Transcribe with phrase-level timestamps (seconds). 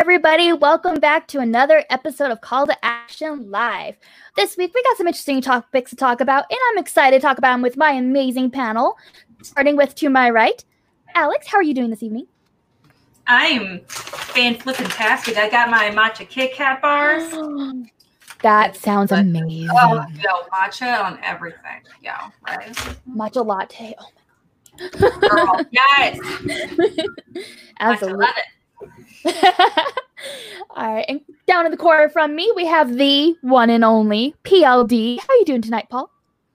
[0.00, 0.54] Everybody?
[0.54, 3.96] Welcome back to another episode of Call to Action Live.
[4.34, 7.36] This week, we got some interesting topics to talk about, and I'm excited to talk
[7.36, 8.96] about them with my amazing panel.
[9.42, 10.64] Starting with to my right,
[11.14, 11.48] Alex.
[11.48, 12.26] How are you doing this evening?
[13.26, 15.36] I'm fan flipping tastic.
[15.36, 17.30] I got my matcha Kit Kat bars.
[18.42, 19.68] that sounds amazing.
[19.70, 21.82] Oh, yo, matcha on everything.
[22.02, 22.12] Yo,
[22.46, 22.74] right?
[23.06, 23.94] Matcha latte.
[24.00, 24.06] Oh
[24.80, 25.20] my God.
[25.20, 26.18] Girl, yes.
[27.80, 28.26] Absolutely.
[30.70, 34.34] All right, and down in the corner from me, we have the one and only
[34.44, 35.18] PLD.
[35.18, 36.10] How are you doing tonight, Paul?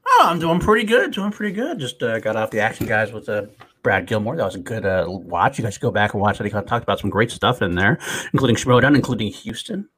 [0.07, 1.11] Oh, I'm doing pretty good.
[1.11, 1.79] Doing pretty good.
[1.79, 3.47] Just uh, got off the action guys with uh,
[3.81, 4.35] Brad Gilmore.
[4.35, 5.57] That was a good uh, watch.
[5.57, 6.45] You guys should go back and watch it.
[6.45, 7.99] He talked about some great stuff in there,
[8.33, 9.89] including Schmoedown, including Houston,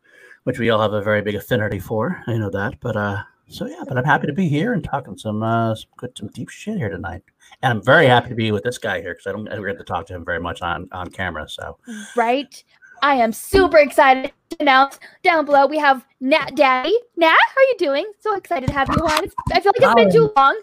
[0.43, 2.23] which we all have a very big affinity for.
[2.27, 2.79] I know that.
[2.79, 5.89] But uh, so yeah, but I'm happy to be here and talking some uh, some
[5.97, 7.23] good, some deep shit here tonight.
[7.61, 9.77] And I'm very happy to be with this guy here because I don't ever get
[9.77, 11.47] to talk to him very much on on camera.
[11.49, 11.77] So
[12.15, 12.63] right.
[13.01, 16.97] I am super excited to announce down below we have Nat Daddy.
[17.15, 18.11] Nat, how are you doing?
[18.19, 19.23] So excited to have you on.
[19.25, 20.61] It's, I feel like it's been too long.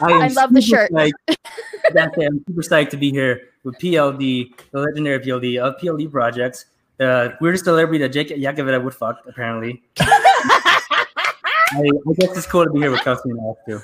[0.00, 0.90] I, I love the shirt.
[1.84, 2.26] exactly.
[2.26, 6.66] I'm super psyched to be here with PLD, the legendary PLD of PLD projects.
[6.98, 9.82] Uh, weirdest celebrity that Jake Yakoveta would fuck, apparently.
[10.00, 13.80] I, I, guess it's cool to be here with Kelsey and Alex too.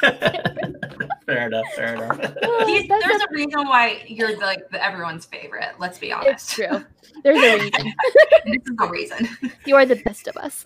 [1.26, 1.64] fair enough.
[1.74, 2.18] Fair enough.
[2.66, 5.70] He's, there's a reason why you're like everyone's favorite.
[5.78, 6.30] Let's be honest.
[6.30, 6.84] It's true.
[7.22, 7.92] There's a reason.
[8.46, 9.28] this is the reason.
[9.66, 10.64] You are the best of us.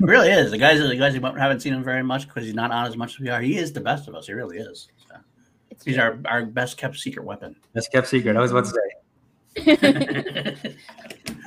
[0.00, 0.50] really is.
[0.50, 2.96] The guys, the guys who haven't seen him very much because he's not on as
[2.96, 3.40] much as we are.
[3.40, 4.26] He is the best of us.
[4.26, 4.88] He really is.
[5.08, 5.16] So.
[5.84, 7.56] He's our, our best kept secret weapon.
[7.74, 8.36] Best kept secret.
[8.36, 8.78] I was about to say.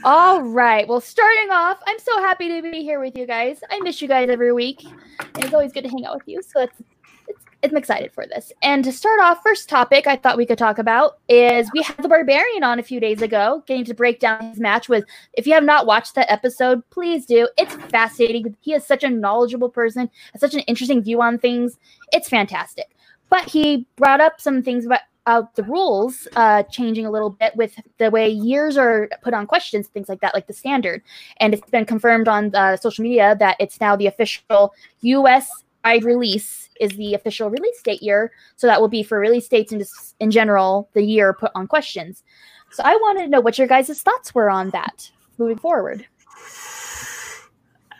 [0.05, 0.87] All right.
[0.87, 3.57] Well, starting off, I'm so happy to be here with you guys.
[3.71, 4.85] I miss you guys every week.
[4.85, 6.43] And it's always good to hang out with you.
[6.43, 6.79] So it's,
[7.27, 8.53] it's, I'm excited for this.
[8.61, 11.97] And to start off, first topic I thought we could talk about is we had
[11.97, 15.05] the Barbarian on a few days ago, getting to break down his match with.
[15.33, 17.49] If you have not watched that episode, please do.
[17.57, 18.55] It's fascinating.
[18.61, 21.79] He is such a knowledgeable person, such an interesting view on things.
[22.13, 22.95] It's fantastic.
[23.31, 27.55] But he brought up some things about uh, the rules uh, changing a little bit
[27.55, 31.01] with the way years are put on questions, things like that, like the standard.
[31.37, 35.49] And it's been confirmed on uh, social media that it's now the official U.S.
[35.83, 38.31] wide release is the official release date year.
[38.55, 39.83] So that will be for release dates in,
[40.19, 42.23] in general, the year put on questions.
[42.71, 46.05] So I wanted to know what your guys' thoughts were on that moving forward.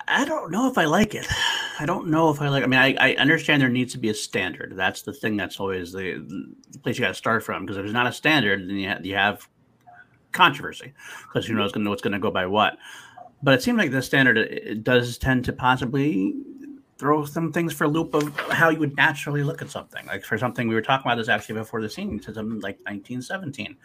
[0.08, 1.28] I don't know if I like it.
[1.80, 2.64] I don't know if I like.
[2.64, 4.74] I mean, I, I understand there needs to be a standard.
[4.76, 5.36] That's the thing.
[5.36, 6.24] That's always the,
[6.70, 7.64] the place you got to start from.
[7.64, 9.48] Because if there's not a standard, then you have, you have
[10.32, 10.94] controversy.
[11.24, 12.78] Because who knows gonna, what's going to go by what.
[13.44, 16.36] But it seems like the standard it does tend to possibly
[16.98, 20.06] throw some things for a loop of how you would naturally look at something.
[20.06, 22.78] Like for something we were talking about this actually before the scene, to something like
[22.86, 23.76] 1917.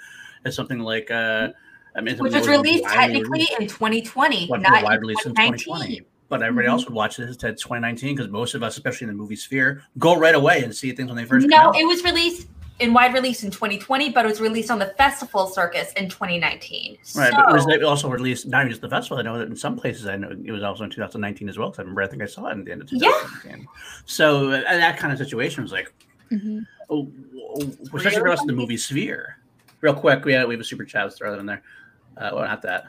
[0.45, 1.11] It's something like.
[1.11, 1.49] uh
[1.97, 3.53] I mean, which was released technically released.
[3.59, 6.73] in 2020, not in 2020 but everybody mm-hmm.
[6.73, 9.83] else would watch this at 2019 because most of us, especially in the movie sphere,
[9.99, 11.47] go right away and see things when they first.
[11.49, 12.47] No, it was released
[12.79, 16.97] in wide release in 2020, but it was released on the festival circus in 2019.
[17.15, 19.19] Right, so, but it was also released not even just the festival.
[19.19, 21.69] I know that in some places, I know it was also in 2019 as well.
[21.69, 23.61] Because I remember, I think I saw it in the end of 2019.
[23.61, 23.67] Yeah.
[24.07, 25.93] So uh, that kind of situation was like,
[26.31, 26.61] mm-hmm.
[26.89, 29.37] oh, oh, especially for us in the movie sphere.
[29.81, 31.05] Real quick, we have, we have a super chat.
[31.05, 31.63] Let's throw that in there.
[32.17, 32.87] Uh, well, not that.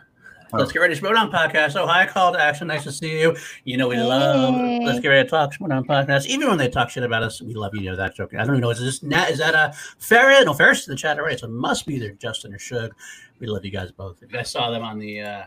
[0.53, 1.79] Let's get ready to Schmoedown podcast.
[1.79, 2.67] Oh, hi, call to action.
[2.67, 3.35] Nice to see you.
[3.63, 4.03] You know we hey.
[4.03, 4.53] love.
[4.83, 6.25] Let's get ready to talk Schmoedown podcast.
[6.25, 7.81] Even when they talk shit about us, we love you.
[7.81, 8.33] You know that joke.
[8.33, 8.69] I don't even know.
[8.69, 9.29] Is this Nat?
[9.29, 10.45] Is that a Ferret?
[10.45, 11.37] No, Ferret's in the chat already.
[11.37, 12.93] So it must be either Justin or Shug.
[13.39, 14.21] We love you guys both.
[14.21, 15.43] If you guys saw them on the uh,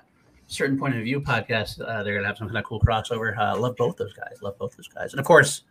[0.46, 3.36] certain point of view podcast, uh, they're gonna have some kind of cool crossover.
[3.36, 4.38] Uh, love both those guys.
[4.40, 5.12] Love both those guys.
[5.12, 5.64] And of course,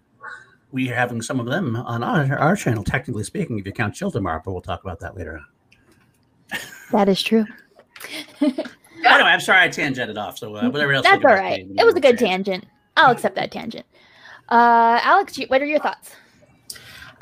[0.72, 2.84] we are having some of them on our, our channel.
[2.84, 6.60] Technically speaking, if you count Chill tomorrow, but we'll talk about that later on.
[6.92, 7.46] That is true.
[9.06, 10.38] anyway, I'm sorry I tangented off.
[10.38, 11.06] So uh, whatever else.
[11.06, 11.66] That's all right.
[11.78, 12.66] It was a good tangent.
[12.96, 13.86] I'll accept that tangent.
[14.50, 16.16] Uh, Alex, what are your thoughts?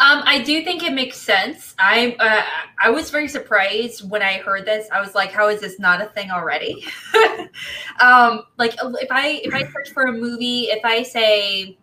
[0.02, 1.76] Um, I do think it makes sense.
[1.78, 2.42] I uh,
[2.84, 4.88] I was very surprised when I heard this.
[4.92, 6.84] I was like, "How is this not a thing already?"
[8.00, 11.78] um, like if I if I search for a movie, if I say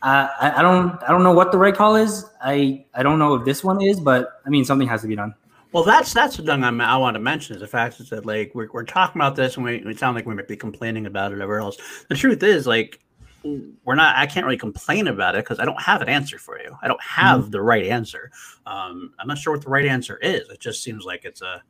[0.03, 2.25] Uh, I, I don't I don't know what the right call is.
[2.43, 5.17] I I don't know if this one is, but I mean something has to be
[5.17, 5.35] done.
[5.75, 8.25] Well, that's that's the thing I'm, i want to mention is the fact is that
[8.25, 11.07] like we're, we're talking about this and we, we sound like we might be complaining
[11.07, 11.77] about it or whatever else.
[12.09, 13.01] The truth is like
[13.43, 14.15] we're not.
[14.17, 16.79] I can't really complain about it because I don't have an answer for you.
[16.81, 17.51] I don't have mm-hmm.
[17.51, 18.31] the right answer.
[18.67, 20.49] Um, I'm not sure what the right answer is.
[20.49, 21.61] It just seems like it's a.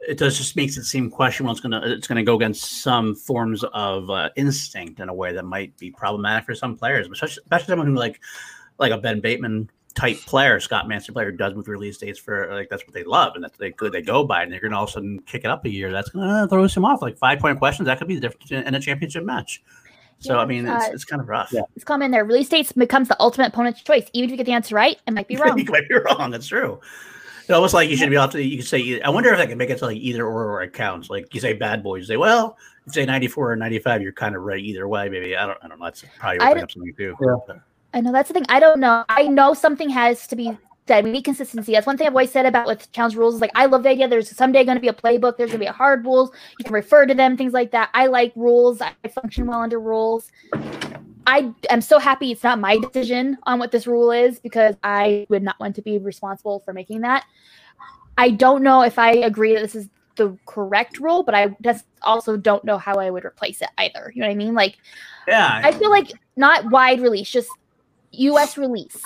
[0.00, 1.52] It does just makes it seem questionable.
[1.52, 5.44] It's gonna it's gonna go against some forms of uh, instinct in a way that
[5.44, 8.18] might be problematic for some players, especially, especially someone who like
[8.78, 12.68] like a Ben Bateman type player, Scott Mantz player, does with release dates for like
[12.68, 14.84] that's what they love and that's they good they go by, and they're gonna all
[14.84, 15.90] of a sudden kick it up a year.
[15.90, 17.02] That's gonna throw some off.
[17.02, 19.62] Like five point questions, that could be the difference in a championship match.
[20.18, 21.50] So yeah, I mean, it's, uh, it's kind of rough.
[21.52, 21.62] Yeah.
[21.74, 22.24] It's common there.
[22.24, 24.08] Release dates becomes the ultimate opponent's choice.
[24.12, 25.58] Even if you get the answer right, it might be wrong.
[25.58, 26.30] you might be wrong.
[26.30, 26.80] That's true.
[27.40, 28.42] It's almost like you should be able to.
[28.42, 29.00] You could say.
[29.02, 31.10] I wonder if I can make it to like either or or it counts.
[31.10, 32.00] Like you say, bad boys.
[32.00, 32.56] You say, well,
[32.86, 34.02] if you say ninety four or ninety five.
[34.02, 35.08] You're kind of right either way.
[35.08, 35.58] Maybe I don't.
[35.62, 35.84] I don't know.
[35.84, 37.14] That's probably opening up something too.
[37.20, 37.54] Yeah.
[37.96, 38.44] I know that's the thing.
[38.50, 39.04] I don't know.
[39.08, 40.56] I know something has to be
[40.86, 41.04] said.
[41.04, 41.72] We need consistency.
[41.72, 43.36] That's one thing I've always said about with challenge rules.
[43.36, 44.06] Is like I love the idea.
[44.06, 45.38] There's someday going to be a playbook.
[45.38, 46.30] There's going to be a hard rules.
[46.58, 47.88] You can refer to them, things like that.
[47.94, 48.82] I like rules.
[48.82, 50.30] I function well under rules.
[51.26, 55.26] I am so happy it's not my decision on what this rule is because I
[55.30, 57.24] would not want to be responsible for making that.
[58.18, 61.86] I don't know if I agree that this is the correct rule, but I just
[62.02, 64.12] also don't know how I would replace it either.
[64.14, 64.54] You know what I mean?
[64.54, 64.76] Like,
[65.26, 67.48] yeah, I feel like not wide release, just
[68.12, 68.56] U.S.
[68.56, 68.96] release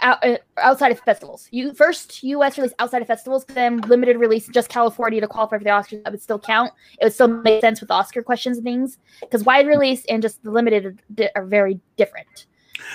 [0.00, 1.48] out, uh, outside of festivals.
[1.50, 2.58] You first U.S.
[2.58, 6.02] release outside of festivals, then limited release just California to qualify for the Oscars.
[6.04, 6.72] That would still count.
[7.00, 10.42] It would still make sense with Oscar questions and things because wide release and just
[10.42, 11.00] the limited
[11.34, 12.46] are very different.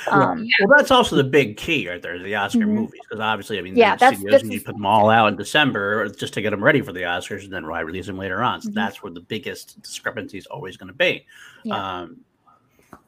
[0.08, 2.76] Um, well, that's also the big key right there, the Oscar mm-hmm.
[2.76, 5.36] movies, because obviously, I mean, yeah, that's, studios, that's, you put them all out in
[5.36, 8.44] December just to get them ready for the Oscars, and then wide release them later
[8.44, 8.62] on.
[8.62, 8.76] So mm-hmm.
[8.76, 11.26] that's where the biggest discrepancy is always going to be.
[11.64, 12.02] Yeah.
[12.02, 12.18] Um,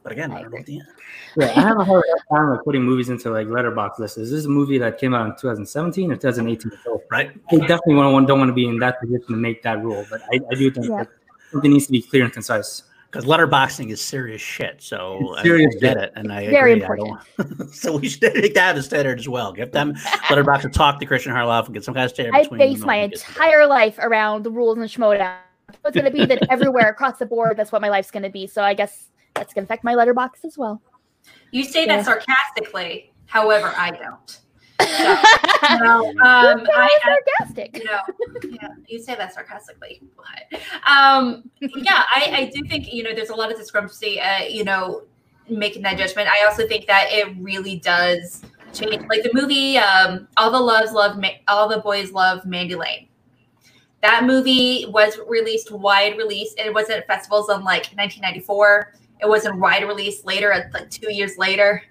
[0.03, 0.81] but again, I, I don't know the
[1.38, 4.17] Yeah, I have a hard time like putting movies into like Letterboxd lists.
[4.17, 6.71] Is this a movie that came out in 2017 or 2018?
[6.83, 7.31] So right.
[7.51, 10.21] I definitely want, don't want to be in that position to make that rule, but
[10.33, 11.03] I, I do think yeah.
[11.51, 12.83] something needs to be clear and concise.
[13.09, 14.81] Because letterboxing is serious shit.
[14.81, 16.81] So serious I, get it, and I very agree.
[16.81, 17.19] important.
[17.39, 19.51] I so we should make that a standard as well.
[19.51, 19.93] Give them
[20.29, 22.31] Letterboxd to talk to Christian Harloff and get some kind of standard.
[22.41, 22.61] Between.
[22.61, 25.35] I base my entire life around the rules and the Schmoedown.
[25.85, 27.57] It's going to be that everywhere across the board.
[27.57, 28.47] That's what my life's going to be.
[28.47, 30.81] So I guess that's going to affect my letterbox as well.
[31.51, 31.97] You say yeah.
[31.97, 34.39] that sarcastically, however, I don't.
[35.61, 37.77] So, no, um, I, sarcastic.
[37.77, 38.00] you know,
[38.50, 40.59] yeah, you say that sarcastically, but
[40.89, 44.19] um, yeah, I, I do think you know there's a lot of discrepancy.
[44.19, 45.03] Uh, you know,
[45.47, 46.27] making that judgment.
[46.29, 49.05] I also think that it really does change.
[49.07, 53.07] Like the movie, um, all the loves love, all the boys love Mandy Lane.
[54.01, 59.29] That movie was released wide release, and it was at festivals in like 1994 it
[59.29, 61.83] was in wide release later, like two years later,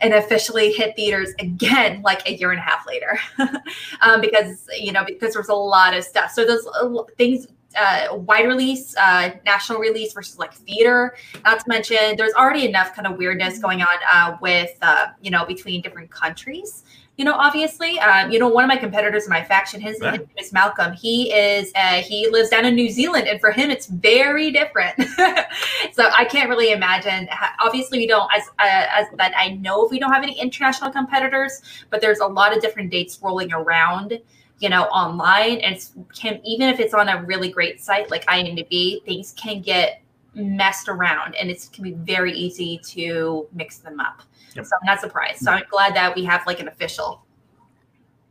[0.00, 3.18] and officially hit theaters again like a year and a half later,
[4.00, 6.30] um, because you know because there was a lot of stuff.
[6.30, 11.16] So those uh, things uh, wide release, uh, national release versus like theater.
[11.44, 15.30] Not to mention, there's already enough kind of weirdness going on uh, with uh, you
[15.30, 16.84] know between different countries
[17.16, 20.28] you know, obviously, um, you know, one of my competitors in my faction, his name
[20.38, 20.92] is Malcolm.
[20.92, 24.96] He is, uh, he lives down in New Zealand, and for him, it's very different.
[25.92, 27.28] so I can't really imagine.
[27.60, 30.90] Obviously, we don't, as uh, as that I know, if we don't have any international
[30.90, 34.20] competitors, but there's a lot of different dates rolling around
[34.58, 35.58] you know, online.
[35.58, 39.60] And it's can even if it's on a really great site like IMDb, things can
[39.60, 40.00] get
[40.34, 44.22] messed around and it can be very easy to mix them up.
[44.56, 44.66] Yep.
[44.66, 45.40] So I'm not surprised.
[45.40, 47.24] So I'm glad that we have like an official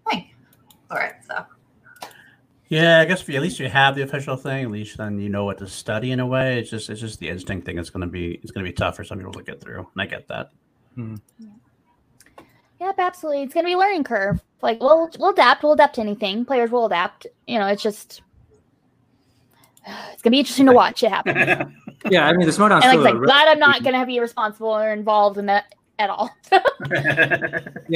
[0.09, 0.31] thing.
[0.89, 1.13] All right.
[1.25, 1.45] So
[2.67, 5.19] yeah, I guess if you, at least you have the official thing, at least then
[5.19, 6.59] you know what to study in a way.
[6.59, 7.77] It's just it's just the instinct thing.
[7.77, 10.05] It's gonna be it's gonna be tough for some people to get through, and I
[10.07, 10.51] get that.
[10.95, 11.15] Hmm.
[11.39, 11.49] Yeah.
[12.79, 13.43] Yep, absolutely.
[13.43, 14.41] It's gonna be a learning curve.
[14.61, 15.63] Like we'll we'll adapt.
[15.63, 16.43] We'll adapt to anything.
[16.43, 17.27] Players will adapt.
[17.47, 18.23] You know, it's just
[19.85, 21.75] it's gonna be interesting to watch it happen.
[22.09, 22.83] yeah, I mean the Schmoedown.
[22.83, 26.29] And like, like glad I'm not gonna be responsible or involved in that at all.
[26.51, 26.59] yeah,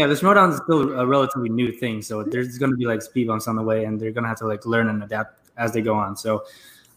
[0.07, 3.27] the Schmoedown is still a relatively new thing, so there's going to be like speed
[3.27, 5.73] bumps on the way, and they're going to have to like learn and adapt as
[5.73, 6.15] they go on.
[6.15, 6.43] So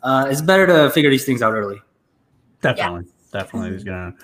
[0.02, 1.80] uh, it's better to figure these things out early.
[2.60, 3.40] Definitely, yeah.
[3.40, 4.14] definitely, he's gonna.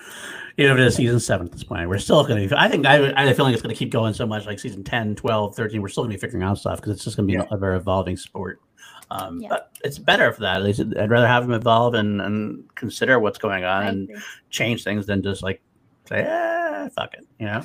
[0.57, 2.49] Even if it is season seven at this point, we're still going to.
[2.49, 2.55] be.
[2.57, 4.83] I think I, I feel like it's going to keep going so much, like season
[4.83, 5.81] 10, 12, 13.
[5.81, 7.47] We're still going to be figuring out stuff because it's just going to be yeah.
[7.49, 8.59] a very evolving sport.
[9.11, 9.49] Um, yeah.
[9.49, 10.57] But it's better for that.
[10.57, 14.09] At least I'd rather have them evolve and, and consider what's going on and
[14.49, 15.61] change things than just like
[16.05, 16.58] say, eh,
[16.95, 17.61] fuck it, you know?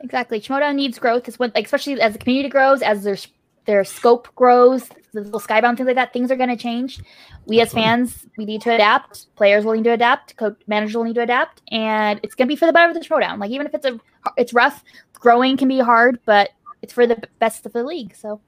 [0.00, 0.40] Exactly.
[0.40, 1.28] Schmoedown needs growth.
[1.28, 3.16] Is when, like, especially as the community grows, as their
[3.64, 7.00] their scope grows, the little skybound things like that, things are going to change.
[7.46, 9.34] We as fans, we need to adapt.
[9.36, 10.36] Players will need to adapt.
[10.36, 12.94] Coach managers will need to adapt, and it's going to be for the better of
[12.94, 13.38] the Schmoedown.
[13.38, 14.00] Like even if it's a,
[14.36, 14.82] it's rough.
[15.14, 16.50] Growing can be hard, but
[16.82, 18.14] it's for the best of the league.
[18.16, 18.40] So.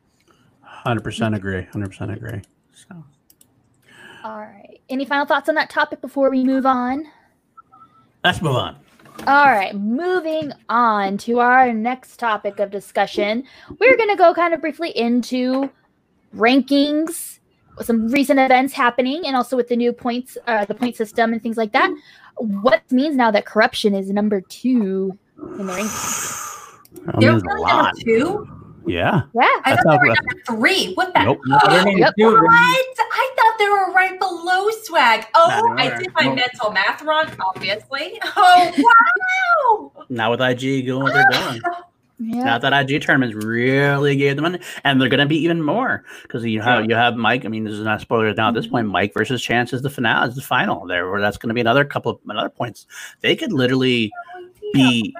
[0.61, 1.63] Hundred percent agree.
[1.73, 2.43] Hundred percent agree.
[2.75, 3.05] So.
[4.25, 4.81] All right.
[4.89, 7.05] Any final thoughts on that topic before we move on?
[8.25, 8.77] Let's move on.
[9.27, 13.45] All right, moving on to our next topic of discussion.
[13.79, 15.71] We're going to go kind of briefly into
[16.37, 17.39] rankings,
[17.81, 21.43] some recent events happening, and also with the new points, uh, the point system, and
[21.43, 21.91] things like that.
[22.37, 25.17] What means now that corruption is number two
[25.59, 26.79] in the rankings?
[27.19, 28.64] They're really number two.
[28.87, 29.23] Yeah.
[29.35, 29.61] Yeah.
[29.65, 30.95] I thought they were number three.
[30.95, 31.25] What the?
[31.25, 31.41] Nope.
[31.97, 32.15] yep.
[32.17, 32.47] What?
[32.49, 35.27] I thought they were right below swag.
[35.35, 38.19] Oh, I did my mental math wrong, obviously.
[38.37, 40.05] Oh, wow.
[40.09, 41.61] now with IG going what they're doing.
[41.65, 41.85] Ah!
[42.21, 42.45] Yeah.
[42.45, 46.45] Now that IG tournaments really gave them, and they're going to be even more because
[46.45, 47.45] you have you have Mike.
[47.45, 48.49] I mean, this is not spoilers now.
[48.49, 48.75] At this mm-hmm.
[48.77, 51.55] point, Mike versus Chance is the finale, is the final there, where that's going to
[51.55, 52.87] be another couple of another points.
[53.21, 55.15] They could literally oh, be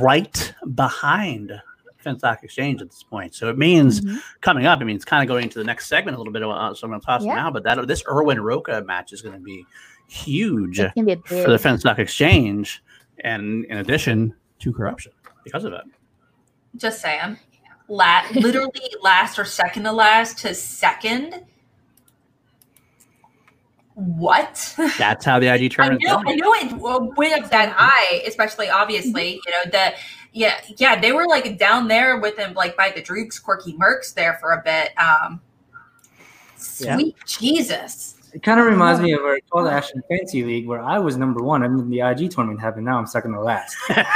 [0.00, 1.60] right behind
[2.02, 3.34] Finstock Exchange at this point.
[3.34, 4.16] So it means mm-hmm.
[4.40, 6.42] coming up, it means kind of going into the next segment a little bit.
[6.42, 7.34] Uh, so I'm going to toss yeah.
[7.34, 9.66] now, but that this Irwin Roca match is going to be
[10.08, 12.82] huge be for the Finstock Exchange,
[13.22, 15.12] and in addition to corruption
[15.44, 15.82] because of it.
[16.76, 17.38] Just saying,
[17.88, 18.70] la- literally
[19.02, 21.44] last or second to last to second.
[23.94, 24.74] What?
[24.96, 26.02] That's how the IG tournament.
[26.08, 29.92] I know, I know it went up that high, especially obviously, you know the
[30.32, 34.14] yeah, yeah, they were like down there with him, like by the Droogs, Quirky Mercs
[34.14, 34.96] there for a bit.
[34.98, 35.40] Um,
[36.56, 37.24] sweet yeah.
[37.26, 38.16] Jesus.
[38.32, 41.16] It kind of reminds me of our Call to Action Fantasy League where I was
[41.16, 42.86] number one and then the IG tournament happened.
[42.86, 43.76] Now I'm second to last.
[43.88, 44.06] a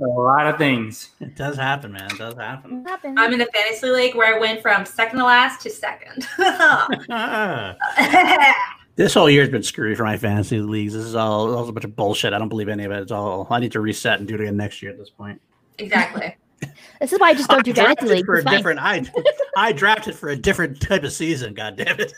[0.00, 1.10] lot of things.
[1.20, 2.10] It does happen, man.
[2.10, 2.82] It does happen.
[2.86, 6.26] It I'm in a fantasy league where I went from second to last to second.
[8.98, 10.92] This whole year's been screwy for my fantasy leagues.
[10.92, 12.32] This is all, all a bunch of bullshit.
[12.32, 13.00] I don't believe any of it.
[13.00, 15.40] It's all I need to reset and do it again next year at this point.
[15.78, 16.36] Exactly.
[17.00, 18.26] this is why I just don't do fantasy leagues.
[18.26, 19.04] For a different, I
[19.56, 21.54] I drafted for a different type of season.
[21.54, 22.12] God damn it.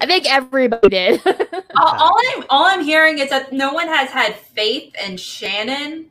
[0.00, 1.20] I think everybody did.
[1.26, 6.06] all, all, I'm all I'm hearing is that no one has had faith in Shannon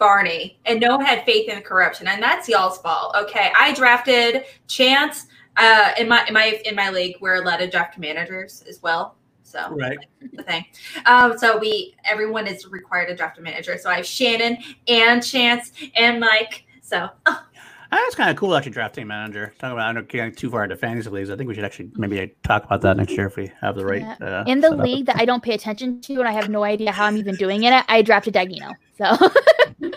[0.00, 3.14] Barney, and no one had faith in the corruption, and that's y'all's fault.
[3.14, 5.26] Okay, I drafted Chance.
[5.56, 9.16] Uh, in my in my in my league, we're allowed to draft managers as well.
[9.42, 9.98] So right,
[10.32, 10.64] the thing.
[11.06, 13.78] Um, so we everyone is required to draft a manager.
[13.78, 14.58] So I have Shannon
[14.88, 16.64] and Chance and Mike.
[16.82, 17.08] So.
[17.26, 17.42] Oh.
[17.88, 19.54] That's kind of cool, actually, drafting manager.
[19.58, 21.30] Talk about I don't get too far into fantasy leagues.
[21.30, 23.84] I think we should actually maybe talk about that next year if we have the
[23.84, 24.02] right.
[24.02, 24.16] Yeah.
[24.20, 26.92] Uh, In the league that I don't pay attention to and I have no idea
[26.92, 28.74] how I'm even doing in it, I drafted Dagino.
[28.98, 29.04] So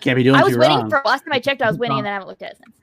[0.00, 0.36] can't be doing.
[0.36, 0.90] I was winning wrong.
[0.90, 1.62] for last time I checked.
[1.62, 2.76] I was winning, and then I haven't looked at it since.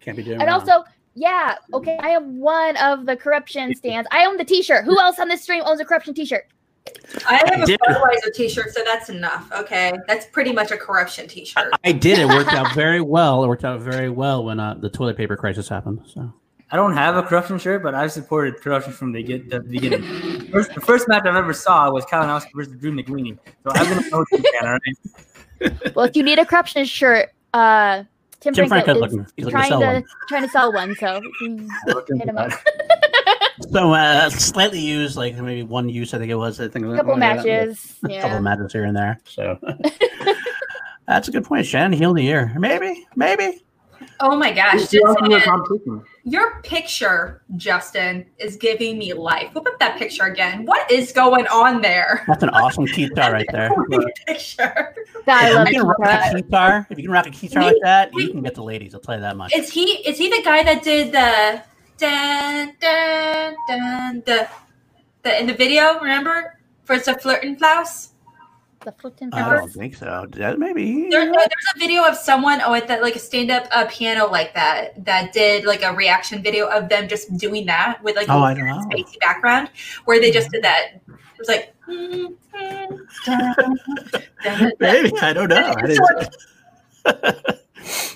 [0.00, 0.40] Can't be doing.
[0.40, 0.42] It.
[0.42, 0.60] And wrong.
[0.60, 0.84] also,
[1.16, 4.06] yeah, okay, I am one of the corruption stands.
[4.12, 4.84] I own the T-shirt.
[4.84, 6.46] Who else on this stream owns a corruption T-shirt?
[7.26, 9.50] I have a Budweiser T-shirt, so that's enough.
[9.50, 11.72] Okay, that's pretty much a corruption T-shirt.
[11.72, 12.18] I, I did.
[12.18, 13.42] It worked out very well.
[13.42, 16.02] It worked out very well when uh, the toilet paper crisis happened.
[16.06, 16.32] So.
[16.70, 20.02] I don't have a corruption shirt, but I've supported corruption from the, get, the beginning.
[20.50, 23.38] First, the first match I've ever saw was Kalinowski versus Drew McWeeny.
[23.64, 25.94] So I've been a corruption fan, all right?
[25.94, 28.02] Well, if you need a corruption shirt, uh,
[28.46, 32.38] Tim, Tim Franco, is looking, trying to, to trying to sell one, so hit him
[32.38, 32.52] up.
[33.72, 36.60] so uh, slightly used, like maybe one use, I think it was.
[36.60, 38.22] I think a couple matches, a yeah.
[38.22, 39.18] couple matches here and there.
[39.24, 39.58] So,
[41.08, 41.66] That's a good point.
[41.66, 42.52] Shannon Heel the year.
[42.56, 43.64] Maybe, maybe.
[44.20, 49.54] Oh my gosh, Who else in the Justin, your picture, Justin, is giving me life.
[49.54, 50.64] Whip up that picture again.
[50.64, 52.24] What is going on there?
[52.26, 53.70] That's an awesome guitar right there.
[54.26, 54.94] picture.
[55.26, 56.34] I If you can rock that.
[56.34, 58.94] a guitar, if you can rock a guitar like that, you can get the ladies.
[58.94, 59.54] I'll tell you that much.
[59.54, 61.62] Is he is he the guy that did the
[61.98, 64.48] dun dun dun the
[65.22, 65.98] the in the video?
[66.00, 68.10] Remember for the flirting flouse?
[68.86, 70.26] The Fulton I don't think so.
[70.30, 71.10] That maybe.
[71.10, 73.66] There, no, uh, there's a video of someone oh, with that like a stand up
[73.72, 78.00] uh, piano like that that did like a reaction video of them just doing that
[78.04, 78.78] with like Oh, a I don't know.
[78.88, 79.70] spacey background
[80.04, 81.00] where they just did that.
[81.08, 81.74] It was like.
[81.86, 82.34] Mm,
[84.80, 85.62] maybe mm, I don't know.
[85.62, 85.86] Mm, I,
[87.06, 87.60] didn't-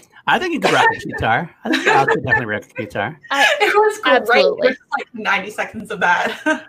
[0.27, 1.55] I think you could rock a guitar.
[1.65, 3.21] I think Alex could definitely rock a guitar.
[3.33, 4.15] It was great.
[4.17, 4.69] Absolutely.
[4.69, 6.41] There's like 90 seconds of that.
[6.47, 6.61] oh,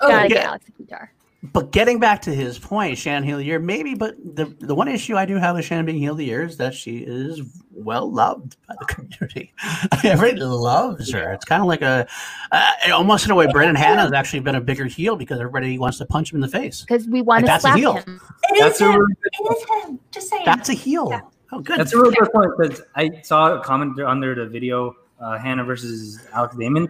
[0.00, 0.28] Gotta yeah.
[0.28, 1.12] get Alex a guitar.
[1.44, 3.94] But getting back to his point, Shannon Heel the year, maybe.
[3.94, 6.56] But the the one issue I do have with Shannon being Heel the year is
[6.58, 9.52] that she is well loved by the community.
[10.04, 11.32] Everybody loves her.
[11.32, 12.06] It's kind of like a,
[12.52, 15.78] uh, almost in a way, Brendan Hanna has actually been a bigger heel because everybody
[15.78, 16.82] wants to punch him in the face.
[16.82, 17.94] Because we want Like, to that's a slap heel.
[17.94, 18.20] him.
[18.44, 19.06] it That's is a him.
[19.24, 20.00] It is him.
[20.12, 20.44] Just saying.
[20.44, 21.08] That's a heel.
[21.10, 21.20] Yeah.
[21.50, 21.80] Oh, good.
[21.80, 25.64] That's a really good point because I saw a comment under the video, uh, Hannah
[25.64, 26.88] versus Alex Damon.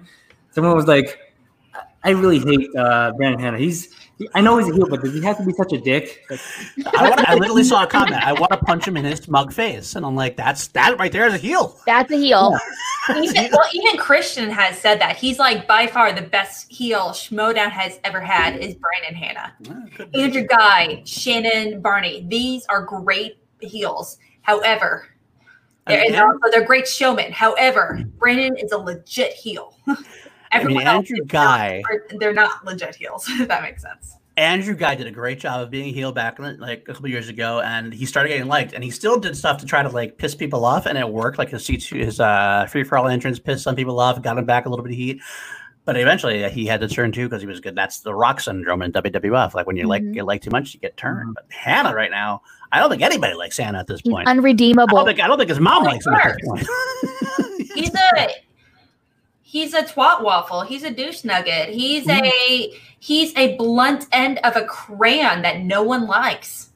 [0.51, 1.19] Someone was like,
[2.05, 3.59] "I- "I really hate uh, Brandon Hanna.
[3.59, 5.81] He's, he, I know he's a heel, but does he have to be such a
[5.81, 6.41] dick?" Like,
[6.95, 8.25] I, want, I literally saw a comment.
[8.25, 11.13] I want to punch him in his smug face, and I'm like, "That's that right
[11.13, 12.57] there is a heel." That's a heel.
[13.11, 15.17] even, well, even Christian has said that.
[15.17, 19.53] He's like by far the best heel Schmoedown has ever had is Brandon Hanna.
[20.15, 22.25] Andrew Guy, Shannon Barney.
[22.29, 24.19] These are great heels.
[24.43, 25.09] However,
[25.87, 27.33] they're, and they're also they're great showmen.
[27.33, 29.77] However, Brandon is a legit heel.
[30.53, 31.83] I mean, Everyone else Andrew Guy.
[31.91, 33.27] are- they're not legit heels.
[33.31, 34.17] If that makes sense.
[34.39, 37.07] Andrew Guy did a great job of being a heel back in, like a couple
[37.11, 38.73] years ago, and he started getting liked.
[38.73, 41.37] And he still did stuff to try to like piss people off, and it worked.
[41.39, 44.47] Like his C2, his uh, free for all entrance pissed some people off, got him
[44.47, 45.21] back a little bit of heat.
[45.85, 47.75] But eventually, uh, he had to turn too because he was good.
[47.75, 49.53] That's the Rock syndrome in WWF.
[49.53, 50.15] Like when you like Mhm.
[50.15, 51.35] get like too much, you get turned.
[51.35, 54.29] But Hannah right now, I don't think anybody likes Hannah at this He's point.
[54.29, 54.97] I unredeemable.
[54.97, 56.67] don't think I don't think his mom Oh, likes him at this point.
[57.75, 58.29] He's a
[59.53, 60.63] he's a twat waffle.
[60.63, 61.69] He's a douche nugget.
[61.69, 62.25] He's mm-hmm.
[62.25, 66.71] a he's a blunt end of a crayon that no one likes.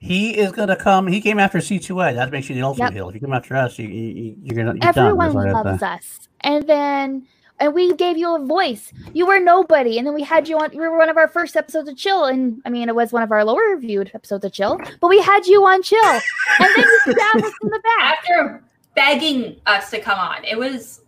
[0.00, 1.06] he is gonna come.
[1.06, 2.14] He came after C2A.
[2.14, 2.92] That makes you the ultimate Yep.
[2.94, 3.08] heel.
[3.10, 4.72] If you come after us, you, you, you're gonna.
[4.72, 5.06] You're done.
[5.06, 5.86] Everyone That's all I have to loves say.
[5.86, 6.28] us.
[6.40, 7.26] And then
[7.60, 8.92] and we gave you a voice.
[9.12, 9.98] You were nobody.
[9.98, 12.24] And then we had you on you were one of our first episodes of Chill.
[12.24, 14.80] And I mean it was one of our lower reviewed episodes of Chill.
[15.00, 16.20] But we had you on Chill.
[16.60, 18.18] And then you stabbed us in the back.
[18.18, 21.00] After begging us to come on, it was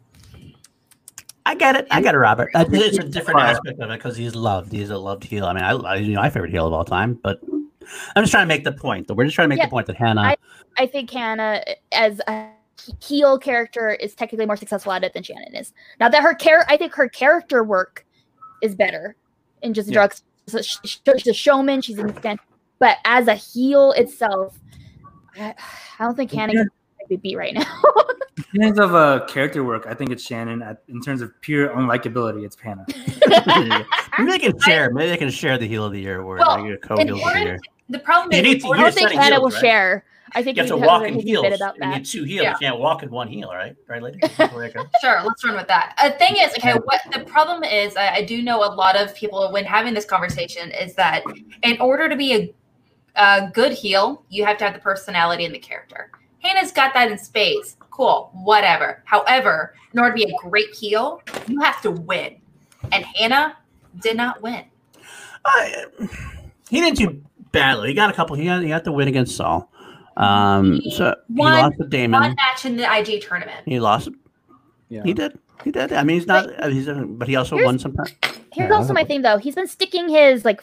[1.46, 1.86] I get it.
[1.90, 2.50] I get it, Robert.
[2.54, 3.48] Uh, it's a different fire.
[3.50, 4.72] aspect of it because he's loved.
[4.72, 5.46] He's a loved heel.
[5.46, 7.14] I mean, I, I you know my favorite heel of all time.
[7.14, 7.40] But
[8.14, 9.10] I'm just trying to make the point.
[9.10, 10.22] We're just trying to make Yeah, the point that Hannah.
[10.22, 10.36] I-
[10.78, 12.48] I think Hannah as a
[13.02, 15.72] heel character is technically more successful at it than Shannon is.
[15.98, 18.06] Now that her care I think her character work
[18.62, 19.16] is better
[19.62, 19.94] in just Yeah.
[19.94, 20.22] drugs.
[20.46, 22.38] So sh- sh- she's a showman, she's an stand
[22.78, 24.58] but as a heel itself,
[25.36, 25.54] I,
[25.98, 26.68] I don't think Hannah can
[27.10, 27.64] be beat right now.
[28.54, 30.62] in terms of uh, character work, I think it's Shannon.
[30.88, 32.86] In terms of pure unlikability, it's Hannah.
[34.18, 34.90] maybe they can share.
[34.90, 36.40] Maybe they can share the heel of the year award.
[36.40, 37.60] Well, like a co in heel of the year.
[37.88, 39.60] the problem You is need to- I you don't think said Hannah heels, will right?
[39.60, 40.04] share.
[40.32, 41.56] I think You have to walk in a bit heels.
[41.56, 41.96] about You that.
[41.98, 42.44] need two heels.
[42.44, 42.52] Yeah.
[42.52, 43.74] You can't walk in one heel, right?
[43.88, 44.18] Right, lady.
[44.22, 44.86] That's the way it goes.
[45.00, 45.98] Sure, let's run with that.
[46.00, 49.12] The thing is, okay, what the problem is, I, I do know a lot of
[49.16, 51.24] people when having this conversation is that
[51.64, 52.54] in order to be a,
[53.16, 56.12] a good heel, you have to have the personality and the character.
[56.42, 57.76] Hannah's got that in space.
[57.90, 59.02] Cool, whatever.
[59.04, 62.36] However, in order to be a great heel, you have to win.
[62.92, 63.56] And Hannah
[64.00, 64.64] did not win.
[65.44, 65.64] Uh,
[66.70, 67.22] he didn't do
[67.52, 67.88] badly.
[67.88, 68.36] He got a couple.
[68.36, 69.70] He got, he got the win against Saul.
[70.16, 72.20] Um, He so he lost to Damon.
[72.20, 73.66] One match in the IG tournament.
[73.66, 74.08] He lost.
[74.88, 75.02] Yeah.
[75.04, 75.38] He did.
[75.64, 75.92] He did.
[75.92, 76.48] I mean, he's not.
[76.62, 76.86] uh, He's.
[76.86, 77.94] But he also won some.
[78.52, 79.38] Here's Yeah, also my thing though.
[79.38, 80.62] He's been sticking his like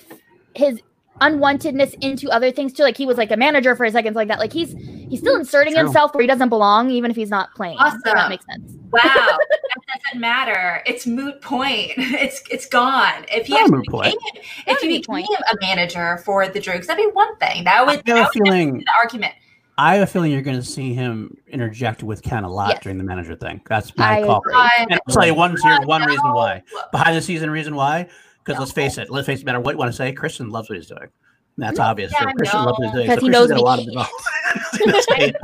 [0.55, 0.81] his
[1.21, 2.83] unwantedness into other things too.
[2.83, 4.39] Like he was like a manager for a second, like that.
[4.39, 4.73] Like he's
[5.09, 5.83] he's still inserting True.
[5.85, 7.75] himself where he doesn't belong, even if he's not playing.
[7.75, 8.01] If Awesome.
[8.05, 8.73] that makes sense.
[8.91, 10.81] Wow, that doesn't matter.
[10.85, 11.91] It's moot point.
[11.97, 13.25] It's it's gone.
[13.29, 14.15] If he Not a actually point.
[14.33, 15.27] became, if Not he became point.
[15.51, 17.63] a manager for the Droogs, that'd be one thing.
[17.65, 18.77] That I would, have that a would feeling.
[18.79, 19.33] be the argument.
[19.79, 22.79] I have a feeling you're going to see him interject with Ken a lot Yes.
[22.81, 23.61] during the manager thing.
[23.69, 24.41] That's my I call.
[24.51, 26.63] I, And I'll tell you one, here's one reason why.
[26.91, 28.07] Behind the season reason why.
[28.47, 28.59] Because No.
[28.61, 29.09] let's face it.
[29.09, 29.45] Let's face it.
[29.45, 31.09] No matter what you want to say, Christian loves what he's doing.
[31.57, 32.13] That's No, obvious.
[32.13, 32.99] yeah, so Christian loves what he's know.
[32.99, 33.07] doing.
[33.09, 33.93] 'Cause So he knows a lot of me.
[33.93, 35.35] development.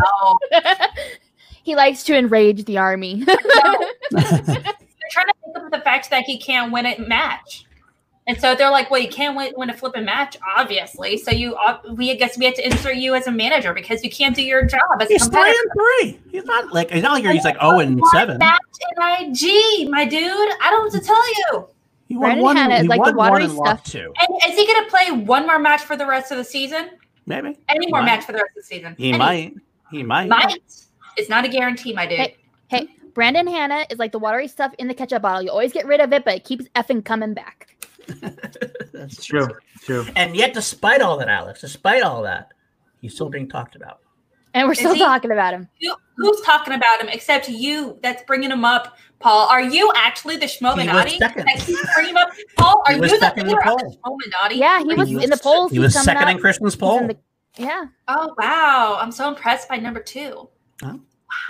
[1.65, 3.23] He likes to enrage the army.
[3.25, 3.37] They're
[4.11, 7.63] trying to think of the fact that he can't win a match.
[8.27, 11.17] And so they're like, well, you can't win, win a flipping match, obviously.
[11.17, 14.03] So you, uh, we I guess we have to insert you as a manager because
[14.03, 16.19] you can't do your job as He's a three and three.
[16.31, 18.37] He's not like he's not like he's like oh and seven.
[18.39, 18.59] Match
[18.97, 20.21] in IG, my dude.
[20.21, 21.67] I don't know what to tell you.
[22.07, 22.55] He Brandon one.
[22.57, 23.83] Hanna is he like the won one watery and stuff.
[23.83, 24.13] two.
[24.19, 26.91] And is he going to play one more match for the rest of the season?
[27.25, 28.05] Maybe Any He more might.
[28.05, 28.95] match for the rest of the season?
[28.97, 29.55] he Any- might.
[29.91, 30.27] He might.
[30.27, 30.61] Might.
[31.17, 32.17] It's not a guarantee, my dude.
[32.19, 32.37] Hey.
[32.67, 35.43] Hey, Brandon Hanna is like the watery stuff in the ketchup bottle.
[35.43, 37.75] You always get rid of it, but it keeps effing coming back.
[38.91, 39.47] That's true.
[39.83, 40.05] True.
[40.15, 42.51] And yet, despite all that, Alex, despite all that,
[43.01, 43.33] he's still mm.
[43.33, 43.99] being talked about.
[44.53, 45.67] And we're still he- talking about him.
[45.81, 49.47] Who, who's talking about him except you that's bringing him up, Paul?
[49.49, 51.17] Are you actually the Schmominati?
[51.17, 51.45] second.
[51.47, 52.29] that keeps bringing him up?
[52.57, 54.55] Paul, are you the second in the leader of the Schmominati?
[54.57, 55.71] Yeah, he was in the polls.
[55.71, 56.29] He he's was coming second up.
[56.35, 56.99] in Christian's poll.
[56.99, 57.17] in the-
[57.57, 57.85] yeah.
[58.07, 58.97] Oh, wow.
[58.99, 60.49] I'm so impressed by number two.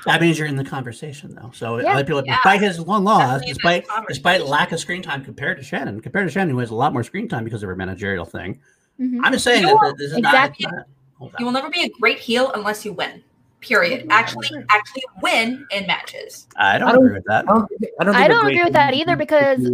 [0.06, 1.52] That means you're in the conversation, though.
[1.54, 1.94] So Yeah.
[1.94, 2.36] other people, Yeah.
[2.36, 6.28] despite his one loss, Definitely despite despite lack of screen time compared to Shannon, compared
[6.28, 8.60] to Shannon, who has a lot more screen time because of her managerial thing.
[9.00, 9.20] Mhm.
[9.24, 10.66] I'm just saying You that this is exactly.
[10.70, 10.86] not.
[11.24, 13.24] Hold You will never be a great heel unless you win.
[13.62, 14.08] Period.
[14.10, 16.48] Actually, actually win in matches.
[16.58, 17.46] I don't, I don't- agree with that.
[17.48, 17.72] I don't.
[18.00, 19.72] I don't, I don't agree with that either because-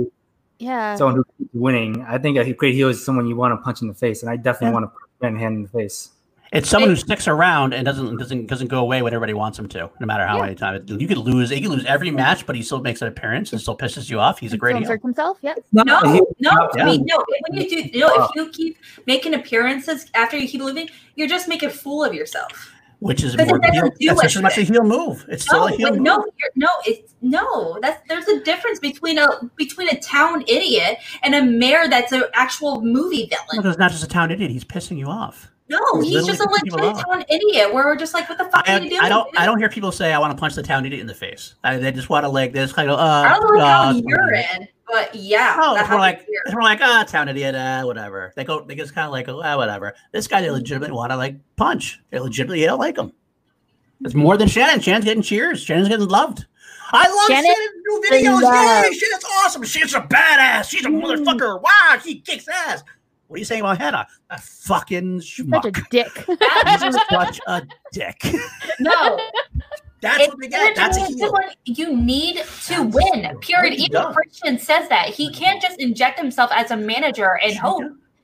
[0.60, 0.96] Yeah.
[0.96, 2.06] someone who keeps winning.
[2.08, 4.30] I think a great heel is someone you want to punch in the face, and
[4.30, 4.74] I definitely Yeah.
[4.74, 6.10] want to punch Brandon Hanna in the face.
[6.52, 9.68] It's someone who sticks around and doesn't doesn't doesn't go away when everybody wants him
[9.70, 10.42] to, no matter how Yeah.
[10.44, 10.90] many times.
[10.90, 11.52] You could lose.
[11.52, 14.20] He could lose every match, but he still makes an appearance and still pisses you
[14.20, 14.40] off.
[14.40, 14.82] He's a great heel.
[14.82, 15.38] insert himself.
[15.42, 15.54] Yeah.
[15.72, 17.24] Not No, no, not I mean, no.
[17.50, 21.28] When you do, you know, if you keep making appearances after you keep losing, you're
[21.28, 22.72] just making a fool of yourself.
[23.02, 25.26] which is more heel, do that's just as much a heel move.
[25.30, 26.02] It's still a heel move.
[26.02, 27.78] no, you're, no, it's no.
[27.82, 32.24] That's there's a difference between a between a town idiot and a mayor that's an
[32.34, 33.64] actual movie No, villain.
[33.64, 34.50] 'cause it's not just a town idiot.
[34.52, 35.50] He's pissing you off.
[35.70, 37.72] No, He's he's just a literally legit town idiot.
[37.74, 39.02] Where we're just like, what the fuck are you doing?
[39.02, 39.30] I don't.
[39.40, 41.56] I don't hear people say I want to punch the town idiot in the face.
[41.64, 42.54] I, they just want to like.
[42.54, 42.98] They just kind of.
[42.98, 46.00] Uh, I don't know what uh, town you're in, but yeah, Oh, that it's more
[46.00, 46.42] like happens here.
[46.46, 48.34] it's more like ah, town idiot, uh, whatever.
[48.36, 49.94] They go, they just kind of like, ah, whatever.
[50.12, 52.00] This guy, they legitimately want to like punch.
[52.10, 53.14] They legitimately don't like him.
[54.04, 54.80] It's more than Shannon.
[54.80, 55.62] Shannon's getting cheers.
[55.62, 56.46] Shannon's getting loved.
[56.92, 58.42] I love Shannon Shannon's new videos.
[58.42, 58.86] love.
[58.86, 59.64] Yay, Shannon's awesome.
[59.64, 60.70] She's a badass.
[60.70, 61.04] She's a Mm.
[61.04, 61.62] motherfucker.
[61.62, 62.82] Wow, she kicks ass.
[63.30, 64.08] What are you saying about Hannah?
[64.32, 65.64] A fucking schmuck.
[65.64, 66.26] Such a dick.
[66.26, 67.62] He's such a
[67.94, 68.24] dick.
[68.80, 69.20] no,
[70.02, 70.76] That's It's what they get.
[70.76, 71.32] That's a heel.
[71.64, 73.38] you need to win.
[73.40, 73.74] Period.
[73.76, 74.16] he Even does.
[74.16, 77.84] Christian says that he can't just inject himself as a manager and Sure hope.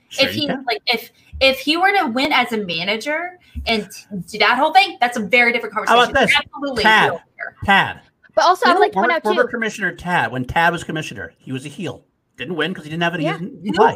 [0.10, 0.64] Sure if he can.
[0.66, 3.38] like if if he were to win as a manager
[3.68, 3.88] and
[4.28, 6.00] do that whole thing, that's a very different conversation.
[6.00, 6.32] How conversation.
[6.32, 6.50] about this?
[6.56, 6.84] Absolutely.
[6.84, 7.22] Tad.
[7.66, 8.02] Tad.
[8.34, 9.50] But also, I would like to point former, out former too.
[9.50, 12.06] Commissioner Tad, when Tad was commissioner, he was a heel.
[12.38, 13.24] Didn't win because he didn't have any.
[13.26, 13.38] Yeah.
[13.38, 13.96] He didn't play.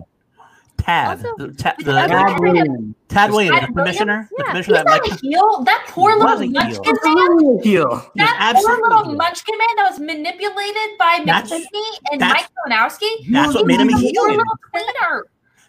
[0.80, 2.96] Tad, Also- the, Ta- the, Tad Williams.
[3.10, 5.64] Tad Williams, the commissioner, the commissioner He's that not Mike, a heel.
[5.64, 7.36] That poor little a munchkin heel.
[7.38, 7.64] man.
[7.64, 8.12] Heel.
[8.16, 9.16] That poor little heel.
[9.16, 13.32] munchkin man that was manipulated by That's- McKinney and that's- Mike Kalinowski.
[13.32, 14.14] That's what made him a was heel.
[14.16, 15.26] poor little cleaner.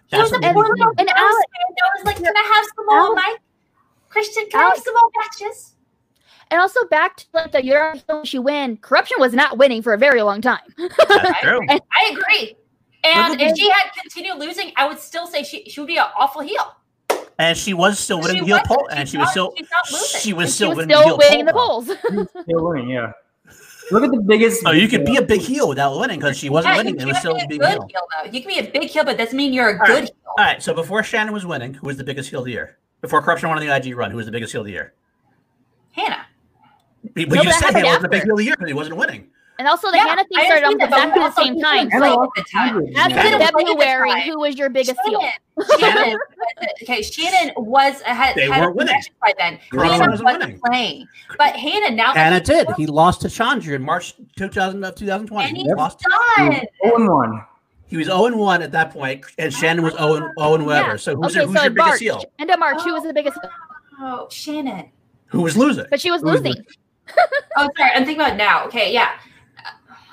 [0.07, 0.89] He was a poor little heel.
[0.99, 1.47] And and Alex-
[1.77, 3.39] that was like, can I have some more, Mike?
[4.09, 5.77] Christian, can I have some more matches?
[6.51, 7.95] And also back to like the you're
[8.25, 8.77] she win.
[8.79, 10.59] Corruption was not winning for a very long time.
[10.77, 11.61] That's true.
[11.63, 11.79] agree.
[11.93, 12.57] I agree.
[13.05, 16.07] And if she had continued losing, I would still say she, she would be an
[16.17, 16.77] awful heel.
[17.39, 18.69] And she was still winning She the heel wasn't.
[18.69, 20.21] poll, and she was still she's not losing.
[20.21, 21.87] she was And she still was winning still the heel winning the polls.
[22.45, 23.13] Still winning, yeah.
[23.91, 24.63] Look at the biggest.
[24.67, 26.95] Oh, you could be a big heel without winning because she wasn't Yeah, winning.
[27.01, 27.87] you It was still be a a big good heel.
[27.91, 28.01] heel.
[28.25, 28.31] though.
[28.31, 30.05] You can be a big heel, but doesn't mean you're a All good right.
[30.05, 30.15] heel.
[30.39, 30.63] All right.
[30.63, 32.77] So before Shannon was winning, who was the biggest heel of the year?
[33.01, 34.93] Before Corruption won on the IG run, who was the biggest heel of the year?
[35.93, 36.27] Hannah.
[37.15, 38.69] But No, you but said happened he wasn't the big heel of the year because
[38.69, 39.29] he wasn't winning.
[39.61, 41.61] And also the Yeah, Hannah thing started understand almost that, but exactly the also same
[41.61, 41.85] time.
[41.85, 42.69] was So playing also at the time.
[42.71, 43.41] hundreds, after Shannon man.
[43.41, 44.21] was playing at the February, time.
[44.23, 45.21] who was your biggest heel?
[45.21, 45.39] Shannon,
[45.79, 46.19] Shannon,
[46.83, 49.03] okay, Shannon was had, They had weren't a winning.
[49.21, 49.59] by then.
[49.71, 50.61] Corruption Hannah wasn't wasn't winning.
[50.65, 52.75] playing, but Hannah now And that it he's did.
[52.79, 55.49] He lost to Chandra in March 2000 of uh, 2020.
[55.49, 55.99] and He he's lost.
[56.01, 56.63] done.
[56.85, 57.45] Oh and one.
[57.87, 60.91] He was 0 1 at that point, and Shannon was 0 0 whatever.
[60.93, 60.97] Yeah.
[60.97, 62.25] So who's, okay, your, who's so your in biggest March, heel?
[62.39, 63.39] end of March, who was the biggest?
[64.01, 64.87] Oh, Shannon.
[65.27, 65.85] Who was losing?
[65.91, 66.65] But she was Who was losing.
[67.57, 67.91] Oh, sorry.
[67.95, 68.65] I'm thinking about now.
[68.67, 69.19] Okay, yeah.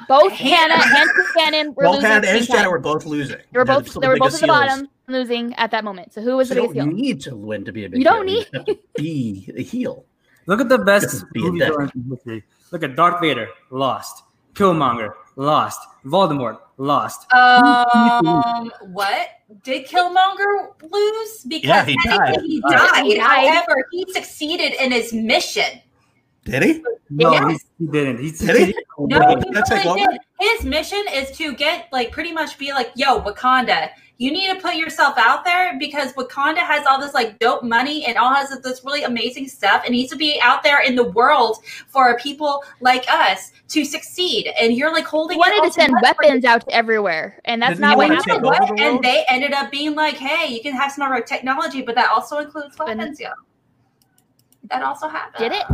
[0.07, 0.77] Both Hannah.
[0.77, 2.09] Hannah and Shannon were Both losing.
[2.09, 3.37] Hannah and same Shannon were both losing.
[3.37, 3.93] They were They're both.
[4.01, 6.13] They were both at the bottom, losing at that moment.
[6.13, 7.05] So who was So the you biggest don't heel?
[7.05, 8.37] need to win to be a big You don't heel.
[8.39, 10.05] You to be a heel.
[10.45, 11.67] Look at the best Just movie dick.
[11.69, 12.43] villains in history.
[12.71, 14.23] Look at Darth Vader, lost.
[14.53, 15.79] Killmonger, lost.
[16.05, 17.31] Voldemort, lost.
[17.33, 19.27] Um, what
[19.63, 21.43] did Killmonger lose?
[21.47, 22.45] Because Yeah, he technically died.
[22.45, 22.91] he Right.
[22.91, 23.05] died.
[23.05, 23.47] He died.
[23.49, 25.81] However, he succeeded in his mission.
[26.47, 26.83] Did he?
[27.09, 27.61] No, Yes.
[27.77, 28.19] he, he didn't.
[28.19, 28.75] He, Did he?
[28.99, 30.11] No, Did he that take really over?
[30.11, 30.21] did.
[30.39, 34.59] His mission is to get like pretty much be like, yo, Wakanda, you need to
[34.59, 38.49] put yourself out there because Wakanda has all this like dope money and all has
[38.61, 39.83] this really amazing stuff.
[39.85, 41.57] It needs to be out there in the world
[41.87, 44.51] for people like us to succeed.
[44.59, 45.35] And you're like holding.
[45.35, 48.15] He wanted to send weapons out everywhere, and that's Didn't not he what wanna
[48.49, 48.77] happened.
[48.77, 51.81] the And they ended up being like, "Hey, you can have some of our technology,
[51.83, 53.33] but that also includes weapons." Yeah,
[54.69, 55.51] that also happened.
[55.51, 55.65] Did it?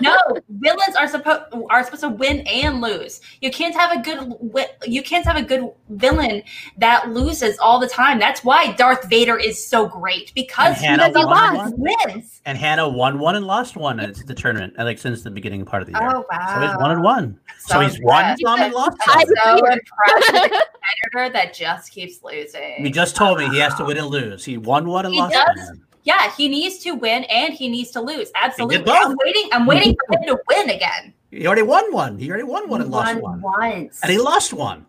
[0.00, 0.16] No,
[0.48, 3.20] villains are supposed are supposed to win and lose.
[3.40, 6.42] You can't have a good wi- you can't have a good villain
[6.78, 8.18] that loses all the time.
[8.18, 12.40] That's why Darth Vader is so great because he And Hannah doesn't won wins.
[12.44, 15.82] And Hannah won one and lost one at the tournament, like since the beginning part
[15.82, 16.10] of the year.
[16.12, 16.54] Oh wow!
[16.54, 17.40] So he's one and one.
[17.60, 19.36] So, So he's won some and lost I'm some.
[19.44, 20.66] so impressed with a
[21.12, 22.84] competitor that just keeps losing.
[22.84, 24.44] He just told me he has to win and lose.
[24.44, 25.56] He won one and He lost does.
[25.68, 25.82] one.
[26.04, 28.30] Yeah, he needs to win and he needs to lose.
[28.34, 28.90] Absolutely.
[28.92, 29.48] I'm waiting.
[29.52, 31.14] I'm waiting for him to win again.
[31.30, 32.18] He already won one.
[32.18, 33.40] He already won one and lost one.
[33.40, 34.00] once.
[34.02, 34.86] And he lost one.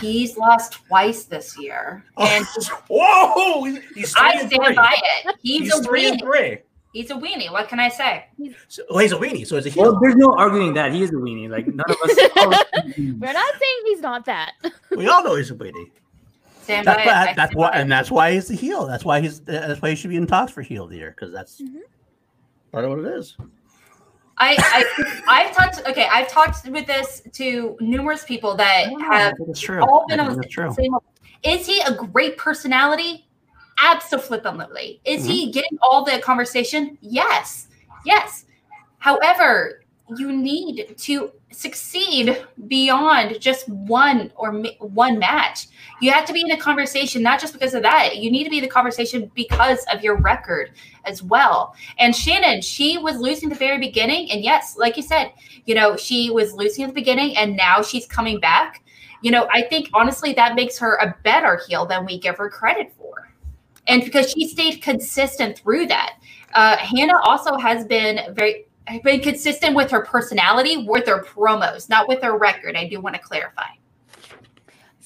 [0.00, 2.44] He's lost twice this year, oh, and
[2.88, 3.64] Whoa!
[3.64, 4.74] He's, he's I stand three.
[4.74, 5.36] by it.
[5.40, 6.24] He's, He's a three and weenie.
[6.24, 6.58] three.
[6.92, 7.52] He's a weenie.
[7.52, 8.26] What can I say?
[8.66, 9.84] So, well, he's a weenie, so he's a heel.
[9.84, 11.48] Well, there's no arguing that he is a weenie.
[11.48, 12.16] Like none of us.
[12.98, 14.52] We're not saying he's not that.
[14.90, 15.90] we all know he's a weenie.
[16.68, 17.30] Stand That's by why.
[17.30, 18.86] I That's why, and that's why he's the heel.
[18.86, 19.40] That's why he's.
[19.40, 21.80] That's why he should be in talks for heel of the year because that's Mhm.
[22.70, 23.36] part of what it is.
[24.36, 24.84] I, I
[25.46, 25.88] I've talked.
[25.88, 29.80] Okay, I've talked with this to numerous people that have That's true.
[29.80, 30.70] all been on the That's true.
[30.74, 30.92] same.
[31.42, 33.26] Is he a great personality?
[33.82, 35.00] Absolutely.
[35.06, 35.30] Is Mm-hmm.
[35.30, 36.98] he getting all the conversation?
[37.00, 37.68] Yes.
[38.04, 38.44] Yes.
[38.98, 39.77] However,
[40.16, 45.68] you need to succeed beyond just one or one match.
[46.00, 48.16] You have to be in a conversation not just because of that.
[48.16, 50.72] You need to be in the conversation because of your record
[51.04, 51.74] as well.
[51.98, 55.32] And Shannon, she was losing the very beginning, and yes, like you said,
[55.66, 58.82] you know, she was losing at the beginning, and now she's coming back.
[59.22, 62.48] You know, I think honestly that makes her a better heel than we give her
[62.48, 63.32] credit for,
[63.86, 66.14] and because she stayed consistent through that.
[66.54, 68.67] Uh, Hannah also has been very
[69.02, 72.76] been consistent with her personality, with her promos, not with her record.
[72.76, 73.62] I do want to clarify.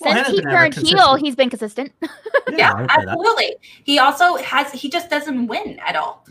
[0.01, 1.93] Well, Since Hannah's he been ever turned heel, he's been consistent.
[2.55, 3.09] Yeah, I would say that.
[3.09, 3.57] absolutely.
[3.85, 4.73] He also has.
[4.73, 6.27] He just doesn't win at all.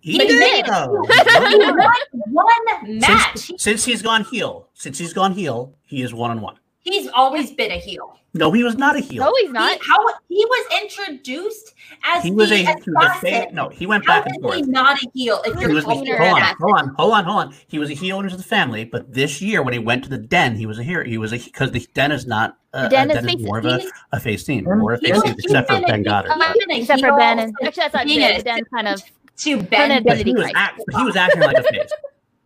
[0.00, 0.72] He But he did, did.
[0.72, 1.02] though.
[1.50, 1.94] He won
[2.30, 3.36] one match.
[3.38, 6.56] since, since he's gone heel, since he's gone heel, he is one on one.
[6.92, 8.18] He's always been a heel.
[8.34, 9.24] No, he was not a heel.
[9.24, 9.78] No, he's He, not.
[9.84, 9.96] how
[10.28, 11.74] he was introduced
[12.04, 13.54] as he was the a, he was assassin.
[13.54, 13.68] no.
[13.70, 14.56] He went How back and is forth.
[14.56, 15.40] he not a heel?
[15.44, 17.54] If He you're was calling hold on, hold on, hold on, hold on.
[17.66, 20.18] He was a heel into the family, but this year when he went to the
[20.18, 21.04] den, he was a hero.
[21.04, 23.58] He was a because the den is not uh, The Den a is face- more
[23.58, 23.80] of a,
[24.12, 26.32] a face team, more a face team, except for Ben Goddard.
[26.32, 28.36] he's been a Except for Ben and actually that's not being true.
[28.36, 29.02] The Den kind of
[29.38, 29.90] to Ben.
[29.98, 31.90] of But he was act, he was acting like a face.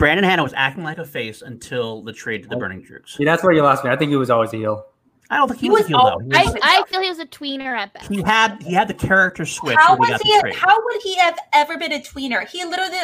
[0.03, 2.59] Brandon Hanna was acting like a face until the trade to the oh.
[2.59, 3.17] Burning Troops.
[3.17, 3.91] See, that's where you lost me.
[3.93, 4.85] I think he was always a heel.
[5.31, 6.05] I don't think he, He was, a heel though.
[6.05, 8.09] all- He, I, I feel he was a tweener at best.
[8.11, 10.35] he had he had the character switch How when he was got he?
[10.35, 10.55] the trade.
[10.57, 12.49] How would he have ever been a tweener?
[12.49, 12.97] He literally.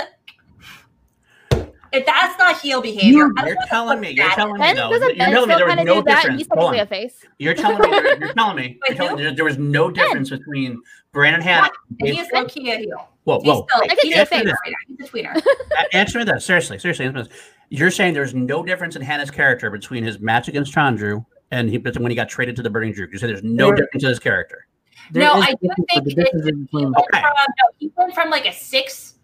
[1.93, 4.11] If that's not heel behavior, you're, you're telling me.
[4.11, 4.91] You're telling me Ben though.
[4.91, 6.23] You're Ben telling me there was no do that?
[6.23, 6.39] difference.
[6.41, 6.85] He's Hold technically on.
[6.85, 7.25] a face.
[7.39, 7.97] You're telling me.
[7.97, 8.79] You're, you're telling me.
[8.89, 10.83] You're telling me there, there was no difference between
[11.13, 11.71] Brandon Hanna.
[12.01, 13.09] And he's low key a heel.
[13.29, 13.67] Whoa, He's whoa.
[13.69, 14.43] still, I can he's see a a face.
[14.43, 14.55] tweener.
[14.89, 15.43] He's a tweener.
[15.79, 16.43] A- Answer me that.
[16.43, 17.05] Seriously, seriously.
[17.05, 17.39] answer me this.
[17.69, 21.77] You're saying there's no difference in Hannah's character between his match against Chandru and he,
[21.77, 23.07] when he got traded to the Burning Drew.
[23.13, 24.67] You say there's no There- difference in his character.
[25.13, 27.21] There No, I do difference, think the it- difference is He between went, Okay.
[27.21, 29.17] from, no, he went from like a six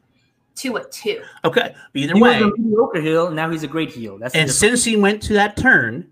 [0.57, 1.23] to a two.
[1.47, 1.75] Okay.
[1.95, 3.31] But either he was way, a mediocre heel.
[3.31, 4.19] Now he's a great heel.
[4.19, 6.09] That's and since he went to that turn,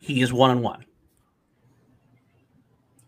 [0.00, 0.86] he is one on one.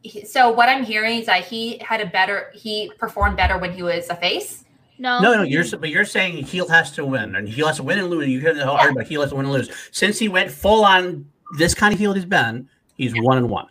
[0.07, 3.73] He- So what I'm hearing is that he had a better, he performed better when
[3.73, 4.65] he was a face.
[4.99, 7.83] No, No, no, you're but you're saying heel has to win, and heel has to
[7.83, 8.29] win and lose.
[8.29, 9.69] You hear the whole argument, heel has to win and lose.
[9.91, 11.27] Since he went full on
[11.59, 13.67] this kind of heel he's been, he's one and one.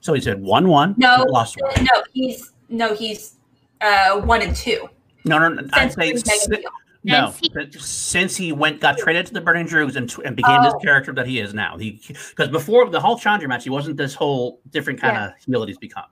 [0.00, 1.72] So he said one one, No, lost one.
[1.82, 3.36] no, he's no, he's
[3.80, 4.88] uh one and two.
[5.24, 5.62] No, no, no.
[5.72, 6.66] I'd Since say he
[7.14, 7.26] was si- mega heel.
[7.26, 7.30] no.
[7.30, 10.62] Since he- but Since he went, got traded to the Burning Drugs and, and became
[10.62, 10.78] this Oh.
[10.80, 11.76] character that he is now.
[11.78, 15.60] He because before the whole Chandra match, he wasn't this whole different kind of heel
[15.60, 16.04] that he's become.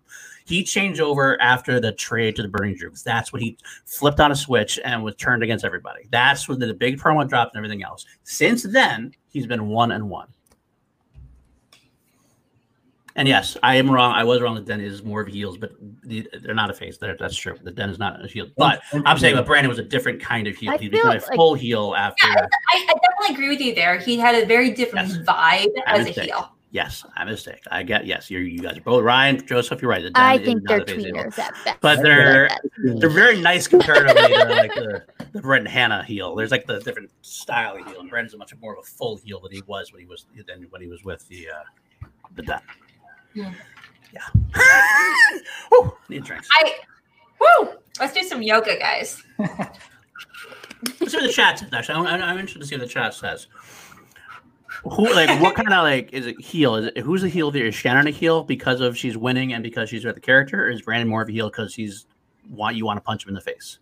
[0.47, 3.03] He changed over after the trade to the Burning Drugs.
[3.03, 6.07] That's when he flipped on a switch and was turned against everybody.
[6.11, 8.05] That's when the big promo dropped and everything else.
[8.25, 10.29] Since then, he's been one and one.
[13.17, 14.13] And yes, I am wrong.
[14.13, 14.57] I was wrong.
[14.57, 15.73] The Den is more of heels, but
[16.03, 16.99] the, they're not a face.
[16.99, 17.57] They're, that's true.
[17.63, 18.49] The Den is not a heel.
[18.57, 20.73] But I'm saying that Brandon was a different kind of heel.
[20.73, 22.27] I He feel became a full heel after.
[22.27, 23.99] I, I definitely agree with you there.
[23.99, 25.19] He had a very different Yes.
[25.19, 26.25] vibe I'm as a mistake.
[26.25, 26.51] heel.
[26.73, 27.63] Yes, I'm a mistake.
[27.71, 28.33] I get yes.
[28.33, 29.81] You you guys are both Ryan, Joseph.
[29.81, 30.03] You're right.
[30.03, 31.81] The Den I think they're a face tweeners at best.
[31.81, 32.63] But they're At
[32.99, 36.35] they're very nice comparatively to like the the Brent Hanna heel.
[36.35, 39.19] There's like the different style of heel, and Brent's a much more of a full
[39.19, 42.43] heel than he was when he was than when he was with the uh, the
[42.43, 42.61] Den.
[43.35, 43.53] Yeah.
[45.73, 46.49] woo, need drinks.
[46.53, 46.75] I
[47.41, 47.71] woo.
[48.01, 49.23] Let's do some yoga, guys.
[49.39, 51.69] Let's see what the chat says.
[51.73, 53.47] Actually, I'm, I'm interested to see what the chat says.
[54.83, 56.77] Who like what kind of like is it heel?
[56.77, 57.67] Is it who's the heel there?
[57.67, 60.71] Is Shannon a heel because of she's winning and because she's with the character, or
[60.71, 62.07] is Brandon more of a heel because he's
[62.51, 63.79] want you want to punch him in the face?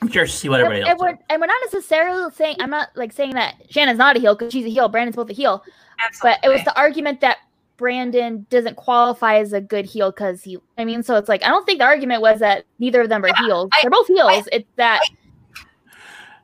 [0.00, 1.00] I'm curious to see what everybody and, else.
[1.00, 4.20] and, we're, and we're not necessarily saying I'm not like saying that Shannon's not a
[4.20, 4.88] heel because she's a heel.
[4.88, 5.62] Brandon's both a heel,
[6.04, 6.38] Absolutely.
[6.42, 7.38] but it was the argument that
[7.78, 10.58] Brandon doesn't qualify as a good heel because he.
[10.76, 13.24] I mean, so it's like I don't think the argument was that neither of them
[13.24, 13.70] are Yeah, heels.
[13.72, 14.46] I- They're both heels.
[14.52, 15.00] it's that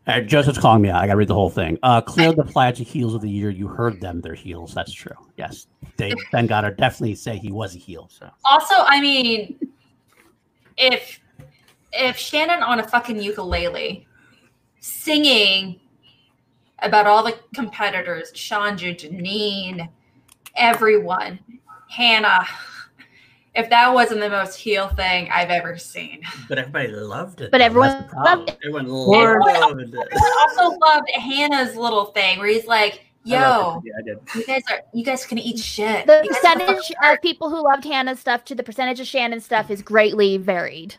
[0.07, 1.03] Uh, Joseph's calling me out.
[1.03, 1.79] I got to read the whole thing.
[1.83, 3.49] Uh, clear the flags of heels of the year.
[3.51, 4.21] You heard them.
[4.21, 4.75] They're heels.
[4.75, 5.17] That's true.
[5.37, 5.67] Yes,
[5.97, 8.09] they Ben Goddard definitely say he was a heel.
[8.13, 9.59] So also, I mean,
[10.77, 11.21] if
[11.93, 14.07] if Shannon on a fucking ukulele
[14.81, 15.81] singing
[16.81, 19.89] about all the competitors, Chandra, Janine,
[20.57, 21.39] everyone,
[21.89, 22.47] Hanna,
[23.55, 26.23] if that wasn't the most heel thing I've ever seen.
[26.49, 27.51] but everybody loved it.
[27.51, 27.65] But though.
[27.65, 28.39] everyone That's the problem.
[28.39, 28.59] loved it.
[28.65, 29.95] Everyone Or- loved it.
[30.13, 33.87] I also loved Hanna's little thing where he's like, "Yo, loved.
[33.87, 34.19] Yeah, I did.
[34.35, 37.85] you guys are you guys can eat shit." the You percentage of people who loved
[37.85, 40.97] Hanna's stuff to the percentage of Shannon's stuff is greatly varied.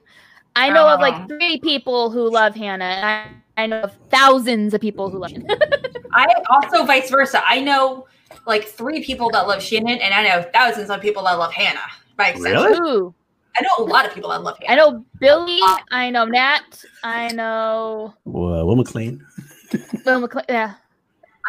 [0.58, 1.02] I know of Oh.
[1.02, 1.28] like uh-huh.
[1.28, 5.32] three people who love Hanna, and I, I know of thousands of people who love
[5.32, 5.58] Hanna.
[6.14, 7.44] I also vice versa.
[7.46, 8.08] I know
[8.46, 11.80] like three people that love Shannon, and I know thousands of people that love Hanna.
[12.18, 12.80] By extension, Really?
[12.92, 13.14] Ooh.
[13.58, 14.72] I know a lot of people that love Hanna.
[14.72, 15.60] I know Billy.
[15.92, 16.84] I know Nat.
[17.04, 19.26] I know Well, Will McLean.
[20.06, 20.46] Will McLean.
[20.50, 20.74] Yeah.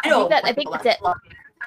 [0.03, 0.27] I know.
[0.27, 0.97] I think that- I think that's it.
[1.03, 1.13] I,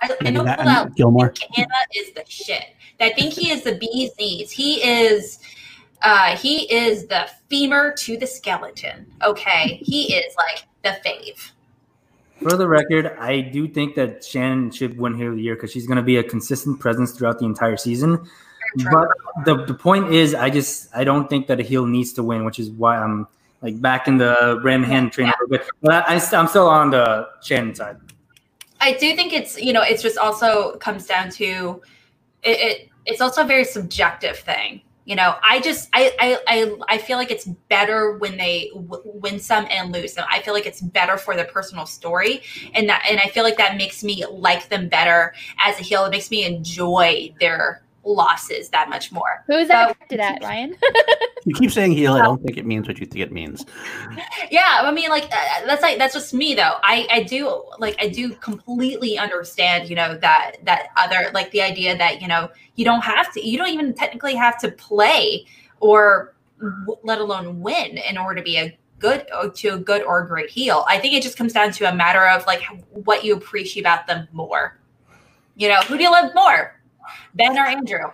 [0.02, 1.32] I And know that- that Gilmore.
[1.34, 2.64] think Hanna is the shit.
[3.00, 4.50] I think he is the bee's knees.
[4.50, 5.38] He is.
[6.02, 9.06] Uh, he is the femur to the skeleton.
[9.22, 11.50] Okay, he is like the fave.
[12.42, 15.72] For the record, I do think that Shannon should win Heel of the Year because
[15.72, 18.26] she's going to be a consistent presence throughout the entire season.
[18.90, 19.08] But
[19.44, 22.44] the, the point is, I just I don't think that a heel needs to win,
[22.44, 23.26] which is why I'm
[23.62, 25.32] like back in the Ram hand train.
[25.48, 27.96] But, but I, I, I'm still on the Shannon side.
[28.80, 31.82] I do think it's you know it's just also comes down to
[32.42, 34.80] it, it it's also a very subjective thing.
[35.04, 39.40] You know, I just I I I, feel like it's better when they w- win
[39.40, 40.24] some and lose some.
[40.30, 42.42] I feel like it's better for their personal story,
[42.74, 46.04] and that and I feel like that makes me like them better as a heel.
[46.04, 49.44] It makes me enjoy their losses that much more.
[49.46, 50.76] Who is that directed at, Ryan?
[51.46, 52.12] You keep saying heel.
[52.12, 53.64] I don't think it means what you think it means.
[54.50, 56.74] Yeah, I mean, like uh, that's like that's just me though.
[56.82, 61.62] I I do like I do completely understand, you know, that that other like the
[61.62, 65.46] idea that you know you don't have to, you don't even technically have to play
[65.78, 70.20] or w- let alone win in order to be a good to a good or
[70.20, 70.84] a great heel.
[70.88, 74.06] I think it just comes down to a matter of like what you appreciate about
[74.06, 74.78] them more.
[75.56, 76.79] You know, who do you love more,
[77.34, 78.04] Ben or Andrew?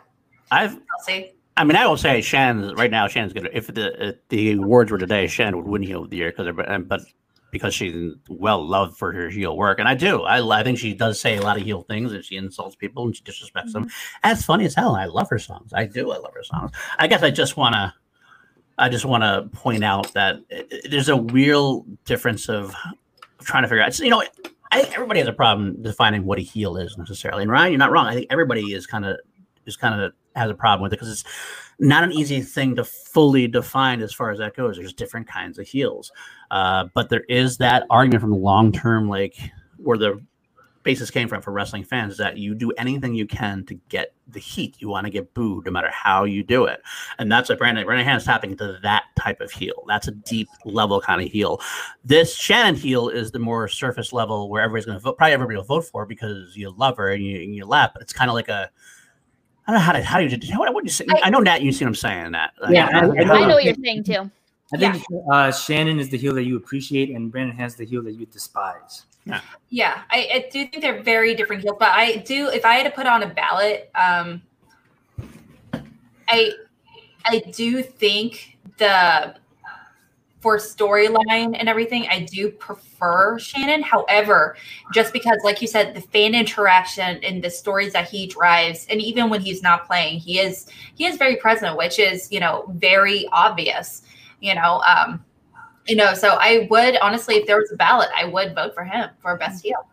[0.51, 1.33] I've Kelsey.
[1.57, 3.09] I mean, I will say Shannon right now.
[3.09, 3.49] Shannon's gonna.
[3.53, 6.55] If the if the awards were today, Shannon would win heel of the year because,
[6.87, 7.01] but
[7.51, 10.23] because she's well loved for her heel work, and I do.
[10.23, 13.05] I I think she does say a lot of heel things, and she insults people
[13.07, 13.85] and she disrespects them.
[13.87, 14.19] Mm-hmm.
[14.25, 14.95] And it's funny as hell.
[14.95, 15.73] I love her songs.
[15.73, 16.11] I do.
[16.11, 16.73] I love her songs.
[16.99, 17.95] I guess I just want to.
[18.79, 22.75] I just want to point out that it- it- there's a real difference of
[23.41, 23.99] trying to figure out.
[23.99, 24.23] You know,
[24.72, 27.42] I think everybody has a problem defining what a heel is necessarily.
[27.42, 28.07] And Ryan, you're not wrong.
[28.07, 29.18] I think everybody is kind of
[29.66, 31.24] is kind of has a problem with it because it's
[31.79, 34.76] not an easy thing to fully define as far as that goes.
[34.76, 36.12] There's different kinds of heels,
[36.50, 39.37] uh, but there is that argument from the long term, like
[39.79, 40.20] where the
[40.87, 44.14] basis came from for wrestling fans, is that you do anything you can to get
[44.29, 44.77] the heat.
[44.79, 46.81] You want to get booed, no matter how you do it,
[47.18, 49.85] and that's what Brandon Brandon Hanna's tapping into that type of heel.
[49.87, 51.61] That's a deep level kind of heel.
[52.05, 55.18] This Shannon heel is the more surface level where everybody's going to vote.
[55.18, 57.90] Probably everybody will vote for because you love her and you, and you laugh.
[57.92, 58.71] But it's kind of like a
[59.67, 61.06] I don't know how to how do you how, what do you say?
[61.23, 61.61] I, know Nat.
[61.61, 62.33] You see what I'm saying?
[62.33, 64.31] That Yeah, I- I I know what you're saying too.
[64.75, 68.02] I think uh, Shannon is the heel that you appreciate, and Brandon has the heel
[68.02, 69.06] that you despise.
[69.68, 72.85] Yeah, I, I do think they're very different heels, but I do if I had
[72.85, 74.42] to put on a ballot, um
[76.29, 76.52] I
[77.24, 79.37] I do think the
[80.40, 83.83] for storyline and everything, I do prefer Shannon.
[83.83, 84.56] However,
[84.94, 89.00] just because like you said, the fan interaction and the stories that he drives, and
[89.00, 92.64] even when he's not playing, he is he is very present, which is, you know,
[92.77, 94.02] very obvious.
[94.40, 95.24] You know, um,
[95.89, 98.85] you know, so I would honestly, if there was a ballot, I would vote for
[98.85, 99.87] him for best heel.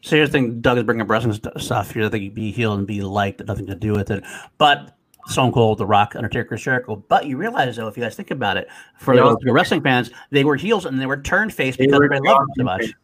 [0.00, 2.08] So here's the thing: Doug is bringing up wrestling stuff here.
[2.08, 4.24] that you be healed and be liked, nothing to do with it.
[4.58, 4.96] But
[5.26, 6.96] Stone Cold, The Rock, Undertaker, Chris Jericho.
[7.08, 8.68] But you realize though, if you guys think about it,
[8.98, 9.34] for Yeah.
[9.40, 12.40] the wrestling fans, they were heels and they were turned face because were everybody loved
[12.40, 12.86] them so much.
[12.86, 12.94] turned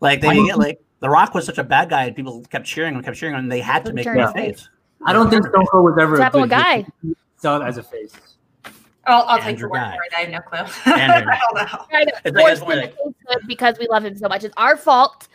[0.00, 3.02] Like they get like The Rock was such a bad guy, people kept cheering him,
[3.02, 4.68] kept cheering him, and they had to make him a face.
[5.04, 6.82] I don't think Stone Cold was ever What's a happened good with heel.
[6.82, 6.88] Guy?
[7.02, 8.12] He Saw it as a face.
[9.08, 10.12] I'll, I'll take Andrew your word for it.
[10.16, 10.58] I have no clue.
[10.92, 11.84] I don't know.
[11.92, 12.12] I know.
[12.24, 14.44] It's like- it's like- because we love him so much.
[14.44, 15.28] It's our fault,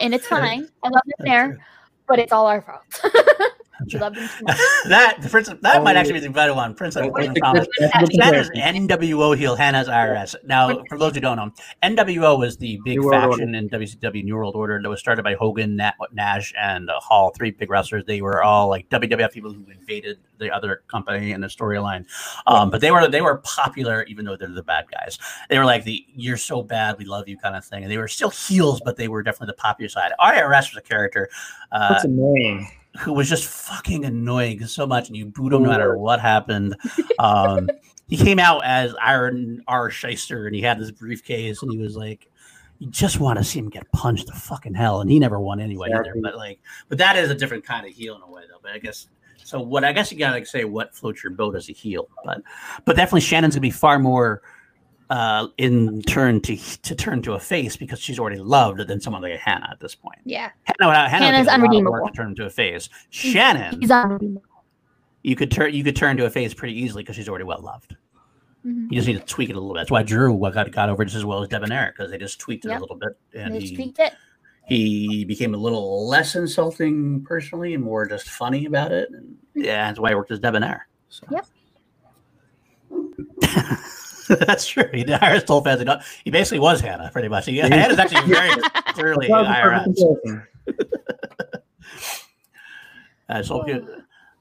[0.00, 0.68] and it's fine.
[0.82, 1.58] I love him there,
[2.06, 3.12] but it's all our fault.
[3.92, 4.56] we love him too much.
[4.88, 6.74] that the Prince, that Oh, might actually be the better one.
[6.74, 7.66] Prince of That's William Thomas.
[7.78, 8.88] that's a good That is comparison.
[8.88, 10.34] NWO heel, Hanna's IRS.
[10.44, 11.50] Now, for those who don't know,
[11.82, 15.34] NWO was the big New faction in WCW New World Order that was started by
[15.34, 18.04] Hogan, Nat, Nash, and uh, Hall, three big wrestlers.
[18.06, 22.04] They were all like WWF people who invaded the other company in the storyline.
[22.46, 25.18] Um, but they were they were popular, even though they're the bad guys.
[25.48, 27.98] They were like the "you're so bad, we love you" kind of thing, and they
[27.98, 30.12] were still heels, but they were definitely the popular side.
[30.20, 31.28] IRS was a character.
[31.72, 32.68] Uh, That's annoying.
[32.98, 36.76] Who was just fucking annoying so much, and you boot him no matter what happened.
[37.18, 37.68] Um,
[38.08, 39.90] he came out as Irwin R.
[39.90, 42.30] Schyster, and he had this briefcase, and he was like,
[42.78, 45.60] you just want to see him get punched to fucking hell, and he never won
[45.60, 46.14] anyway either.
[46.22, 48.58] But like, but that is a different kind of heel in a way, though.
[48.62, 49.08] But I guess
[49.42, 49.60] so.
[49.60, 52.42] What I guess you gotta say what floats your boat as a heel, but
[52.84, 54.42] but definitely Shannon's gonna be far more.
[55.08, 59.22] Uh, in turn to to turn to a face because she's already loved than someone
[59.22, 60.18] like Hanna at this point.
[60.24, 62.06] Yeah, Hanna, Hanna Hanna's takes a lot of unredeemable.
[62.08, 62.88] to turn into a face.
[63.10, 64.40] Shannon, he's on.
[65.22, 67.60] you could turn you could turn to a face pretty easily because she's already well
[67.62, 67.94] loved.
[68.66, 68.90] Mhm.
[68.90, 69.78] You just need to tweak it a little bit.
[69.82, 72.64] That's why Drew got, got over just as well as Debonair because they just tweaked
[72.64, 72.78] it Yep.
[72.78, 74.12] a little bit, and They he, tweaked it.
[74.66, 79.08] he became a little less insulting personally and more just funny about it.
[79.12, 80.88] And yeah, that's why he worked as Debonair.
[81.10, 81.28] So.
[81.30, 81.46] Yep.
[84.46, 84.88] that's true.
[84.92, 85.82] He Iris told fans.
[86.24, 87.46] He basically was Hanna, pretty much.
[87.46, 88.50] He, Hanna's actually very
[88.88, 90.28] clearly That was a perfect
[90.68, 91.76] IRS.
[93.28, 93.64] Uh, so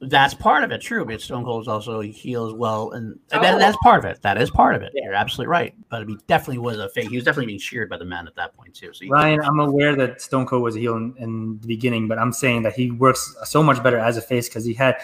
[0.02, 1.06] that's part of it, true.
[1.06, 3.42] But Stone Cold is also a heel as well, and Oh.
[3.42, 4.22] that, that's part of it.
[4.22, 4.92] That is part of it.
[4.94, 5.74] You're absolutely right.
[5.90, 7.10] But he definitely was a fake.
[7.10, 8.94] He was definitely being cheered by the men at that point too.
[8.94, 12.20] So Ryan, I'm aware that Stone Cold was a heel in, in the beginning, but
[12.20, 14.98] I'm saying that he works so much better as a face because he had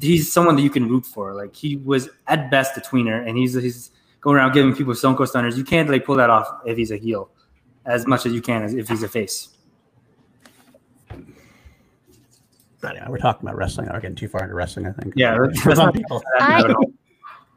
[0.00, 1.34] he's someone that you can root for.
[1.34, 3.90] Like he was at best a tweener, and he's he's
[4.22, 5.58] going around giving people Stone Cold stunners.
[5.58, 7.30] You can't like pull that off if he's a heel,
[7.84, 9.50] as much as you can as if he's a face.
[12.80, 13.88] But anyway, we're talking about wrestling.
[13.92, 14.86] We're getting too far into wrestling.
[14.86, 15.12] I think.
[15.16, 16.22] Yeah, that's- for some not- people.
[16.40, 16.74] I-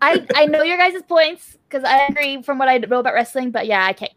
[0.01, 3.49] I I know your guys' points because I agree from what I know about wrestling,
[3.51, 4.11] but yeah, I can't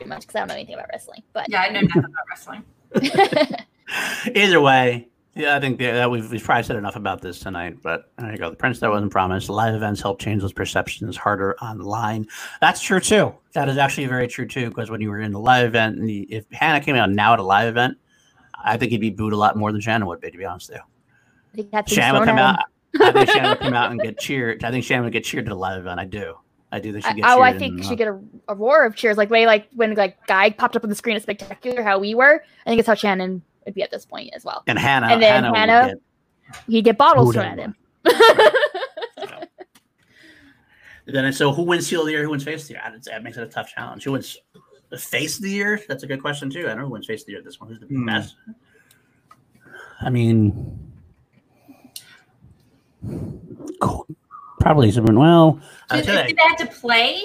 [0.00, 1.22] too much because I don't know anything about wrestling.
[1.34, 2.64] But Yeah, I know nothing about wrestling.
[4.34, 7.78] Either way, yeah, I think that we've, we've probably said enough about this tonight.
[7.80, 8.50] But there you go.
[8.50, 9.48] The prince that wasn't promised.
[9.48, 12.26] Live events help change those perceptions harder online.
[12.60, 13.32] That's true too.
[13.52, 14.68] That is actually very true too.
[14.68, 17.34] Because when you were in the live event, and the, if Hanna came out now
[17.34, 17.96] at a live event,
[18.64, 20.28] I think he'd be booed a lot more than Shannon would be.
[20.32, 22.58] To be honest with you, I think that's Shannon would come out.
[23.00, 24.64] I think Shannon would come out and get cheered.
[24.64, 26.00] I think Shannon would get cheered at a live event.
[26.00, 26.34] I do.
[26.72, 28.94] I do think she gets oh, I think she uh, get a, a roar of
[28.94, 31.98] cheers, like way like when like guy popped up on the screen at Spectacular, how
[31.98, 32.42] we were.
[32.66, 34.62] I think it's how Shannon would be at this point as well.
[34.66, 35.08] and Hanna.
[35.08, 36.02] and then Hanna, Hanna- get-
[36.66, 37.74] He'd get bottles thrown at him.
[41.06, 42.22] Then so who wins heel of the year?
[42.22, 42.82] Who wins face of the year?
[42.84, 44.04] I'd That makes it a tough challenge.
[44.04, 44.36] Who wins
[44.90, 45.80] the face of the year?
[45.88, 46.60] That's a good question too.
[46.60, 47.42] I don't know who wins face of the year.
[47.42, 48.04] This one who's the Hmm.
[48.06, 48.34] best.
[50.02, 50.78] I mean,
[53.80, 54.06] cool.
[54.60, 55.18] probably someone.
[55.18, 55.60] Well,
[55.90, 57.22] I'd Did, say, did they have to play?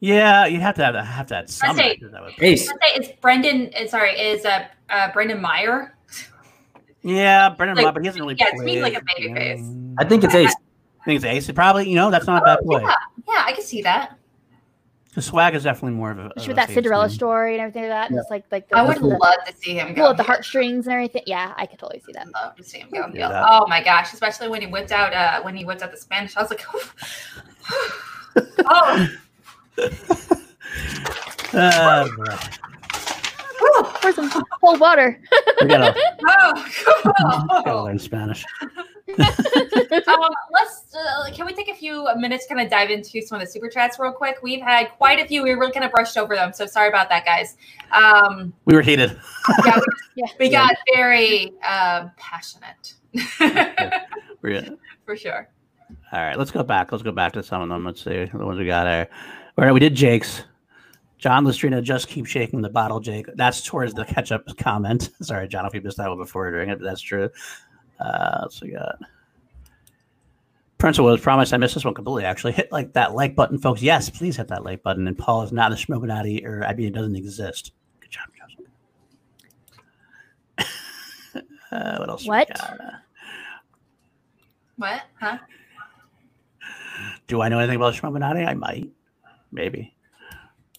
[0.00, 1.76] Yeah, you'd have to have have to have some.
[1.76, 2.66] say- matches that would- Ace.
[2.68, 3.70] Let's say it's Brendan.
[3.78, 5.94] uh, Sorry, is uh, uh Brendan Meyer?
[7.02, 8.36] Yeah, Brendan, Like, but he hasn't really.
[8.38, 9.30] yeah, to me, like a played.
[9.30, 9.94] babyface.
[9.98, 10.54] I think it's Ace.
[11.02, 11.50] I think it's Ace.
[11.54, 12.82] Probably, you know, that's not a bad play.
[12.82, 12.92] Yeah,
[13.28, 14.18] yeah, I can see that.
[15.14, 16.22] The swag is definitely more of a.
[16.36, 17.14] of With that Cinderella name.
[17.14, 18.06] story and everything like that.
[18.10, 18.22] And Yeah.
[18.22, 20.02] it's like like the, I would the, love to see him go.
[20.02, 21.22] pull at the heartstrings and everything.
[21.26, 22.26] Yeah, I could totally see that.
[22.26, 23.08] I'd love to see him go.
[23.14, 25.92] Yeah, that- Oh my gosh, especially when he whipped out uh when he whipped out
[25.92, 26.36] the Spanish.
[26.36, 26.64] I was like,
[28.66, 29.08] oh,
[31.52, 32.24] Uh, boy.
[34.00, 35.20] Pour some cold water.
[35.62, 35.94] we gotta,
[36.28, 36.64] oh,
[37.04, 37.84] gotta cool.
[37.84, 38.44] learn Spanish.
[39.18, 39.24] um,
[40.52, 43.46] let's uh, can we take a few minutes to kind of dive into some of
[43.46, 46.18] the super chats real quick we've had quite a few we really kind of brushed
[46.18, 47.56] over them so sorry about that guys
[47.92, 49.16] um We were heated.
[49.64, 49.82] yeah, we,
[50.16, 50.26] Yeah.
[50.40, 52.94] we got very um passionate
[54.42, 55.48] We're, for sure
[56.12, 56.90] All right, let's go back.
[56.90, 57.84] Let's go back to some of them.
[57.84, 59.08] Let's see the ones we got there.
[59.58, 60.42] All right, we did Jake's.
[61.18, 63.26] John Lustrina just keep shaking the bottle, Jake.
[63.36, 65.10] That's towards the ketchup comment.
[65.22, 67.30] Sorry, John, if you missed that one before during it, but that's true.
[67.98, 68.98] Uh, let's see, we got
[70.76, 71.54] Principal was promised.
[71.54, 72.26] I missed this one completely.
[72.26, 73.80] Actually, hit like that like button, folks.
[73.80, 75.08] Yes, please hit that like button.
[75.08, 77.72] And Paul is not a Schmoganati, or I mean, it doesn't exist.
[78.00, 78.28] Good job,
[80.58, 81.44] Joseph.
[81.72, 82.24] uh, what else?
[82.24, 82.48] we What?
[82.48, 82.80] got?
[84.76, 85.38] What huh
[87.26, 88.46] do I know anything about Schmoganati?
[88.46, 88.90] I might,
[89.52, 89.94] maybe.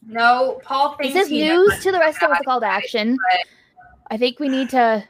[0.06, 3.18] no paul This is he knows news to the rest of us called action.
[4.10, 5.04] I think we need to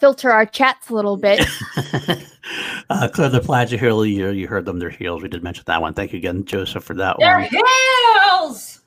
[0.00, 1.46] filter our chats a little bit.
[2.90, 5.22] uh, Clear the Plaid Hill, you, you heard them, their heels.
[5.22, 5.92] We did mention that one.
[5.92, 7.48] Thank you again, Joseph, for that Their one.
[7.50, 8.80] heels.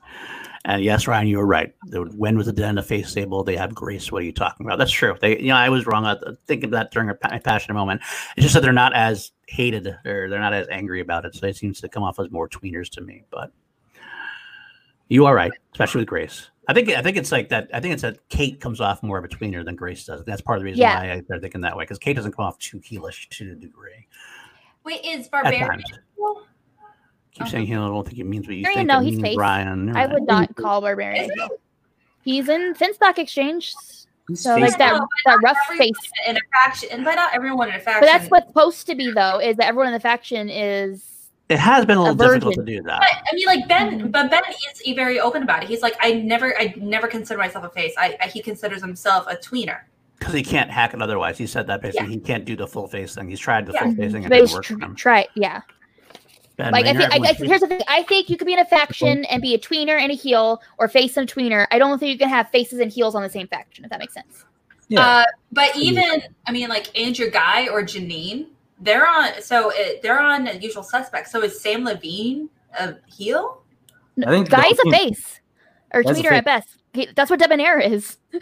[0.66, 1.74] And yes, Ryan, you were right.
[1.88, 3.44] They would win with the den, the face stable.
[3.44, 4.10] They have grace.
[4.10, 4.78] What are you talking about?
[4.78, 5.14] That's true.
[5.20, 6.06] They, you know, I was wrong.
[6.06, 8.00] I thinking that during a pa- passionate moment.
[8.36, 11.34] It's just that they're not as hated or they're not as angry about it.
[11.34, 13.24] So it seems to come off as more tweeners to me.
[13.30, 13.52] But
[15.08, 16.50] you are right, especially with Grace.
[16.68, 17.68] I think I think it's like that.
[17.74, 20.24] I think it's that Kate comes off more of a tweener than Grace does.
[20.24, 20.98] That's part of the reason Yeah.
[20.98, 23.54] why I, they're thinking that way because Kate doesn't come off too heelish to a
[23.54, 24.06] degree.
[24.84, 25.68] Wait, is barbarian?
[25.68, 25.84] times,
[27.32, 27.48] keep oh.
[27.48, 27.82] saying heel.
[27.82, 28.88] I don't think it means what you Barbarian, think.
[28.88, 29.36] no, it he's means face.
[29.36, 29.96] Ryan.
[29.96, 31.30] I would not call Barbarian.
[32.24, 33.74] He's in Finstock Exchange.
[34.28, 35.90] He's So face- like that No, that rough face.
[36.26, 38.00] in a faction, and by not everyone in a faction.
[38.00, 41.04] But that's what's supposed to be though, is that everyone in the faction is
[41.50, 43.00] It has been a little A difficult to do that.
[43.00, 44.12] But I mean, like Ben, Mhm.
[44.12, 45.68] but Ben is very open about it.
[45.68, 47.92] He's like, I never, I never consider myself a face.
[47.98, 49.80] I, I he considers himself a tweener.
[50.18, 51.36] because he can't hack it otherwise.
[51.36, 53.28] He said that basically he can't do the full face thing.
[53.28, 53.82] He's tried the Yeah.
[53.82, 54.94] full face thing and but it it's didn't work tr- for him.
[54.96, 55.60] try yeah.
[56.56, 57.80] Ben Like I think I, I, here's the thing.
[57.88, 60.62] I think you could be in a faction and be a tweener and a heel,
[60.78, 61.66] or face and a tweener.
[61.72, 63.84] I don't think you can have faces and heels on the same faction.
[63.84, 64.44] If that makes sense.
[64.88, 65.00] yeah.
[65.04, 68.46] Uh, but even, I mean, like Andrew Guy or Janine,
[68.84, 69.42] they're on.
[69.42, 71.32] So it, they're on Usual Suspects.
[71.32, 73.62] So is Sam Levine a heel?
[74.24, 75.40] I think Guy's a team- face,
[75.92, 76.32] or tweeter a tweener face.
[76.38, 76.68] at best.
[76.92, 78.18] He, that's what Debonair is.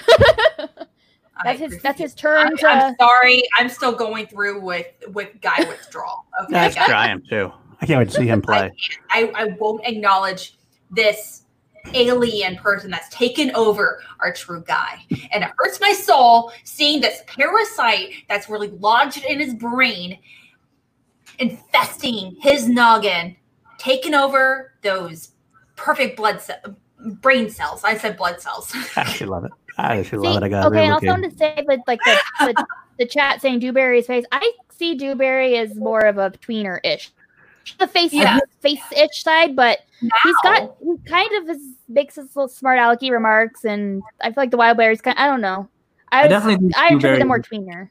[1.45, 1.71] That's his.
[1.73, 1.83] refuse.
[1.83, 2.67] That's his turn I, to.
[2.69, 3.43] I'm uh, sorry.
[3.59, 6.27] I'm still going through with with Guy withdrawal.
[6.45, 6.87] Okay, That's guys.
[6.87, 6.95] true.
[6.95, 7.53] I am too.
[7.81, 8.71] I can't wait to see him play.
[9.11, 10.57] I, I won't acknowledge
[10.91, 11.42] this
[11.95, 14.99] alien person that's taken over our true guy.
[15.33, 20.19] And it hurts my soul seeing this parasite that's really lodged in his brain,
[21.39, 23.37] infesting his noggin,
[23.79, 25.31] taking over those
[25.77, 26.51] perfect blood ce-
[27.21, 27.83] brain cells.
[27.85, 28.73] I said blood cells.
[28.97, 29.53] I actually love it.
[29.79, 30.47] I actually See, love it.
[30.47, 30.85] I got okay, it.
[30.85, 32.67] and also want to say that like the, the,
[32.99, 34.25] the chat saying Dewberry's face.
[34.31, 37.11] I see Dewberry as more of a tweener ish.
[37.79, 38.39] The face Yeah.
[38.61, 43.11] face itch side, but he's got he kind of is, makes his little smart alecky
[43.11, 45.19] remarks, and I feel like the wild berries kind.
[45.19, 45.69] I don't know.
[46.11, 47.91] I, I was, definitely think I interpret Dewberry- them more tweener.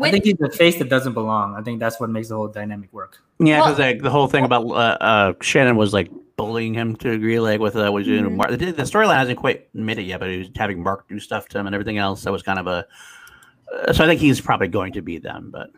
[0.00, 1.54] I think he's the face that doesn't belong.
[1.54, 3.18] I think that's what makes the whole dynamic work.
[3.38, 6.96] Yeah, Well- because like the whole thing about uh, uh, Shannon was like bullying him
[6.96, 8.36] to agree, like with uh, was doing Mhm.
[8.36, 8.50] Mark.
[8.52, 11.46] The, the storyline hasn't quite made it yet, but he was having Mark do stuff
[11.48, 12.22] to him and everything else.
[12.24, 12.86] That was kind of a.
[13.70, 15.70] Uh, so I think he's probably going to be them, but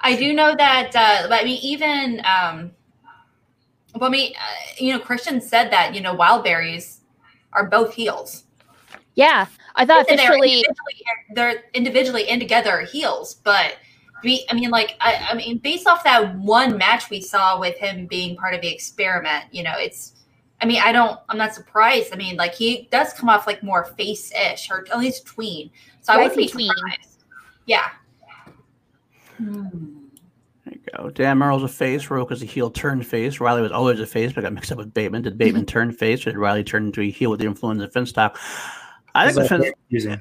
[0.00, 2.70] I do know that, uh, but I mean, even, um,
[3.94, 7.00] well, I mean, uh, you know, Christian said that, you know, wild berries
[7.52, 8.44] are both heels.
[9.14, 10.64] Yeah, I thought And they're individually,
[11.34, 13.76] they're individually and together heels, but
[14.22, 17.76] we, I mean, like, I, I mean, based off that one match we saw with
[17.78, 20.14] him being part of the experiment, you know, it's,
[20.62, 22.12] I mean, I don't, I'm not surprised.
[22.12, 25.70] I mean, like, he does come off like more face ish or at least tween.
[26.02, 26.70] So I Yeah, I wouldn't be tween.
[26.76, 27.24] surprised.
[27.66, 27.88] Yeah.
[29.38, 29.99] you
[30.96, 31.10] go.
[31.10, 32.10] Dan Murrell's a face.
[32.10, 33.40] Roke is a heel turned face.
[33.40, 35.22] Riley was always a face, but got mixed up with Bateman.
[35.22, 37.92] Did Bateman turn face, or did Riley turn into a heel with the influence of
[37.92, 38.36] Finstock?
[39.14, 40.20] I think It's the like Fin- confusing.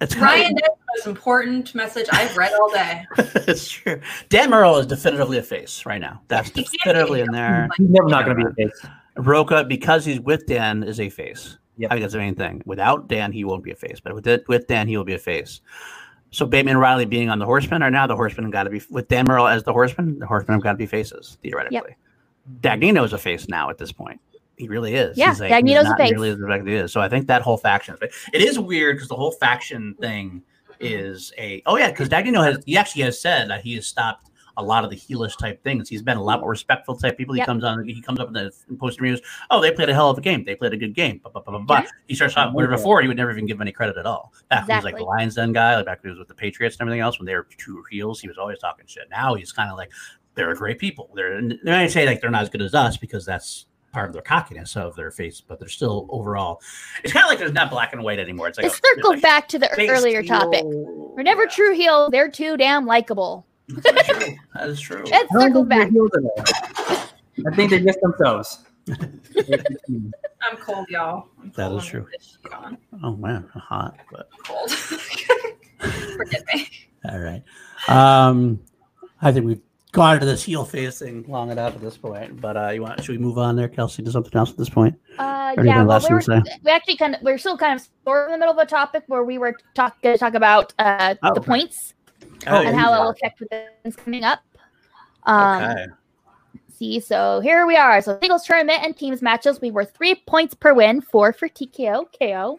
[0.00, 3.04] it's kind Ryan, that's the most important message I've read all day.
[3.46, 4.00] it's true.
[4.28, 6.20] Dan Murrell is definitively a face right now.
[6.28, 7.68] That's He definitively in there.
[7.78, 8.86] He's never not going to be a face.
[9.16, 11.56] Rocha, because he's with Dan, is a face.
[11.78, 11.90] Yep.
[11.90, 12.62] I think that's the main thing.
[12.66, 15.14] Without Dan, he won't be a face, but with it, with Dan, he will be
[15.14, 15.60] a face.
[16.36, 18.82] So Bateman and Riley being on the Horsemen are now the Horsemen got to be
[18.90, 20.18] with Dan Murrell as the Horseman.
[20.18, 21.96] The Horsemen have got to be faces theoretically.
[22.60, 24.20] Dagnino is a face now at this point.
[24.58, 25.16] He really is.
[25.16, 26.12] Yeah, he's he's Dagnino's a face.
[26.12, 26.92] Really is the is.
[26.92, 27.96] So I think that whole faction.
[28.02, 30.42] is It is weird because the whole faction thing
[30.78, 31.62] is a.
[31.64, 34.28] Oh yeah, because Dagnino has he actually has said that he has stopped
[34.58, 35.88] a lot of the heelish type things.
[35.88, 37.34] He's been a lot more respectful type people.
[37.34, 37.46] He Yep.
[37.46, 37.84] comes on.
[37.86, 39.20] He comes up in the post reviews.
[39.50, 40.44] Oh, they played a hell of a game.
[40.44, 41.18] They played a good game.
[41.18, 41.78] Blah, blah, blah, blah, blah.
[41.80, 41.88] Yeah.
[42.08, 42.54] He starts talking.
[42.54, 44.32] Where before he would never even give him any credit at all.
[44.50, 46.28] Back when he was like the Lions Den guy, like back when he was with
[46.28, 49.04] the Patriots and everything else, when they were true heels, he was always talking shit.
[49.10, 49.90] Now he's kind of like
[50.34, 51.10] they're great people.
[51.14, 54.12] They're and I say like they're not as good as us because that's part of
[54.12, 56.60] their cockiness of their face, but they're still overall.
[57.02, 58.48] It's kind of like there's not black and white anymore.
[58.48, 60.38] It's like It a- circled like back to the earlier heel.
[60.38, 60.64] topic.
[60.66, 61.48] We're never Yeah.
[61.48, 62.10] true heel.
[62.10, 63.46] They're too damn likable.
[63.68, 64.34] That's true.
[64.54, 65.02] That is true.
[65.06, 65.90] It I don't think they're back.
[65.90, 67.06] healed at all.
[67.50, 68.64] I think they're just themselves.
[70.42, 71.28] I'm cold, y'all.
[71.42, 71.80] I'm That cold.
[71.82, 72.00] is true.
[72.02, 72.78] I'm this shit on.
[73.02, 74.70] Oh man, hot, but cold.
[75.78, 76.68] Forgive me.
[77.10, 77.42] all right.
[77.88, 78.60] Um,
[79.20, 79.60] I think we've
[79.92, 82.40] gone to this heel face thing long enough at this point.
[82.40, 83.02] But uh, you want?
[83.02, 84.02] Should we move on there, Kelsey?
[84.04, 84.94] To something else at this point?
[85.18, 87.78] Uh, Or yeah, well, less we, to were, we actually kind of we're still kind
[87.80, 90.18] of sort of in the middle of a topic where we were talk going to
[90.18, 91.46] talk about uh, Oh, the okay.
[91.46, 91.94] points
[92.46, 93.48] Oh, and how it will affect with
[93.82, 94.40] things coming up.
[95.24, 95.86] Um, okay.
[96.72, 98.00] See, so here we are.
[98.02, 102.06] So singles tournament and teams matches, we were three points per win, four for TKO,
[102.18, 102.58] KO.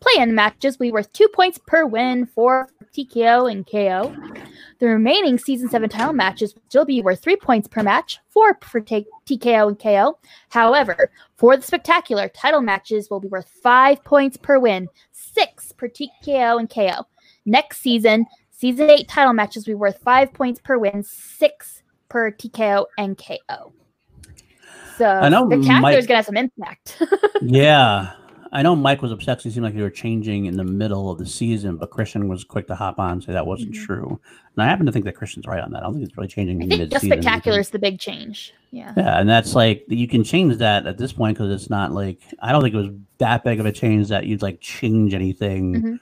[0.00, 4.14] Play-in matches we worth two points per win four for TKO and KO.
[4.78, 8.58] The remaining season seven title matches will still be worth three points per match, four
[8.62, 10.18] for t- TKO and KO.
[10.50, 15.88] However, for the spectacular, title matches will be worth five points per win, six per
[15.88, 17.06] TKO and KO.
[17.46, 22.30] Next season, season eight title matches will be worth five points per win, six per
[22.30, 23.72] TKO and KO.
[24.96, 27.02] So I know spectacular Mike- is gonna have some impact.
[27.42, 28.12] yeah.
[28.52, 31.10] I know Mike was upset 'cause it seemed like they were changing in the middle
[31.10, 33.84] of the season, but Christian was quick to hop on and say that wasn't Mhm.
[33.84, 34.20] true.
[34.56, 35.78] And I happen to think that Christian's right on that.
[35.78, 38.54] I don't think it's really changing I think just spectacular is the big change.
[38.70, 38.92] Yeah.
[38.96, 42.20] Yeah, and that's like you can change that at this point because it's not like
[42.38, 45.74] I don't think it was that big of a change that you'd like change anything.
[45.82, 46.00] Mhm.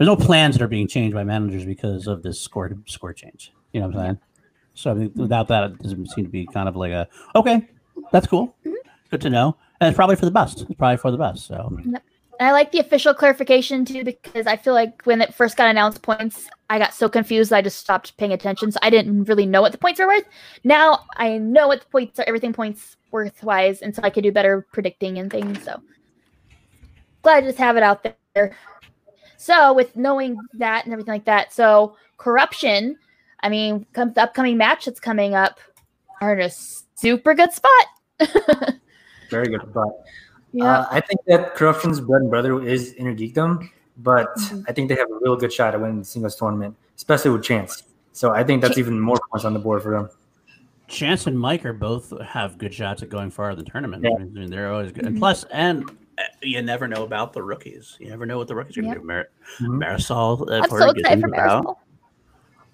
[0.00, 3.52] There's no plans that are being changed by managers because of this score score change.
[3.72, 4.18] You know what I'm saying?
[4.72, 7.68] So I think without that, it doesn't seem to be kind of like a okay,
[8.10, 8.76] that's cool, Mhm.
[9.10, 10.62] good to know, and it's probably for the best.
[10.62, 11.46] It's probably for the best.
[11.46, 11.76] So
[12.40, 16.00] I like the official clarification too because I feel like when it first got announced
[16.00, 18.72] points, I got so confused I just stopped paying attention.
[18.72, 20.24] So I didn't really know what the points were worth.
[20.64, 24.24] Now I know what the points are, everything points worth wise, and so I could
[24.24, 25.62] do better predicting and things.
[25.62, 25.82] So
[27.20, 28.02] glad to just have it out
[28.34, 28.56] there.
[29.40, 32.98] So with knowing that and everything like that, so corruption,
[33.42, 35.58] I mean, comes the upcoming match that's coming up
[36.20, 37.86] are in a super good spot.
[39.30, 39.88] Very good spot.
[40.52, 40.80] yeah.
[40.80, 43.66] Uh, I think that corruption's bread and butter is inner geekdom,
[43.96, 44.64] but Mhm.
[44.68, 47.42] I think they have a real good shot at winning the singles tournament, especially with
[47.42, 47.84] Chance.
[48.12, 50.10] So I think that's even more points on the board for them.
[50.86, 54.04] Chance and Mike are both have good shots at going far in the tournament.
[54.04, 54.10] Yeah.
[54.16, 55.06] I mean, they're always good.
[55.06, 55.20] And Mhm.
[55.20, 55.88] plus, and
[56.42, 57.96] you never know about the rookies.
[58.00, 58.94] You never know what the rookies are going Yeah.
[58.94, 59.06] to do.
[59.06, 59.28] Mar-
[59.60, 59.82] Mhm.
[59.82, 61.64] Marisol, I've I'm heard so excited for things about.
[61.64, 61.76] Marisol.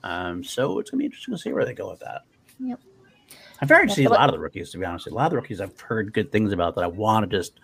[0.05, 2.22] Um, so it's gonna be interesting to see where they go with that.
[2.61, 2.80] Yep.
[3.61, 4.70] I've already Yeah, seen a lot of the rookies.
[4.70, 6.86] To be honest, a lot of the rookies I've heard good things about that I
[6.86, 7.55] want to just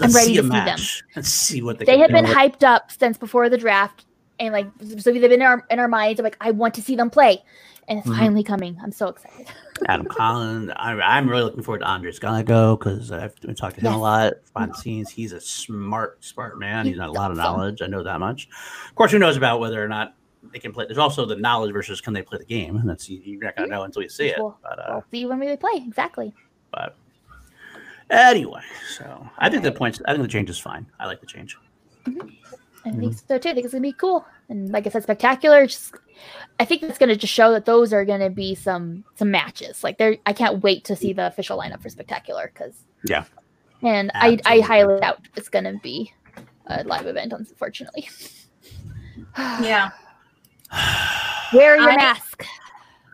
[0.00, 0.48] I'm ready see to a see them.
[0.48, 1.84] match and see what they.
[1.84, 2.14] they have do.
[2.14, 4.04] been hyped up since before the draft
[4.40, 4.66] and like
[4.98, 7.10] so they've been in our in our minds of like i want to see them
[7.10, 7.42] play
[7.88, 8.16] and it's Mhm.
[8.18, 9.46] finally coming i'm so excited
[9.86, 10.72] Adam Collins.
[10.74, 13.94] I, I'm really looking forward to Andres Gallego because I've been talking to him Yes.
[13.94, 15.08] a lot behind the scenes.
[15.08, 16.84] He's a smart, smart man.
[16.84, 17.80] He's got a lot of knowledge.
[17.80, 18.48] I know that much.
[18.88, 20.16] Of course, who knows about whether or not
[20.52, 20.86] they can play?
[20.86, 23.68] There's also the knowledge versus can they play the game, and that's you're not gonna
[23.68, 24.38] know until you see it.
[24.40, 26.34] Well, But uh, we'll see when we play exactly
[26.72, 26.96] but
[28.10, 28.62] anyway,
[28.96, 30.02] so I think the points.
[30.06, 30.86] I think the change is fine.
[30.98, 31.56] I like the change.
[32.88, 33.00] I Mm-hmm.
[33.00, 35.94] think so too i think it's gonna be cool and like i said spectacular just
[36.58, 39.98] i think it's gonna just show that those are gonna be some some matches like
[39.98, 43.24] there i can't wait to see the official lineup for spectacular because Yeah.
[43.82, 46.12] and i i highly doubt it's gonna be
[46.66, 48.08] a live event unfortunately
[49.38, 49.90] Yeah.
[51.52, 52.44] wear your I- mask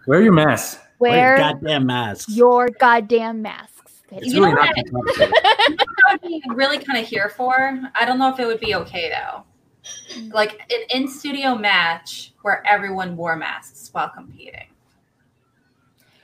[0.07, 0.81] Wear your mask.
[0.99, 2.29] wear Wear your goddamn masks.
[2.29, 5.33] your goddamn masks It's You know really not what?
[5.33, 7.81] I would be really kind of here for.
[7.99, 9.45] I don't know if it would be okay though.
[10.33, 14.69] Like an in studio match where everyone wore masks while competing.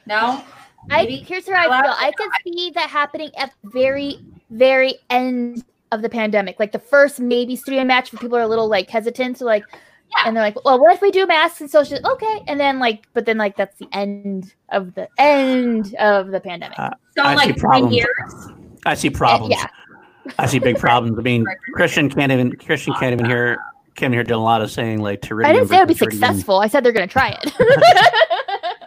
[0.07, 0.43] No?
[0.91, 4.19] I here's where I Allow- feel I could see that happening at the very,
[4.51, 6.59] very end of the pandemic.
[6.59, 9.65] Like the first maybe studio match where people are a little like hesitant to like
[9.73, 10.23] Yeah.
[10.27, 12.43] and they're like, Well, what if we do masks and social okay?
[12.47, 16.79] And then like but then like that's the end of the end of the pandemic.
[16.79, 17.95] Uh, So I in see like three problems.
[17.97, 18.35] years.
[18.87, 19.55] I see problems.
[19.55, 19.67] yeah.
[20.39, 21.19] I see big problems.
[21.19, 21.45] I mean,
[21.75, 23.59] Christian can't even Christian can't even hear
[23.97, 25.47] can't hear doing a lot of saying like Teridium.
[25.47, 26.13] I didn't say it would be Teridium.
[26.13, 26.59] successful.
[26.61, 27.53] I said they're gonna try it.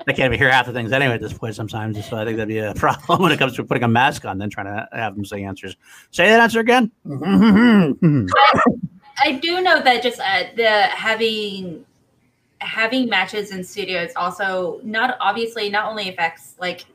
[0.06, 1.96] I can't even hear half the things anyway at this point sometimes.
[2.10, 4.38] So I think that'd be a problem when it comes to putting a mask on,
[4.38, 5.78] then trying to have them say answers.
[6.12, 6.92] Say that answer again.
[9.20, 11.86] I do know that just uh, the having
[12.60, 16.86] having matches in studios also not obviously not only affects like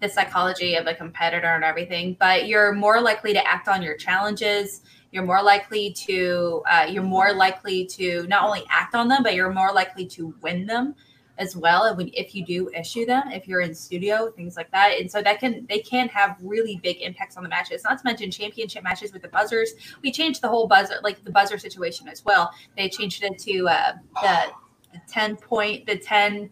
[0.00, 3.96] the psychology of a competitor and everything, but you're more likely to act on your
[3.96, 4.82] challenges.
[5.12, 9.34] You're more likely to uh, you're more likely to not only act on them, but
[9.34, 10.94] you're more likely to win them
[11.40, 11.84] as well.
[11.84, 15.10] And when, if you do issue them, if you're in studio, things like that, and
[15.10, 17.82] so that can they can have really big impacts on the matches.
[17.82, 19.72] Not to mention championship matches with the buzzers.
[20.02, 22.52] We changed the whole buzzer, like the buzzer situation as well.
[22.76, 23.92] They changed it to uh,
[24.22, 24.52] the,
[24.92, 26.50] the ten point, the ten.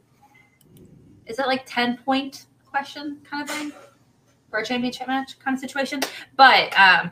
[1.27, 2.47] Is it like ten point
[2.79, 3.73] question kind of thing
[4.51, 6.01] for a championship match kind of situation?
[6.37, 7.11] But um,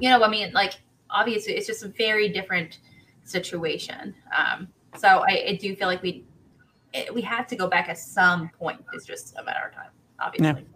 [0.00, 0.80] you know, I mean, like
[1.10, 2.78] obviously, it's just a very different
[3.24, 4.14] situation.
[4.36, 6.24] Um, so I, I do feel like we
[6.94, 8.82] it, we have to go back at some point.
[8.94, 10.66] It's just a matter of time, obviously.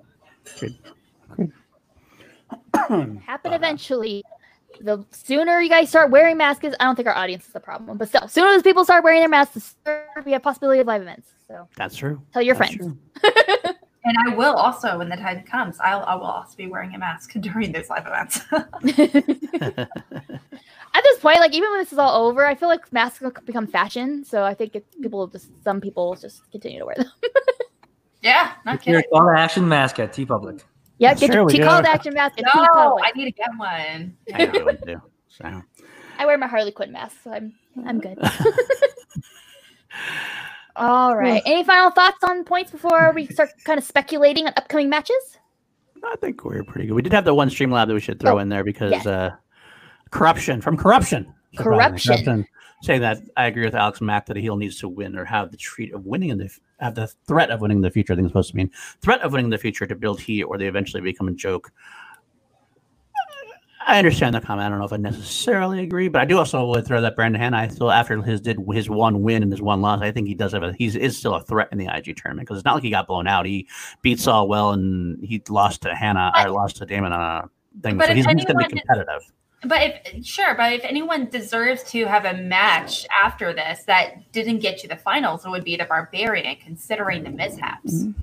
[3.25, 4.23] Happen eventually.
[4.81, 7.99] The sooner you guys start wearing masks, I don't think our audience is the problem.
[7.99, 10.87] But still, sooner as people start wearing their masks, the sooner we have possibility of
[10.87, 11.29] live events.
[11.47, 12.23] So That's true.
[12.33, 12.97] tell your That's friends.
[14.03, 14.11] true.
[14.11, 16.99] And I will also, when the time comes, I'll I will also be wearing a
[16.99, 18.41] mask during those live events.
[20.95, 23.31] At this point, like even when this is all over, I feel like masks will
[23.47, 24.25] become fashion.
[24.25, 27.07] So I think it, people will just some people will just continue to wear them.
[28.21, 29.11] yeah, not Your kidding.
[29.11, 30.63] call to action mask at TeePublic.
[30.99, 32.39] yeah, get Sure, your we T call to action mask.
[32.39, 33.05] at T No, Public.
[33.07, 34.17] I need to get one.
[34.35, 35.03] I know what to do.
[35.29, 35.63] So.
[36.19, 37.55] I wear my Harley Quinn mask, so I'm
[37.87, 38.19] I'm good.
[40.77, 41.43] All right.
[41.45, 45.39] Any final thoughts on points before we start kind of speculating on upcoming matches?
[46.05, 46.95] I think we're pretty good.
[46.95, 48.91] We did have the one stream lab that we should throw Oh, in there because
[48.93, 49.07] yes.
[49.07, 49.31] uh,
[50.11, 51.33] corruption from corruption.
[51.55, 52.01] surprisingly.
[52.25, 52.47] Corruption.
[52.83, 55.53] Saying that I agree with Alex Mack that a heel needs to win or have
[55.53, 56.51] the treat of winning in the
[56.81, 58.13] have the threat of winning in the future.
[58.13, 60.43] I think it's supposed to mean threat of winning in the future to build heat
[60.43, 61.71] or they eventually become a joke.
[63.87, 64.67] I understand the comment.
[64.67, 67.41] I don't know if I necessarily agree, but I do also would throw that Brandon
[67.41, 67.57] Hanna.
[67.59, 70.35] I still after his did his one win and his one loss, I think he
[70.35, 72.75] does have a he's is still a threat in the IG tournament because it's not
[72.75, 73.47] like he got blown out.
[73.47, 73.69] He
[74.03, 77.99] beat Saul well and he lost to Hanna or lost to Damon on a thing.
[77.99, 79.23] But So he's, he's going to be competitive.
[79.65, 84.59] But if sure, but if anyone deserves to have a match after this that didn't
[84.59, 87.95] get you the finals, it would be the Barbarian, considering the mishaps.
[87.95, 88.21] Mm-hmm.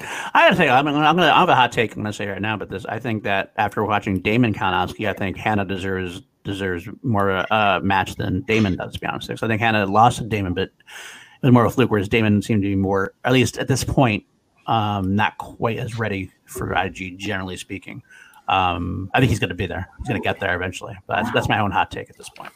[0.00, 1.94] I gotta say, I'm I'm gonna I have a hot take.
[1.94, 5.12] I'm gonna say right now, but this, I think that after watching Damon Kanowski, I
[5.12, 8.94] think Hanna deserves deserves more uh, match than Damon does.
[8.94, 10.72] To be honest, so I think Hanna lost to Damon, but it
[11.42, 11.90] was more of a fluke.
[11.90, 14.24] Whereas Damon seemed to be more, at least at this point,
[14.66, 18.02] um, not quite as ready for IG, generally speaking.
[18.48, 19.88] Um, I think he's gonna be there.
[19.98, 20.96] He's gonna get there eventually.
[21.06, 22.52] But that's, that's my own hot take at this point.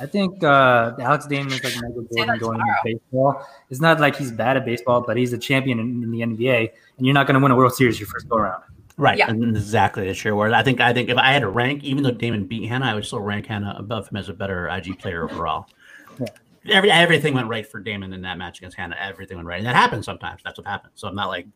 [0.00, 3.46] I think uh, Alex Damon is like Michael Jordan going into baseball.
[3.68, 6.70] It's not like he's bad at baseball, but he's a champion in, in the NBA,
[6.96, 8.62] and you're not going to win a World Series your first go around.
[8.96, 9.30] Right, Yeah.
[9.30, 10.34] and exactly the sure.
[10.36, 10.52] word.
[10.52, 12.94] I think I think if I had to rank, even though Damon beat Hanna, I
[12.94, 15.66] would still rank Hanna above him as a better IG player overall.
[16.18, 16.26] Yeah.
[16.76, 18.96] Every everything went right for Damon in that match against Hanna.
[19.00, 20.42] Everything went right, and that happens sometimes.
[20.44, 20.92] That's what happens.
[20.96, 21.46] So I'm not like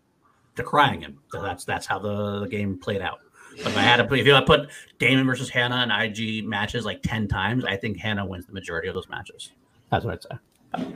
[0.56, 1.18] decrying him.
[1.32, 3.20] So that's that's how the, the game played out.
[3.58, 6.44] But if I had to put, if you had put Damon versus Hanna in IG
[6.44, 9.52] matches like ten times, I think Hanna wins the majority of those matches.
[9.90, 10.94] That's what I'd say.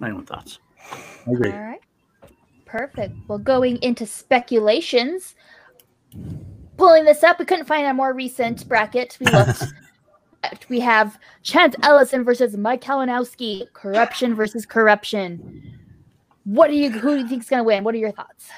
[0.00, 0.58] My own thoughts.
[1.26, 1.50] I agree.
[1.50, 1.80] All right.
[2.64, 3.14] Perfect.
[3.28, 5.34] Well, going into speculations,
[6.76, 9.16] pulling this up, we couldn't find a more recent bracket.
[9.20, 9.62] We looked.
[10.68, 13.72] we have Chance Ellison versus Mike Kalinowski.
[13.72, 15.78] Corruption versus corruption.
[16.44, 16.90] What do you?
[16.90, 17.84] Who do you think's gonna win?
[17.84, 18.48] What are your thoughts?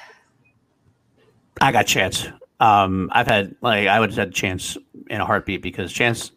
[1.60, 2.26] I got chance.
[2.60, 4.76] Um, I've had like I would have said chance
[5.08, 6.32] in a heartbeat because chance.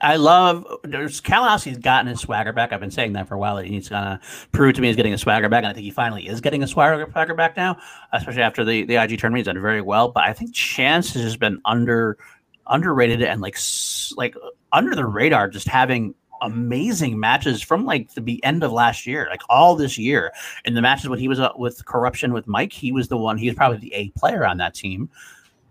[0.00, 2.72] I love there's Kalinowski's gotten his swagger back.
[2.72, 3.56] I've been saying that for a while.
[3.56, 4.20] that He's gonna
[4.52, 6.62] prove to me he's getting a swagger back, and I think he finally is getting
[6.62, 7.78] a swagger swagger back now,
[8.12, 9.38] especially after the the IG tournament.
[9.38, 12.18] He's done very well, but I think Chance has just been under
[12.66, 13.56] underrated and like
[14.16, 14.34] like
[14.72, 16.14] under the radar, just having
[16.44, 20.32] amazing matches from like the end of last year, like all this year.
[20.64, 23.38] In the matches when he was uh, with corruption with Mike, he was the one.
[23.38, 25.08] He was probably the A player on that team.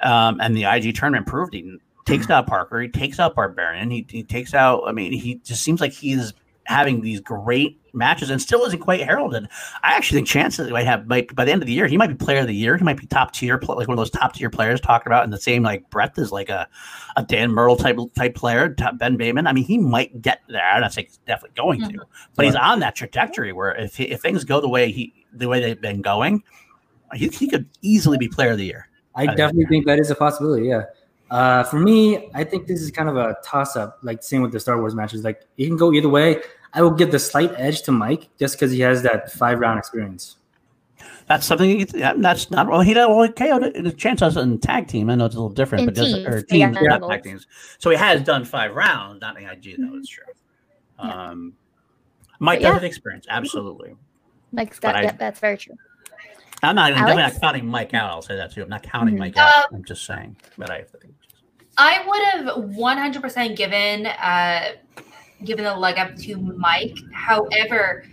[0.02, 4.06] Um, and the IG tournament proved he takes out Parker, he takes out Barbarian, he,
[4.10, 4.84] he takes out.
[4.86, 6.34] I mean, he just seems like he's
[6.66, 9.48] having these great matches and still isn't quite heralded.
[9.84, 12.08] I actually think chances might have might by the end of the year he might
[12.08, 12.76] be player of the year.
[12.78, 15.30] He might be top tier, like one of those top tier players talked about in
[15.30, 16.68] the same like breadth as like a,
[17.16, 19.48] a Dan Murrell type type player, top Ben Bateman.
[19.48, 20.64] I mean, he might get there.
[20.64, 22.32] I'm not saying he's definitely going to, mm-hmm.
[22.36, 25.48] but he's on that trajectory where if he, if things go the way he the
[25.48, 26.44] way they've been going,
[27.14, 28.90] he, he could easily be player of the year.
[29.16, 30.68] I definitely think that is a possibility.
[30.68, 30.84] Yeah.
[31.32, 34.52] Uh, for me, I think this is kind of a toss up, like same with
[34.52, 35.24] the Star Wars matches.
[35.24, 36.42] Like it can go either way.
[36.74, 39.80] I will give the slight edge to Mike just because he has that five round
[39.80, 40.38] experience.
[41.28, 41.70] That's something.
[41.70, 42.82] He, that's not well.
[42.82, 45.10] He well, KO'd the chance us in tag team.
[45.10, 47.24] I know it's a little different, In but does teams, or teams, are not tag
[47.24, 47.48] teams.
[47.80, 49.96] So he has done five rounds, not in IG though.
[49.98, 50.26] It's true.
[51.00, 51.30] Yeah.
[51.30, 51.54] Um,
[52.40, 52.74] Mike But does yeah.
[52.74, 53.96] have experience, absolutely.
[54.52, 54.96] Mike's But got.
[54.98, 55.76] I- yeah, that's very true.
[56.64, 58.10] I'm not I'm definitely not counting Mike out.
[58.10, 58.64] I'll say that too.
[58.64, 59.20] I'm not counting Mhm.
[59.20, 59.66] Mike out.
[59.66, 60.36] Um, I'm just saying.
[60.58, 60.86] But I.
[61.78, 64.74] I would have 100% given uh,
[65.44, 66.96] given the leg up to Mike.
[67.12, 68.06] However,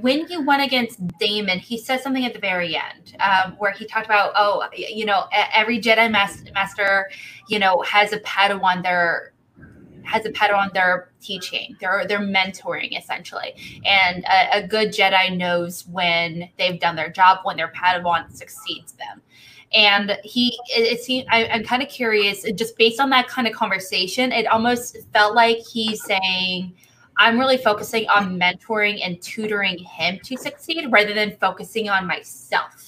[0.00, 3.86] when he went against Damon, he said something at the very end um, where he
[3.86, 7.08] talked about, oh, you know, every Jedi mas- master,
[7.48, 9.32] you know, has a Padawan their
[10.06, 13.54] has a Padawan they're teaching, they're they're mentoring essentially,
[13.84, 18.92] and a, a good Jedi knows when they've done their job, when their Padawan succeeds
[18.92, 19.20] them.
[19.74, 23.52] And he it, seemed I, i'm kind of curious just based on that kind of
[23.52, 26.72] conversation it almost felt like he's saying
[27.16, 32.85] i'm really focusing on mentoring and tutoring him to succeed rather than focusing on myself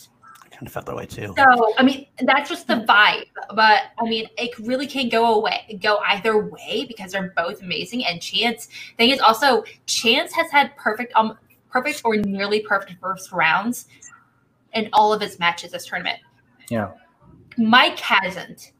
[0.58, 1.32] kind of felt that way too.
[1.36, 5.78] so i mean that's just the vibe but i mean it really can't go away
[5.80, 10.74] go either way because they're both amazing and chance thing is also chance has had
[10.76, 11.38] perfect um
[11.70, 13.86] perfect or nearly perfect first rounds
[14.74, 16.18] in all of his matches this tournament
[16.70, 16.90] Yeah.
[17.56, 18.72] Mike hasn't.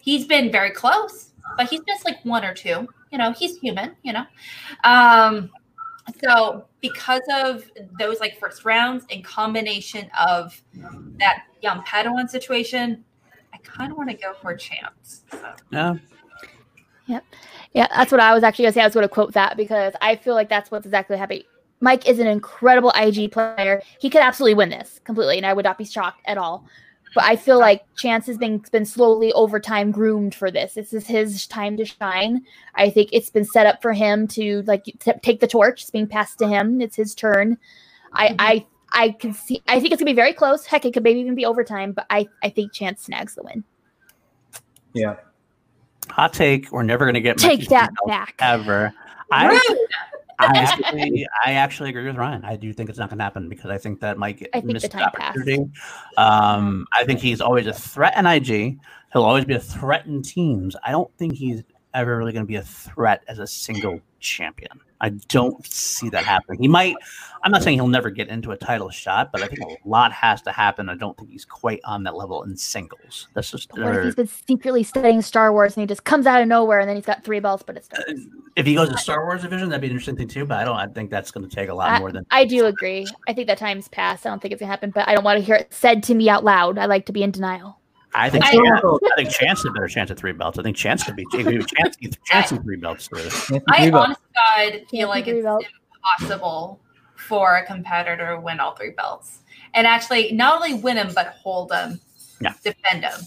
[0.00, 1.32] He's been very close.
[1.56, 2.88] but he's just like one or two.
[3.12, 3.94] You know, he's human.
[4.02, 4.24] You know,
[4.82, 5.50] um,
[6.22, 10.60] so because of those like first rounds in combination of
[11.18, 13.04] that young Padawan situation,
[13.52, 15.24] I kind of want to go for a chance.
[15.30, 15.54] So.
[15.70, 15.94] Yeah.
[17.06, 17.24] Yep.
[17.72, 18.80] Yeah, that's what I was actually gonna say.
[18.80, 21.42] I was gonna quote that because I feel like that's what's exactly happening.
[21.80, 23.82] Mike is an incredible IG player.
[23.98, 26.66] He could absolutely win this completely, and I would not be shocked at all.
[27.14, 30.74] But I feel like Chance has been been slowly over time groomed for this.
[30.74, 32.44] This is his time to shine.
[32.74, 35.82] I think it's been set up for him to like t- take the torch.
[35.82, 36.80] It's being passed to him.
[36.80, 37.56] It's his turn.
[38.12, 38.34] I Mhm.
[38.38, 39.62] I I can see.
[39.68, 40.66] I think it's gonna be very close.
[40.66, 41.92] Heck, it could maybe even be overtime.
[41.92, 43.64] But I I think Chance snags the win.
[44.92, 45.16] Yeah.
[46.10, 46.70] Hot take.
[46.70, 48.34] We're never going to get Take that back.
[48.38, 48.92] ever.
[49.32, 49.78] I, Rude.
[50.38, 52.44] I actually, I actually agree with Ryan.
[52.44, 54.82] I do think it's not going to happen because I think that Mike I missed
[54.82, 55.38] the the time passed.
[55.38, 55.70] opportunity.
[56.16, 58.78] Um, I think he's always a threat in IG.
[59.12, 60.76] He'll always be a threat in teams.
[60.84, 61.62] I don't think he's
[61.94, 64.80] ever really going to be a threat as a single champion.
[65.00, 66.62] I don't see that happening.
[66.62, 66.96] He might.
[67.42, 70.12] I'm not saying he'll never get into a title shot, but I think a lot
[70.12, 70.88] has to happen.
[70.88, 73.28] I don't think he's quite on that level in singles.
[73.34, 76.40] That's just What if he's been secretly studying Star Wars and he just comes out
[76.40, 78.14] of nowhere and then he's got three belts, but it's Star uh,
[78.56, 80.46] if he goes to Star Wars division, that'd be an interesting thing too.
[80.46, 80.76] But I don't.
[80.76, 82.24] I think that's going to take a lot more than.
[82.30, 83.06] I do agree.
[83.28, 84.24] I think that time's passed.
[84.24, 86.14] I don't think it's gonna happen, but I don't want to hear it said to
[86.14, 86.78] me out loud.
[86.78, 87.78] I like to be in denial.
[88.14, 90.58] I think I- Chance, I think Chance has a better chance at three belts.
[90.58, 91.66] I think Chance could be Chance,
[92.26, 93.28] Chance and three belts through.
[93.68, 95.66] I honestly to God feel like it's belts.
[96.20, 96.80] impossible
[97.16, 99.40] for a competitor to win all three belts
[99.74, 102.00] and actually not only win them but hold them,
[102.40, 102.52] Yeah.
[102.62, 103.20] defend them,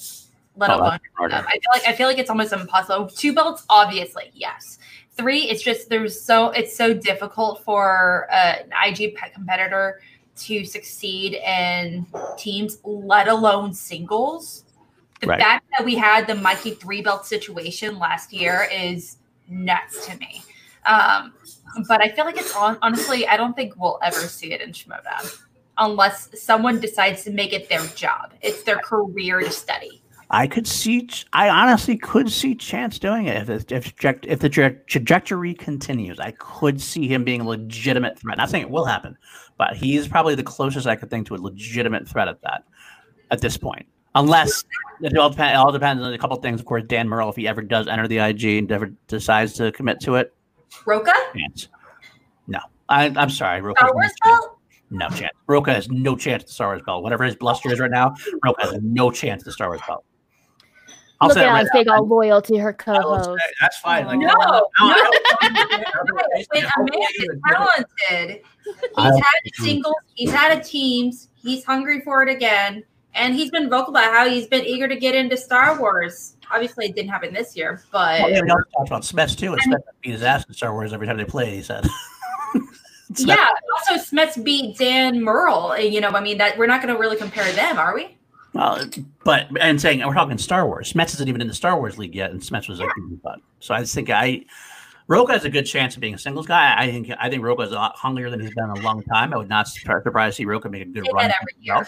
[0.56, 1.36] let Oh, alone that's win harder.
[1.36, 1.46] them.
[1.48, 3.08] I feel like I feel like it's almost impossible.
[3.08, 4.80] Two belts, obviously, yes.
[5.18, 10.00] Three, it's just there's so it's so difficult for uh, an IG pe- competitor
[10.38, 12.06] to succeed in
[12.38, 14.64] teams, let alone singles.
[15.22, 15.42] The Right.
[15.42, 20.44] fact that we had the Mikey three belt situation last year is nuts to me.
[20.86, 21.34] Um,
[21.88, 24.72] but I feel like it's on, honestly, I don't think we'll ever see it in
[24.72, 25.42] Schmoedown
[25.78, 28.34] unless someone decides to make it their job.
[28.42, 30.02] It's their career to study.
[30.30, 31.08] I could see.
[31.32, 36.20] I honestly could see Chance doing it if if if the tra- trajectory continues.
[36.20, 38.38] I could see him being a legitimate threat.
[38.38, 39.18] Not saying it will happen,
[39.58, 42.66] but he's probably the closest I could think to a legitimate threat at that
[43.32, 43.86] at this point.
[44.16, 44.64] Unless
[45.02, 46.60] it all, depend, it all depends on a couple things.
[46.60, 49.72] Of course, Dan Murrell, if he ever does enter the IG and ever decides to
[49.72, 50.34] commit to it,
[50.86, 51.14] Rocha?
[51.36, 51.68] chance.
[52.48, 54.40] No, I, I'm sorry, Rocha's Star no Wars chance.
[54.40, 54.58] belt?
[54.90, 55.34] No chance.
[55.48, 57.04] Rocha has no chance at the Star Wars belt.
[57.04, 60.04] Whatever his bluster is right now, Rocha has no chance at the Star Wars belt.
[61.20, 63.42] I'll Look say at that right Big all loyal to her I will say- co-host.
[63.60, 64.06] That's fine.
[64.06, 64.94] Like, No, I no.
[64.94, 65.18] don't-
[66.78, 68.42] a man is talented,
[68.96, 72.84] he's had a singles, he's had a teams, he's hungry for it again,
[73.18, 76.36] and he's been vocal about how he's been eager to get into Star Wars.
[76.52, 79.52] Obviously, it didn't happen this year, but Oh, yeah, we also talked about Smets too.
[79.54, 81.54] And Smets beat his ass in Star Wars every time they played.
[81.54, 81.86] He said.
[83.16, 83.48] Yeah.
[83.90, 85.80] Also, Smets beat Dan Murrell.
[85.80, 88.18] You know, I mean that we're not going to really compare them, are we?
[88.54, 88.86] Well,
[89.24, 90.92] but and saying we're talking Star Wars.
[90.92, 92.90] Smets isn't even in the Star Wars league yet, and Smets was like,
[93.24, 94.44] but so I just think I
[95.08, 96.76] Rocha has a good chance of being a singles guy.
[96.78, 99.04] I think I think Rocha is a lot hungrier than he's been in a long
[99.04, 99.34] time.
[99.34, 101.26] I would not surprise to see Rocha make a good Say run.
[101.26, 101.88] every year.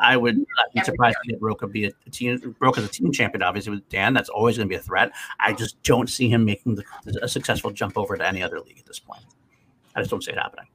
[0.00, 2.56] I would not be surprised to get Rocha be a, a team.
[2.60, 4.14] Rocha's a team champion, obviously with Dan.
[4.14, 5.12] That's always going to be a threat.
[5.40, 6.84] I just don't see him making the,
[7.22, 9.22] a successful jump over to any other league at this point.
[9.94, 10.66] I just don't see it happening.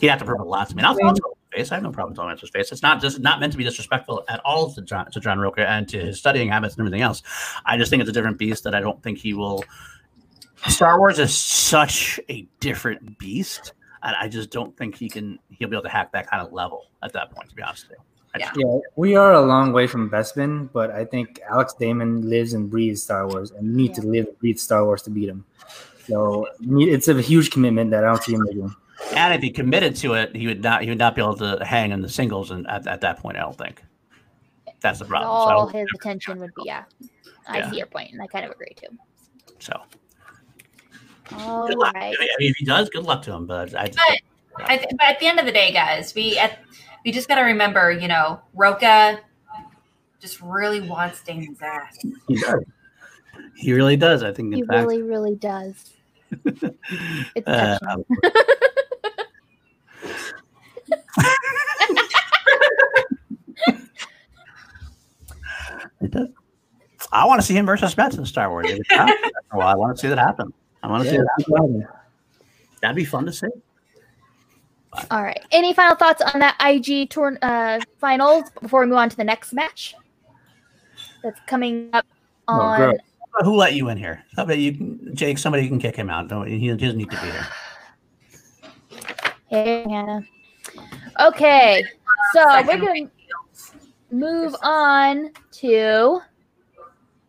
[0.00, 0.80] He'd have to prove a lot to me.
[0.80, 1.22] And I'll tell him his
[1.52, 1.72] face.
[1.72, 2.70] I have no problem telling him his face.
[2.70, 5.68] It's not just not meant to be disrespectful at all to John to John Rocha
[5.68, 7.22] and to his studying habits and everything else.
[7.66, 9.64] I just think it's a different beast that I don't think he will.
[10.68, 13.72] Star Wars is such a different beast,
[14.02, 15.38] and I just don't think he can.
[15.50, 17.48] He'll be able to hack that kind of level at that point.
[17.50, 18.04] To be honest with you.
[18.34, 22.28] I just- Yeah, we are a long way from Bespin, but I think Alex Damon
[22.28, 25.10] lives and breathes Star Wars, and you need to live and breathe Star Wars to
[25.10, 25.44] beat him.
[26.06, 28.74] So it's a huge commitment that I don't see him making.
[29.14, 30.82] And if he committed to it, he would not.
[30.82, 33.36] He would not be able to hang in the singles, and at, at that point,
[33.36, 33.82] I don't think.
[34.80, 35.30] That's the problem.
[35.30, 36.84] All So, his attention would be yeah.
[37.46, 37.70] I Yeah.
[37.70, 38.96] see your point, and I kind of agree too.
[39.58, 39.80] so
[41.32, 41.94] All good luck.
[41.94, 42.16] right.
[42.18, 43.46] I mean, if he does, good luck to him.
[43.46, 43.98] But I, just,
[44.56, 46.58] I th- but at the end of the day, guys, we at,
[47.04, 49.20] we just got to remember, you know, Rocha
[50.20, 51.98] just really wants Damon's ass.
[52.26, 52.64] he does.
[53.56, 54.22] He really does.
[54.22, 54.52] I think.
[54.52, 55.90] In He fact, really, really does.
[57.34, 57.78] It's uh,
[66.00, 66.28] it does.
[67.12, 68.66] I want to see him versus Smets in Star Wars.
[68.90, 70.52] well, I want to see that happen.
[70.82, 71.28] I want to see that.
[71.38, 71.86] Happen.
[72.80, 73.48] That'd be fun to see.
[75.10, 75.44] All right.
[75.50, 79.24] Any final thoughts on that IG tour uh, finals before we move on to the
[79.24, 79.94] next match?
[81.22, 82.06] That's coming up
[82.48, 83.00] Oh, on great.
[83.44, 84.24] Who let you in here?
[84.34, 85.38] How about you, Jake?
[85.38, 86.28] Somebody can kick him out.
[86.28, 87.46] Don't he doesn't need to be here.
[89.46, 90.24] Hey, Hanna.
[91.20, 91.84] Okay,
[92.32, 93.12] so we're going to
[94.10, 96.20] move on to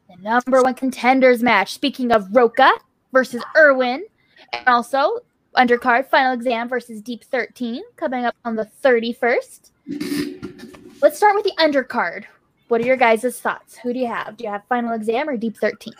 [0.09, 1.73] the number one contenders match.
[1.73, 2.71] Speaking of Rocha
[3.11, 4.05] versus Irwin,
[4.53, 5.19] and also
[5.55, 9.71] undercard final exam versus Deep 13 coming up on the 31st.
[11.01, 12.25] Let's start with the undercard.
[12.67, 13.77] What are your guys' thoughts?
[13.77, 14.37] Who do you have?
[14.37, 15.93] Do you have final exam or Deep 13?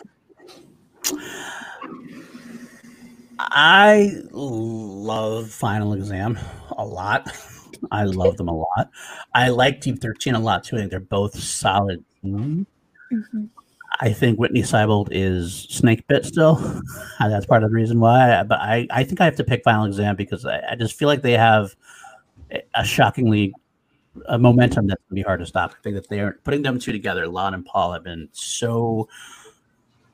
[3.38, 6.38] I love final exam
[6.76, 7.28] a lot.
[7.90, 8.90] I love them a lot.
[9.34, 10.76] I like Deep 13 a lot too.
[10.76, 12.04] I think they're both solid.
[12.24, 12.62] Mm-hmm.
[14.02, 16.56] I think Whitney Seibold is snake bit still.
[17.20, 18.42] That's part of the reason why.
[18.44, 21.06] But I, I think I have to pick Final Exam because I, I just feel
[21.08, 21.76] like they have
[22.74, 23.52] a shockingly
[24.26, 25.74] a momentum that's going to be hard to stop.
[25.78, 27.28] I think that they are putting them two together.
[27.28, 29.08] Lon and Paul have been so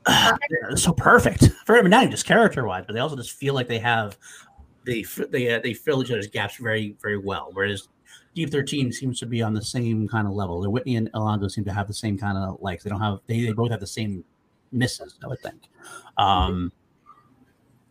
[0.05, 0.35] uh,
[0.75, 3.79] so perfect for not even just character wise, but they also just feel like they
[3.79, 4.17] have
[4.85, 7.49] they they uh, they fill each other's gaps very very well.
[7.53, 7.87] Whereas
[8.37, 10.61] Deep Thirteen seems to be on the same kind of level.
[10.61, 12.83] The Whitney and Alonso seem to have the same kind of likes.
[12.83, 14.23] They don't have they, they both have the same
[14.71, 15.17] misses.
[15.23, 15.63] I would think.
[16.19, 16.71] Um,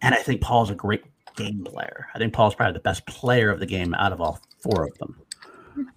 [0.03, 1.03] and I think Paul's a great
[1.35, 2.07] game player.
[2.15, 4.97] I think Paul's probably the best player of the game out of all four of
[4.99, 5.21] them.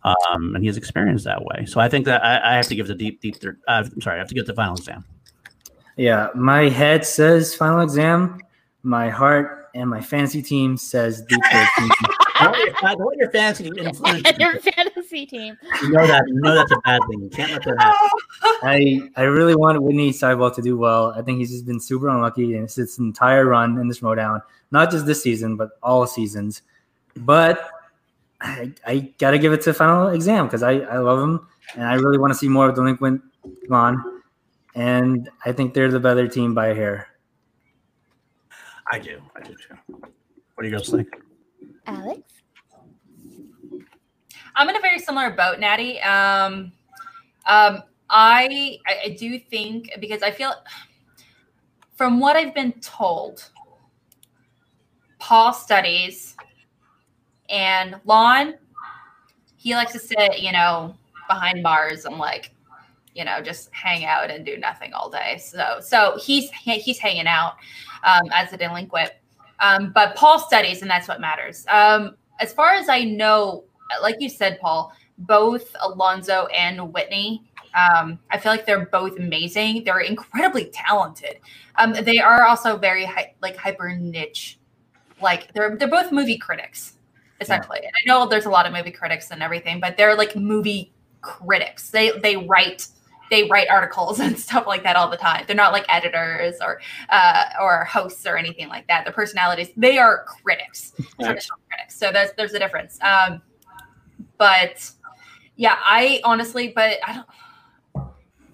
[0.03, 1.65] Um, and he has experience that way.
[1.67, 3.35] So I think that I, I have to give the deep, deep.
[3.35, 5.05] Third, uh, I'm sorry, I have to get the final exam.
[5.95, 8.39] Yeah, my head says final exam.
[8.81, 11.39] My heart and my fantasy team says Deep
[12.39, 12.99] 13.
[12.99, 13.91] What your fantasy team
[14.39, 15.57] your fantasy team.
[15.81, 16.23] You know that.
[16.27, 17.21] You know that's a bad thing.
[17.21, 18.09] You can't let that happen.
[18.63, 21.13] I I really want Whitney Seibold to do well.
[21.15, 24.91] I think he's just been super unlucky in his entire run in this Schmoedown, not
[24.91, 26.61] just this season, but all seasons.
[27.15, 27.69] But
[28.41, 31.83] I, I got to give it to final exam because I, I love him and
[31.83, 33.21] I really want to see more of Delinquent
[33.69, 34.21] on.
[34.75, 37.07] And I think they're the better team by a hair.
[38.91, 39.21] I do.
[39.35, 39.95] I do too.
[40.55, 41.09] What do you guys think?
[41.89, 42.21] Alex?
[44.55, 45.99] I'm in a very similar boat, Natty.
[46.01, 46.71] Um,
[47.45, 50.53] um, I, I do think because I feel
[51.95, 53.49] from what I've been told,
[55.19, 56.35] Paul studies
[57.49, 58.55] and Lon,
[59.57, 60.95] he likes to sit, you know,
[61.27, 62.53] behind bars and like,
[63.13, 65.37] you know, just hang out and do nothing all day.
[65.43, 67.55] So, so he's he's hanging out
[68.03, 69.11] um, as a delinquent.
[69.59, 71.65] Um, but Paul studies, and that's what matters.
[71.69, 73.65] Um, as far as I know,
[74.01, 77.43] like you said, Paul, both Alonso and Whitney,
[77.73, 79.83] um, I feel like they're both amazing.
[79.83, 81.39] They're incredibly talented.
[81.75, 84.59] Um, they are also very hi- like hyper niche.
[85.21, 86.93] Like they're they're both movie critics,
[87.41, 87.79] essentially.
[87.81, 87.89] Yeah.
[87.89, 90.93] And I know there's a lot of movie critics and everything, but they're like movie
[91.21, 91.89] critics.
[91.91, 92.87] They they write
[93.29, 95.45] they write articles and stuff like that all the time.
[95.47, 99.05] They're not like editors or uh, or hosts or anything like that.
[99.05, 101.97] Their personalities, they are critics, traditional critics.
[101.97, 102.99] So there's there's a difference.
[103.01, 103.41] Um,
[104.37, 104.89] but
[105.55, 107.27] yeah, I honestly, but I don't.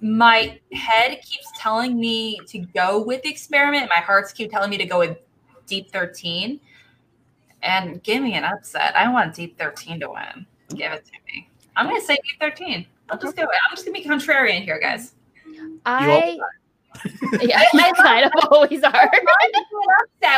[0.01, 3.89] My head keeps telling me to go with the experiment.
[3.89, 5.17] My hearts keep telling me to go with
[5.65, 6.59] Deep Thirteen,
[7.63, 8.95] and give me an upset.
[8.95, 10.45] I want Deep Thirteen to win.
[10.69, 11.49] Give it to me.
[11.75, 12.85] I'm gonna say Deep Thirteen.
[13.09, 13.49] I'll just do it.
[13.49, 15.13] I'm just gonna be contrarian here, guys.
[15.85, 16.37] I
[17.41, 19.11] yeah, I, kind of always are.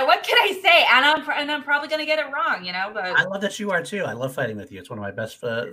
[0.06, 0.86] what can I say?
[0.92, 2.90] And I'm and I'm probably gonna get it wrong, you know.
[2.94, 4.04] But I love that you are too.
[4.04, 4.80] I love fighting with you.
[4.80, 5.66] It's one of my best uh,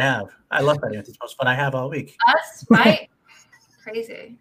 [0.00, 0.28] I have.
[0.50, 1.10] I love fighting with you.
[1.10, 2.16] It's the most fun I have all week.
[2.28, 3.10] Us fight
[3.82, 4.36] crazy.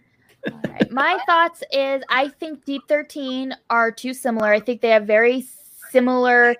[0.49, 0.91] All right.
[0.91, 4.51] My thoughts is I think Deep 13 are too similar.
[4.53, 5.45] I think they have very
[5.91, 6.55] similar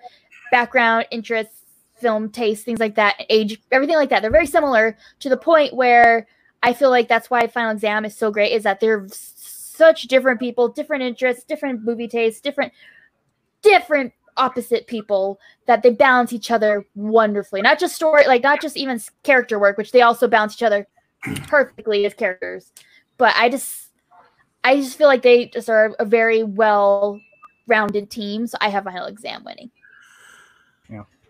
[0.51, 1.64] background interests
[1.95, 4.21] film taste, things like that, age, everything like that.
[4.21, 6.27] They're very similar to the point where
[6.63, 10.39] I feel like that's why Final Exam is so great is that they're such different
[10.39, 12.73] people, different interests, different movie tastes, different
[13.61, 17.61] different opposite people that they balance each other wonderfully.
[17.61, 20.87] Not just story, like not just even character work, which they also balance each other
[21.47, 22.71] perfectly as characters.
[23.17, 23.89] But I just
[24.63, 27.19] I just feel like they just are a very well
[27.67, 28.47] rounded team.
[28.47, 29.71] So I have Final Exam winning.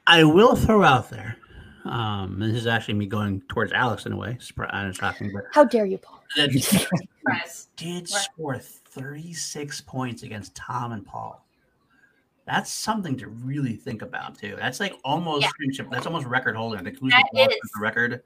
[0.07, 1.37] I will throw out there.
[1.85, 4.37] Um, this is actually me going towards Alex in a way.
[4.69, 6.23] I'm shocking, but how dare you, Paul?
[7.75, 11.45] did score 36 points against Tom and Paul.
[12.45, 14.55] That's something to really think about too.
[14.59, 15.85] That's like almost yeah.
[15.91, 16.77] That's almost record holder.
[16.77, 18.21] I think who's that the, the record?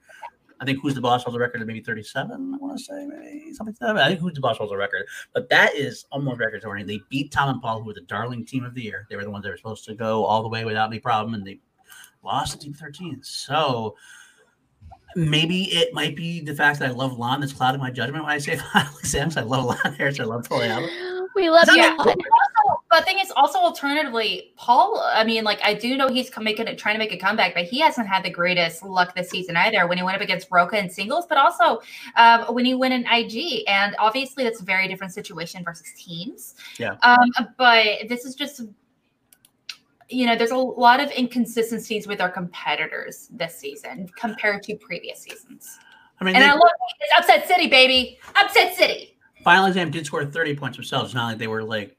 [0.61, 2.53] I think who's the boss holds a record of maybe 37.
[2.53, 4.03] I want to say maybe something like that.
[4.03, 6.83] I think who's the boss holds a record, but that is almost record holder.
[6.83, 9.07] They beat Tom and Paul, who were the darling team of the year.
[9.09, 11.33] They were the ones that were supposed to go all the way without any problem,
[11.33, 11.59] and they
[12.23, 13.19] lost to Deep 13.
[13.23, 13.95] So
[15.15, 18.33] maybe it might be the fact that I love Lon that's clouding my judgment when
[18.33, 20.19] I say Alex I love Lon Harris.
[20.19, 20.87] I love Toliaba.
[21.35, 21.95] We love yeah.
[21.97, 22.15] Also,
[22.89, 24.99] but the thing is, also alternatively, Paul.
[25.13, 27.65] I mean, like I do know he's making it, trying to make a comeback, but
[27.65, 29.87] he hasn't had the greatest luck this season either.
[29.87, 31.81] When he went up against Rocha in singles, but also
[32.15, 36.55] um, when he went in IG, and obviously that's a very different situation versus teams.
[36.77, 36.95] Yeah.
[37.03, 38.61] Um, but this is just
[40.09, 45.19] you know, there's a lot of inconsistencies with our competitors this season compared to previous
[45.19, 45.79] seasons.
[46.19, 49.17] I mean, and they, I love it's upset city, baby, upset city.
[49.43, 51.09] Final exam did score 30 points themselves.
[51.09, 51.95] It's not like they were like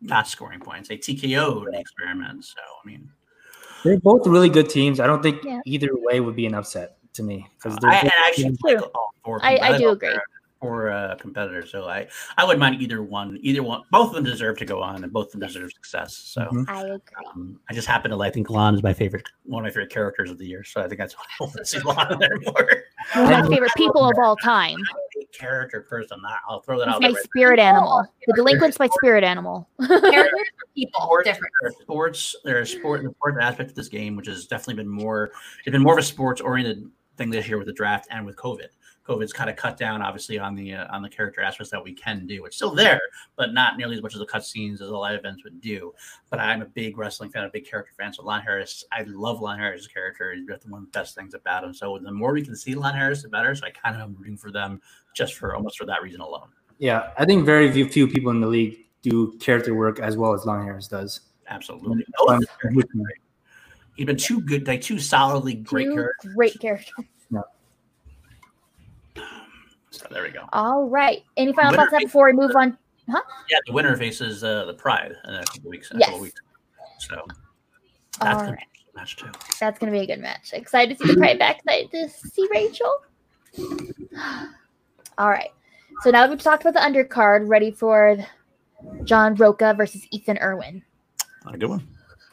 [0.00, 0.88] not scoring points.
[0.88, 2.44] They TKO'd the experiment.
[2.44, 3.08] So I mean,
[3.84, 4.98] they're both really good teams.
[4.98, 5.60] I don't think yeah.
[5.64, 9.44] either way would be an upset to me because I, I actually like all four.
[9.44, 10.16] I, I do agree
[10.60, 11.66] for a competitor.
[11.66, 12.06] So I,
[12.36, 13.38] I wouldn't mind either one.
[13.42, 16.14] Either one, both of them deserve to go on, and both of them deserve success.
[16.14, 16.62] So mm-hmm.
[16.68, 17.00] I agree.
[17.32, 18.30] Um, I just happen to like.
[18.30, 20.62] I think Lon is my favorite, one of my favorite characters of the year.
[20.62, 22.84] So I think that's why I want to see Lon there more.
[23.14, 24.78] One of my favorite people of all time.
[25.32, 26.20] Character person.
[26.48, 27.02] I'll throw that He's out.
[27.02, 27.66] My right spirit there.
[27.66, 28.04] animal.
[28.26, 29.68] The delinquent's my spirit animal.
[29.86, 30.32] Characters
[30.74, 31.52] people sports, different.
[31.60, 32.36] There are sports.
[32.44, 35.30] There are sport the sports aspect of this game, which has definitely been more.
[35.64, 38.36] It's been more of a sports oriented thing this year with the draft and with
[38.36, 38.68] COVID.
[39.10, 41.92] COVID's kind of cut down, obviously, on the uh, on the character aspects that we
[41.92, 42.44] can do.
[42.44, 43.00] It's still there,
[43.36, 45.92] but not nearly as much as the cutscenes as a live events would do.
[46.30, 48.12] But I'm a big wrestling fan, a big character fan.
[48.12, 50.32] So Lon Harris, I love Lon Harris' character.
[50.32, 51.74] He's one of the best things about him.
[51.74, 53.54] So the more we can see Lon Harris, the better.
[53.54, 54.80] So I kind of am rooting for them
[55.14, 56.48] just for almost for that reason alone.
[56.78, 60.34] Yeah, I think very few, few people in the league do character work as well
[60.34, 61.20] as Lon Harris does.
[61.48, 62.04] Absolutely.
[63.96, 66.34] He's been two good, like two solidly great two characters.
[66.34, 67.06] Great characters.
[69.90, 70.44] So there we go.
[70.52, 71.24] All right.
[71.36, 72.78] Any final thoughts before we move on?
[73.10, 73.20] Huh?
[73.50, 75.90] Yeah, the winner faces uh, the Pride in a couple weeks.
[75.94, 76.08] yes.
[76.08, 76.40] Couple weeks.
[76.98, 77.26] So
[78.20, 78.58] that's gonna right.
[78.72, 79.30] be a match too.
[79.58, 80.52] That's gonna be a good match.
[80.52, 81.58] Excited to see the Pride back.
[81.58, 82.94] Excited to see Rachel.
[85.18, 85.50] All right.
[86.02, 88.16] So now that we've talked about the undercard, ready for
[89.04, 90.82] John Rocha versus Ethan Irwin.
[91.44, 91.86] Not a good one.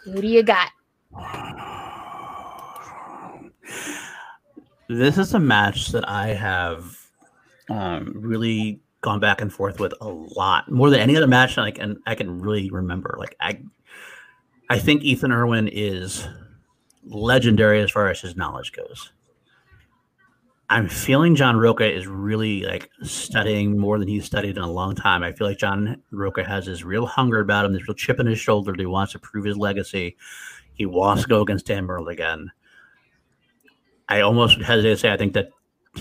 [0.03, 0.69] Who do you got?
[4.89, 7.06] This is a match that I have
[7.69, 11.71] um, really gone back and forth with a lot more than any other match I
[11.71, 13.15] can I can really remember.
[13.19, 13.61] Like I,
[14.69, 16.27] I think Ethan Irwin is
[17.05, 19.11] legendary as far as his knowledge goes.
[20.69, 24.95] I'm feeling John Rocha is really like studying more than he's studied in a long
[24.95, 25.23] time.
[25.23, 28.27] I feel like John Rocha has this real hunger about him, this real chip in
[28.27, 28.73] his shoulder.
[28.73, 30.17] That he wants to prove his legacy.
[30.73, 32.51] He wants to go against Dan Murrell again.
[34.09, 35.51] I almost hesitate to say I think that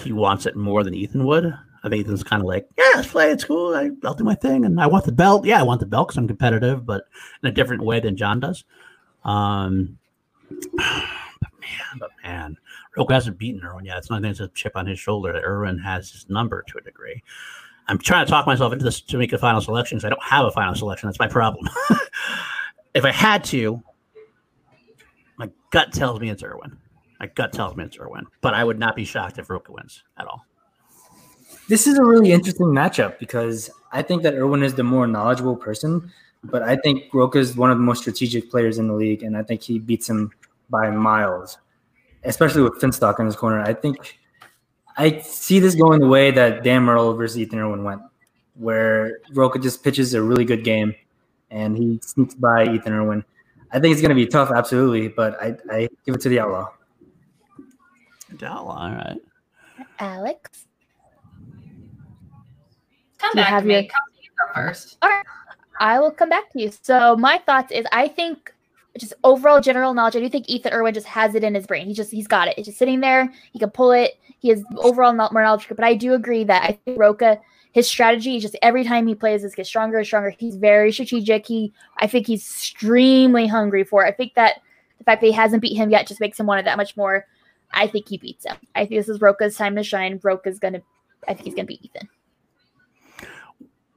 [0.02, 1.54] he wants it more than Ethan would.
[1.84, 3.30] I think Ethan's kind of like, yeah, let's play.
[3.30, 3.74] It's cool.
[3.74, 5.44] I, will do my thing, and I want the belt.
[5.44, 7.04] Yeah, I want the belt because I'm competitive, but
[7.42, 8.64] in a different way than John does.
[9.24, 9.98] Um,
[10.50, 12.56] but man, but man,
[12.96, 13.98] Rocha hasn't beaten Irwin yet.
[13.98, 16.80] It's not it's a chip on his shoulder that Irwin has his number to a
[16.80, 17.22] degree.
[17.88, 20.22] I'm trying to talk myself into this to make a final selection because I don't
[20.24, 21.08] have a final selection.
[21.08, 21.68] That's my problem.
[22.94, 23.80] if I had to,
[25.36, 26.76] my gut tells me it's Irwin.
[27.20, 30.02] My gut tells me it's Irwin, but I would not be shocked if Rocha wins
[30.18, 30.44] at all.
[31.68, 35.56] This is a really interesting matchup because I think that Irwin is the more knowledgeable
[35.56, 36.12] person,
[36.44, 39.36] but I think Rocha is one of the most strategic players in the league, and
[39.36, 40.30] I think he beats him
[40.70, 41.58] by miles,
[42.24, 43.60] especially with Finstock in his corner.
[43.60, 44.18] I think
[44.96, 48.02] I see this going the way that Dan Murrell versus Ethan Irwin went,
[48.54, 50.94] where Rocha just pitches a really good game
[51.50, 53.24] and he sneaks by Ethan Irwin.
[53.72, 56.40] I think it's going to be tough, absolutely, but I, I give it to the
[56.40, 56.72] Outlaw.
[58.68, 59.20] All right.
[59.98, 60.66] Alex.
[63.18, 63.88] Come back have to me.
[63.88, 64.98] Come to you first.
[65.02, 65.24] All right.
[65.78, 66.70] I will come back to you.
[66.82, 68.52] So my thoughts is I think
[68.98, 71.86] just overall general knowledge, I do think Ethan Irwin just has it in his brain.
[71.86, 72.54] He just he's got it.
[72.56, 73.32] It's just sitting there.
[73.52, 74.18] He can pull it.
[74.38, 75.66] He has overall more knowledge.
[75.68, 77.40] But I do agree that I think Rocha,
[77.72, 80.30] his strategy is just every time he plays this gets stronger and stronger.
[80.30, 81.46] He's very strategic.
[81.46, 84.08] He I think he's extremely hungry for it.
[84.08, 84.60] I think that
[84.98, 86.96] the fact that he hasn't beat him yet just makes him want it that much
[86.96, 87.26] more.
[87.72, 88.56] I think he beats him.
[88.74, 90.20] I think this is Rocha's time to shine.
[90.22, 90.82] Rocha's gonna.
[91.28, 92.08] I think he's gonna beat Ethan.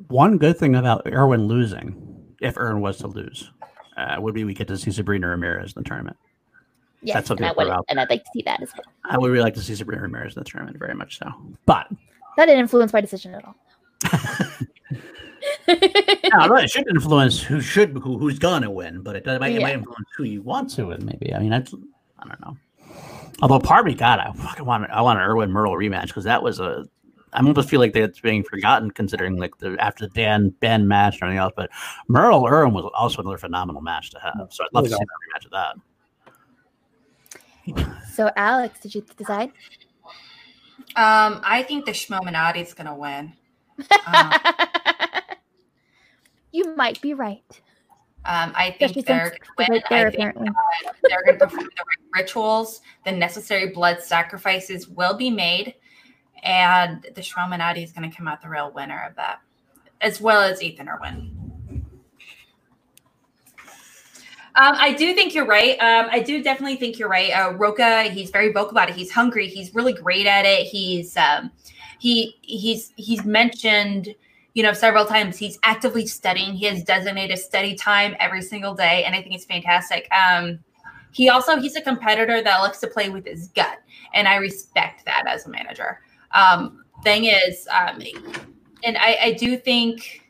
[0.07, 3.51] One good thing about Irwin losing, if Irwin was to lose,
[3.97, 6.17] uh, would be we get to see Sabrina Ramirez in the tournament.
[7.01, 8.85] Yes, That's something and, I would, and I'd like to see that as well.
[9.05, 11.31] I would really like to see Sabrina Ramirez in the tournament, very much so.
[11.65, 11.87] But
[12.35, 13.55] that didn't influence my decision at all.
[15.67, 19.53] no, it should influence who should who, who's gonna win, but it, does, it, might,
[19.53, 19.59] yeah.
[19.59, 21.05] it might influence who you want to win.
[21.05, 22.57] Maybe I mean I, I don't know.
[23.41, 26.23] Although part of me, God, I fucking want I want an Irwin Murrell rematch because
[26.25, 26.87] that was a.
[27.31, 31.15] I almost feel like it's being forgotten considering like the after the Dan Ben match
[31.15, 31.53] and everything else.
[31.55, 31.69] But
[32.07, 34.47] Murrell Irwin was also another phenomenal match to have.
[34.51, 35.75] So I'd love to see a rematch of that.
[38.13, 39.51] So Alex, did you decide?
[40.95, 43.33] Um, I think the Schmominati is going to win.
[44.05, 44.33] Um,
[46.51, 47.61] you might be right.
[48.29, 50.43] Um, I think they're going there, think, uh,
[51.01, 52.81] they're going to perform the right rituals.
[53.03, 55.73] The necessary blood sacrifices will be made,
[56.43, 59.39] and the Schmominati is going to come out the real winner of that,
[60.01, 61.39] as well as Ethan Irwin.
[64.55, 65.79] Um, I do think you're right.
[65.79, 67.31] Um, I do definitely think you're right.
[67.31, 68.95] Uh, Rocha, he's very vocal about it.
[68.95, 69.47] He's hungry.
[69.47, 70.67] He's really great at it.
[70.67, 71.49] He's um,
[71.97, 74.13] he he's he's mentioned
[74.59, 76.53] you know several times he's actively studying.
[76.53, 80.05] He has designated study time every single day, and I think it's fantastic.
[80.11, 80.59] Um,
[81.13, 83.77] he also he's a competitor that likes to play with his gut,
[84.13, 86.01] and I respect that as a manager.
[86.31, 88.01] Um, thing is, um,
[88.83, 90.29] and I, I do think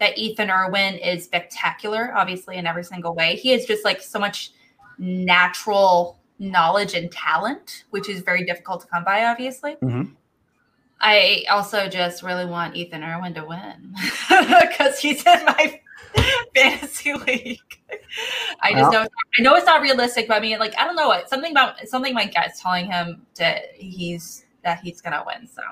[0.00, 3.36] that Ethan Irwin is spectacular, obviously, in every single way.
[3.36, 4.50] He has just like so much
[4.98, 9.76] natural knowledge and talent, which is very difficult to come by, obviously.
[9.76, 10.12] Mm-hmm.
[11.00, 13.94] I also just really want Ethan Irwin to win
[14.28, 15.80] because he's in my
[16.54, 17.58] fantasy league.
[18.62, 19.06] I just know
[19.38, 21.88] I know it's not realistic, but I mean, like I don't know what something about
[21.88, 25.46] something my gut's telling him that he's that he's gonna win.
[25.46, 25.62] So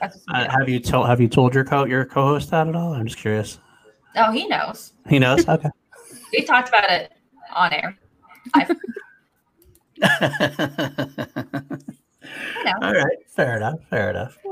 [0.00, 2.92] uh, have you told Have you told your co your co-host that at all?
[2.92, 3.58] I'm just curious.
[4.16, 4.92] Oh, he knows.
[5.08, 5.46] He knows.
[5.56, 5.70] Okay.
[6.32, 7.12] we talked about it
[7.54, 7.98] on air.
[12.82, 13.78] All right, fair enough.
[13.90, 14.36] Fair enough.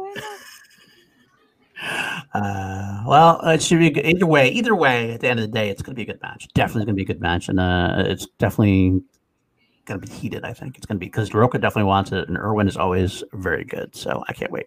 [2.33, 4.07] Uh, well, it should be good.
[4.07, 4.49] either way.
[4.49, 6.49] Either way, at the end of the day, it's going to be a good match.
[6.55, 9.03] Definitely going to be a good match, and uh, it's definitely
[9.85, 10.45] going to be heated.
[10.45, 13.23] I think it's going to be because Rocha definitely wants it, and Irwin is always
[13.35, 13.95] very good.
[13.95, 14.67] So I can't wait.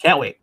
[0.00, 0.38] Can't wait.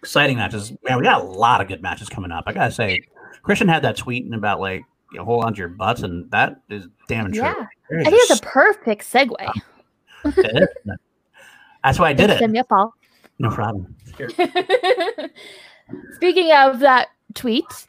[0.00, 0.72] Exciting matches.
[0.84, 2.44] Man, we got a lot of good matches coming up.
[2.46, 3.00] I gotta say,
[3.42, 6.60] Christian had that tweet about like you know, hold on to your butts, and that
[6.68, 7.42] is damn true.
[7.42, 9.50] Yeah, I think it's a perfect segue.
[11.86, 12.60] That's why I did Send it.
[12.60, 12.92] a Paul.
[13.38, 13.94] No problem.
[16.16, 17.86] Speaking of that tweet,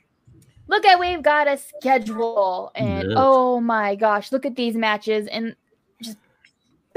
[0.68, 3.18] look at we've got a schedule and yes.
[3.18, 5.56] oh my gosh look at these matches and
[6.02, 6.18] just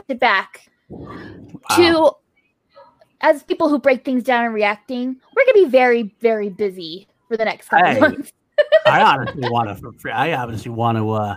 [0.09, 1.77] sit back wow.
[1.77, 2.11] to
[3.21, 7.37] as people who break things down and reacting we're gonna be very very busy for
[7.37, 8.33] the next couple hey, months
[8.87, 11.37] i honestly want to i honestly want to uh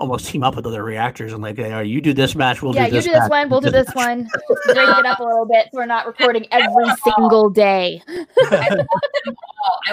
[0.00, 2.86] almost team up with other reactors and like, hey, you do this match, we'll yeah,
[2.86, 3.06] do this.
[3.06, 4.28] Yeah, you do this one, we'll do this one.
[4.66, 8.02] Break it up a little bit so we're not recording every single day.
[8.08, 8.86] I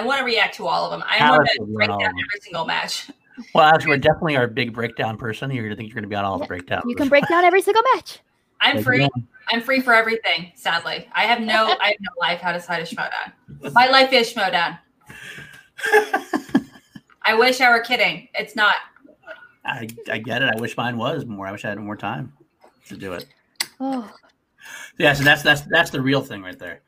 [0.00, 1.04] want to react to all of them.
[1.08, 3.10] I want to break down every single match.
[3.54, 6.24] Well, as we're definitely our big breakdown person, you're gonna think you're gonna be on
[6.24, 6.84] all yeah, the breakdowns.
[6.88, 8.18] You can break down every single match.
[8.60, 9.08] I'm free.
[9.52, 10.50] I'm free for everything.
[10.56, 11.76] Sadly, I have no.
[11.80, 13.72] I have no life outside of Schmoedown.
[13.72, 14.78] My life is Schmoedown.
[17.22, 18.28] I wish I were kidding.
[18.34, 18.74] It's not.
[19.68, 20.52] I, I get it.
[20.54, 21.46] I wish mine was more.
[21.46, 22.32] I wish I had more time
[22.86, 23.26] to do it.
[23.80, 24.10] Oh.
[24.98, 26.82] Yeah, so that's that's that's the real thing right there.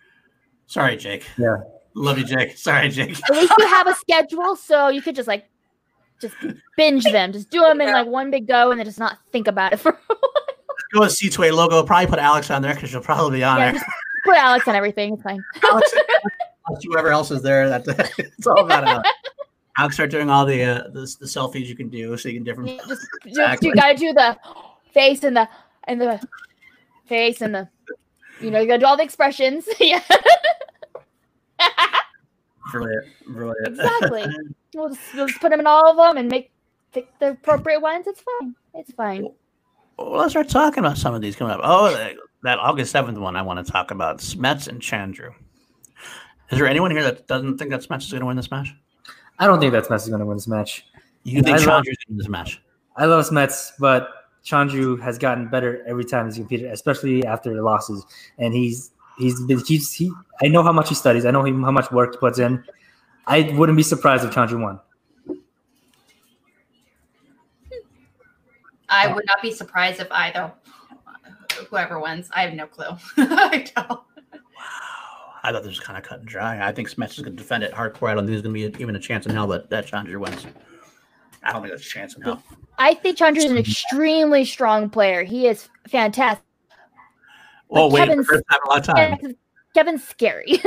[0.67, 1.27] Sorry, Jake.
[1.39, 1.59] Yeah.
[1.95, 2.57] Love you, Jake.
[2.57, 3.19] Sorry, Jake.
[3.31, 5.49] At least you have a schedule, so you could just like
[6.21, 6.35] just
[6.77, 7.33] binge them.
[7.33, 9.79] Just do them in like one big go and then just not think about it
[9.79, 10.21] for a while.
[10.93, 11.83] Go with C2A logo.
[11.85, 13.83] Probably put Alex on there because she'll probably be on yeah, there.
[14.25, 15.15] Put Alex on everything.
[15.15, 15.43] It's fine.
[15.63, 15.93] Alex,
[16.85, 17.85] whoever else is there, that
[18.19, 19.09] it's all about Alex.
[19.77, 22.45] I'll start doing all the, uh, the, the selfies you can do, so you can
[22.45, 22.71] different.
[22.71, 23.69] You just, exactly.
[23.69, 24.37] you gotta do the
[24.93, 25.49] face and the
[25.85, 26.21] and the
[27.07, 27.69] face and the,
[28.41, 29.69] you know, you gotta do all the expressions.
[29.81, 30.03] yeah.
[32.71, 33.69] brilliant, brilliant.
[33.69, 34.25] Exactly.
[34.75, 36.51] we'll just, we'll just put them in all of them and make
[36.93, 38.07] pick the appropriate ones.
[38.07, 38.55] It's fine.
[38.75, 39.29] It's fine.
[39.97, 41.61] Well, let's start talking about some of these coming up.
[41.63, 45.33] Oh, that, that August seventh one I want to talk about: Smets and Chandru.
[46.51, 48.75] Is there anyone here that doesn't think that Smets is going to win this match?
[49.41, 50.85] I don't think that Smets is going to win this match.
[51.25, 52.61] You think Chandru's going to win this match?
[52.97, 54.11] I love Smets, but
[54.45, 58.05] Chandru has gotten better every time he's competed, especially after the losses.
[58.39, 60.13] And he's he's been he's he.
[60.43, 61.25] I know how much he studies.
[61.25, 62.63] I know how much work he puts in.
[63.27, 64.79] I wouldn't be surprised if Chandru won.
[68.91, 70.53] I would not be surprised if either
[71.69, 72.29] whoever wins.
[72.35, 72.97] I have no clue.
[73.17, 74.01] I don't.
[75.43, 76.67] I thought this was kind of cut and dry.
[76.67, 78.11] I think Smets is going to defend it hardcore.
[78.11, 80.21] I don't think there's going to be even a chance in hell that that Chandru
[80.21, 80.47] wins.
[81.43, 82.43] I don't think there's a chance in hell.
[82.79, 85.23] I think Chandru is an extremely strong player.
[85.23, 86.45] He is fantastic.
[87.71, 89.37] Oh wait, Kevin's, first time in a long time.
[89.75, 90.61] Kevin's scary.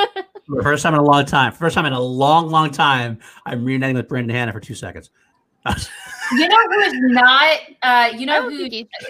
[0.62, 1.52] first time in a long time.
[1.52, 3.18] First time in a long, long time.
[3.44, 5.10] I'm reuniting with Brandon Hanna for two seconds.
[6.32, 7.58] you know who's not?
[7.82, 8.68] Uh, you know who?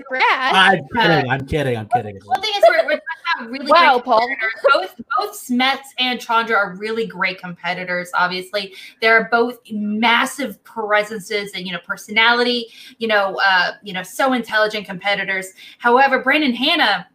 [0.09, 0.55] Brad.
[0.55, 1.31] I'm kidding.
[1.31, 1.77] I'm kidding.
[1.77, 2.19] I'm kidding.
[2.25, 3.01] One thing is, we're, we're
[3.45, 4.27] really wow, Paul.
[4.73, 8.11] Both both Smets and Chandru are really great competitors.
[8.15, 12.67] Obviously, they're both massive presences and you know personality.
[12.99, 15.53] You know, uh, you know, so intelligent competitors.
[15.79, 17.07] However, Brandon Hanna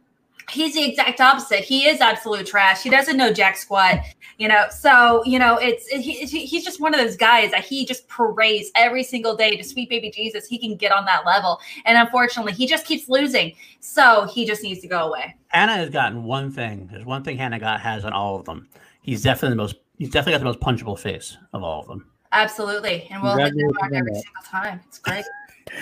[0.51, 1.59] he's the exact opposite.
[1.59, 2.83] He is absolute trash.
[2.83, 3.99] He doesn't know jack squat,
[4.37, 4.65] you know.
[4.69, 8.71] So you know, it's he, he's just one of those guys that he just parades
[8.75, 10.47] every single day to sweet baby Jesus.
[10.47, 13.53] He can get on that level, and unfortunately, he just keeps losing.
[13.79, 15.35] So he just needs to go away.
[15.47, 16.87] Hanna has gotten one thing.
[16.91, 18.67] There's one thing Hanna got has on all of them.
[19.01, 19.75] He's definitely the most.
[19.97, 22.07] He's definitely got the most punchable face of all of them.
[22.31, 24.79] Absolutely, and we'll hit them on every single time.
[24.87, 25.25] It's great.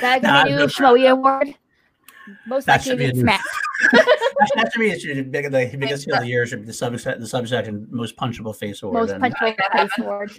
[0.01, 1.55] That nah, new Schmoey Award.
[2.45, 3.47] Most that likely to be smacked.
[3.91, 5.01] that should be it.
[5.01, 8.55] Should be the biggest of the year should be the subsection, the subsection most punchable
[8.55, 9.09] face award.
[9.09, 10.31] Most punchable face award.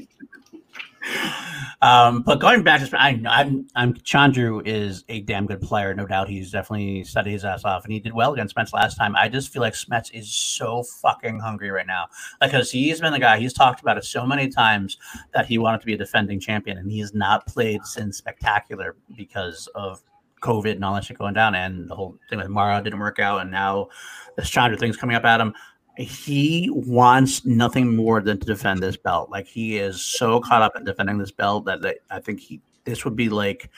[1.82, 6.06] Um, but going back to I, I'm I'm Chandru is a damn good player, no
[6.06, 6.28] doubt.
[6.28, 9.16] He's definitely studied his ass off, and he did well against Smets last time.
[9.16, 12.08] I just feel like Smets is so fucking hungry right now,
[12.38, 13.38] because he's been the guy.
[13.38, 14.98] He's talked about it so many times
[15.32, 18.96] that he wanted to be a defending champion, and he has not played since Spectacular
[19.16, 20.02] because of
[20.40, 23.18] COVID and all that shit going down, and the whole thing with Mara didn't work
[23.18, 23.88] out, and now
[24.36, 25.54] the Chandru thing's coming up at him.
[25.96, 29.30] He wants nothing more than to defend this belt.
[29.30, 32.60] Like he is so caught up in defending this belt that, that I think he
[32.84, 33.70] this would be like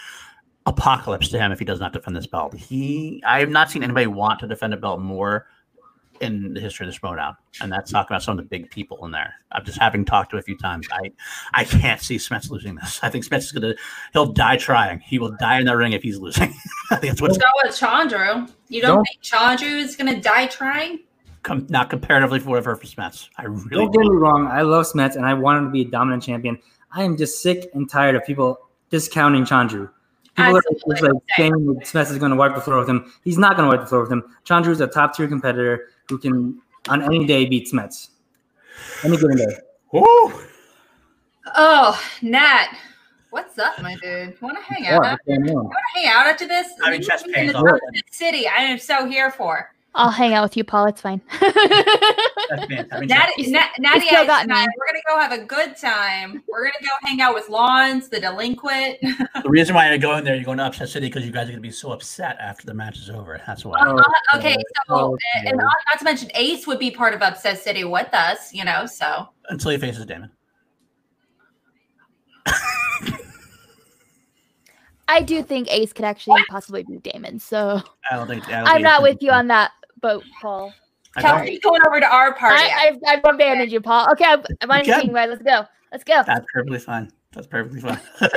[0.67, 2.55] apocalypse to him if he does not defend this belt.
[2.55, 5.47] He I have not seen anybody want to defend a belt more
[6.23, 9.05] in the history of the Schmoedown, and that's talking about some of the big people
[9.05, 9.35] in there.
[9.51, 10.87] I'm just having talked to a few times.
[10.93, 11.11] I
[11.53, 13.01] I can't see Smets losing this.
[13.03, 13.75] I think Smets is gonna
[14.13, 15.01] he'll die trying.
[15.01, 16.55] He will die in the ring if he's losing.
[16.91, 18.51] I think that's what's go with Chandru.
[18.69, 21.01] You don't, don't think Chandru is gonna die trying?
[21.43, 23.29] Com- not comparatively for whatever for Smets.
[23.37, 24.47] I really don't get me wrong.
[24.47, 26.59] I love Smets and I want him to be a dominant champion.
[26.93, 28.59] I am just sick and tired of people
[28.91, 29.91] discounting Chandru.
[30.37, 31.09] People Absolutely.
[31.09, 33.13] are like saying that Smets is going to wipe the floor with him.
[33.23, 34.23] He's not going to wipe the floor with him.
[34.47, 38.09] Chandru is a top tier competitor who can on any day beat Smets.
[39.05, 39.57] Any given day.
[39.93, 40.33] Woo!
[41.55, 42.75] Oh, Nat.
[43.31, 44.41] What's up, my dude?
[44.41, 45.19] Want to hang out?
[45.27, 46.69] You want to hang out after this?
[46.83, 47.55] I mean, chest pains.
[48.11, 48.47] City.
[48.47, 49.75] I am so here for.
[49.95, 50.87] I'll hang out with you, Paul.
[50.87, 51.21] It's fine.
[51.41, 54.67] Natty, Natty, Natty we're gonna
[55.07, 56.43] go have a good time.
[56.49, 58.97] We're gonna go hang out with Lawns, the delinquent.
[59.03, 61.53] the reason why you're going there, you're going to Upset City because you guys are
[61.53, 63.39] gonna be so upset after the match is over.
[63.47, 63.81] That's why.
[63.81, 64.03] Uh,
[64.37, 64.57] okay,
[64.87, 68.13] so oh, and not, not to mention Ace would be part of Upset City with
[68.15, 68.87] us, you know.
[68.87, 70.31] So until he faces Damon.
[75.09, 77.39] I do think Ace could actually possibly be Damon.
[77.39, 79.73] So I don't think I am not with you on that
[80.03, 80.75] boat, Paul.
[81.19, 82.63] Kelsey's going over to our party.
[82.63, 84.11] I, I, I've abandoned you, Paul.
[84.13, 85.29] Okay, I'm, I'm on your team, right?
[85.29, 85.65] Let's go.
[85.91, 86.23] Let's go.
[86.27, 87.11] That's perfectly fine.
[87.33, 88.01] That's perfectly fine.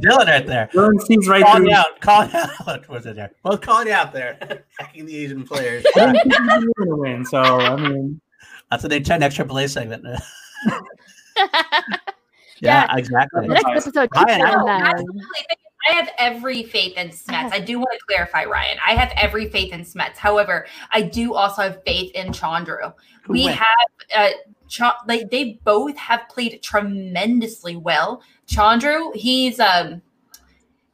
[0.00, 0.68] Dylan right there.
[0.72, 2.00] Dylan seems right calling out.
[2.00, 2.50] Calling out.
[2.88, 3.32] What's it there?
[3.42, 4.64] Both calling out there.
[4.78, 5.84] Hacking the Asian players.
[6.78, 8.20] win, so I mean
[8.70, 10.04] that's the next AAA segment.
[10.66, 10.80] yeah,
[12.60, 13.48] yeah, exactly.
[13.48, 14.08] The next episode.
[14.14, 14.94] Ryan, I, I
[15.94, 17.52] have every faith in Smets.
[17.52, 18.78] I do want to clarify, Ryan.
[18.86, 20.16] I have every faith in Smets.
[20.16, 22.92] However, I do also have faith in Chandru.
[23.28, 23.66] We have
[24.14, 24.30] uh,
[24.68, 28.22] Ch- like they both have played tremendously well.
[28.48, 30.02] Chandru, he's um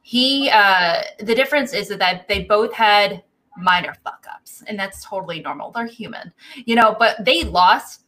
[0.01, 3.23] he uh the difference is that they both had
[3.57, 5.71] minor fuck ups, and that's totally normal.
[5.71, 6.33] They're human,
[6.65, 8.05] you know, but they lost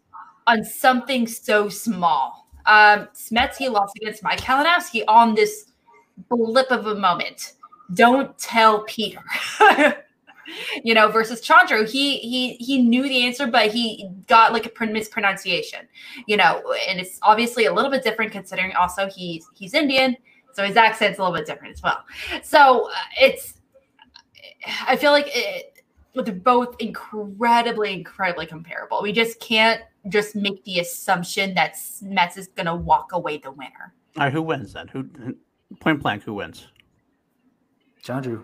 [0.47, 2.47] on something so small.
[2.65, 5.71] Um Smets, he lost against Mike Kalinowski on this
[6.29, 7.53] blip of a moment.
[7.93, 9.23] Don't tell Peter.
[10.83, 14.85] you know, versus Chandru, he he he knew the answer, but he got like a
[14.85, 15.87] mispronunciation.
[16.27, 20.17] You know, and it's obviously a little bit different considering also he's he's Indian,
[20.55, 22.03] so his accent's a little bit different as well.
[22.41, 23.55] So uh, it's,
[24.87, 25.83] I feel like it,
[26.13, 29.01] they're both incredibly, incredibly comparable.
[29.01, 33.51] We just can't just make the assumption that Mets is going to walk away the
[33.51, 33.93] winner.
[34.17, 34.87] All right, who wins then?
[34.87, 35.09] Who
[35.79, 36.67] Point blank, who wins?
[38.03, 38.43] Chandru.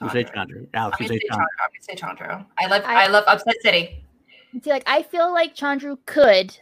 [0.00, 0.66] You say Chandru.
[0.74, 1.46] Alex, you say Chandru.
[1.60, 2.46] I'm gonna say Chandru.
[2.58, 4.04] I love I, I love Upset City.
[4.62, 6.56] See, like I feel like Chandru could,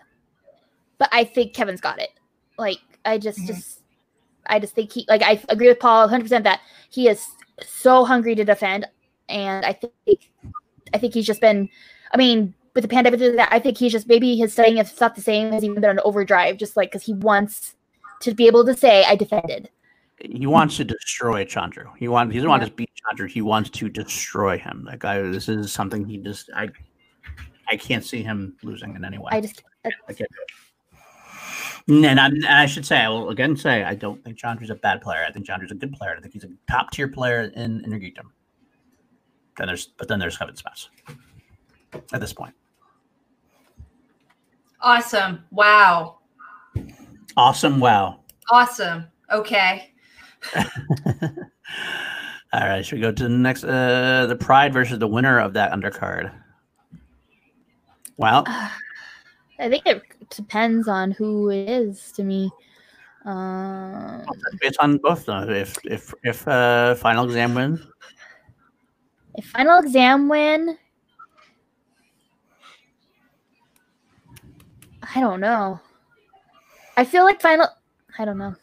[0.99, 2.11] but I think Kevin's got it.
[2.59, 3.47] Like I just mm-hmm.
[3.49, 3.81] just
[4.47, 6.61] I just think he like I agree with Paul 100 percent that
[6.91, 7.27] he is
[7.67, 8.87] so hungry to defend,
[9.29, 10.31] and I think
[10.93, 11.69] I think he's just been.
[12.13, 15.15] I mean, with the pandemic, that I think he's just maybe his studying is not
[15.15, 17.77] the same as even been on overdrive, just like because he wants
[18.23, 19.71] to be able to say I defended
[20.21, 21.97] he wants to destroy Chandru.
[21.97, 22.59] He wants he doesn't yeah.
[22.59, 23.29] want to beat Chandru.
[23.29, 24.87] He wants to destroy him.
[24.91, 25.21] That guy.
[25.23, 26.69] This is something he just I
[27.69, 29.31] I can't see him losing in any way.
[29.33, 30.31] I just I, I can't.
[31.89, 34.75] And I, and I, should say, I will again say, I don't think Chandru's a
[34.75, 35.25] bad player.
[35.27, 36.15] I think Chandru's a good player.
[36.17, 40.55] I think he's a top tier player in in Then there's, but then there's Kevin
[40.55, 40.89] Smets
[42.13, 42.55] at this point.
[44.83, 45.45] Awesome!
[45.51, 46.19] Wow.
[47.37, 47.81] Awesome!
[47.81, 48.21] Wow.
[48.51, 49.07] Awesome.
[49.33, 49.91] Okay.
[52.53, 53.65] All right, should we go to the next?
[53.65, 56.33] Uh, the Pride versus the winner of that undercard.
[58.17, 62.51] Well, I think it depends on who it is to me.
[63.25, 64.25] Um,
[64.61, 65.49] based on both though.
[65.49, 67.81] If if if uh, final exam win,
[69.35, 70.77] if final exam win,
[75.15, 75.81] I don't know.
[76.97, 77.69] I feel like final.
[78.19, 78.55] I don't know.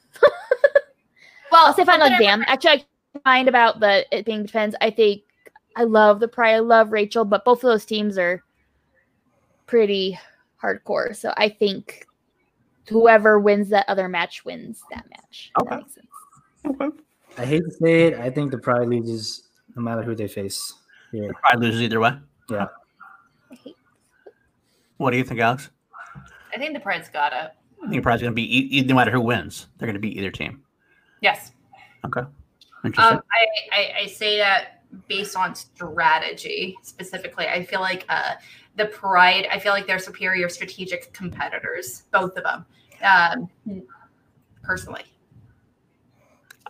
[1.57, 2.43] Well, I'll say final exam.
[2.45, 2.85] Actually,
[3.15, 4.75] I find about the it being defense.
[4.79, 5.23] I think
[5.75, 6.55] I love the Pride.
[6.55, 8.43] I love Rachel, but both of those teams are
[9.65, 10.19] pretty
[10.61, 11.15] hardcore.
[11.15, 12.05] So I think
[12.88, 15.51] whoever wins that other match wins that match.
[15.59, 15.79] Okay.
[16.63, 16.97] That okay.
[17.39, 18.19] I hate to say it.
[18.19, 20.73] I think the Pride loses no matter who they face.
[21.11, 21.27] Yeah.
[21.27, 22.11] The Pride loses either way.
[22.49, 22.67] Yeah.
[24.97, 25.69] What do you think, Alex?
[26.53, 27.51] I think the Pride's got it.
[27.84, 30.17] I think the Pride's going to be no matter who wins, they're going to beat
[30.17, 30.63] either team.
[31.22, 31.52] Yes.
[32.06, 32.22] Okay.
[32.84, 33.18] Interesting.
[33.18, 37.48] Um, I, I, I say that based on strategy specifically.
[37.48, 38.35] I feel like uh,
[38.76, 39.48] the Pride.
[39.52, 42.65] I feel like they're superior strategic competitors, both of them.
[43.03, 43.49] Um,
[44.64, 45.03] personally.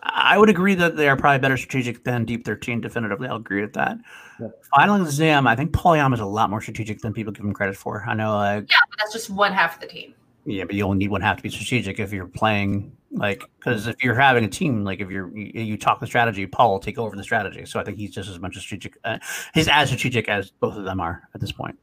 [0.02, 2.80] I would agree that they are probably better strategic than Deep 13.
[2.80, 3.98] Definitively, I'll agree with that.
[4.40, 4.64] Yep.
[4.76, 7.76] Final exam, I think Polyam is a lot more strategic than people give him credit
[7.76, 8.04] for.
[8.06, 10.14] I know, like, yeah, but that's just one half of the team.
[10.44, 13.86] Yeah, but you only need one half to be strategic if you're playing like because
[13.86, 16.78] if you're having a team, like if you're you, you, talk the strategy, Paul will
[16.78, 17.64] take over the strategy.
[17.64, 18.98] So I think he's just as much a strategic.
[19.04, 19.18] Uh,
[19.54, 21.78] he's as strategic as both of them are at this point.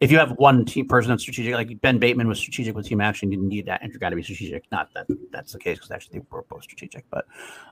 [0.00, 3.00] If you have one team person that's strategic, like Ben Bateman was strategic with team
[3.00, 4.64] action, you didn't need that, and you got to be strategic.
[4.70, 7.26] Not that that's the case because actually they were both strategic, but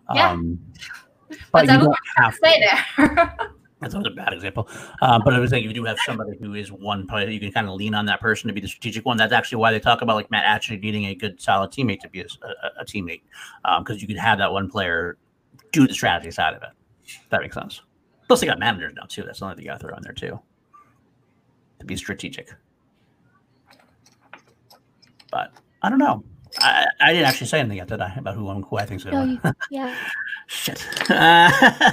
[0.08, 0.58] um,
[1.28, 1.36] yeah.
[1.52, 3.50] but, but you don't have to
[3.92, 4.68] That's a bad example.
[5.02, 7.40] Um, but I was saying if you do have somebody who is one player, you
[7.40, 9.16] can kind of lean on that person to be the strategic one.
[9.16, 12.08] That's actually why they talk about like Matt actually needing a good, solid teammate to
[12.08, 13.22] be a, a, a teammate,
[13.78, 15.16] because um, you can have that one player
[15.72, 16.70] do the strategy side of it.
[17.30, 17.82] That makes sense.
[18.28, 19.22] Plus, they got managers now too.
[19.22, 20.40] That's something you got to throw in there too
[21.84, 22.50] to be strategic.
[25.30, 25.52] But
[25.82, 26.24] I don't know.
[26.58, 29.04] I, I didn't actually say anything yet, did I, about who, who I think is
[29.04, 29.54] going to win?
[29.70, 29.94] Yeah.
[30.46, 30.86] Shit.
[31.10, 31.50] Uh,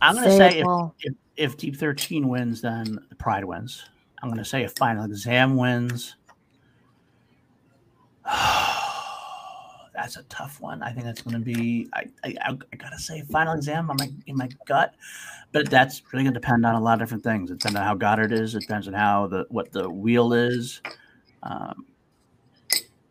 [0.00, 0.66] I'm going to say, say if,
[1.00, 3.84] if, if, Deep 13 wins, then the Pride wins.
[4.22, 6.16] I'm going to say if Final Exam wins.
[9.94, 10.82] that's a tough one.
[10.82, 11.88] I think that's going to be.
[11.94, 13.86] I, I, I gotta say, final exam.
[13.98, 14.94] Like in my gut,
[15.52, 17.50] but that's really going to depend on a lot of different things.
[17.50, 18.54] It depends on how Goddard is.
[18.54, 20.82] It depends on how the what the wheel is.
[21.42, 21.86] Um,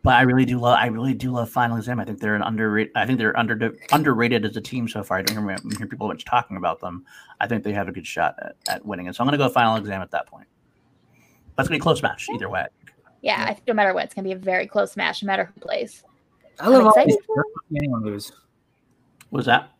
[0.03, 0.77] but I really do love.
[0.77, 1.99] I really do love Final Exam.
[1.99, 2.91] I think they're an underrated.
[2.95, 5.17] I think they're under underrated as a team so far.
[5.17, 7.05] I don't hear, hear people much talking about them.
[7.39, 9.15] I think they have a good shot at, at winning it.
[9.15, 10.47] So I'm going to go Final Exam at that point.
[11.55, 12.65] But it's going to be a close match either way.
[13.21, 15.27] Yeah, I think no matter what, it's going to be a very close match, no
[15.27, 16.03] matter who plays.
[16.59, 17.17] I love all these.
[17.75, 18.33] anyone lose.
[19.29, 19.71] What's that?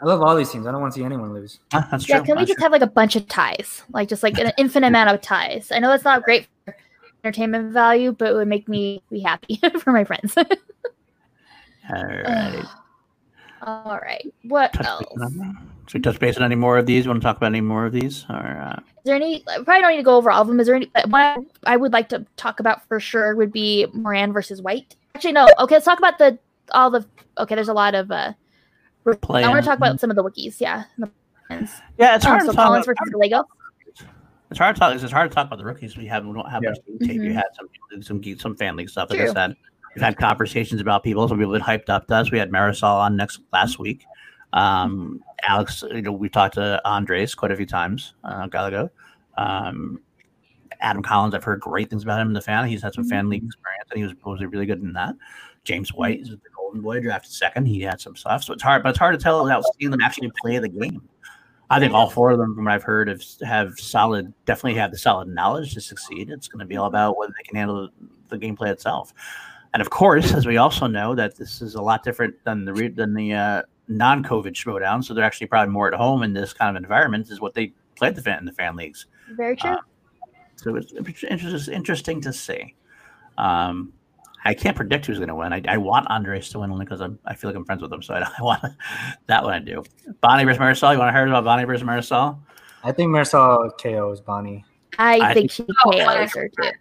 [0.00, 0.66] I love all these teams.
[0.66, 1.60] I don't want to see anyone lose.
[1.72, 2.26] Ah, that's yeah, true.
[2.26, 3.82] can we just have like a bunch of ties?
[3.90, 5.72] Like just like an infinite amount of ties.
[5.72, 6.76] I know that's not great for
[7.24, 10.36] entertainment value, but it would make me be happy for my friends.
[10.36, 10.44] all
[11.88, 12.64] right.
[13.62, 14.32] all right.
[14.42, 15.04] What touch else?
[15.86, 17.04] Should we touch base on any more of these?
[17.04, 18.24] You want to talk about any more of these?
[18.28, 18.78] Or uh...
[18.78, 19.40] is there any?
[19.40, 20.60] Probably don't need to go over all of them.
[20.60, 20.90] Is there any?
[21.08, 24.96] One I would like to talk about for sure would be Moran versus White.
[25.14, 25.48] Actually, no.
[25.58, 26.38] Okay, let's talk about the
[26.72, 27.04] all the.
[27.38, 28.10] Okay, there's a lot of.
[28.10, 28.32] uh
[29.20, 30.62] Play I want to talk about some of the wikis.
[30.62, 30.84] Yeah.
[31.98, 33.44] Yeah, it's hard um, so to talk Collins versus Lego.
[34.50, 34.94] It's hard to talk.
[34.94, 35.96] It's hard to talk about the rookies.
[35.96, 36.70] We have we don't have yeah.
[36.70, 37.20] much tape.
[37.20, 37.24] Mm-hmm.
[37.24, 39.10] You had some some some family stuff.
[39.10, 39.30] Like True.
[39.30, 39.56] I said,
[39.94, 41.26] we've had conversations about people.
[41.28, 42.30] Some people that hyped up to us.
[42.30, 44.04] We had Marisol on next last week.
[44.52, 48.66] Um, Alex, you know, we talked to Andres quite a few times uh, a while
[48.66, 48.90] ago.
[49.36, 50.00] Um,
[50.80, 52.68] Adam Collins, I've heard great things about him in the fan.
[52.68, 53.48] He's had some fan league mm-hmm.
[53.48, 55.14] experience, and he was supposedly really good in that.
[55.64, 57.66] James White is the Golden Boy drafted second.
[57.66, 60.02] He had some stuff, so it's hard, but it's hard to tell without seeing them
[60.02, 61.02] actually play the game.
[61.74, 64.90] I think all four of them, from what I've heard, have, have solid, definitely have
[64.92, 66.30] the solid knowledge to succeed.
[66.30, 67.88] It's going to be all about whether they can handle
[68.28, 69.12] the, the gameplay itself.
[69.72, 72.92] And of course, as we also know, that this is a lot different than the
[72.94, 75.02] than the uh, non-COVID Schmoedown.
[75.02, 77.28] So they're actually probably more at home in this kind of environment.
[77.28, 79.06] Is what they played the fan in the fan leagues.
[79.32, 79.70] Very true.
[79.70, 79.78] Uh,
[80.54, 80.92] so it's
[81.24, 82.76] interesting, interesting to see.
[83.36, 83.92] Um,
[84.44, 85.52] I can't predict who's going to win.
[85.52, 88.02] I, I, want Andres to win only because I feel like I'm friends with him.
[88.02, 88.62] So I, I want
[89.26, 89.54] that one.
[89.54, 89.82] I do.
[90.20, 90.92] Bonnie versus Marisol.
[90.92, 92.38] You want to hear about Bonnie versus Marisol?
[92.82, 94.64] I think Marisol KOs Bonnie.
[94.98, 96.62] I, I think, think she oh, KOs her too.
[96.62, 96.72] Yeah.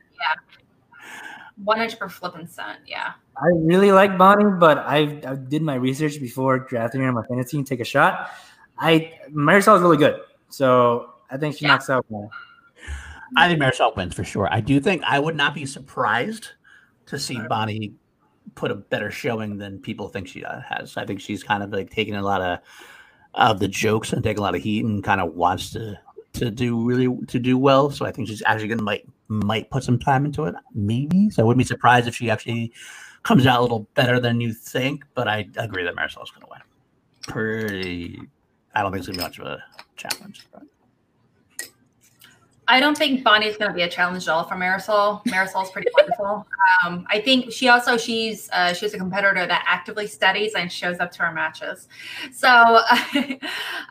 [1.64, 2.80] One inch per flipping cent.
[2.86, 3.14] Yeah.
[3.38, 7.24] I really like Bonnie, but I, I did my research before drafting her on my
[7.24, 7.66] fantasy team.
[7.66, 8.30] Take a shot.
[8.78, 10.20] I Marisol is really good,
[10.50, 11.72] so I think she yeah.
[11.72, 12.30] knocks out Bonnie.
[13.36, 14.48] I think Marisol wins for sure.
[14.52, 16.50] I do think I would not be surprised
[17.08, 17.94] to see Bonnie
[18.56, 20.98] put a better showing than people think she uh, has.
[20.98, 22.60] I think she's kind of like taking a lot of
[23.36, 25.98] of the jokes and taking a lot of heat and kind of wants to
[26.34, 27.90] to to do really to do well.
[27.92, 31.30] So I think she's actually gonna might might put some time into it, maybe.
[31.30, 32.74] So I wouldn't be surprised if she actually
[33.24, 35.06] comes out a little better than you think.
[35.16, 36.60] But I agree that Marisol's gonna win.
[37.28, 38.20] Pretty.
[38.76, 39.64] I don't think it's gonna be much of a
[39.96, 40.48] challenge.
[40.52, 40.64] But.
[42.68, 45.24] I don't think Bonnie's going to be a challenge at all for Marisol.
[45.26, 46.48] Marisol's pretty wonderful.
[46.86, 51.00] Um, I think she also she's uh, she's a competitor that actively studies and shows
[51.00, 51.90] up to our matches.
[52.32, 53.38] So I,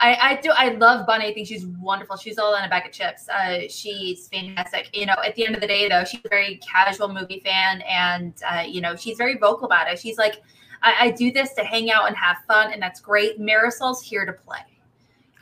[0.01, 1.27] I do I love Bonnie.
[1.27, 2.17] I think she's wonderful.
[2.17, 3.29] She's all in a bag of chips.
[3.29, 4.89] Uh, she's fantastic.
[4.95, 7.83] You know, at the end of the day, though, she's a very casual movie fan,
[7.83, 9.99] and uh, you know she's very vocal about it.
[9.99, 10.43] She's like,
[10.83, 13.39] I, I, do this to hang out and have fun, and that's great.
[13.39, 14.61] Marisol's here to play.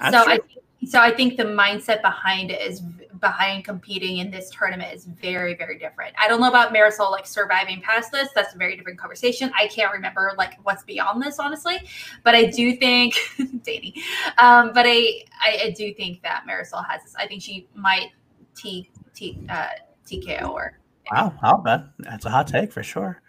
[0.01, 0.32] That's so true.
[0.32, 2.82] I so I think the mindset behind it is
[3.20, 6.14] behind competing in this tournament is very, very different.
[6.18, 8.28] I don't know about Marisol like surviving past this.
[8.34, 9.51] That's a very different conversation.
[9.59, 11.78] I can't remember like what's beyond this, honestly.
[12.24, 13.14] But I do think
[13.62, 13.94] Danny.
[14.38, 17.14] Um, but I, I, I do think that Marisol has this.
[17.16, 18.09] I think she might
[18.56, 19.68] T T uh,
[20.06, 20.80] TKO or
[21.10, 21.86] Wow, I'll bet.
[21.98, 23.20] That's a hot take for sure.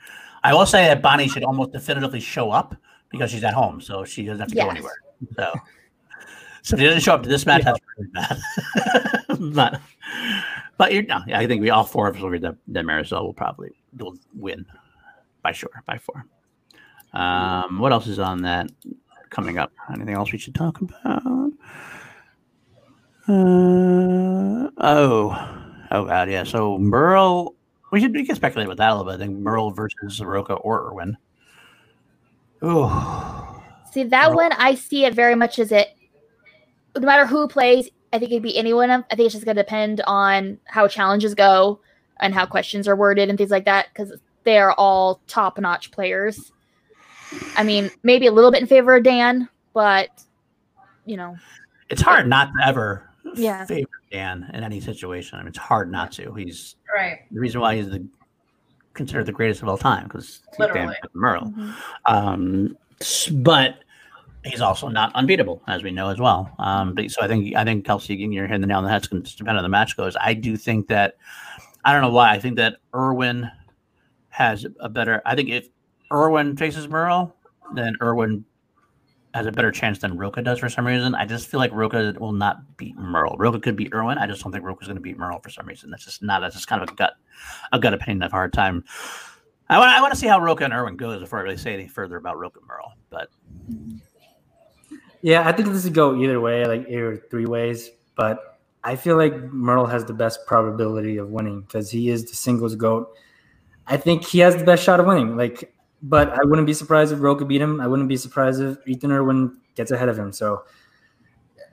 [0.43, 2.76] I will say that Bonnie should almost definitively show up
[3.09, 4.65] because she's at home, so she doesn't have to yes.
[4.65, 4.95] go anywhere.
[5.35, 5.53] So
[6.61, 7.73] so if he doesn't show up to this match, yeah.
[7.73, 9.53] that's really bad.
[9.53, 9.81] but
[10.77, 12.85] but you know, yeah, I think we all four of us will agree that, that
[12.85, 14.65] Marisol will probably will win
[15.43, 16.25] by sure, by four.
[17.13, 18.71] Um, what else is on that
[19.29, 19.71] coming up?
[19.93, 21.51] Anything else we should talk about?
[23.27, 26.43] Uh, oh, oh god, yeah.
[26.43, 27.55] So Murrell,
[27.91, 29.21] we should we can speculate about that a little bit.
[29.21, 31.17] I think Murrell versus Rocha or Irwin.
[32.61, 33.61] Oh,
[33.91, 34.35] see that Murrell.
[34.35, 34.51] one.
[34.53, 35.89] I see it very much as it
[36.97, 38.89] no matter who plays, I think it'd be anyone.
[38.91, 41.80] I think it's just going to depend on how challenges go
[42.19, 44.13] and how questions are worded and things like that because
[44.43, 46.51] they are all top notch players.
[47.55, 50.09] I mean, maybe a little bit in favor of Dan, but
[51.05, 51.38] you know,
[51.89, 53.65] it's hard not to ever yeah.
[53.65, 55.38] favor Dan in any situation.
[55.38, 56.34] I mean, it's hard not to.
[56.34, 57.19] He's right.
[57.31, 58.05] The reason why he's the
[58.93, 60.41] considered the greatest of all time because
[60.73, 61.45] Dan Murrell.
[61.45, 61.72] Mm-hmm.
[62.13, 62.77] Um,
[63.41, 63.84] but
[64.43, 66.53] he's also not unbeatable, as we know as well.
[66.59, 68.97] Um, but, so I think I think Kelsey, you're hitting the nail on the head.
[68.97, 70.15] It's going to depend on the match goes.
[70.19, 71.18] I do think that
[71.85, 72.31] I don't know why.
[72.31, 73.49] I think that Irwin
[74.30, 75.22] has a better.
[75.26, 75.68] I think if
[76.11, 77.35] Irwin faces Murrell,
[77.73, 78.45] then Irwin
[79.34, 81.15] has a better chance than Rocha does for some reason.
[81.15, 83.38] I just feel like Rocha will not beat Murrell.
[83.38, 84.18] Rocha could beat Irwin.
[84.18, 85.89] I just don't think Rocha's going to beat Murrell for some reason.
[85.89, 86.41] That's just not.
[86.41, 87.13] That's just kind of a gut,
[87.72, 88.23] a gut opinion.
[88.23, 88.84] I've a hard time.
[89.69, 89.91] I want.
[89.91, 92.18] I want to see how Rocha and Irwin goes before I really say any further
[92.18, 92.91] about Rocha and Murrell.
[93.09, 93.30] But
[95.22, 97.89] yeah, I think this would go either way, like either three ways.
[98.15, 102.35] But I feel like Murrell has the best probability of winning because he is the
[102.35, 103.15] singles goat.
[103.88, 105.38] I think he has the best shot of winning.
[105.38, 107.80] Like, but I wouldn't be surprised if Rocha beat him.
[107.80, 110.31] I wouldn't be surprised if Ethan Irwin gets ahead of him.
[110.31, 110.64] So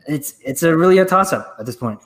[0.07, 2.01] it's it's a really a toss up at this point.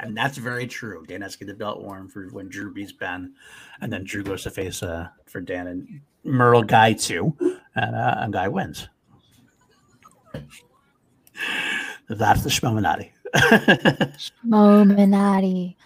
[0.00, 1.04] And that's very true.
[1.08, 3.34] Dan has to get the belt warm for when Drew beats Ben,
[3.80, 7.36] and then Drew goes to face uh, for Dan and Murrell guy too,
[7.74, 8.88] and uh, a guy wins.
[12.08, 13.10] That's the Schmominati.
[14.44, 15.76] Schmominati.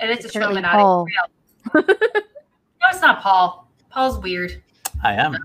[0.00, 1.06] It is a Schmominati.
[1.74, 1.82] no,
[2.90, 3.68] it's not Paul.
[3.90, 4.62] Paul's weird.
[5.02, 5.36] I am.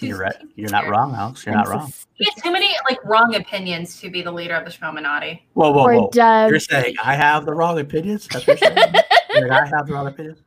[0.00, 0.36] You're right.
[0.56, 1.46] You're not wrong, Alex.
[1.46, 1.92] You're not wrong.
[2.14, 5.42] He has too many like wrong opinions to be the leader of the Schmominati.
[5.54, 6.46] Whoa, whoa, whoa!
[6.48, 8.28] You're saying I have the wrong opinions?
[8.28, 8.94] That's what you're saying.
[9.50, 10.42] I have the wrong opinions.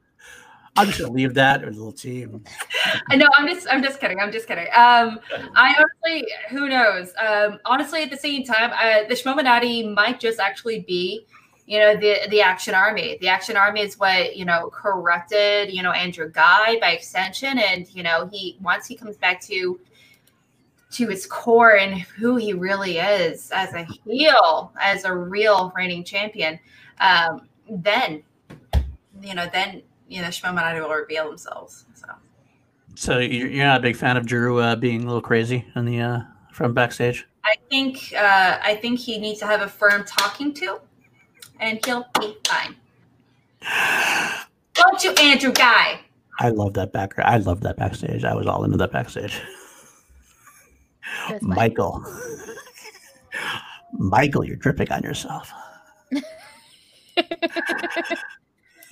[0.77, 2.43] I'm just gonna leave that with a little team.
[3.09, 3.27] I know.
[3.35, 3.67] I'm just.
[3.69, 4.19] I'm just kidding.
[4.19, 4.67] I'm just kidding.
[4.67, 5.19] Um,
[5.55, 7.13] I honestly, who knows?
[7.17, 11.25] Um, honestly, at the same time, uh, the Schmominati might just actually be,
[11.65, 13.17] you know, the the Action Army.
[13.21, 17.87] The Action Army is what you know corrupted, you know, Andrew Guy by extension, and
[17.93, 19.79] you know, he once he comes back to
[20.89, 26.03] to his core and who he really is as a heel, as a real reigning
[26.03, 26.59] champion,
[26.99, 28.23] um, then
[29.21, 31.85] you know, then you know, Schmominati will reveal themselves.
[31.93, 32.07] So,
[32.95, 35.99] so you're not a big fan of Drew uh, being a little crazy in the
[36.01, 36.21] uh,
[36.51, 37.27] from backstage.
[37.43, 40.79] I think uh, I think he needs to have a firm talking to,
[41.59, 42.75] and he'll be fine.
[44.73, 46.01] Don't you, Andrew Guy?
[46.39, 47.17] I love that back.
[47.17, 48.23] I love that backstage.
[48.23, 49.41] I was all into that backstage.
[51.41, 52.03] Michael,
[53.93, 55.51] Michael, you're dripping on yourself.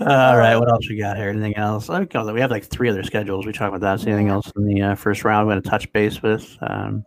[0.01, 1.29] All right, what else we got here?
[1.29, 1.87] Anything else?
[1.87, 3.45] We have like three other schedules.
[3.45, 4.05] We talk about that.
[4.05, 5.41] anything else in the uh, first round?
[5.41, 7.05] I'm going to touch base with um,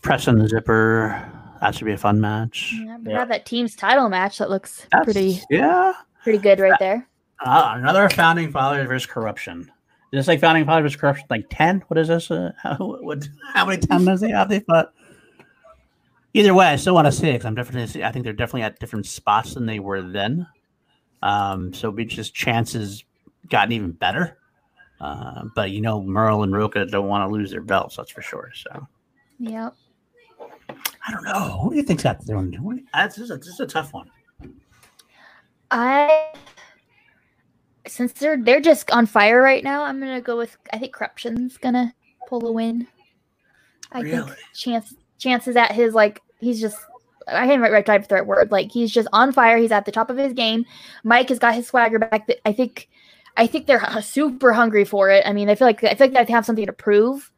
[0.00, 1.32] the Zipper.
[1.60, 2.74] That should be a fun match.
[2.76, 3.18] Yeah, we yeah.
[3.18, 5.40] have that team's title match that looks That's, pretty.
[5.50, 5.92] Yeah,
[6.22, 7.06] pretty good right there.
[7.40, 9.70] Uh, another founding fathers versus corruption.
[10.12, 11.26] Is this like founding fathers versus corruption?
[11.30, 11.82] Like ten?
[11.88, 12.30] What is this?
[12.30, 14.48] Uh, how, what, how many times does they have?
[14.48, 14.92] They fought.
[16.34, 17.44] Either way, I still want to six.
[17.44, 18.04] I'm definitely.
[18.04, 20.46] I think they're definitely at different spots than they were then.
[21.22, 23.04] Um, so Beach's chances
[23.48, 24.38] gotten even better.
[25.00, 27.96] Uh, but you know, Murrell and Rocha don't want to lose their belts.
[27.96, 28.50] That's for sure.
[28.54, 28.86] So.
[29.38, 29.74] Yep.
[31.06, 31.58] I don't know.
[31.62, 32.86] Who do you think's got doing?
[32.94, 34.10] This is a, this is a tough one.
[35.70, 36.32] I
[37.86, 41.56] since they're they're just on fire right now, I'm gonna go with I think Corruption's
[41.56, 41.92] gonna
[42.28, 42.86] pull the win.
[43.90, 44.26] I Really?
[44.26, 46.78] think chance chances at his like he's just
[47.28, 48.50] I can't type the right word.
[48.50, 49.58] Like he's just on fire.
[49.58, 50.64] He's at the top of his game.
[51.04, 52.28] Mike has got his swagger back.
[52.44, 52.88] I think
[53.36, 55.24] I think they're super hungry for it.
[55.26, 57.30] I mean, I feel like I feel like they have something to prove,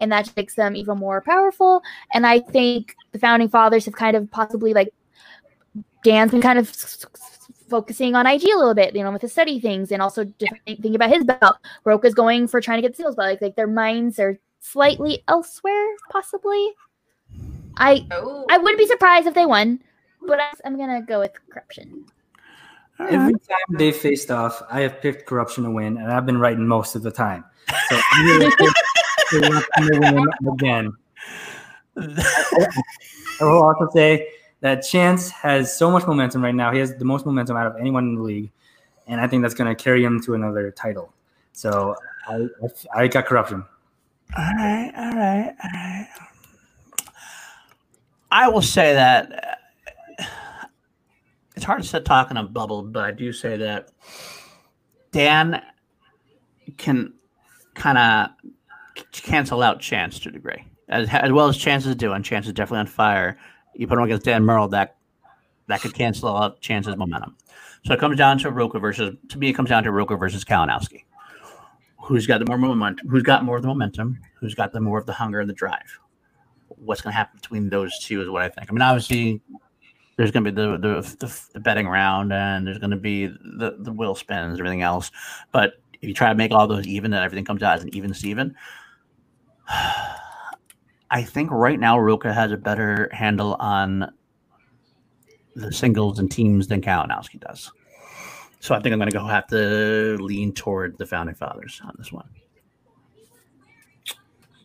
[0.00, 1.82] and that just makes them even more powerful.
[2.12, 4.92] And I think the founding fathers have kind of possibly like
[6.04, 6.68] Dan's been kind of
[7.68, 10.64] focusing on IG a little bit, you know, with his study things, and also different
[10.66, 11.56] thinking about his belt.
[11.84, 15.22] Rocha's going for trying to get the seals, but like, like their minds are slightly
[15.28, 16.72] elsewhere, possibly.
[17.80, 19.80] I Oh, I wouldn't be surprised if they won,
[20.26, 22.04] but I, I'm gonna go with corruption.
[22.98, 26.58] Every time they faced off, I have picked corruption to win, and I've been right
[26.58, 27.44] most of the time.
[27.88, 28.74] So I'm really pick
[29.30, 30.92] corruption to win again.
[31.96, 34.28] I will also say
[34.60, 36.72] that Chance has so much momentum right now.
[36.72, 38.50] He has the most momentum out of anyone in the league,
[39.06, 41.12] and I think that's going to carry him to another title.
[41.52, 41.96] So
[42.28, 42.34] I,
[42.94, 43.64] I, I got corruption.
[44.36, 46.08] All right, all right, all right.
[48.30, 49.58] I will say that
[50.18, 50.24] uh,
[51.56, 53.90] it's hard to sit talking a bubble, but I do say that
[55.12, 55.62] Dan
[56.76, 57.14] can
[57.74, 58.30] kind of
[59.12, 62.22] cancel out Chance to a degree, as, as well as Chance is doing.
[62.22, 63.38] Chance is definitely on fire.
[63.74, 64.96] You put him against Dan Murrell, that
[65.66, 67.36] that could cancel out Chance's momentum.
[67.84, 69.50] So it comes down to Rocha versus to me.
[69.50, 71.04] It comes down to Rocha versus Kalinowski
[72.10, 74.98] who's got the more momentum, who's got more of the momentum, who's got the more
[74.98, 75.98] of the hunger and the drive.
[76.76, 78.70] What's going to happen between those two is what I think.
[78.70, 79.40] I mean, obviously,
[80.16, 83.26] there's going to be the, the the, the betting round, and there's going to be
[83.26, 85.10] the the wheel spins, everything else.
[85.52, 87.94] But if you try to make all those even, and everything comes out as an
[87.94, 88.54] even Steven,
[89.68, 94.12] I think right now Rocha has a better handle on
[95.56, 97.72] the singles and teams than Kalinowski does.
[98.60, 101.94] So I think I'm going to go have to lean toward the founding fathers on
[101.98, 102.28] this one.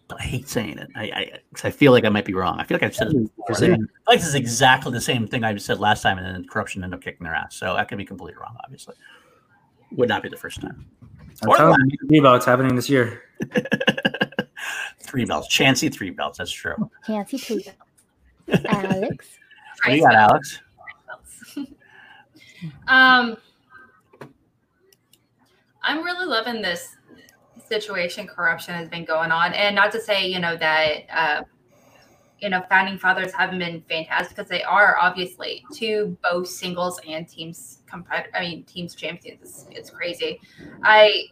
[0.08, 0.90] But I hate saying it.
[0.96, 2.60] I I, 'cause I feel like I might be wrong.
[2.60, 3.46] I feel like I've said this before.
[3.50, 3.78] I feel
[4.08, 7.00] like this is exactly the same thing I said last time, and then corruption ended
[7.00, 7.56] up kicking their ass.
[7.56, 8.56] So I could be completely wrong.
[8.64, 8.94] Obviously,
[9.92, 10.86] would not be the first time.
[11.42, 13.24] I'm Or telling you, three bouts happening this year.
[15.00, 16.38] three belts, Chancy, three belts.
[16.38, 16.76] That's true.
[16.78, 17.62] What Can't see two.
[18.68, 19.28] Alex.
[19.86, 20.62] do you got, Alex?
[22.88, 23.38] Um,
[25.84, 26.96] I'm really loving this
[27.68, 31.44] situation corruption has been going on, and not to say you know that uh,
[32.40, 37.28] you know founding fathers haven't been fantastic because they are obviously two both singles and
[37.28, 39.40] teams compet- I mean teams champions.
[39.42, 40.40] It's, it's crazy.
[40.84, 41.26] I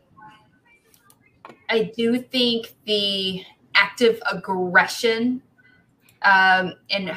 [1.69, 3.43] I do think the
[3.75, 5.41] active aggression
[6.21, 7.11] um, and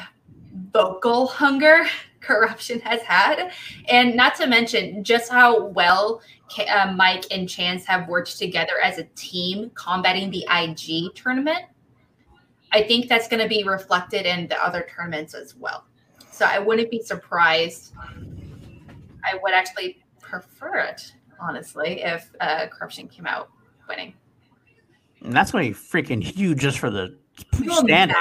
[0.73, 1.85] vocal hunger
[2.19, 3.51] corruption has had
[3.87, 6.21] and not to mention just how well
[6.69, 11.63] uh, Mike and Chance have worked together as a team combating the IG tournament.
[12.71, 15.85] I think that's going to be reflected in the other tournaments as well.
[16.31, 17.93] So I wouldn't be surprised.
[19.25, 23.49] I would actually prefer it, honestly, if uh, Corruption came out
[23.87, 24.13] winning.
[25.23, 27.17] And that's going to be freaking huge just for the
[27.71, 28.15] standing.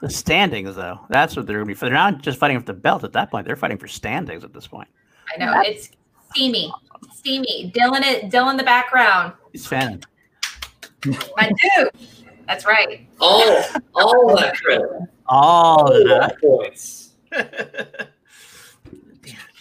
[0.00, 1.74] The standings, though, that's what they're going to be.
[1.74, 1.86] For.
[1.86, 3.46] They're not just fighting for the belt at that point.
[3.46, 4.88] They're fighting for standings at this point.
[5.32, 5.90] I know it's
[6.34, 6.72] steamy,
[7.14, 7.72] steamy.
[7.74, 9.32] Dylan, it, Dylan, the background.
[9.52, 10.02] He's fanning.
[11.36, 11.90] My dude.
[12.46, 13.06] That's right.
[13.20, 13.62] All,
[13.94, 14.88] all that credit.
[15.26, 16.08] All All that.
[16.20, 17.12] that points.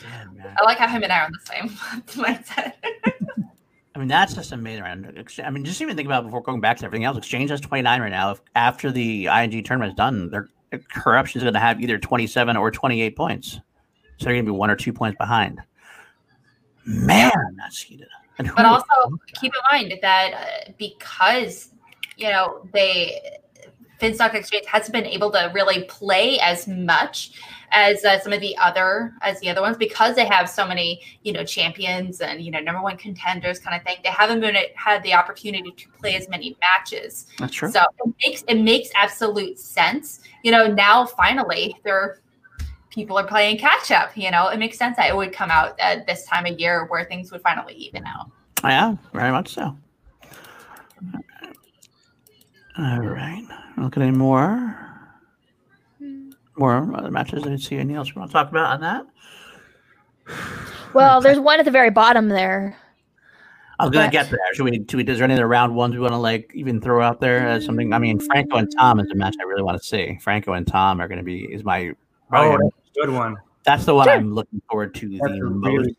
[0.01, 0.55] Damn, man.
[0.57, 1.69] I like how him and I are on the same
[2.25, 2.73] mindset.
[3.93, 4.83] I mean, that's just amazing.
[4.83, 5.25] man.
[5.43, 7.17] I mean, just even think about before going back to everything else.
[7.17, 8.31] Exchange has 29 right now.
[8.31, 10.49] If after the IG tournament is done, their
[10.93, 13.59] corruption is going to have either 27 or 28 points.
[14.17, 15.59] So they're going to be one or two points behind.
[16.85, 18.07] Man, that's heated.
[18.37, 21.69] But also keep in mind that uh, because
[22.17, 23.39] you know they
[23.99, 27.33] Film Stock Exchange hasn't been able to really play as much
[27.71, 31.01] as uh, some of the other as the other ones because they have so many
[31.21, 33.97] you know champions and you know number one contenders kind of thing.
[34.03, 37.27] They haven't been had the opportunity to play as many matches.
[37.37, 37.69] that's true.
[37.69, 40.21] So it makes it makes absolute sense.
[40.43, 42.21] You know, now finally there
[42.91, 44.15] people are playing catch up.
[44.15, 46.85] You know, it makes sense that it would come out at this time of year
[46.85, 48.29] where things would finally even out.
[48.63, 49.75] Yeah, very much so.
[52.77, 53.43] All right.
[53.77, 54.77] Look at any more.
[55.99, 56.29] Hmm.
[56.57, 57.41] more other matches.
[57.41, 59.05] I didn't see anything else we want to talk about on that.
[60.93, 62.75] Well, there's one at the very bottom there.
[63.79, 64.39] I was gonna But- get there.
[64.51, 64.85] Should we?
[64.89, 65.05] Should we?
[65.05, 67.47] Is there any of the round ones we want to like even throw out there
[67.47, 67.93] as something?
[67.93, 70.19] I mean, Franco and Tom is a match I really want to see.
[70.21, 71.93] Franco and Tom are going to be is my.
[72.33, 73.35] Oh, that's a good one.
[73.63, 74.15] that's the one Sure.
[74.15, 75.95] I'm looking forward to That's the a most really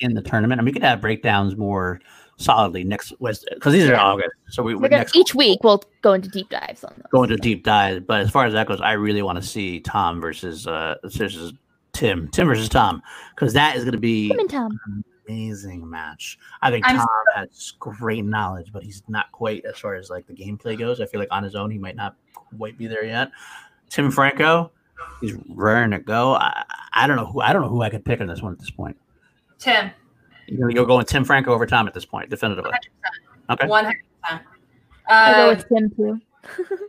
[0.00, 2.00] in the tournament, I mean, we could have breakdowns more
[2.36, 4.02] solidly next Wednesday because these are Yeah.
[4.04, 4.30] August.
[4.48, 7.06] So we We're gonna, next each week we'll go into deep dives on those.
[7.10, 9.80] go into deep dives, But as far as that goes, I really want to see
[9.80, 11.52] Tom versus uh versus
[11.92, 13.02] Tim, Tim versus Tom,
[13.34, 15.04] because that is going to be Tim and Tom.
[15.28, 16.38] amazing match.
[16.62, 20.26] I think I'm Tom has great knowledge, but he's not quite as far as like
[20.26, 21.00] the gameplay goes.
[21.00, 23.32] I feel like on his own he might not quite be there yet.
[23.90, 24.70] Tim Franco,
[25.20, 26.34] he's raring to go.
[26.34, 28.52] I, I don't know who I don't know who I could pick on this one
[28.52, 28.96] at this point.
[29.58, 29.90] Tim,
[30.46, 32.72] You're gonna go going Tim Franco over Tom at this point, definitively.
[33.50, 33.52] 100%.
[33.54, 33.66] Okay.
[33.66, 34.40] 100%.
[35.08, 36.20] I'll go Um, with Tim too.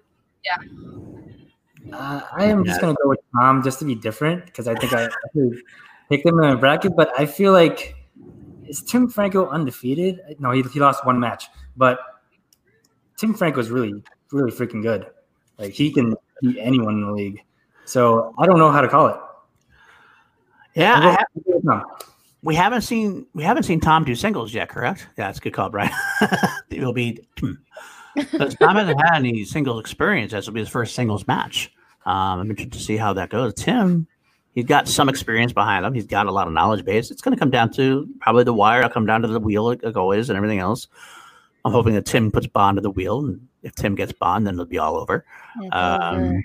[1.92, 4.94] Uh, I am just gonna go with Tom just to be different because I think
[4.94, 5.62] I actually
[6.10, 7.96] picked him in a bracket, but I feel like
[8.68, 10.22] is Tim Franco undefeated?
[10.40, 12.00] No, he, he lost one match, but
[13.18, 13.94] Tim Franco is really
[14.32, 15.08] really freaking good.
[15.58, 17.42] Like he can beat anyone in the league.
[17.92, 19.18] So I don't know how to call it.
[20.76, 21.84] Yeah, I'll ha- I'll go with Tom.
[22.42, 25.08] we haven't seen we haven't seen Tom do singles yet, correct?
[25.18, 25.92] Yeah, that's a good call, Brian.
[26.70, 27.20] it will be
[28.16, 30.32] because Tom hasn't had any singles experience.
[30.32, 31.70] This will be his first singles match.
[32.06, 33.54] Um, I'm interested to see how that goes.
[33.56, 34.08] Tim,
[34.56, 35.94] he's got some experience behind him.
[35.94, 37.12] He's got a lot of knowledge base.
[37.12, 38.84] It's going to come down to probably the wire.
[38.84, 40.88] I'll come down to the wheel like always and everything else.
[41.64, 44.56] I'm hoping that Tim puts Bond to the wheel, and if Tim gets Bond, then
[44.56, 45.26] it'll be all over.
[45.62, 46.44] It's Um,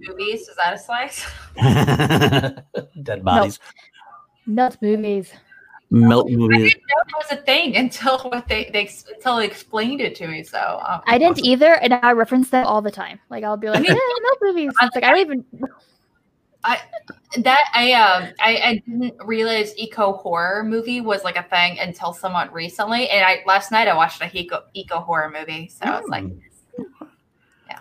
[0.00, 1.24] movies, is that a slice?
[3.02, 3.58] Dead bodies,
[4.46, 5.32] Nuts movies.
[5.90, 6.72] melt I movies.
[6.72, 10.26] didn't know it was a thing until what they, they until they explained it to
[10.26, 10.42] me.
[10.42, 13.18] So um, I didn't either, and I reference them all the time.
[13.30, 14.72] Like I'll be like, mean- yeah, milk movies.
[14.82, 15.44] It's like I don't even.
[17.38, 22.12] That I um I, I didn't realize eco horror movie was like a thing until
[22.12, 23.08] somewhat recently.
[23.08, 26.24] And I last night I watched a eco eco horror movie, so I was like,
[27.68, 27.78] yeah.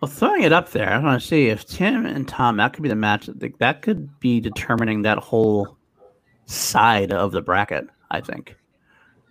[0.00, 2.82] Well, throwing it up there, I want to see if Tim and Tom that could
[2.82, 3.26] be the match.
[3.26, 5.76] That that could be determining that whole
[6.46, 7.88] side of the bracket.
[8.10, 8.56] I think.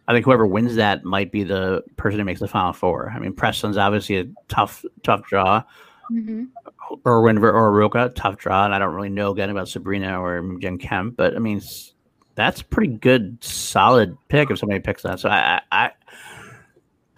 [0.08, 3.12] I think whoever wins that might be the person who makes the final four.
[3.14, 5.64] I mean, Preston's obviously a tough, tough draw.
[6.10, 6.48] Mhm.
[7.06, 10.78] Irwin or Oroka, tough draw, and I don't really know again about Sabrina or Jen
[10.78, 11.62] Kemp, but I mean,
[12.36, 15.20] that's a pretty good, solid pick if somebody picks that.
[15.20, 15.92] So I, I,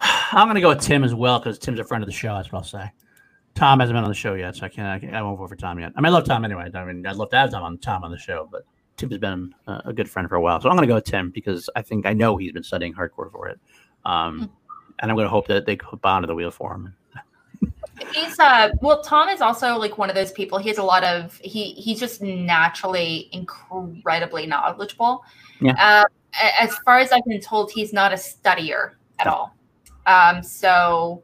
[0.32, 2.34] I'm gonna go with Tim as well because Tim's a friend of the show.
[2.34, 2.90] That's what I'll say.
[3.54, 4.86] Tom hasn't been on the show yet, so I can't.
[4.86, 5.92] I, can't, I won't vote for Tom yet.
[5.96, 6.70] I mean, I love Tom anyway.
[6.72, 8.62] I mean, I'd love to have Tom on Tom on the show, but
[8.96, 11.30] Tim's been a, a good friend for a while, so I'm gonna go with Tim
[11.30, 13.60] because I think I know he's been studying hardcore for it,
[14.04, 14.50] um,
[15.00, 16.94] and I'm gonna hope that they put Bond to the wheel for him.
[18.14, 20.58] He's uh well Tom is also like one of those people.
[20.58, 25.24] He has a lot of he he's just naturally incredibly knowledgeable.
[25.60, 25.74] Yeah.
[25.78, 26.04] Uh,
[26.60, 29.54] as far as I've been told, he's not a studier at all.
[30.06, 31.22] Um, so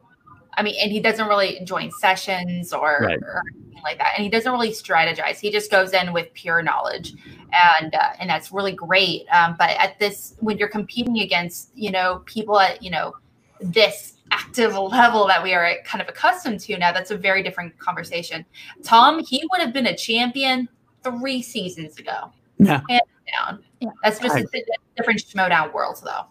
[0.57, 3.19] I mean, and he doesn't really join sessions or, Right.
[3.21, 5.39] or anything like that, and he doesn't really strategize.
[5.39, 7.13] He just goes in with pure knowledge,
[7.53, 9.27] and uh, and that's really great.
[9.31, 13.13] Um, but at this, when you're competing against you know people at you know
[13.61, 17.77] this active level that we are kind of accustomed to now, that's a very different
[17.79, 18.45] conversation.
[18.83, 20.67] Tom, he would have been a champion
[21.03, 22.31] three seasons ago.
[22.59, 22.81] Yeah.
[22.89, 23.01] Hands
[23.37, 23.63] down.
[23.79, 23.89] Yeah.
[24.03, 24.63] That's just I- a di-
[24.95, 26.25] different Schmoedown world, though.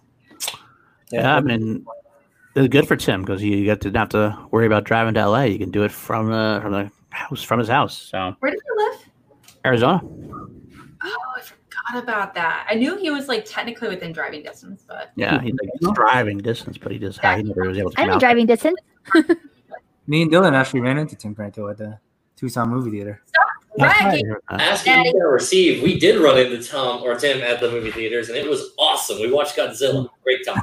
[1.12, 1.86] Yeah, I mean,
[2.56, 5.28] it's good for Tim because you get to not have to worry about driving to
[5.28, 5.42] LA.
[5.44, 7.96] You can do it from the from the house from his house.
[7.96, 9.08] So Where does he live?
[9.64, 10.00] Arizona.
[10.04, 11.42] Oh, I
[11.90, 12.66] forgot about that.
[12.68, 16.38] I knew he was like technically within driving distance, but Yeah, he's like he's driving
[16.38, 18.78] distance, but he just he never was able to I'm in driving distance.
[20.06, 21.98] Me and Dylan actually ran into Tim Franco at the
[22.36, 23.22] Tucson movie theater.
[23.78, 24.22] That's Right.
[24.24, 24.62] right, uh, I.
[24.64, 25.82] Ask you to receive.
[25.82, 29.20] We did run into Tom or Tim at the movie theaters, and it was awesome.
[29.20, 30.08] We watched Godzilla.
[30.22, 30.62] Great time.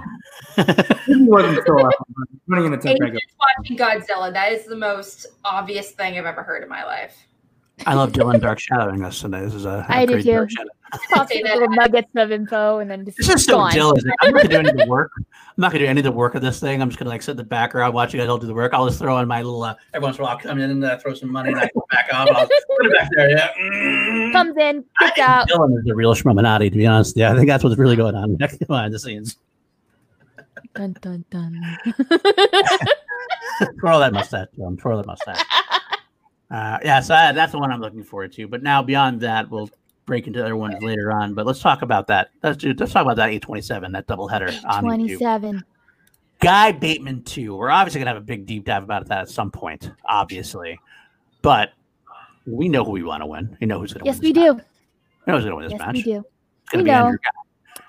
[1.05, 2.05] He wasn't so awesome.
[2.47, 3.19] Running into Tim Franco.
[3.57, 4.31] Watching Godzilla.
[4.31, 7.27] That is the most obvious thing I've ever heard in my life.
[7.85, 9.41] I love Dylan Dark Shadowing us today.
[9.41, 10.31] This is a, a I do great too.
[10.31, 10.69] Dark Shadow.
[11.11, 11.57] Toss Say some that.
[11.57, 13.71] little nuggets of info and then just This is so gone.
[13.71, 13.99] Dylan.
[14.21, 15.11] I'm not gonna do any of the work.
[15.17, 16.81] I'm not gonna do any of the work of this thing.
[16.81, 18.73] I'm just gonna like sit in the background, watch you guys all do the work.
[18.73, 19.63] I'll just throw in my little.
[19.63, 21.59] Uh, every once in a while, I'll come in and uh, throw some money, and
[21.59, 22.27] I go back off.
[22.31, 23.29] I'll put it back there.
[23.31, 23.49] Yeah.
[23.59, 24.31] Mm.
[24.33, 25.49] Comes in, I gets think out.
[25.49, 27.17] Dylan is the real Schmuminati, to be honest.
[27.17, 28.35] Yeah, I think that's what's really going on
[28.67, 29.37] behind the scenes.
[30.75, 31.59] Dun, dun, dun.
[33.79, 34.79] Twirl that mustache, Dylan.
[34.79, 35.43] Twirl that mustache.
[36.53, 38.47] Uh, yeah, so uh, that's the one I'm looking forward to.
[38.47, 39.69] But now beyond that, we'll
[40.05, 41.34] break into other ones later on.
[41.34, 42.30] But let's talk about that.
[42.43, 42.73] Let's do.
[42.77, 45.17] Let's talk about that 827, that doubleheader on YouTube.
[45.17, 45.63] 27.
[46.39, 47.55] Guy Bateman 2.
[47.55, 50.80] We're obviously gonna have a big deep dive about that at some point, obviously.
[51.41, 51.71] But
[52.45, 53.57] we know who we want to win.
[53.59, 54.27] We know who's going to Yes, win.
[54.30, 54.53] we this do.
[54.55, 54.65] match.
[55.25, 55.95] We know who's going to win this Yes, match.
[55.95, 56.23] we do.
[56.65, 57.15] It's We know.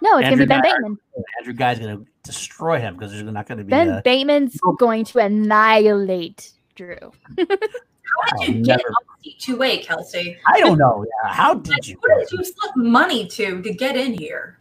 [0.01, 0.99] No, it's Andrew gonna be Ben Guy- Bateman.
[1.39, 3.71] Andrew Guy's going to destroy him because there's not going to be.
[3.71, 6.97] Ben uh, Bateman's going to annihilate Drew.
[8.23, 10.37] How did I'll you get never- on seat two way, Kelsey?
[10.47, 11.05] I don't know.
[11.25, 11.33] Yeah.
[11.33, 11.97] How did you?
[12.01, 14.59] What did you slip money to to get in here?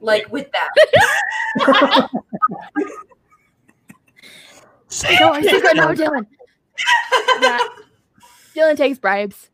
[0.00, 2.08] Like with that.
[4.88, 6.26] Say No, secret, no, Dylan.
[7.40, 7.58] Yeah.
[8.54, 9.50] Dylan takes bribes.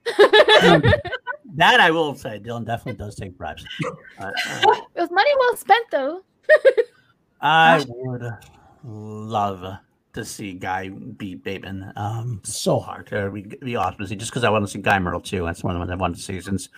[1.57, 3.65] That I will say, Dylan definitely does take bribes.
[4.19, 4.31] Uh, uh,
[4.95, 6.23] It was money well spent, though.
[7.41, 8.23] I would
[8.85, 9.79] love
[10.15, 11.93] to see Guy beat Bateman.
[11.97, 13.13] Um, so hard.
[13.13, 15.45] It would be, awesome to see just because I want to see Guy Murrell too.
[15.45, 16.69] That's one of the ones I wanted to see since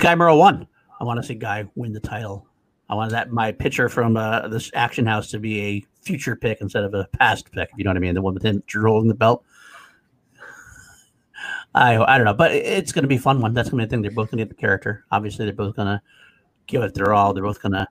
[0.00, 0.66] Guy Murrell won.
[1.00, 2.46] I want to see Guy win the title.
[2.90, 6.60] I want that my pitcher from uh, this Action House to be a future pick
[6.60, 7.68] instead of a past pick.
[7.72, 9.44] If you know what I mean, the one with him holding the belt.
[11.74, 13.52] I I don't know, but it's going to be a fun one.
[13.54, 14.02] That's going to be the thing.
[14.02, 15.04] They're both going to get the character.
[15.12, 16.02] Obviously, they're both going to
[16.66, 17.34] give it their all.
[17.34, 17.86] They're both going to.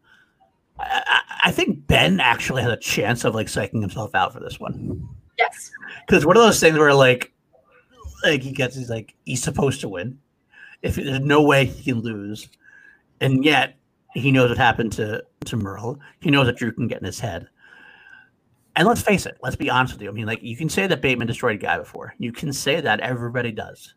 [1.47, 5.07] I- think Ben actually has a chance of like psyching himself out for this one
[5.37, 5.71] yes.
[6.05, 7.31] because one of those things where like,
[8.23, 10.19] like he gets he's like he's supposed to win.
[10.81, 12.49] If there's no way he can lose,
[13.19, 13.77] and yet
[14.13, 15.99] he knows what happened to to Murrell.
[16.19, 17.47] He knows that Drew can get in his head.
[18.75, 19.37] And let's face it.
[19.41, 20.09] Let's be honest with you.
[20.09, 22.13] I mean, like you can say that Bateman destroyed a guy before.
[22.19, 23.95] You can say that everybody does.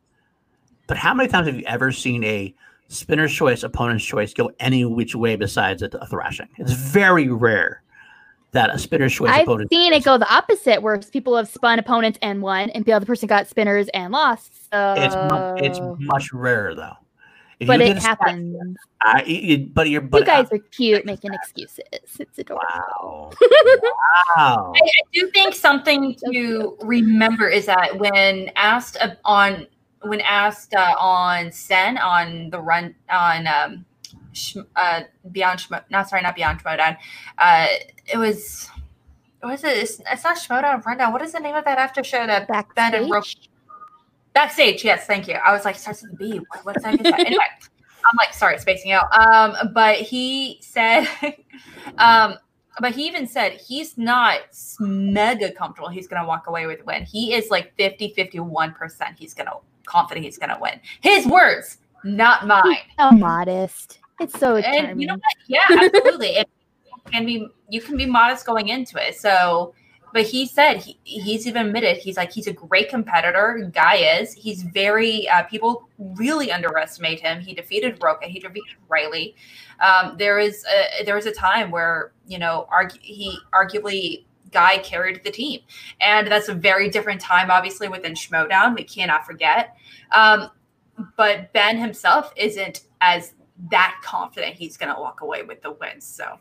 [0.87, 2.55] But how many times have you ever seen a
[2.91, 6.49] spinner's choice, opponent's choice go any which way besides a, a thrashing?
[6.59, 7.83] It's very rare
[8.53, 9.71] that a spinner's choice I've opponent.
[9.71, 13.07] seen it go the opposite, where people have spun opponents and won, and the other
[13.07, 14.71] person got spinners and lost.
[14.73, 16.95] So, It's mu- it's much rarer though.
[17.61, 18.77] If but it get a stat- happens.
[19.03, 21.79] I, it- but you're but you guys are cute, making excuses.
[21.93, 22.65] It's adorable.
[22.73, 23.31] wow,
[24.37, 24.73] wow.
[24.75, 29.67] I, I do think something to remember is that when asked uh, on
[30.03, 33.85] when asked uh, on Sen on the run on um,
[34.77, 36.97] uh, Beyond Shmo, not sorry, not Beyond Schmoedown.
[37.39, 37.67] Uh,
[38.13, 38.71] it was
[39.41, 39.77] what is it?
[39.79, 41.13] It's, it's not Schmoedown Rundown.
[41.13, 43.23] What is the name of that after show that Ben and Ro-
[44.33, 44.85] Backstage.
[44.85, 45.35] Yes, thank you.
[45.35, 46.39] I was like, starts with B.
[46.39, 47.05] What, what's that?
[47.05, 49.07] anyway, I'm like, sorry, spacing out.
[49.13, 51.09] Um, but he said,
[51.99, 52.35] um,
[52.79, 54.41] but he even said he's not
[54.79, 55.89] mega comfortable.
[55.89, 57.05] He's going to walk away with a win.
[57.05, 59.19] He is like 50, 51%.
[59.19, 59.57] He's going to
[59.91, 60.81] confident he's going to win.
[61.01, 62.77] His words, not mine.
[62.99, 63.99] So modest.
[64.21, 65.23] It's so And you know what?
[65.49, 66.29] Yeah, absolutely.
[66.29, 66.49] it
[67.11, 69.17] can be, you can be modest going into it.
[69.17, 69.75] So,
[70.13, 73.71] but he said he, he's even admitted he's like he's a great competitor.
[73.73, 77.41] Guy is he's very uh, people really underestimate him.
[77.41, 78.27] He defeated Rocha.
[78.27, 79.37] He defeated Riley.
[79.81, 82.67] Um, there is a, there was a time where you know
[83.01, 85.61] he arguably Guy carried the team,
[86.01, 87.51] and that's a very different time.
[87.51, 89.77] Obviously within Schmoedown, we cannot forget.
[90.13, 90.51] Um,
[91.17, 93.35] but Ben himself isn't as
[93.71, 96.01] that confident he's going to walk away with the win.
[96.01, 96.39] So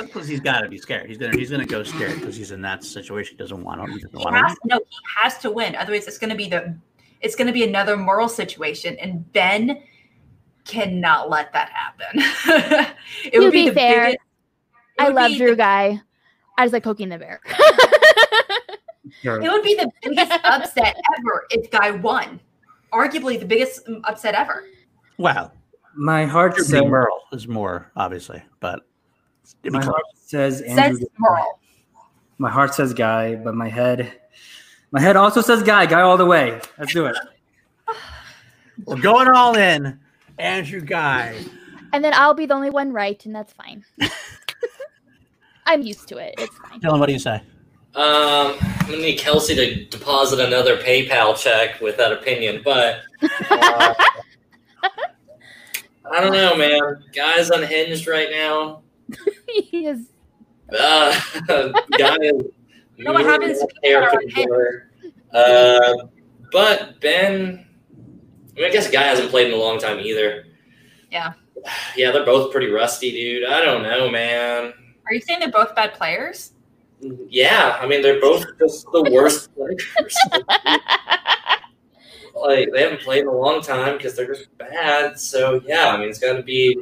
[0.00, 1.08] Because he's got to be scared.
[1.08, 3.36] He's gonna he's gonna go scared because he's in that situation.
[3.36, 3.92] He doesn't want to.
[3.92, 4.60] He doesn't he want has to.
[4.66, 5.74] no, he has to win.
[5.76, 6.76] Otherwise, it's going to be the
[7.20, 9.82] it's going to be another moral situation, and Ben
[10.64, 12.22] cannot let that happen.
[13.24, 14.18] it To would be, be the fair, biggest.
[14.98, 16.00] I love be Drew the- Guy.
[16.60, 17.40] I just like poking the bear.
[19.22, 19.40] Sure.
[19.40, 22.38] It would be the biggest upset ever if Guy won.
[22.92, 24.64] Arguably the biggest um, upset ever.
[25.18, 25.52] Well,
[25.94, 28.80] My heart Drew says, Murrell is more obviously, but
[29.64, 30.98] my heart says Andrew.
[30.98, 31.60] Says Murrell.
[32.38, 34.20] My heart says guy, but my head,
[34.90, 35.86] my head also says guy.
[35.86, 36.60] Guy all the way.
[36.78, 37.16] Let's do it.
[38.84, 39.98] we're going all in.
[40.38, 41.36] Andrew Guy.
[41.92, 43.84] and then I'll be the only one right, and that's fine.
[45.66, 46.34] I'm used to it.
[46.38, 46.80] It's fine.
[46.80, 47.42] Dylan, what do you say?
[47.94, 53.28] Um, I'm gonna need Kelsey to deposit another PayPal check with that opinion, but uh,
[56.12, 57.02] I don't know, man.
[57.12, 58.82] Guy's unhinged right now.
[59.48, 60.06] he is
[60.72, 61.20] Uh,
[61.98, 62.42] guy is
[63.02, 64.90] know what happens to people hair
[65.32, 65.36] that.
[65.36, 66.06] Uh,
[66.52, 67.66] but Ben,
[68.56, 70.46] I, mean, I guess Guy hasn't played in a long time either.
[71.10, 71.32] Yeah.
[71.94, 73.44] Yeah, they're both pretty rusty, dude.
[73.46, 74.72] I don't know, man.
[75.06, 76.52] Are you saying they're both bad players?
[77.28, 79.86] Yeah, I mean they're both just the worst players.
[82.34, 85.18] like they haven't played in a long time because they're just bad.
[85.18, 86.76] So yeah, I mean it's got to be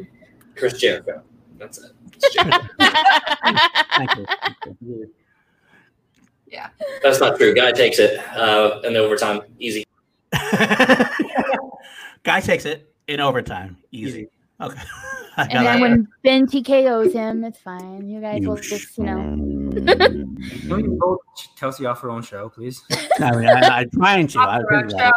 [0.56, 1.22] Chris Jericho.
[1.58, 1.92] That's it.
[2.14, 2.58] It's Jericho.
[2.80, 4.26] Thank you.
[4.64, 5.12] Thank you.
[7.02, 7.54] That's not true.
[7.54, 9.84] Guy takes it uh, in overtime, easy.
[12.22, 13.76] Guy takes it in overtime.
[13.92, 14.28] Easy.
[14.60, 14.80] Okay.
[15.38, 15.80] And then that.
[15.80, 18.08] when Ben TKO's him, it's fine.
[18.08, 19.20] You guys You will just, you know.
[19.22, 21.20] Can we both
[21.54, 22.82] Kelsey off her own show, please?
[23.20, 24.40] I mean, I, I'm trying to.
[24.40, 25.14] I, Off the road that.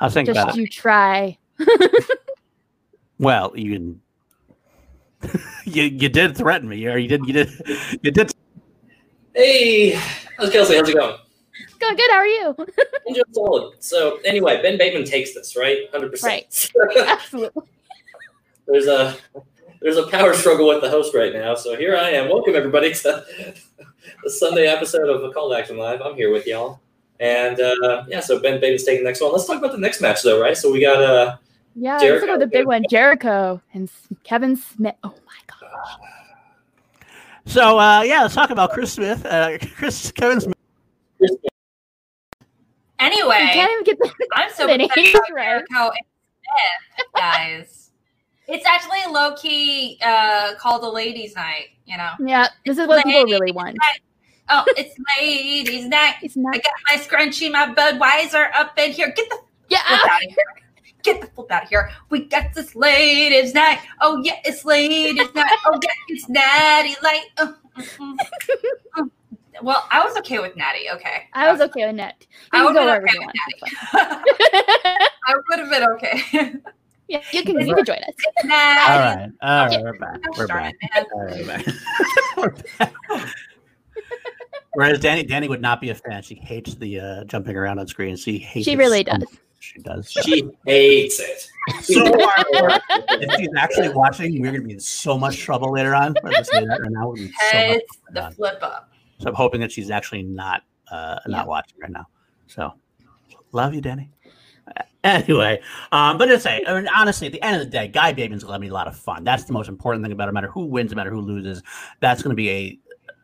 [0.00, 0.60] I'll think Just about it.
[0.60, 1.36] you try.
[3.18, 3.98] Well, you
[5.64, 7.50] you you did threaten me, or you did you did
[8.02, 8.32] you did.
[9.34, 9.90] Hey,
[10.36, 10.76] how's Kelsey?
[10.76, 11.16] How's it going?
[11.80, 12.10] Going good.
[12.10, 12.54] How are you?
[13.08, 13.82] I'm doing solid.
[13.82, 15.90] So anyway, Ben Bateman takes this, right?
[15.90, 16.74] Hundred percent.
[16.76, 17.08] Right.
[17.08, 17.64] Absolutely.
[18.68, 19.16] There's a
[19.80, 21.54] there's a power struggle with the host right now.
[21.54, 22.28] So here I am.
[22.28, 23.24] Welcome everybody to
[24.24, 26.00] the Sunday episode of the Call to Action Live.
[26.02, 26.80] I'm here with y'all.
[27.20, 29.32] And uh, yeah, so Ben Bateman's taking the next one.
[29.32, 30.56] Let's talk about the next match though, right?
[30.56, 31.36] So we got uh
[31.74, 32.26] Yeah, let's Jericho.
[32.26, 33.90] go with the big one, Jericho and
[34.24, 34.94] Kevin Smith.
[35.02, 35.96] Oh my gosh.
[37.46, 39.24] So uh, yeah, let's talk about Chris Smith.
[39.24, 40.54] Uh, Chris Kevin Smith.
[41.20, 41.38] You
[43.00, 45.44] Anyway, can't even get the I'm so Minnie, excited about right?
[45.70, 46.04] Jericho and
[46.42, 47.87] Smith, guys.
[48.48, 51.68] It's actually low key uh, called a ladies' night.
[51.86, 52.10] You know.
[52.20, 53.76] Yeah, this is what people really want.
[54.50, 56.16] Oh, it's ladies' night.
[56.22, 56.54] It's not.
[56.54, 59.12] I got my scrunchie, my Budweiser up in here.
[59.14, 59.38] Get the
[59.68, 59.78] Yeah.
[59.86, 60.36] flip out of here.
[61.02, 61.90] Get the flip out of here.
[62.10, 63.78] We got this ladies' night.
[64.00, 65.52] Oh yeah, it's ladies' night.
[65.66, 67.26] Oh yeah, it's Natty Light.
[67.36, 68.16] Uh, mm, mm,
[68.98, 69.10] mm.
[69.62, 70.90] well, I was okay with Natty.
[70.94, 72.26] Okay, I was okay with that.
[72.52, 74.22] I would have been okay with Natty.
[75.26, 76.54] I would have been okay.
[77.08, 78.14] Yeah, you can you can join us.
[78.42, 79.20] All Natty.
[79.20, 80.20] right, all right, we're back.
[80.38, 80.74] We're back.
[81.12, 81.66] All right, we're back.
[82.36, 82.94] We're back.
[84.74, 86.22] Whereas Danny, Danny would not be a fan.
[86.22, 88.16] She hates the uh, jumping around on screen.
[88.16, 88.64] She hates.
[88.66, 89.20] She it really so does.
[89.20, 89.40] much.
[89.60, 90.10] She does.
[90.12, 91.48] she hates it.
[91.82, 92.80] so hard.
[93.20, 96.14] if she's actually watching, we're gonna be in so much trouble later on.
[96.24, 97.08] I'll just say that right now.
[97.08, 97.82] We're gonna be so much Heads
[98.12, 98.32] the on.
[98.34, 98.92] flip up.
[99.18, 100.62] So I'm hoping that she's actually not
[100.92, 101.44] uh, not Yeah.
[101.48, 102.06] watching right now.
[102.46, 102.72] So
[103.52, 104.10] love you, Danny.
[105.04, 105.60] Anyway,
[105.92, 108.42] um, but to say, I mean, honestly, at the end of the day, Guy Bateman's
[108.42, 109.22] going to be a lot of fun.
[109.24, 110.32] That's the most important thing about it.
[110.32, 111.62] No matter who wins, no matter who loses,
[112.00, 112.78] that's going to be a.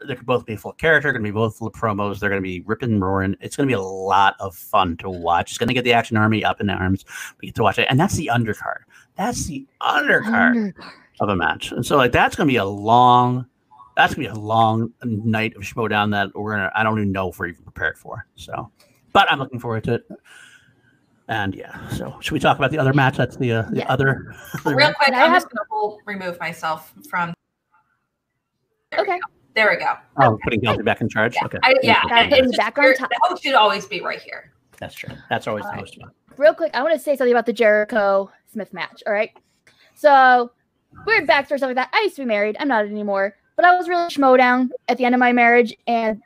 [0.07, 1.11] They could both be full character.
[1.13, 2.21] Going to be both full of promos.
[2.21, 3.37] They're going to be ripping and roaring.
[3.41, 5.51] It's going to be a lot of fun to watch.
[5.53, 7.05] It's going to get the Action Army up in arms.
[7.41, 8.83] We get to watch it, and that's the undercard.
[9.17, 10.75] That's the undercard Undercard.
[11.21, 11.73] of a match.
[11.73, 13.47] And so like that's gonna be a long
[13.97, 17.31] that's gonna be a long night of Schmoedown that we're gonna I don't even know
[17.31, 18.27] if we're even prepared for.
[18.37, 18.71] So
[19.13, 20.09] but I'm looking forward to it.
[21.29, 23.17] And yeah, so should we talk about the other match?
[23.17, 23.87] That's the uh, the Yeah.
[23.89, 24.35] other,
[24.65, 24.97] other Real match?
[24.97, 27.33] quick, I I'm just gonna remove myself from.
[28.91, 29.19] There we Okay.
[29.19, 29.27] go.
[29.55, 29.95] There we go.
[30.21, 31.35] Oh, putting Kelsey back in charge.
[31.37, 31.59] Yeah, Okay.
[31.63, 32.03] I, yeah.
[32.03, 33.09] Gotta I- put him it's back on top.
[33.09, 34.53] The host should always be right here.
[34.79, 35.15] That's true.
[35.31, 35.81] That's always the Alright.
[35.83, 36.11] most fun.
[36.37, 39.03] Real quick, I want to say something about the Jericho Smith match.
[39.07, 39.31] All right.
[39.95, 40.51] So
[41.07, 41.91] weird backstory stuff like that.
[41.95, 42.57] I used to be married.
[42.59, 43.37] I'm not anymore.
[43.57, 46.21] But I was really Schmoedown at the end of my marriage, and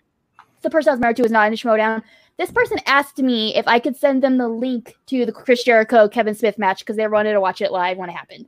[0.62, 2.02] the person I was married to was not in Schmoedown.
[2.39, 6.09] This person asked me if I could send them the link to the Chris Jericho
[6.09, 8.47] Kevin Smith match because they wanted to watch it live when it happened.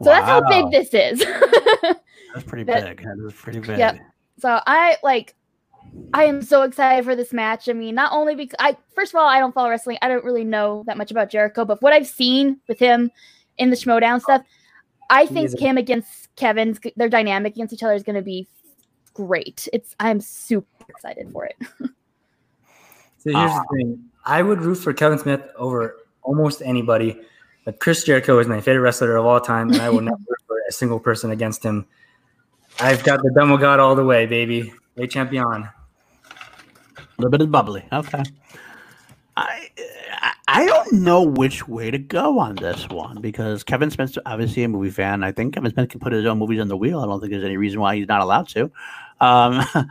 [0.00, 1.24] So that's how big this is.
[2.34, 3.04] That's pretty that- big.
[3.06, 3.78] That was pretty big.
[3.78, 3.98] Yep.
[4.38, 5.34] so I like
[6.14, 7.68] I am so excited for this match.
[7.68, 9.98] I mean, not only because I first of all, I don't follow wrestling.
[10.00, 13.10] I don't really know that much about Jericho, but what I've seen with him
[13.58, 14.42] in the Schmoedown stuff,
[15.10, 18.48] I think is him against Kevin's their dynamic against each other is going to be
[19.12, 19.68] great.
[19.72, 21.56] It's I'm super excited for it.
[23.22, 23.62] So here's Ah.
[23.70, 27.18] the thing: I would root for Kevin Smith over almost anybody,
[27.64, 30.38] but Chris Jericho is my favorite wrestler of all time, and I will never root
[30.46, 31.86] for a single person against him.
[32.80, 34.72] I've got the demo god all the way, baby.
[34.96, 35.44] Le champion.
[35.46, 35.68] A
[37.18, 37.84] little bit of bubbly.
[37.92, 38.22] Okay.
[39.36, 39.68] I
[40.20, 44.64] I- I don't know which way to go on this one because Kevin Smith's obviously
[44.64, 45.22] a movie fan.
[45.24, 47.00] I think Kevin Smith can put his own movies on the wheel.
[47.00, 48.70] I don't think there's any reason why he's not allowed to.
[49.20, 49.64] Um,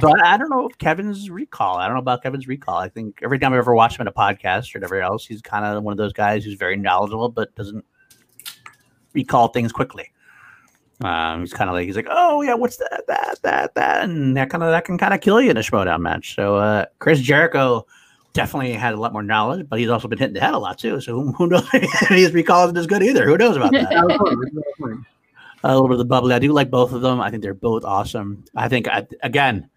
[0.00, 1.76] but I don't know if Kevin's recall.
[1.76, 2.76] I don't know about Kevin's recall.
[2.76, 5.42] I think every time I ever watch him in a podcast or whatever else, he's
[5.42, 7.84] kind of one of those guys who's very knowledgeable but doesn't
[9.12, 10.12] recall things quickly.
[11.02, 14.36] Um, he's kind of like he's like, oh yeah, what's that, that, that, that, and
[14.36, 16.34] that kind of that can kind of kill you in a showdown match.
[16.34, 17.86] So uh, Chris Jericho
[18.34, 20.78] definitely had a lot more knowledge, but he's also been hitting the head a lot
[20.78, 21.00] too.
[21.00, 21.66] So who, who knows?
[21.70, 23.24] his recall isn't as good either.
[23.24, 23.92] Who knows about that?
[25.64, 26.34] a little bit of the bubbly.
[26.34, 27.18] I do like both of them.
[27.20, 28.44] I think they're both awesome.
[28.54, 29.69] I think I, again,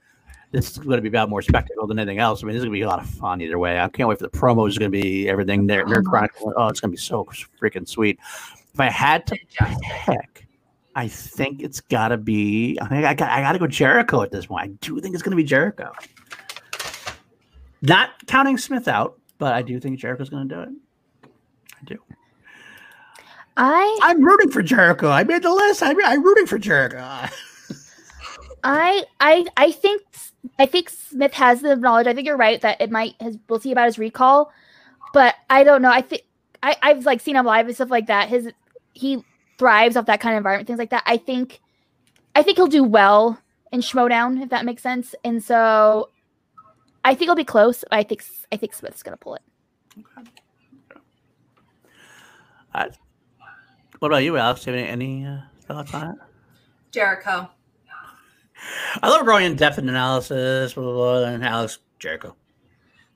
[0.54, 2.44] this is going to be about more spectacle than anything else.
[2.44, 3.80] I mean, this is going to be a lot of fun either way.
[3.80, 4.70] I can't wait for the promos.
[4.70, 5.84] It's going to be everything there.
[5.84, 6.54] Nerd oh Chronicle.
[6.56, 7.26] Oh, it's going to be so
[7.60, 8.20] freaking sweet.
[8.72, 9.38] If I had to
[10.06, 10.48] pick,
[10.96, 12.78] I think it's got to be.
[12.80, 13.30] I think I got.
[13.32, 14.64] I got to go Jericho at this point.
[14.64, 15.92] I do think it's going to be Jericho.
[17.82, 20.70] Not counting Smith out, but I do think Jericho's going to do it.
[21.82, 21.98] I do.
[23.58, 25.10] I I'm rooting for Jericho.
[25.10, 25.82] I made the list.
[25.82, 27.00] I, I'm rooting for Jericho.
[28.64, 30.04] I I I think
[30.60, 32.08] I think Smith has the knowledge.
[32.08, 34.52] I think you're right that it might has we'll see about his recall,
[35.14, 35.92] but I don't know.
[35.92, 36.24] I think
[36.62, 38.30] I I've like seen him live and stuff like that.
[38.30, 38.50] His
[38.94, 39.24] he
[39.58, 41.04] thrives off that kind of environment, things like that.
[41.06, 41.62] I think
[42.36, 43.40] I think he'll do well
[43.72, 45.16] in Schmoedown if that makes sense.
[45.24, 46.10] And so
[47.06, 47.84] I think it'll be close.
[47.92, 49.42] I think I think Smith's gonna pull it.
[52.74, 52.90] I,
[54.00, 54.64] what about you, Alex?
[54.64, 56.16] Do you have any, any uh, thoughts on it?
[56.92, 57.50] Jericho.
[59.02, 62.36] I love going in depth analysis, blah, blah, blah, and Alex Jericho.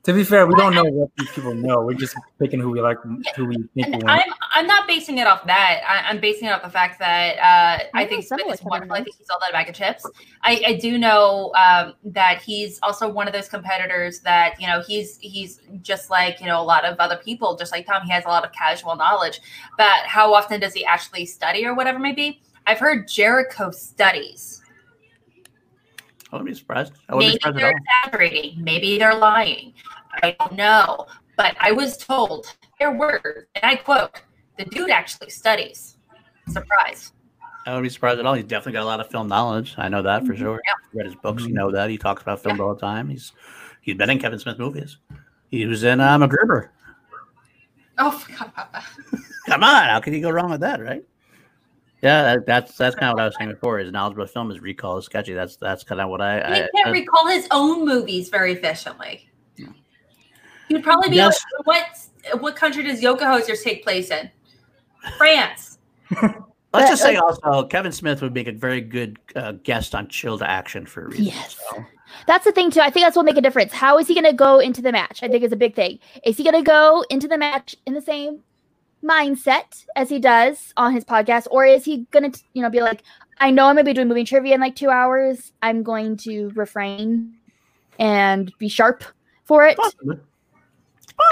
[0.04, 1.82] To be fair, we don't know what these people know.
[1.82, 2.96] We're just picking who we like,
[3.36, 4.08] who we think will win.
[4.08, 5.82] I'm I'm not basing it off that.
[5.86, 8.60] I, am basing it off the fact that uh, I, I think know Smith is
[8.60, 8.94] what wonderful.
[8.94, 10.08] I think he's all that a bag of chips.
[10.42, 14.82] I, I do know um, that he's also one of those competitors that you know
[14.86, 18.02] he's he's just like you know a lot of other people, just like Tom.
[18.06, 19.40] He has a lot of casual knowledge,
[19.76, 22.40] but how often does he actually study or whatever may be?
[22.66, 24.57] I've heard Jericho studies.
[26.30, 26.92] I wouldn't be surprised.
[27.08, 27.74] I wouldn't Maybe be surprised they're all.
[28.04, 28.62] exaggerating.
[28.64, 29.72] Maybe they're lying.
[30.22, 31.06] I don't know.
[31.36, 32.46] But I was told
[32.78, 34.22] their words, and I quote,
[34.58, 35.96] the dude actually studies.
[36.48, 37.12] Surprise.
[37.66, 38.34] I wouldn't be surprised at all.
[38.34, 39.74] He's definitely got a lot of film knowledge.
[39.78, 40.38] I know that for Mhm.
[40.38, 40.60] sure.
[40.66, 40.72] Yeah.
[40.94, 41.42] Read his books.
[41.44, 41.54] You Mhm.
[41.54, 41.90] know that.
[41.90, 43.08] He talks about film all the time.
[43.08, 43.32] He's
[43.82, 44.96] he's been in Kevin Smith movies.
[45.50, 46.68] He was in uh, MacGruber.
[47.98, 48.84] Oh, forgot about that.
[49.46, 51.04] Come on, how can you go wrong with that, right?
[52.02, 53.78] Yeah, that, that's that's kind of what I was saying before.
[53.78, 55.32] His knowledge about film, is recall is sketchy.
[55.32, 56.36] That's that's kind of what I.
[56.36, 59.28] He I, can't I recall his own movies very efficiently.
[59.56, 61.42] He would probably be Yes.
[61.58, 64.30] like, what what country does Yoga Hosers take place in?
[65.16, 65.78] France.
[66.72, 70.38] let's just say also Kevin Smith would make a very good uh, guest on Chill
[70.38, 71.24] to Action for a reason.
[71.24, 71.56] Yes.
[71.70, 71.84] so.
[72.26, 72.80] That's the thing too.
[72.80, 73.72] I think that's what make a difference.
[73.72, 75.22] How is he going to go into the match?
[75.22, 75.98] I think is a big thing.
[76.24, 78.42] Is he going to go into the match in the same
[79.04, 83.02] mindset as he does on his podcast, or is he to, you know, be like,
[83.38, 85.52] I know I'm to be doing movie trivia in like two hours.
[85.62, 87.36] I'm going to refrain
[87.98, 89.04] and be sharp
[89.44, 89.76] for it.
[89.76, 90.18] Possibly.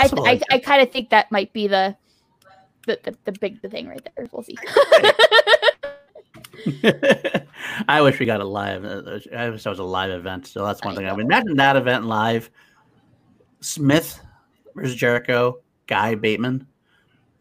[0.01, 1.97] I, I, I kind of think that might be the
[2.87, 4.27] the, the, the big the thing right there.
[4.33, 4.57] We'll see.
[7.89, 8.85] I wish we got a live.
[8.85, 10.47] uh, I wish that was a live event.
[10.47, 11.07] So that's one I thing.
[11.07, 11.17] I know.
[11.17, 12.51] mean, imagine that event live.
[13.61, 14.21] Smith
[14.75, 16.67] versus Jericho, Guy Bateman.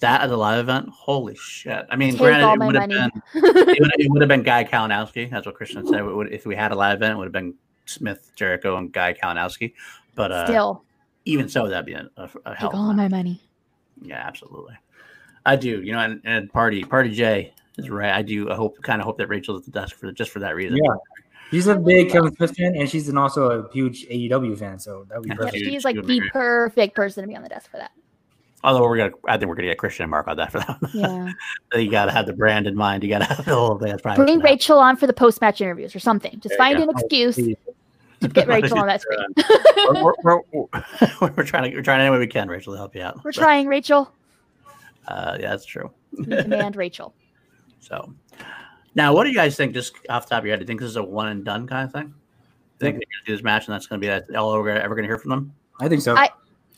[0.06, 0.90] That as a live event.
[0.90, 1.86] Holy shit!
[1.90, 4.30] I mean, Take granted, all it my would have been it would, it would have
[4.30, 5.30] been Guy Kalinowski.
[5.30, 6.04] That's what Christian said.
[6.04, 7.56] Would, if we had a live event, it would have been
[7.86, 9.74] Smith, Jericho, and Guy Kalinowski.
[10.16, 10.84] But uh, Still,
[11.26, 12.70] even so, that'd be a, a, a hell.
[12.70, 13.42] take all my money.
[14.02, 14.76] Yeah, absolutely.
[15.46, 15.82] I do.
[15.82, 18.14] You know, and, and party party J is right.
[18.14, 18.50] I do.
[18.52, 20.78] I hope kind of hope that Rachel's at the desk for just for that reason.
[20.78, 20.94] Yeah.
[21.52, 24.80] She's a big Kevin Smith fan, and she's an also a huge AEW fan.
[24.80, 25.56] So that would be Yeah, Yep, perfect.
[25.58, 27.92] huge, she's like the perfect person to be on the desk for that.
[28.66, 30.82] Although we're gonna, I think we're gonna get Christian and Mark on that for that.
[30.82, 30.92] one.
[31.74, 31.80] Yeah.
[31.80, 33.04] you gotta have the brand in mind.
[33.04, 33.96] You gotta have the whole thing.
[33.96, 36.32] That's Bring Rachel on for the post match interviews or something.
[36.40, 37.58] Just There find you an excuse Please.
[38.22, 39.28] to get Rachel on that screen.
[40.04, 42.96] we're, we're, we're, we're trying to we're trying any way we can, Rachel, to help
[42.96, 43.24] you out.
[43.24, 44.12] We're So, trying, Rachel.
[45.08, 45.92] Uh, yeah, that's true.
[46.18, 47.14] We demand Rachel.
[47.80, 48.16] So,
[48.96, 49.76] now, what do you guys think?
[49.76, 51.46] Just off the top of your head, do you think this is a one and
[51.46, 52.16] done kind of thing?
[52.80, 55.08] Think they're gonna do this match and that's gonna be that all we're ever gonna
[55.08, 55.54] hear from them?
[55.80, 56.18] I think so.
[56.18, 56.32] I-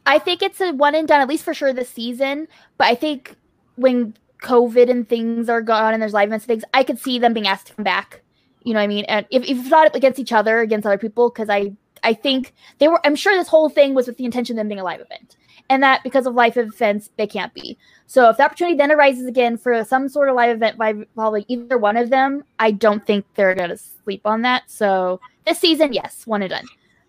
[0.07, 2.47] I think it's a one and done, at least for sure this season.
[2.77, 3.35] But I think
[3.75, 7.19] when COVID and things are gone and there's live events and things, I could see
[7.19, 8.21] them being asked to come back.
[8.63, 9.05] You know what I mean?
[9.05, 11.73] And if, if not against each other, against other people, because I
[12.03, 14.69] I think they were I'm sure this whole thing was with the intention of them
[14.69, 15.35] being a live event.
[15.69, 17.77] And that because of life events, they can't be.
[18.05, 21.43] So if the opportunity then arises again for some sort of live event by involving
[21.49, 24.63] either one of them, I don't think they're gonna sleep on that.
[24.67, 26.65] So this season, yes, one and done.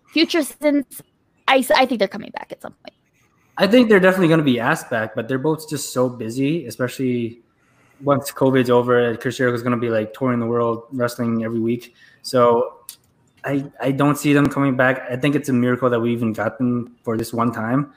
[0.07, 1.01] Future seasons,
[1.49, 2.95] I, s- I think they're coming back at some point.
[3.57, 6.65] I think they're definitely going to be asked back, but they're both just so busy,
[6.65, 7.41] especially
[8.01, 9.17] once COVID's over.
[9.17, 11.93] Chris Jericho's going to be like touring the world, wrestling every week.
[12.21, 12.79] So
[13.43, 15.01] I I don't see them coming back.
[15.09, 17.91] I think it's a miracle that we even got them for this one time.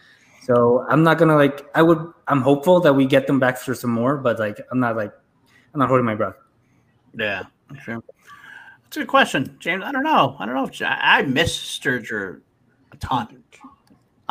[0.45, 1.65] So I'm not gonna like.
[1.75, 2.13] I would.
[2.27, 5.13] I'm hopeful that we get them back for some more, but like I'm not like
[5.73, 6.35] I'm not holding my breath.
[7.17, 7.45] Yeah,
[7.85, 8.03] sure.
[8.85, 9.85] That's a good question, James.
[9.85, 10.37] I don't know.
[10.39, 10.65] I don't know.
[10.67, 12.41] If, I, I miss Sturger
[12.93, 13.42] a ton.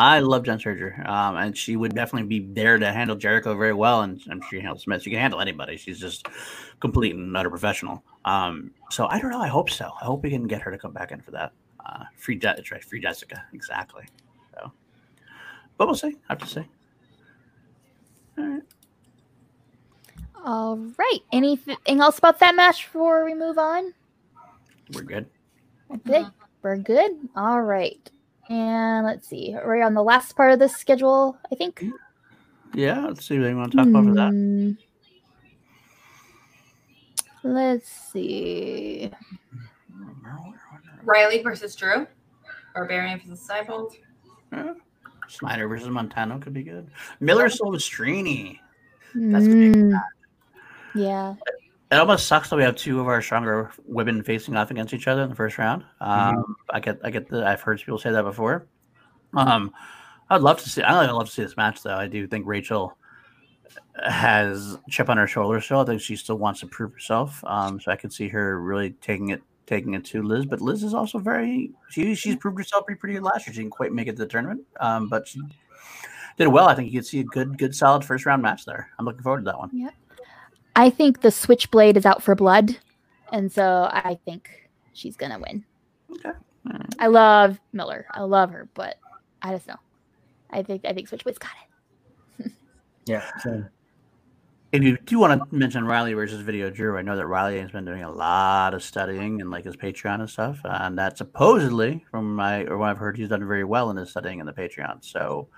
[0.01, 3.73] I love Jen Sturger, um, and she would definitely be there to handle Jericho very
[3.73, 4.01] well.
[4.01, 5.03] And I'm sure you handle Smith.
[5.03, 5.77] She can handle anybody.
[5.77, 6.27] She's just
[6.79, 8.03] complete and utter professional.
[8.25, 9.41] Um, so I don't know.
[9.41, 9.91] I hope so.
[10.01, 11.53] I hope we can get her to come back in for that.
[11.85, 14.05] Uh, free, Je- that's right, free Jessica, exactly.
[14.55, 14.71] So,
[15.77, 16.17] but we'll see.
[16.29, 16.65] I have to see.
[18.37, 18.63] All right.
[20.43, 21.19] All right.
[21.31, 23.93] Anything else about that match before we move on?
[24.93, 25.27] We're good.
[25.91, 26.27] I think
[26.63, 27.11] we're good.
[27.35, 28.09] All right.
[28.51, 29.53] And let's see.
[29.53, 31.85] We're on the last part of the schedule, I think.
[32.73, 33.07] Yeah.
[33.07, 34.31] Let's see what you want to talk about for that.
[34.31, 34.71] Hmm.
[37.43, 39.09] Let's see.
[41.03, 42.05] Riley versus Drew.
[42.75, 43.93] Barbarian versus Seibold.
[44.51, 44.73] Yeah.
[45.29, 46.91] Snyder versus Montano could be good.
[47.21, 48.59] Miller Silvestrini.
[49.15, 50.99] That's gonna be a good Hmm.
[50.99, 51.35] Yeah.
[51.91, 55.09] It almost sucks that we have two of our stronger women facing off against each
[55.09, 55.83] other in the first round.
[55.99, 57.45] Um, I get, I get the.
[57.45, 58.67] I've heard people say that before.
[59.33, 59.73] Um,
[60.29, 60.81] I'd love to see.
[60.81, 61.97] I would love to see this match, though.
[61.97, 62.97] I do think Rachel
[64.05, 65.79] has chip on her shoulder still.
[65.79, 67.43] I think she still wants to prove herself.
[67.45, 70.45] Um, so I could see her really taking it taking it to Liz.
[70.45, 73.53] But Liz is also very she she's proved herself pretty pretty good last year.
[73.53, 75.41] She didn't quite make it to the tournament, um, but she
[76.37, 76.69] did well.
[76.69, 78.89] I think you could see a good good solid first round match there.
[78.97, 79.69] I'm looking forward to that one.
[79.73, 79.89] Yeah.
[80.75, 82.77] I think the Switchblade is out for blood,
[83.31, 85.65] and so I think she's gonna win.
[86.11, 86.37] Okay.
[86.65, 86.95] Right.
[86.99, 88.05] I love Miller.
[88.11, 88.97] I love her, but
[89.41, 89.79] I just know.
[90.49, 91.51] I think I think Switchblade's got
[92.39, 92.51] it.
[93.05, 93.29] yeah.
[93.39, 93.67] Same.
[94.71, 97.71] If you do want to mention Riley versus Video Drew, I know that Riley has
[97.71, 102.05] been doing a lot of studying and like his Patreon and stuff, and that supposedly,
[102.09, 104.53] from my or what I've heard, he's done very well in his studying in the
[104.53, 105.03] Patreon.
[105.03, 105.49] So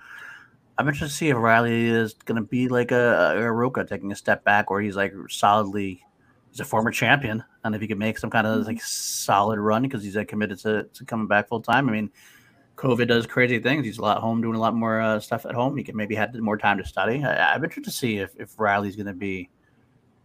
[0.76, 4.10] I'm interested to see if Riley is going to be like a, a Rocha taking
[4.12, 6.02] a step back, or he's like solidly.
[6.50, 9.82] He's a former champion, and if he could make some kind of like solid run
[9.82, 11.88] because he's like committed to, to coming back full time.
[11.88, 12.10] I mean,
[12.76, 13.84] COVID does crazy things.
[13.84, 15.76] He's a lot home doing a lot more uh, stuff at home.
[15.76, 17.22] He can maybe had more time to study.
[17.24, 19.48] I, am interested to see if, if Riley's going to be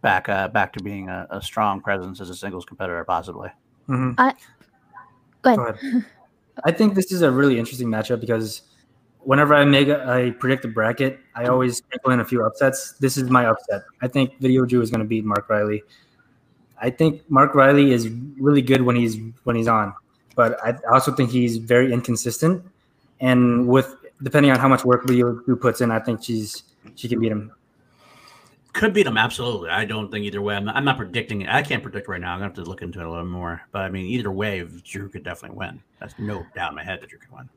[0.02, 3.50] back uh, back to being a, a, strong presence as a singles competitor, possibly.
[3.88, 4.12] Mm-hmm.
[4.18, 4.32] Uh,
[5.42, 5.58] go, ahead.
[5.80, 6.06] go ahead.
[6.64, 8.62] I think this is a really interesting matchup because
[9.22, 12.92] whenever I make a, I predict a bracket, I always sprinkle in a few upsets.
[12.92, 13.82] This is my upset.
[14.02, 15.82] I think Video Drew is going to beat Mark Riley.
[16.80, 19.92] I think Mark Riley is really good when he's when he's on,
[20.34, 22.64] but I also think he's very inconsistent.
[23.20, 26.62] And with depending on how much work Video Drew puts in, I think she's
[26.94, 27.52] she can beat him.
[28.72, 29.68] Could beat him absolutely.
[29.68, 30.54] I don't think either way.
[30.54, 31.50] I'm not, I'm not predicting it.
[31.50, 32.32] I can't predict right now.
[32.32, 33.60] I'm gonna have to look into it a little more.
[33.72, 35.82] But I mean, either way, Drew could definitely win.
[35.98, 37.50] That's no doubt in my head that Drew could win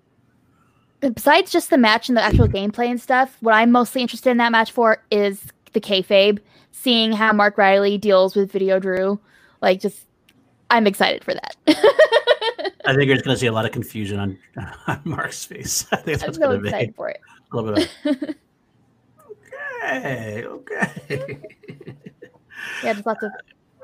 [1.12, 4.38] besides just the match and the actual gameplay and stuff, what I'm mostly interested in
[4.38, 5.44] that match for is
[5.74, 6.40] the kayfabe,
[6.72, 9.20] seeing how Mark Riley deals with Video Drew.
[9.62, 10.06] Like, just
[10.70, 11.56] I'm excited for that.
[12.86, 14.38] I think you're just going to see a lot of confusion on,
[14.88, 15.86] on Mark's face.
[15.92, 17.22] I think that's I'm so going to excited be for it.
[17.52, 17.90] a little bit.
[18.06, 18.36] Of,
[19.84, 21.40] okay, okay.
[22.84, 23.32] yeah, just lots of.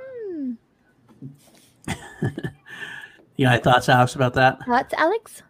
[0.07, 0.51] Hmm.
[3.37, 4.63] you got any thoughts, Alex, about that?
[4.65, 5.43] Thoughts, Alex?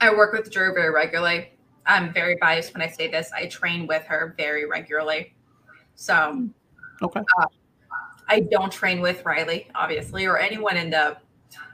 [0.00, 1.52] I work with Drew very regularly.
[1.86, 3.30] I'm very biased when I say this.
[3.34, 5.34] I train with her very regularly.
[5.94, 6.48] So,
[7.02, 7.20] okay.
[7.38, 7.46] Uh,
[8.28, 11.18] I don't train with Riley, obviously, or anyone in the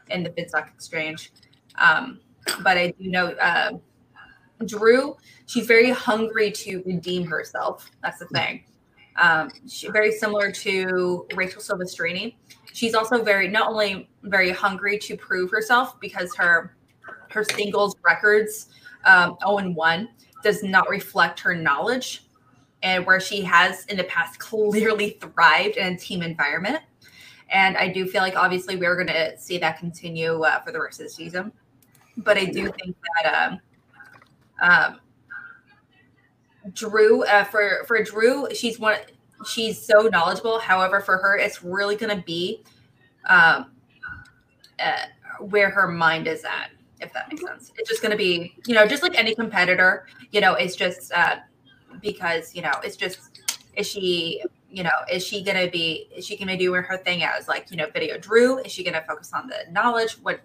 [0.08, 1.32] in the Film Stock Exchange.
[1.76, 2.20] Um,
[2.62, 3.72] but I do know uh,
[4.64, 5.16] Drew.
[5.46, 7.90] She's very hungry to redeem herself.
[8.02, 8.64] That's the thing.
[9.16, 12.36] Um, she very similar to Rachel Silvestrini.
[12.72, 16.75] She's also very not only very hungry to prove herself because her
[17.36, 18.68] her singles records,
[19.04, 20.08] um, 0 and 1,
[20.42, 22.24] does not reflect her knowledge
[22.82, 26.80] and where she has in the past clearly thrived in a team environment.
[27.50, 30.80] And I do feel like obviously we're going to see that continue uh, for the
[30.80, 31.52] rest of the season.
[32.16, 33.60] But I do think that um,
[34.60, 35.00] um,
[36.72, 38.96] Drew, uh, for for Drew, she's one.
[39.46, 40.58] She's so knowledgeable.
[40.58, 42.64] However, for her, it's really going to be
[43.28, 43.66] um,
[44.78, 45.06] uh,
[45.40, 47.72] where her mind is at if that makes sense.
[47.76, 51.12] It's just going to be, you know, just like any competitor, you know, it's just
[51.12, 51.36] uh,
[52.00, 53.40] because, you know, it's just,
[53.74, 56.96] is she, you know, is she going to be, is she going to do her
[56.98, 58.58] thing as like, you know, video Drew?
[58.58, 60.14] Is she going to focus on the knowledge?
[60.22, 60.40] What,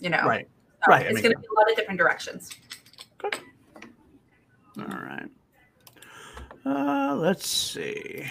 [0.00, 0.48] you know, right.
[0.84, 1.06] So right.
[1.06, 2.50] It's going to be a lot of different directions.
[3.24, 3.42] Okay.
[4.78, 5.28] All right.
[6.64, 8.26] Uh, let's see.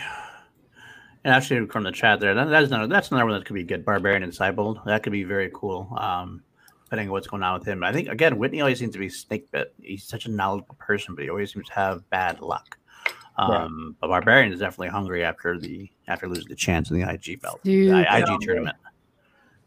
[1.24, 3.64] And actually, from the chat there, that, that's another that's another one that could be
[3.64, 3.84] good.
[3.84, 4.86] Barbarian and Seibold.
[4.86, 5.92] That could be very cool.
[5.98, 6.44] Um,
[6.96, 7.84] depending on what's going on with him.
[7.84, 9.74] I think again, Witney always seems to be snake bit.
[9.82, 12.78] He's such a knowledgeable person, but he always seems to have bad luck.
[13.38, 17.42] Um, But Barbarian is definitely hungry after the after losing the chance in the IG
[17.42, 18.46] belt, the IG hungry.
[18.46, 18.78] tournament.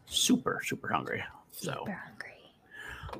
[0.07, 1.23] Super, super hungry.
[1.51, 1.71] So.
[1.71, 2.25] Super hungry.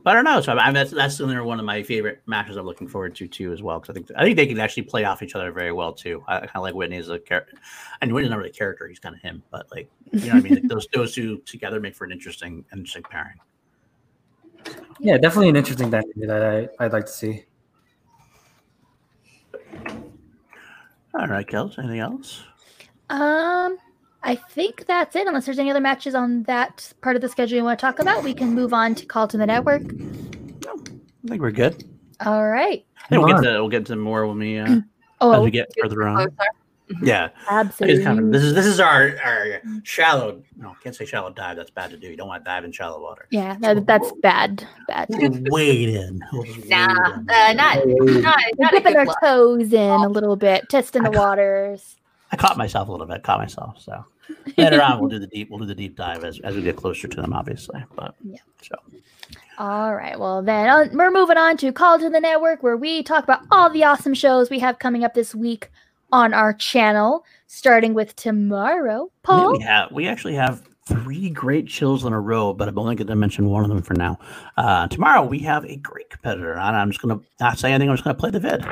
[0.04, 0.42] But I don't know.
[0.42, 3.28] So I mean, that's that's another one of my favorite matches I'm looking forward to
[3.28, 3.80] too as well.
[3.80, 6.24] Because I think I think they can actually play off each other very well too.
[6.28, 7.58] I kind of like Witney as a character.
[8.02, 9.44] And Witney's not really a character; he's kind of him.
[9.52, 12.12] But like, you know, what I mean, like those those two together make for an
[12.12, 13.40] interesting interesting pairing.
[15.00, 17.46] Yeah, definitely an interesting dynamic that I, I'd like to see.
[21.18, 22.44] All right, Kels, anything else?
[23.10, 23.78] Um,
[24.24, 25.28] I think that's it.
[25.28, 28.00] Unless there's any other matches on that part of the schedule you want to talk
[28.00, 29.92] about, we can move on to Call to the Network.
[29.92, 31.84] No, I think we're good.
[32.26, 32.86] All right.
[33.10, 34.82] we'll get to we'll get to more when we uh,
[35.22, 36.36] oh, as we get further on.
[37.02, 38.04] Yeah, absolutely.
[38.04, 40.42] Kind of, this is this is our, our shallow.
[40.58, 41.56] No, can't say shallow dive.
[41.56, 42.08] That's bad to do.
[42.08, 43.28] You don't want to dive in shallow water.
[43.30, 44.68] Yeah, that, that's bad.
[44.88, 45.08] Bad.
[45.52, 46.20] wade in.
[46.66, 51.98] Nah, uh, not not, not dipping our toes in a little bit, testing the waters.
[52.32, 53.24] I caught myself a little bit.
[53.24, 53.80] Caught myself.
[53.80, 54.06] So
[54.58, 55.50] later on, we'll do the deep.
[55.52, 57.84] We'll do the deep dive as, as we get closer to them, obviously.
[57.96, 58.40] But yeah.
[58.64, 58.76] So.
[59.60, 60.20] All right.
[60.20, 63.42] Well, then uh, we're moving on to Call to the Network, where we talk about
[63.52, 65.70] all the awesome shows we have coming up this week
[66.12, 69.12] on our channel, starting with tomorrow.
[69.24, 69.54] Paul?
[69.54, 72.96] Yeah, we, have, we actually have three great chills in a row, but I'm only
[72.96, 74.18] going to mention one of them for now.
[74.58, 77.90] Uh, tomorrow, we have a great competitor, and I'm just going to not say anything.
[77.90, 78.66] I'm just going to play the vid.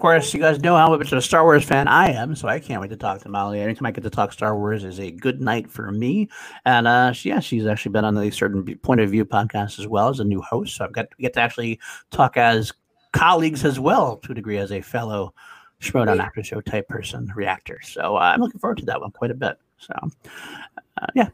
[0.00, 2.58] Course, you guys know how much of a Star Wars fan I am, so I
[2.58, 3.60] can't wait to talk to Molly.
[3.60, 6.28] Anytime I get to talk Star Wars is a good night for me.
[6.64, 9.86] And uh, she, yeah, she's actually been on the certain point of view podcast as
[9.86, 10.76] well as a new host.
[10.76, 11.78] So I've got get to actually
[12.10, 12.72] talk as
[13.12, 15.34] colleagues as well to a degree as a fellow
[15.80, 17.80] Schmoedown After Show type person reactor.
[17.82, 19.56] So uh, I'm looking forward to that one quite a bit.
[19.78, 19.94] So
[21.00, 21.28] uh, yeah,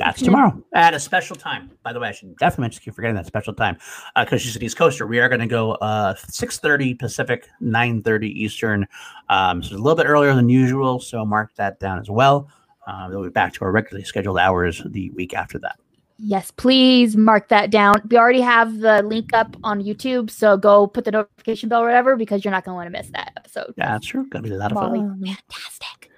[0.00, 1.70] that's tomorrow at a special time.
[1.82, 3.76] By the way, I should definitely mention keep forgetting that special time
[4.16, 5.06] because uh, she's an East Coaster.
[5.06, 8.86] We are going to go uh, six thirty Pacific, nine thirty Eastern.
[9.28, 11.00] Um, so a little bit earlier than usual.
[11.00, 12.50] So mark that down as well.
[12.86, 15.78] Uh, we'll be back to our regularly scheduled hours the week after that.
[16.22, 17.94] Yes, please mark that down.
[18.10, 21.86] We already have the link up on YouTube, so go put the notification bell or
[21.86, 23.72] whatever because you're not going to want to miss that episode.
[23.78, 24.28] Yeah, that's true.
[24.28, 25.18] Gonna be a lot of fun.
[25.24, 26.10] Fantastic.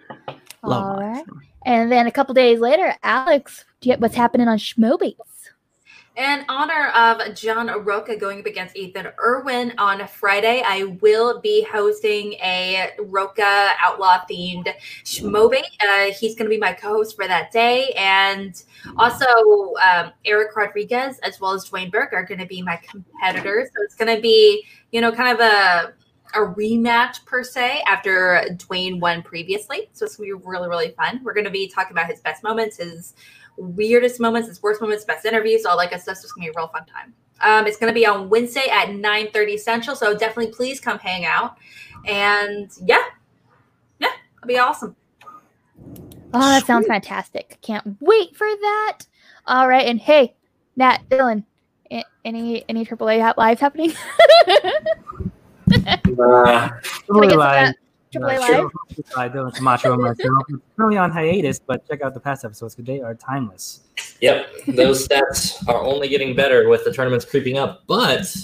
[0.64, 1.24] Love All right.
[1.64, 3.64] And then a couple days later, Alex,
[3.98, 5.16] what's happening on Schmobates?
[6.14, 11.66] In honor of John Rocha going up against Ethan Irwin on Friday, I will be
[11.72, 14.68] hosting a Rocha Outlaw themed
[15.05, 15.62] Schmobate.
[15.80, 17.94] Uh, he's going to be my co host for that day.
[17.97, 18.62] And
[18.98, 19.24] also,
[19.82, 23.70] um, Eric Rodriguez as well as Dwayne Burke are going to be my competitors.
[23.74, 25.94] So it's going to be, you know, kind of a
[26.34, 29.88] a rematch per se after Dwayne won previously.
[29.92, 31.20] So it's gonna be really, really fun.
[31.22, 33.14] We're gonna be talking about his best moments, his
[33.56, 36.16] weirdest moments, his worst moments, best interviews, all that good stuff.
[36.16, 37.14] So it's gonna be a real fun time.
[37.40, 39.96] Um, it's gonna be on Wednesday at 9 30 Central.
[39.96, 41.56] So definitely please come hang out.
[42.06, 43.02] And yeah,
[43.98, 44.96] yeah, it'll be awesome.
[46.34, 47.59] Oh, that sounds fantastic.
[47.60, 49.00] Can't wait for that.
[49.46, 49.86] All right.
[49.86, 50.34] And hey,
[50.76, 51.44] Nat, Dylan,
[52.24, 53.92] any any AAA live happening?
[56.18, 56.68] uh,
[57.06, 57.74] totally live.
[58.14, 58.70] Live.
[59.16, 60.44] I don't macho myself.
[60.48, 63.80] It's currently on hiatus, but check out the past episodes because they are timeless.
[64.20, 67.84] Yep, those stats are only getting better with the tournaments creeping up.
[67.86, 68.36] But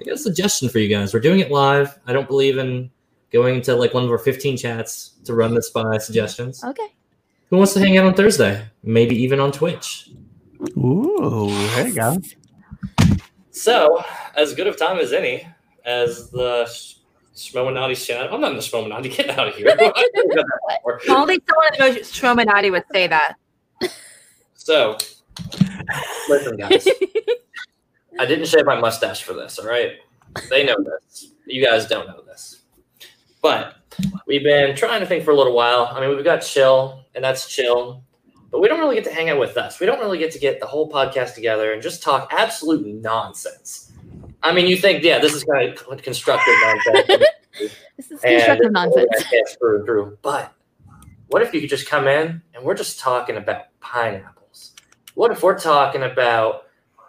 [0.00, 1.14] I got a suggestion for you guys.
[1.14, 1.98] We're doing it live.
[2.06, 2.90] I don't believe in
[3.32, 6.62] going into like one of our 15 chats to run this by suggestions.
[6.64, 6.88] Okay.
[7.50, 8.66] Who wants to hang out on Thursday?
[8.82, 10.10] Maybe even on Twitch.
[10.76, 12.18] Ooh, there you go.
[13.50, 14.02] So,
[14.36, 15.46] as good of time as any,
[15.84, 16.64] as the
[17.34, 18.32] Schmominati chat.
[18.32, 19.14] I'm not in the Schmominati.
[19.14, 19.68] Get out of here.
[21.08, 23.36] Only someone in the Schmominati would say that.
[24.54, 24.96] So,
[26.28, 26.88] listen, guys.
[28.18, 29.58] I didn't shave my mustache for this.
[29.58, 29.94] All right,
[30.48, 31.32] they know this.
[31.46, 32.62] You guys don't know this,
[33.42, 33.76] but
[34.26, 35.90] we've been trying to think for a little while.
[35.92, 38.04] I mean, we've got chill, and that's chill.
[38.50, 39.80] But we don't really get to hang out with us.
[39.80, 43.83] We don't really get to get the whole podcast together and just talk absolute nonsense.
[44.44, 47.06] I mean, you think, yeah, this is kind of constructive nonsense.
[47.96, 49.08] this is constructive nonsense.
[49.58, 50.18] Through, through.
[50.20, 50.52] But
[51.28, 54.72] what if you could just come in and we're just talking about pineapples?
[55.14, 56.66] What if we're talking about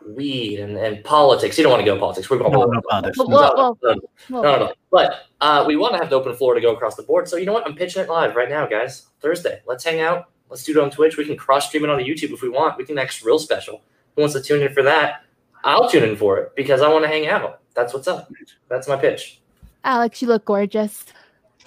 [0.07, 1.57] weed and, and politics?
[1.57, 2.30] You don't want to go politics.
[2.30, 3.18] We're going no, no, politics.
[3.18, 3.95] No, no, no,
[4.30, 4.74] no, no.
[4.90, 7.28] But uh, we want to have the open floor to go across the board.
[7.28, 7.68] So you know what?
[7.68, 9.07] I'm pitching it live right now, guys.
[9.20, 9.62] Thursday.
[9.68, 10.30] Let's hang out.
[10.49, 11.18] Let's do it on Twitch.
[11.18, 12.78] We can cross stream it on the YouTube if we want.
[12.78, 13.82] We can make real special.
[14.16, 15.24] Who wants to tune in for that?
[15.65, 17.59] I'll tune in for it because I want to hang out.
[17.73, 18.31] That's what's up.
[18.69, 19.41] That's my pitch.
[19.83, 21.05] Alex, you look gorgeous.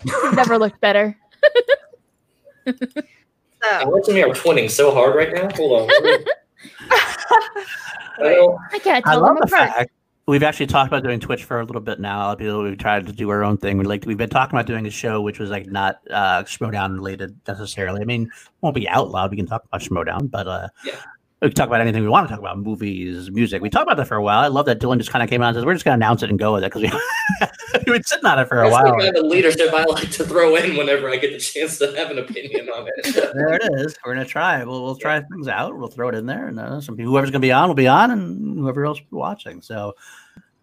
[0.05, 1.17] You've never looked better.
[2.67, 2.75] so.
[3.65, 5.49] I'm watching me are twinning so hard right now.
[5.57, 5.91] Hold on.
[8.21, 9.71] I, I can't tell I them apart.
[9.71, 9.91] Fact,
[10.27, 12.37] we've actually talked about doing Twitch for a little bit now.
[12.37, 13.79] We've tried to do our own thing.
[13.79, 16.95] We like we've been talking about doing a show which was like not uh Schmoedown
[16.95, 18.01] related necessarily.
[18.01, 18.31] I mean,
[18.61, 19.33] won't be out loud.
[19.33, 21.01] We can talk about Schmoedown, but uh yeah
[21.41, 23.97] we can talk about anything we want to talk about movies music we talked about
[23.97, 25.65] that for a while i love that dylan just kind of came out and says
[25.65, 26.91] we're just going to announce it and go with it because we,
[27.75, 30.25] we've been sitting on it for a That's while kind of leadership i like to
[30.25, 33.81] throw in whenever i get the chance to have an opinion on it there it
[33.81, 35.23] is we're going to try we'll, we'll try yeah.
[35.31, 37.53] things out we'll throw it in there and uh, some people, whoever's going to be
[37.53, 39.95] on will be on and whoever else will be watching so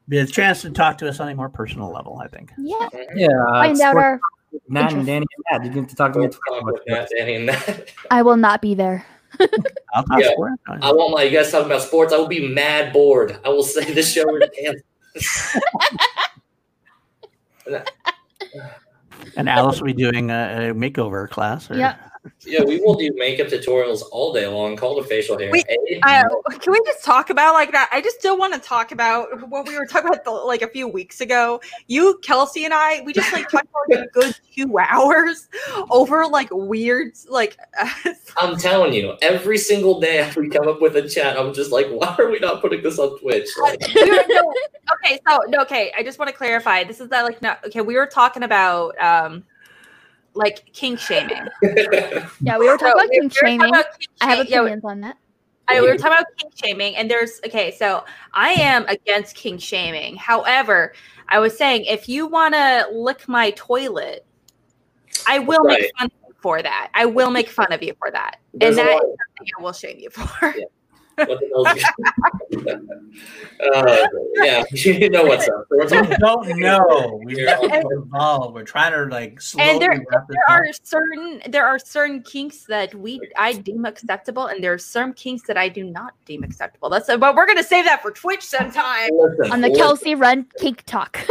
[0.08, 2.20] Be a chance to talk to us on a more personal level.
[2.24, 2.52] I think.
[2.58, 2.88] Yeah.
[3.16, 3.28] Yeah.
[3.50, 4.20] uh, Find out our.
[4.70, 5.06] Matt and.
[5.06, 5.66] Danny and Matt.
[5.66, 6.26] You get to talk to me.
[6.26, 7.90] Let's talk Matt, Danny, and that.
[8.12, 9.06] I will not be there.
[9.94, 10.32] I'll talk Yeah.
[10.32, 10.54] sport.
[10.68, 11.24] I won't lie.
[11.24, 12.14] You guys talking about sports?
[12.14, 13.38] I will be mad bored.
[13.46, 14.84] I will say this show is canceled.
[19.38, 21.70] And Alice will be doing a, a makeover class.
[21.70, 21.96] Or, Yeah.
[22.46, 24.76] Yeah, we will do makeup tutorials all day long.
[24.76, 25.52] Call the facial hair.
[25.52, 25.66] Wait,
[26.04, 26.24] Uh,
[26.60, 27.90] can we just talk about like that?
[27.92, 30.68] I just still want to talk about what we were talking about the, like a
[30.68, 31.60] few weeks ago.
[31.88, 35.50] You, Kelsey, and I, we just like talked for like a good two hours
[35.90, 37.58] over like weird, like
[38.38, 41.72] I'm telling you, every single day after we come up with a chat, I'm just
[41.72, 43.50] like, why are we not putting this on Twitch?
[43.62, 44.54] Like, were- no,
[44.94, 45.20] okay.
[45.28, 45.92] So no, okay.
[45.98, 46.84] I just want to clarify.
[46.84, 47.82] This is that like not okay.
[47.82, 49.44] We were talking about um
[50.36, 51.48] like kink shaming.
[52.42, 53.70] Yeah, we were talking So about we- kink we shaming.
[53.70, 55.18] about kink I have shaming- yeah, opinions on that.
[55.68, 57.72] I, we were talking about kink shaming, and there's okay.
[57.72, 60.16] So I am against kink shaming.
[60.16, 60.94] However,
[61.30, 64.26] I was saying if you want to lick my toilet,
[65.28, 65.80] I will Right.
[65.82, 66.92] make fun of you for that.
[66.94, 69.74] I will make fun of you for that, There's and a that something I will
[69.74, 70.54] shame you for.
[71.18, 72.76] What the hell's
[73.74, 74.08] uh,
[74.44, 75.66] yeah, you know what's up.
[75.70, 77.22] We're We talking- don't know.
[77.24, 77.58] We've Yeah.
[77.62, 78.54] never been involved.
[78.56, 80.62] We're trying to like slowly and there, wrap this there up.
[80.62, 85.14] are certain there are certain kinks that we I deem acceptable, and there are some
[85.14, 86.90] kinks that I do not deem acceptable.
[86.90, 89.10] That's but we're gonna save that for Twitch sometime.
[89.14, 91.18] Listen, On the listen, Kelsey Run Kink Talk.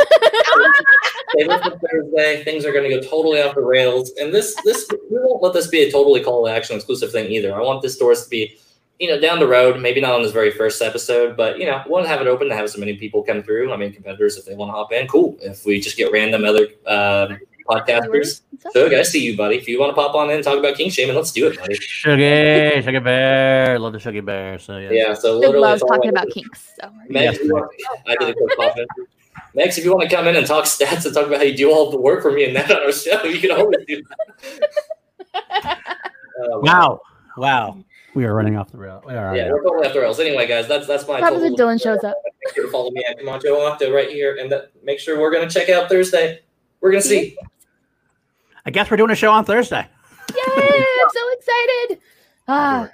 [1.36, 2.44] Save it for Thursday.
[2.44, 5.52] Things are going to go totally off the rails, and this this we won't let
[5.52, 7.52] this be a totally call to action exclusive thing either.
[7.54, 8.56] I want this doors to be,
[8.98, 9.80] you know, down the road.
[9.80, 12.26] Maybe not on this very first episode, but you know, we want to have it
[12.26, 13.72] open to have so many people come through.
[13.72, 15.36] I mean, competitors if they want to hop in, cool.
[15.40, 17.38] If we just get random other um,
[17.68, 18.42] podcasters,
[18.72, 19.56] so I see you, buddy.
[19.56, 21.58] If you want to pop on in and talk about king shaming, let's do it,
[21.58, 21.74] buddy.
[21.76, 23.78] Shuggy, Shuggy Bear.
[23.78, 24.58] Love the Sugar Bear.
[24.58, 24.90] So yeah.
[24.90, 25.14] Yeah.
[25.14, 26.72] So Big literally, loves talking about kinks.
[26.80, 26.90] So.
[27.08, 27.70] Max, if you want-
[28.06, 28.86] I did a quick pop in.
[29.54, 31.56] Max, if you want to come in and talk stats and talk about how you
[31.56, 34.02] do all the work for me and that on our show, you can always do
[34.02, 34.64] that.
[35.34, 35.76] Uh,
[36.60, 37.00] Wow.
[37.36, 37.84] Wow.
[38.14, 39.02] We are running off the rail.
[39.06, 39.36] We are.
[39.36, 40.20] Yeah, we're totally off the rails.
[40.20, 41.14] Anyway, guys, that's that's my.
[41.14, 42.16] What happens when total- Dylan shows up?
[42.44, 45.32] Make sure to follow me at Camacho Octo right here, and that, make sure we're
[45.32, 46.40] gonna check out Thursday.
[46.80, 47.36] We're gonna see.
[48.66, 49.86] I guess we're doing a show on Thursday.
[50.34, 50.40] Yay!
[50.46, 52.00] I'm so excited.
[52.46, 52.88] Ah,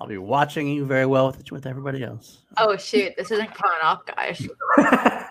[0.00, 2.38] I'll be watching you very well with with everybody else.
[2.58, 4.46] Oh shoot, this isn't coming off, guys.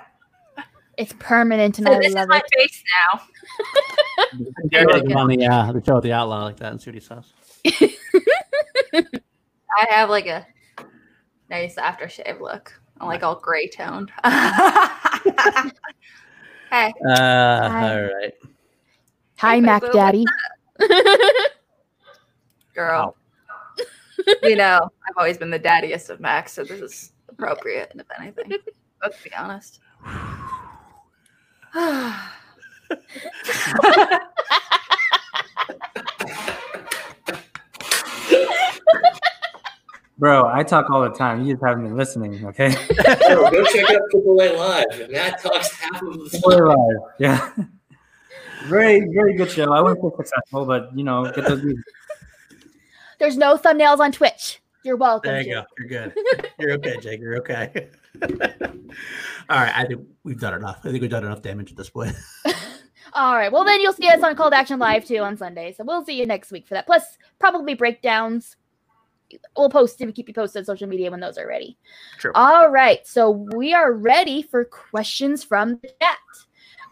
[0.97, 2.59] it's permanent and So I this is my it.
[2.59, 2.83] face
[3.13, 3.21] now.
[4.71, 4.83] Yeah,
[5.15, 7.25] on the uh, the show with the outlaw like that and see what he says.
[8.95, 10.45] I have like a
[11.49, 12.73] nice aftershave look.
[12.99, 14.11] I'm like all gray toned.
[14.23, 14.31] hey,
[16.71, 18.33] Uh, all right.
[19.37, 20.25] Hi, Hey, Mac boo, Daddy.
[22.73, 23.15] girl.
[24.43, 28.51] you know, I've always been the daddiest of Max, so this is appropriate, if anything.
[29.01, 29.79] Let's be honest.
[40.17, 41.43] Bro, I talk all the time.
[41.43, 42.75] You just haven't been listening, okay?
[43.35, 45.09] Oh, go check out Triple A Live.
[45.11, 46.77] Matt talks half of the We're time.
[46.77, 46.97] live.
[47.19, 47.53] Yeah.
[48.67, 49.73] Very, very good show.
[49.73, 51.83] I wouldn't say successful, but you know, get those views.
[53.19, 54.61] There's no thumbnails on Twitch.
[54.85, 55.31] You're welcome.
[55.33, 55.53] There you Jake.
[55.53, 55.63] go.
[55.77, 56.49] You're good.
[56.59, 57.19] You're okay, Jake.
[57.19, 57.89] You're okay.
[58.21, 59.73] All right.
[59.75, 60.79] I think we've done enough.
[60.85, 62.15] I think we've done enough damage at this point.
[63.11, 63.51] All right.
[63.51, 65.73] Well, then you'll see us on Called Action Live too on Sunday.
[65.73, 66.85] So we'll see you next week for that.
[66.85, 67.03] Plus,
[67.39, 68.55] probably breakdowns.
[69.57, 71.77] We'll post and keep you posted on social media when those are ready.
[72.19, 72.31] True.
[72.35, 73.05] All right.
[73.05, 76.17] So we are ready for questions from the chat.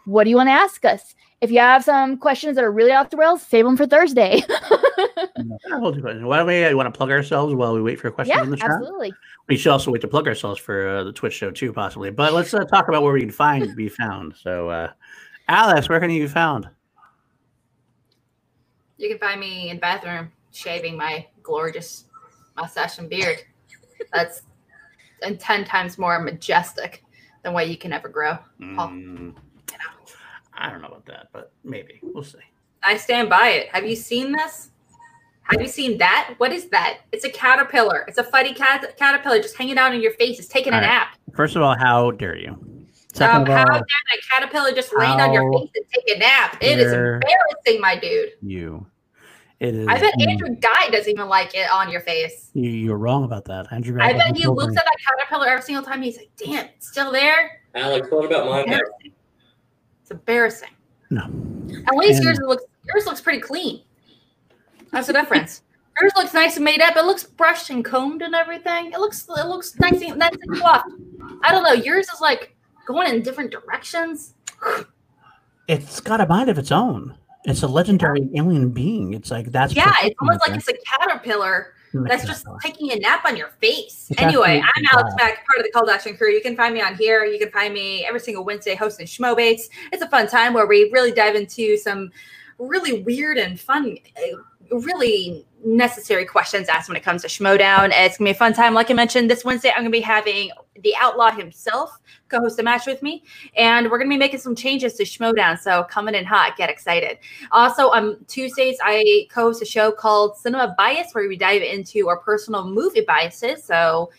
[0.04, 1.14] What do you want to ask us?
[1.40, 4.42] If you have some questions that are really off the rails, save them for Thursday.
[5.70, 6.22] We'll do it.
[6.22, 6.68] Why don't we?
[6.68, 8.70] You want to plug ourselves while we wait for a question yeah, in the chat?
[8.70, 9.12] absolutely.
[9.48, 12.10] We should also wait to plug ourselves for uh, the Twitch show too, possibly.
[12.10, 14.34] But let's uh, talk about where we can find be found.
[14.36, 14.92] So, uh,
[15.48, 16.68] Alex, where can you be found?
[18.98, 22.04] You can find me in the bathroom shaving my gorgeous
[22.56, 23.38] mustache and beard.
[24.12, 24.42] That's
[25.22, 27.04] and ten times more majestic
[27.42, 28.38] than what you can ever grow.
[28.60, 29.34] Mm,
[30.54, 32.38] I don't know about that, but maybe we'll see.
[32.82, 33.68] I stand by it.
[33.68, 34.70] Have you seen this?
[35.44, 36.34] Have you seen that?
[36.38, 37.00] What is that?
[37.10, 38.04] It's a caterpillar.
[38.08, 40.38] It's a fighty cat- caterpillar just hanging out in your face.
[40.38, 40.88] It's taking a All right.
[40.88, 41.16] nap.
[41.34, 42.50] First of all, how dare you?
[42.50, 46.16] Um, Second how of dare all, that caterpillar just land on your face and take
[46.16, 46.56] a nap?
[46.60, 48.30] It is embarrassing, my dude.
[48.40, 48.86] you.
[49.62, 49.86] It is.
[49.86, 52.50] I bet you- Andrew Guy doesn't even like it on your face.
[52.52, 53.96] You, you're wrong about that, Andrew.
[53.96, 54.08] Guy.
[54.08, 56.02] I bet he looks at that caterpillar every single time.
[56.02, 58.64] He's like, "Damn, it's still there." Alex, what about mine?
[58.64, 59.12] Embarrassing.
[60.02, 60.68] It's embarrassing.
[61.10, 61.22] No.
[61.86, 63.82] At least And- yours looks yours looks pretty clean.
[64.90, 65.62] That's the difference.
[66.00, 66.96] yours looks nice and made up.
[66.96, 68.86] It looks brushed and combed and everything.
[68.92, 70.88] It looks it looks nice and nice and soft.
[71.44, 71.72] I don't know.
[71.72, 72.56] Yours is like
[72.86, 74.34] going in different directions.
[75.68, 77.16] It's got a mind of its own.
[77.44, 79.14] It's a legendary alien being.
[79.14, 83.24] It's like that's Yeah, it's almost like it's a caterpillar that's just taking a nap
[83.24, 84.06] on your face.
[84.10, 86.30] It's Anyway, I'm Alex Mack, part of the Cold Action crew.
[86.30, 87.24] You can find me on here.
[87.24, 89.62] You can find me every single Wednesday hosting Schmobates.
[89.92, 92.10] It's a fun time where we really dive into some
[92.58, 97.90] really weird and fun, uh, really necessary questions asked when it comes to Schmoedown.
[97.92, 98.74] It's gonna be a fun time.
[98.74, 102.86] Like I mentioned, this Wednesday I'm gonna be having the Outlaw himself co-host a match
[102.86, 103.24] with me,
[103.56, 105.58] and we're gonna be making some changes to Schmoedown.
[105.58, 107.18] So coming in hot, get excited.
[107.50, 112.18] Also, on Tuesdays, I co-host a show called Cinema Bias, where we dive into our
[112.18, 113.62] personal movie biases.
[113.64, 114.10] So,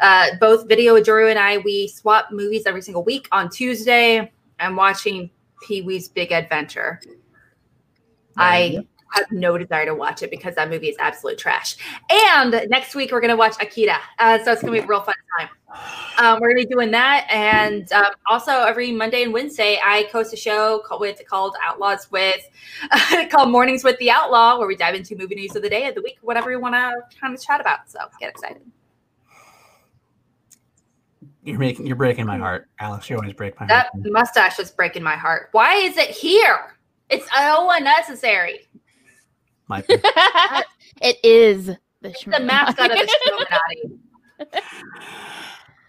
[0.00, 3.28] uh, both Video Drew and I, we swap movies every single week.
[3.32, 5.30] On Tuesday, I'm watching
[5.66, 7.00] Pee Wee's Big Adventure.
[8.36, 11.76] I have no desire to watch it because that movie is absolute trash.
[12.10, 13.98] And next week, we're going to watch Akira.
[14.18, 15.48] Uh, so it's going to be a real fun time.
[16.18, 17.26] Um, we're going to be doing that.
[17.30, 22.10] And um, also, every Monday and Wednesday, I host a show called, with, called Outlaws
[22.10, 22.48] with,
[23.30, 25.94] called Mornings with the Outlaw, where we dive into movie news of the day, of
[25.94, 27.90] the week, whatever you want to kind of chat about.
[27.90, 28.62] So get excited.
[31.42, 33.10] You're making you're breaking my heart, Alex.
[33.10, 34.06] You always break my That heart.
[34.06, 35.50] mustache is breaking my heart.
[35.52, 36.78] Why is it here?
[37.10, 38.60] It's so unnecessary.
[39.68, 39.84] My,
[41.02, 41.66] it is
[42.00, 43.18] the, The mascot of the
[44.40, 44.62] Illuminati.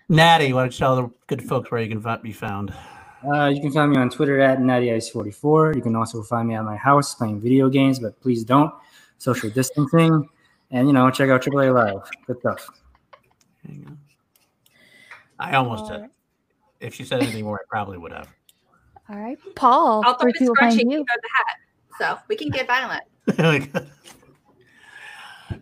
[0.08, 2.74] Natty, why don't you tell the good folks where you can be found?
[3.28, 5.76] Uh, you can find me on Twitter at nattyIce44.
[5.76, 8.72] You can also find me at my house playing video games, but please don't.
[9.18, 10.30] Social distancing.
[10.70, 12.08] And, you know, check out AAA Live.
[12.28, 12.70] Good stuff.
[13.64, 13.92] There you go.
[15.40, 16.06] I almost did.
[16.80, 18.28] If she said anything more, I probably would have.
[19.10, 20.04] All right, Paul.
[20.06, 21.00] I'll throw where the can scrunchie you?
[21.00, 21.58] out the hat.
[21.98, 23.04] So we can get violent.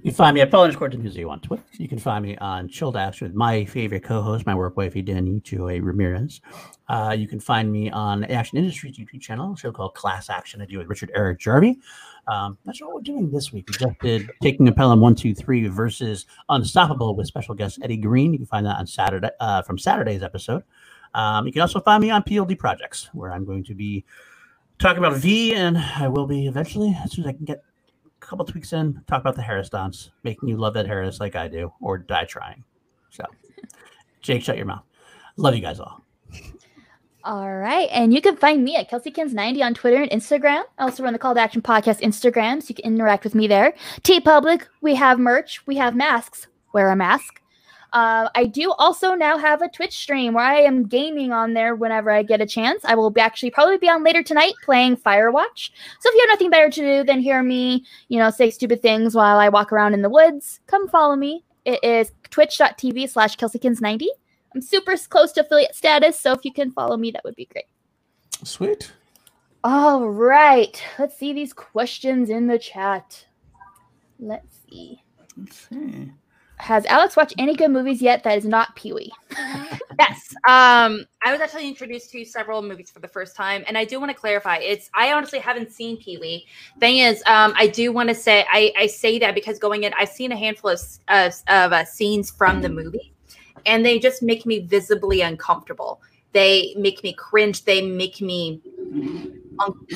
[0.04, 1.64] you can find me at Paul underscore Denuzio on Twitter.
[1.78, 5.40] You can find me on Chilled Action with my favorite co-host, my work wifey Danny
[5.40, 6.42] Joy Ramirez.
[6.90, 10.62] Uh, you can find me on Action Industries YouTube channel, a show called Class Action.
[10.62, 11.80] I do with Richard Eric Jarvie.
[12.28, 13.70] Um, that's what we're doing this week.
[13.70, 17.96] We just did Taking a Pelham One Two Three versus Unstoppable with special guest Eddie
[17.96, 18.34] Green.
[18.34, 20.64] You can find that on Saturday uh, from Saturday's episode.
[21.14, 24.04] Um, you can also find me on PLD Projects, where I'm going to be
[24.80, 27.64] talking about V, and I will be eventually as soon as I can get
[28.34, 29.00] couple tweaks in.
[29.08, 32.26] Talk about the Harris dance, making you love that Harris like I do, or die
[32.26, 32.64] trying.
[33.12, 33.24] So,
[34.22, 34.82] Jake, shut your mouth.
[35.38, 36.04] Love you guys all.
[37.24, 37.88] All right.
[37.92, 40.64] And you can find me at KelseyKins90 on Twitter and Instagram.
[40.80, 43.46] I also run the Call to Action Podcast Instagram, so you can interact with me
[43.46, 43.76] there.
[44.02, 46.48] TeePublic, we have merch, we have masks.
[46.74, 47.43] Wear a mask.
[47.94, 51.76] Uh, I do also now have a Twitch stream where I am gaming on there
[51.76, 52.84] whenever I get a chance.
[52.84, 55.70] I will be actually probably be on later tonight playing Firewatch.
[56.00, 58.82] So if you have nothing better to do than hear me, you know, say stupid
[58.82, 61.46] things while I walk around in the woods, come follow me.
[61.66, 64.08] It is twitch.tv slash KelseyKins90.
[64.56, 67.46] I'm super close to affiliate status, so if you can follow me, that would be
[67.46, 67.66] great.
[68.44, 68.92] Sweet.
[69.64, 73.26] All right, let's see these questions in the chat.
[74.20, 75.04] Let's see.
[75.38, 76.12] Let's see.
[76.64, 79.12] Has Alex watched any good movies yet that is not Pee Wee?
[80.00, 80.34] Yes.
[80.48, 84.00] Um, I was actually introduced to several movies for the first time, and I do
[84.00, 84.58] want to clarify.
[84.58, 86.48] It's I honestly haven't seen Pee Wee.
[86.80, 89.94] Thing is, um, I do want to say I, I say that because going in,
[89.96, 93.14] I've seen a handful of of, of uh, scenes from the movie,
[93.68, 96.02] and they just make me visibly uncomfortable.
[96.32, 97.66] They make me cringe.
[97.66, 98.60] They make me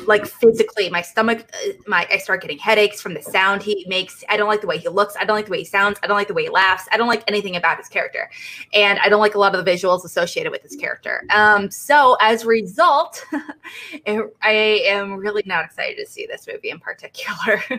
[0.05, 4.23] like physically, my stomach, uh, my I start getting headaches from the sound he makes.
[4.29, 5.15] I don't like the way he looks.
[5.19, 5.99] I don't like the way he sounds.
[6.03, 6.88] I don't like the way he laughs.
[6.91, 8.29] I don't like anything about his character,
[8.73, 11.23] and I don't like a lot of the visuals associated with his character.
[11.34, 13.23] Um, so as a result,
[14.07, 17.63] I am really not excited to see this movie in particular.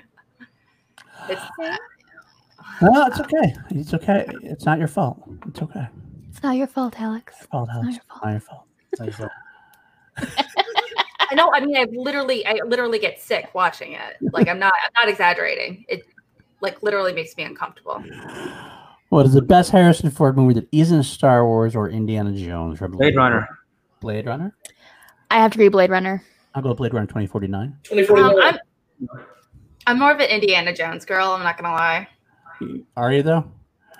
[1.28, 1.42] it's
[2.82, 3.54] No, it's okay.
[3.70, 4.26] It's okay.
[4.42, 5.22] It's not your fault.
[5.46, 5.86] It's okay.
[6.30, 7.34] It's not your fault, Alex.
[7.36, 7.96] It's fault, not Alex.
[7.96, 8.24] your fault.
[8.24, 8.64] Not your fault.
[8.92, 9.32] It's not your fault.
[11.30, 11.52] I know.
[11.52, 14.16] I mean, I literally, I literally get sick watching it.
[14.32, 15.84] Like I'm not, I'm not exaggerating.
[15.88, 16.04] It
[16.60, 18.02] like literally makes me uncomfortable.
[19.10, 22.80] What is the best Harrison Ford movie that isn't Star Wars or Indiana Jones?
[22.80, 23.48] Blade Runner.
[24.00, 24.54] Blade Runner.
[25.30, 26.22] I have to read Blade Runner.
[26.54, 27.76] I'll go Blade Runner 2049.
[27.84, 28.30] 2041.
[28.30, 28.58] Um, I'm,
[29.86, 31.28] I'm more of an Indiana Jones girl.
[31.28, 32.08] I'm not gonna lie.
[32.96, 33.50] Are you though?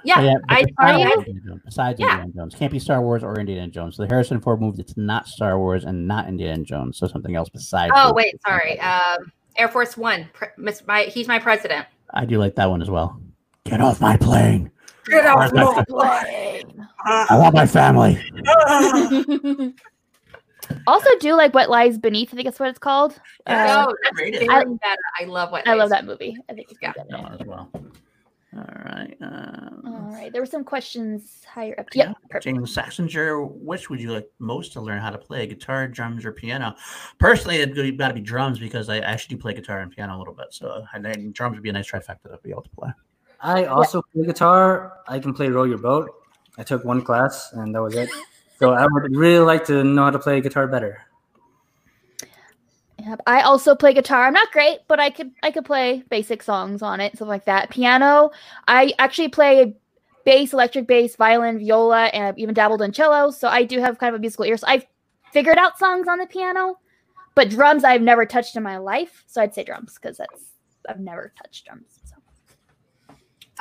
[0.09, 2.07] Yeah, Oh, but I, besides I, Indiana Jones- Besides Yeah.
[2.13, 3.97] Indiana Jones, can't be Star Wars or Indiana Jones.
[3.97, 7.37] So the Harrison Ford movie that's not Star Wars and not Indiana Jones, so something
[7.37, 7.93] else besides.
[7.95, 8.39] oh those wait, two.
[8.47, 8.81] sorry.
[8.81, 10.29] Um, Air Force One.
[10.33, 11.87] Pre- Miss, my, he's my president.
[12.15, 13.21] I do like that one as well.
[13.65, 14.71] Get off my plane.
[15.07, 16.87] Get off my Plane.
[17.05, 18.19] I want my family.
[20.87, 22.29] also, do like what lies beneath.
[22.33, 23.19] I think that's what it's called.
[23.47, 23.55] Uh,
[23.89, 24.49] no, that's Rated.
[24.51, 26.37] I love what I love that movie.
[26.51, 26.93] I think it's Yeah.
[26.93, 27.05] good.
[27.09, 27.71] That one as well.
[28.57, 29.15] All right.
[29.21, 30.33] All Um, right.
[30.33, 31.87] There were some questions higher up.
[31.95, 32.17] Yeah, Yep.
[32.31, 32.45] Perfect.
[32.45, 35.47] James Saxinger, which would you like most to learn how to play?
[35.47, 36.75] Guitar, drums, or piano?
[37.19, 40.19] Personally, it'd got to be drums because I actually do play guitar and piano a
[40.19, 40.47] little bit.
[40.51, 42.91] So I think drums would be a nice trifecta to be able to play.
[43.41, 44.95] I also play guitar.
[45.07, 46.11] I can play Row Your Boat.
[46.57, 48.09] I took one class and that was it.
[48.59, 51.05] So I would really like to know how to play guitar better.
[53.01, 53.21] Yep.
[53.27, 54.27] I also play guitar.
[54.27, 57.45] I'm not great, but I could I could play basic songs on it, stuff like
[57.45, 57.71] that.
[57.71, 58.31] Piano,
[58.67, 59.77] I actually play
[60.25, 63.31] bass, electric bass, violin, viola, and I've even dabbled in cello.
[63.31, 64.57] So I do have kind of a musical ear.
[64.57, 64.85] So I've
[65.33, 66.79] figured out songs on the piano,
[67.35, 69.25] but drums I've never touched in my life.
[69.27, 70.45] So I'd say drums because that's
[70.89, 72.01] I've never touched drums.
[72.05, 72.17] So.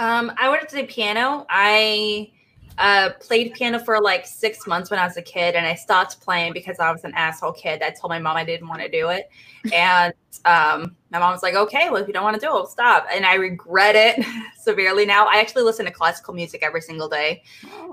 [0.04, 1.46] Um, I to say piano.
[1.50, 2.32] I
[2.78, 6.22] uh, played piano for like six months when I was a kid, and I stopped
[6.22, 8.90] playing because I was an asshole kid that told my mom I didn't want to
[8.90, 9.30] do it.
[9.74, 10.14] And
[10.45, 12.68] um, my mom was like, "Okay, well, if you don't want to do it, we'll
[12.68, 14.26] stop." And I regret it
[14.60, 15.26] severely now.
[15.28, 17.44] I actually listen to classical music every single day,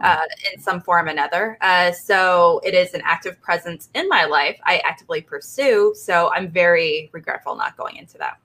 [0.02, 1.56] uh, in some form or another.
[1.60, 4.58] Uh, so it is an active presence in my life.
[4.64, 5.94] I actively pursue.
[5.96, 8.38] So I'm very regretful not going into that.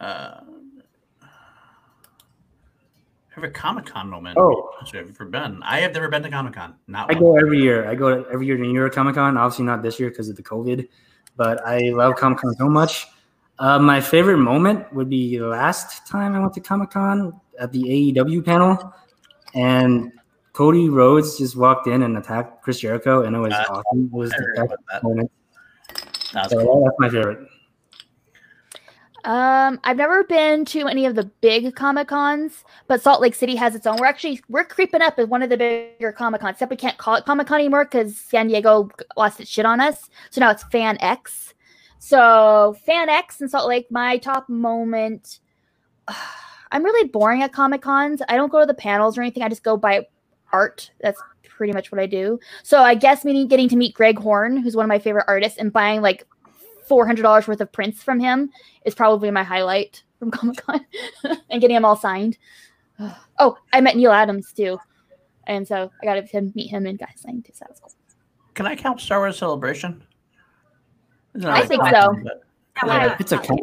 [0.00, 0.40] Uh,
[3.38, 4.36] favorite Comic Con moment?
[4.38, 4.70] Oh.
[4.80, 5.62] Have you ever been?
[5.62, 6.74] I have never been to Comic Con.
[6.88, 7.22] Not I one.
[7.22, 7.88] go every year.
[7.88, 9.36] I go every year to New York Comic Con.
[9.36, 10.88] Obviously not this year because of the COVID,
[11.36, 13.06] but I love Comic Con so much.
[13.58, 17.82] Uh, my favorite moment would be last time I went to Comic Con at the
[17.82, 18.92] AEW panel,
[19.54, 20.12] and
[20.52, 24.06] Cody Rhodes just walked in and attacked Chris Jericho, and it was Uh, awesome.
[24.06, 25.30] It was the best moment.
[26.34, 26.84] That was So cool.
[26.84, 27.40] that's my favorite.
[29.24, 33.56] Um, I've never been to any of the big Comic Cons, but Salt Lake City
[33.56, 33.96] has its own.
[33.98, 36.52] We're actually we're creeping up as one of the bigger Comic Cons.
[36.52, 39.80] Except we can't call it Comic Con anymore because San Diego lost its shit on
[39.80, 40.08] us.
[40.30, 41.54] So now it's Fan X.
[41.98, 45.40] So Fan X in Salt Lake, my top moment.
[46.70, 48.20] I'm really boring at Comic Cons.
[48.28, 49.42] I don't go to the panels or anything.
[49.42, 50.06] I just go by
[50.52, 50.90] art.
[51.00, 52.38] That's pretty much what I do.
[52.62, 55.58] So I guess meeting getting to meet Greg Horn, who's one of my favorite artists,
[55.58, 56.26] and buying like
[56.88, 58.50] four hundred dollars worth of prints from him
[58.84, 60.84] is probably my highlight from Comic Con,
[61.50, 62.38] and getting them all signed.
[63.38, 64.76] Oh, I met Neal Adams too,
[65.46, 67.52] and so I got to meet him and got his signed too.
[67.54, 67.92] So that was cool.
[68.54, 70.02] Can I count Star Wars Celebration?
[71.36, 72.16] I really think so.
[72.24, 72.42] but-
[72.84, 73.60] Yeah, It's a count.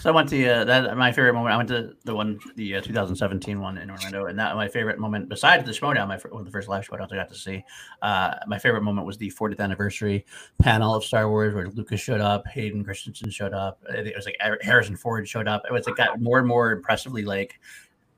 [0.00, 1.52] So I went to uh, that my favorite moment.
[1.52, 4.98] I went to the one, the uh, 2017 one in Orlando, and that my favorite
[4.98, 7.62] moment, besides the showdown, my one of the first live showdowns I got to see.
[8.00, 10.24] Uh, my favorite moment was the 40th anniversary
[10.58, 13.82] panel of Star Wars, where Lucas showed up, Hayden Christensen showed up.
[13.90, 15.64] It was like Harrison Ford showed up.
[15.68, 17.60] It was like got more and more impressively like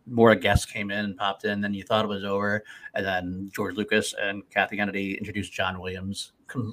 [0.07, 2.63] more guests came in and popped in than you thought it was over,
[2.95, 6.31] and then George Lucas and Kathy Kennedy introduced John Williams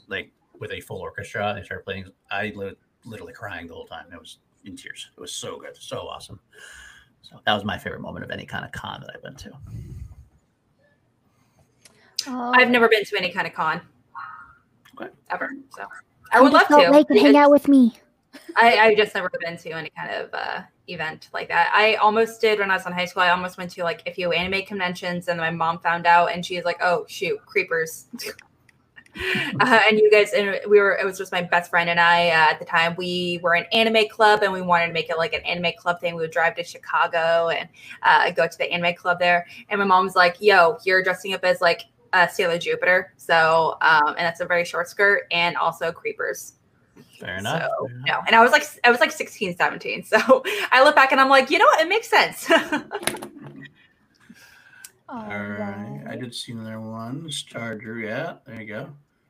[0.08, 1.56] like with a full orchestra.
[1.58, 2.12] They started playing.
[2.30, 4.06] I li- literally crying the whole time.
[4.14, 5.10] It was in tears.
[5.18, 6.40] It was so good, so awesome.
[7.22, 9.52] So that was my favorite moment of any kind of con that I've been to.
[12.28, 13.82] Oh, I've never been to any kind of con
[15.00, 15.12] Okay.
[15.30, 15.52] ever.
[15.76, 15.86] So
[16.32, 16.92] I would love to.
[16.92, 17.98] Lake and hang out with me.
[18.56, 21.72] I, I've just never been to any kind of uh, event like that.
[21.74, 23.24] I almost did when I was in high school.
[23.24, 26.46] I almost went to like a few anime conventions, and my mom found out, and
[26.46, 28.08] she's like, "Oh shoot, creepers."
[29.60, 30.96] uh, and you guys, and we were.
[30.96, 32.96] It was just my best friend and I uh, at the time.
[32.98, 36.00] We were an anime club, and we wanted to make it like an anime club
[36.00, 36.16] thing.
[36.16, 37.68] We would drive to Chicago and
[38.04, 39.48] uh, go to the anime club there.
[39.70, 44.10] And my mom's like, "Yo, you're dressing up as like uh, Sailor Jupiter, so um,
[44.10, 46.54] and that's a very short skirt, and also creepers."
[47.20, 47.64] Fair enough.
[47.64, 48.08] So, fair enough.
[48.08, 48.24] no.
[48.28, 50.04] And I was like, I was like 16, 17.
[50.10, 51.82] So I look back and I'm like, you know what?
[51.82, 52.50] It makes sense.
[55.12, 56.04] All right.
[56.08, 57.32] I did see another one.
[57.32, 58.06] Star Drew.
[58.06, 58.90] Yeah, there you go.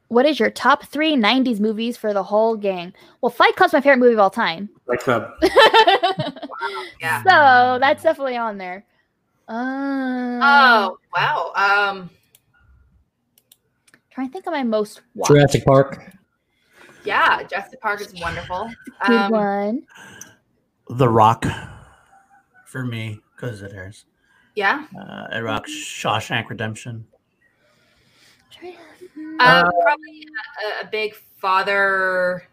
[0.10, 2.94] What is your top three '90s movies for the whole gang?
[3.22, 4.70] Well, Fight Club's my favorite movie of all time.
[4.88, 5.32] Fight Club.
[7.02, 7.24] yeah.
[7.24, 8.86] So that's definitely on there.
[9.48, 11.52] Um, Oh, wow.
[11.56, 12.10] Um,
[14.12, 15.30] trying to think of my most watched.
[15.32, 16.12] Jurassic Park.
[17.06, 18.70] yeah, Jurassic Park is wonderful.
[19.08, 19.84] Good Um, one.
[20.90, 21.46] The Rock
[22.66, 24.06] for me because it is.
[24.60, 24.84] Yeah.
[24.94, 27.08] Uh, it rocks Shawshank Redemption.
[28.52, 28.76] Try-
[29.40, 30.28] Um, probably
[30.82, 32.44] a, a big father.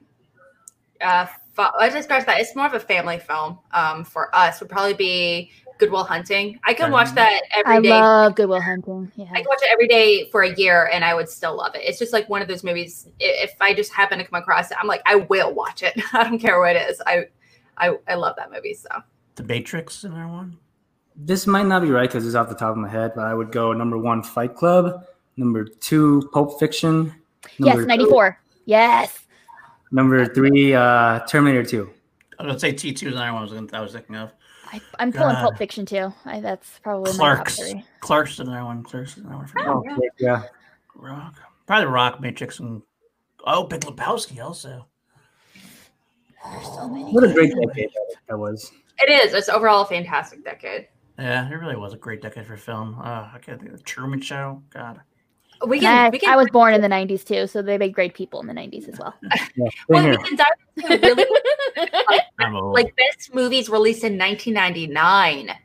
[1.00, 2.38] Uh, fa- I just scratch that.
[2.38, 3.58] It's more of a family film.
[3.72, 6.60] Um, for us would probably be Good Will Hunting.
[6.64, 7.70] I can watch that every day.
[7.70, 7.90] I every day.
[7.90, 9.10] love Good Will Hunting.
[9.16, 9.24] Yeah.
[9.32, 11.80] I can watch it every day for a year and I would still love it.
[11.82, 13.08] It's just like one of those movies.
[13.18, 16.00] If I just happen to come across it, I'm like, I will watch it.
[16.12, 17.02] I don't care what it is.
[17.04, 17.24] I,
[17.76, 18.74] I, I love that movie.
[18.74, 18.90] So
[19.34, 20.58] The Matrix in there one.
[21.16, 23.34] This might not be right because it's off the top of my head, but I
[23.34, 25.06] would go number one, Fight Club.
[25.36, 27.14] Number two, Pulp Fiction.
[27.58, 28.40] yes, Number '94.
[28.66, 29.18] Yes.
[29.92, 31.90] Number three, uh, Terminator 2.
[32.38, 34.16] I was gonna say T two is another one I was, gonna, I was thinking
[34.16, 34.32] of.
[34.72, 35.42] I I, I'm pulling God.
[35.42, 36.12] Pulp Fiction too.
[36.24, 37.18] I, that's probably Clerks.
[37.18, 37.84] my top three.
[38.00, 38.82] Clerks is another one.
[38.82, 39.46] Clerks is another one.
[39.46, 39.64] For me.
[39.66, 40.42] Oh, yeah.
[40.94, 41.36] Rock.
[41.66, 42.82] Probably Rock, Matrix, and
[43.46, 44.86] oh, Big Lebowski also.
[46.44, 47.12] There's so many.
[47.12, 47.90] What a great decade
[48.28, 48.70] that was.
[48.98, 49.34] It is.
[49.34, 50.88] It's overall a fantastic decade.
[51.18, 52.98] Yeah, it really was a great decade for film.
[53.00, 54.62] Uh, I can't think of the Truman Show.
[54.70, 55.00] God.
[55.66, 56.04] We can.
[56.06, 58.40] Yes, we can I was born in the 90s too, so they made great people
[58.40, 59.14] in the 90s as well.
[59.22, 60.10] Yeah, same well, here.
[60.10, 60.46] we can dive
[60.90, 61.26] into really
[62.38, 65.56] I'm like best movies released in 1999.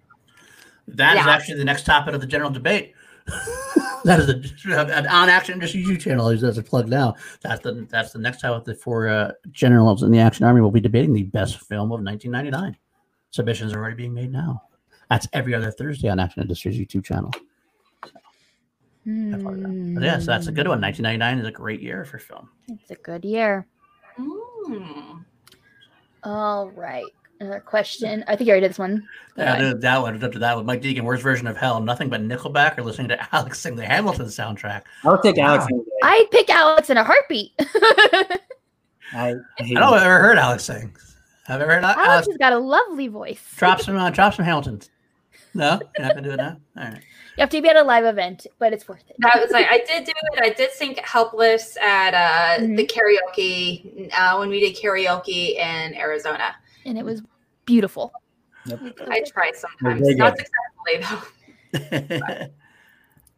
[0.87, 1.31] That is Yeah.
[1.31, 2.93] actually the next topic of the general debate.
[4.03, 6.35] that is the on Action just YouTube channel.
[6.35, 7.15] That's a plug now.
[7.41, 10.71] That's the that's the next topic the four uh, generals in the Action Army We'll
[10.71, 12.75] be debating the best film of 1999.
[13.29, 14.63] Submissions are already being made now.
[15.11, 17.31] That's every other Thursday on Action Industries YouTube channel.
[19.05, 19.61] That part.
[19.61, 20.79] But yeah, so that's a good one.
[20.79, 22.49] 1999 is a great year for film.
[22.69, 23.67] It's a good year.
[24.17, 25.25] Mm.
[26.23, 27.03] All right.
[27.41, 28.23] Another question.
[28.25, 29.05] I think you already did this one.
[29.35, 30.23] Yeah, dude, that one.
[30.23, 30.65] Up to that one.
[30.65, 31.81] Mike Deacon, worst version of hell.
[31.81, 34.83] Nothing but Nickelback or listening to Alex sing the Hamilton soundtrack.
[35.03, 35.65] I'll take Alex.
[35.69, 35.77] Wow.
[35.77, 35.91] any day.
[36.03, 37.51] I'd pick Alex in a heartbeat.
[37.59, 38.39] I,
[39.13, 40.95] I I don't know I've ever heard Alex sing.
[41.47, 42.27] Have you ever heard Alex Alex?
[42.27, 43.45] has got a lovely voice.
[43.57, 44.79] Drop some, uh, drop some Hamilton.
[45.53, 46.57] No, you're not gonna do it now.
[46.77, 47.01] All right.
[47.37, 49.15] You have to be at a live event, but it's worth it.
[49.19, 50.43] That was like I did do it.
[50.43, 52.77] I did sing "Helpless" at uh, Mhm.
[52.77, 56.55] the karaoke uh, when we did karaoke in Arizona.
[56.85, 57.21] and it was
[57.65, 58.11] beautiful.
[59.09, 61.21] I try sometimes, very not successfully
[61.73, 62.47] though.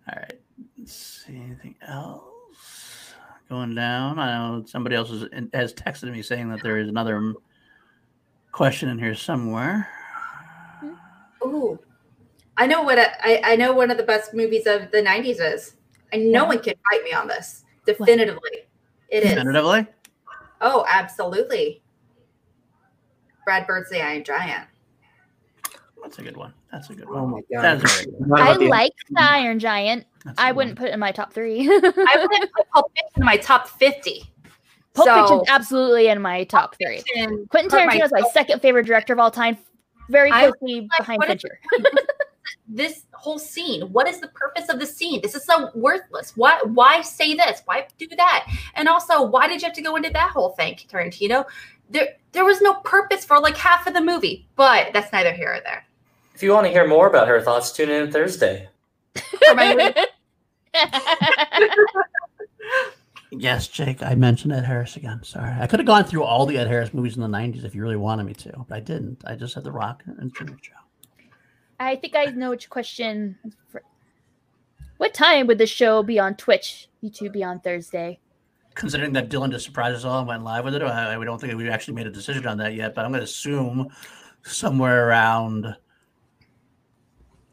[0.10, 0.34] All right.
[0.78, 3.14] Let's see anything else
[3.50, 4.20] going down.
[4.20, 7.34] I know somebody else is, has texted me saying that there is another
[8.52, 9.88] question in here somewhere.
[11.46, 11.80] Ooh,
[12.58, 13.74] I know what I, I know.
[13.74, 15.76] One of the best movies of the '90s is,
[16.12, 17.64] and no one can fight me on this.
[17.86, 18.68] Definitively,
[19.10, 19.30] it is.
[19.32, 19.88] Definitively.
[20.62, 21.82] Oh, absolutely.
[23.46, 24.68] Brad Bird's The Iron Giant.
[26.02, 26.54] That's a good one.
[26.72, 27.32] That's a good Oh one.
[27.32, 27.62] my god.
[27.80, 28.42] That's a very good one.
[28.42, 30.06] I the- like the Iron Giant.
[30.24, 30.86] That's a I good wouldn't one.
[30.86, 31.62] put it in my top three.
[31.68, 34.24] I wouldn't put Pulp Fiction in my top 50.
[34.94, 36.98] Pulp so, Fiction's absolutely in my top three.
[37.14, 39.58] Fiction Quentin Tarantino is my top- second favorite director of all time,
[40.10, 41.58] very I- closely like, behind what is- Fincher.
[42.68, 43.82] This whole scene.
[43.92, 45.22] What is the purpose of the scene?
[45.22, 46.34] This is so worthless.
[46.36, 47.62] Why why say this?
[47.66, 48.48] Why do that?
[48.76, 51.46] And also, why did you have to go into that whole thing, Tarantino?
[51.90, 55.54] There there was no purpose for like half of the movie, but that's neither here
[55.54, 55.86] or there.
[56.36, 58.70] If you want to hear more about her thoughts, tune in Thursday.
[63.40, 65.24] Yes, Jake, I mentioned Ed Harris again.
[65.24, 65.54] Sorry.
[65.60, 67.82] I could have gone through all the Ed Harris movies in the 90s if you
[67.82, 69.24] really wanted me to, but I didn't.
[69.26, 70.74] I just had The Rock and Truman Show.
[71.84, 73.38] I think I know which question.
[73.70, 73.82] For...
[74.98, 76.88] What time would the show be on Twitch?
[77.04, 78.20] YouTube be on Thursday.
[78.76, 81.40] Considering that Dylan just surprised us all and went live with it, I, I don't
[81.40, 83.90] think we actually made a decision on that yet, but I'm going to assume
[84.44, 85.76] somewhere around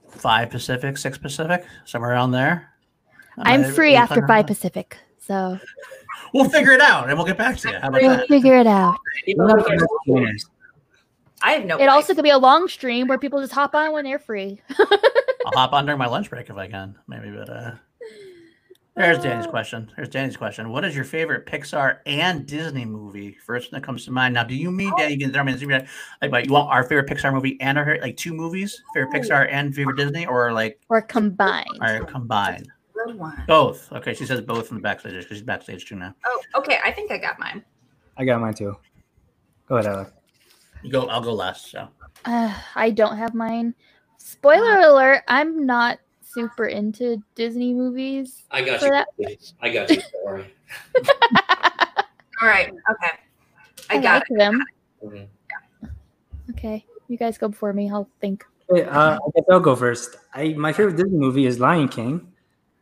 [0.08, 2.70] 5 Pacific, 6 Pacific, somewhere around there.
[3.38, 5.58] I'm Uh, free after five Pacific, so
[6.32, 7.78] We'll figure it out and we'll get back to you.
[7.78, 8.28] How about we'll that?
[8.28, 8.98] figure it out.
[9.36, 10.42] We're not the best gamers.
[11.42, 13.92] I have no It also could be a long stream where people just hop on
[13.92, 14.60] when they're free.
[14.78, 17.30] I'll hop on during my lunch break if I can, maybe.
[17.30, 17.70] But uh,
[18.94, 19.90] there's Danny's Uh, question.
[19.96, 20.70] There's Danny's question.
[20.70, 23.36] What is your favorite Pixar and Disney movie?
[23.46, 24.34] First one that comes to mind.
[24.34, 25.14] Now, do you mean Danny?
[25.14, 25.86] You can throw me in the like,
[26.20, 29.48] like, what, you want our favorite Pixar movie and our like two movies, favorite Pixar
[29.50, 31.66] and favorite Disney, or like or combined.
[31.80, 32.68] are combined?
[33.06, 33.42] good one.
[33.46, 33.90] Both.
[33.92, 36.14] Okay, she says both from the backstage because she's backstage too now.
[36.26, 36.78] Oh, okay.
[36.84, 37.64] I think I got mine.
[38.18, 38.76] I got mine too.
[39.66, 40.12] Go ahead, Alex.
[40.82, 41.06] You go.
[41.08, 41.70] I'll go last.
[41.70, 41.88] So
[42.24, 43.74] Uh, I don't have mine.
[44.18, 48.44] Spoiler alert: I'm not super into Disney movies.
[48.50, 48.90] I got you.
[48.90, 50.02] that- I got you.
[50.24, 50.46] Don't.
[52.42, 52.68] All right.
[52.68, 53.12] Okay.
[53.90, 54.62] I, I, got like them.
[55.04, 55.28] Mhm.
[56.50, 57.90] Okay, you guys go before me.
[57.90, 58.44] I'll think.
[58.68, 60.16] Wait, uh, I guess I'll go first.
[60.34, 62.32] I my favorite Disney movie is Lion King,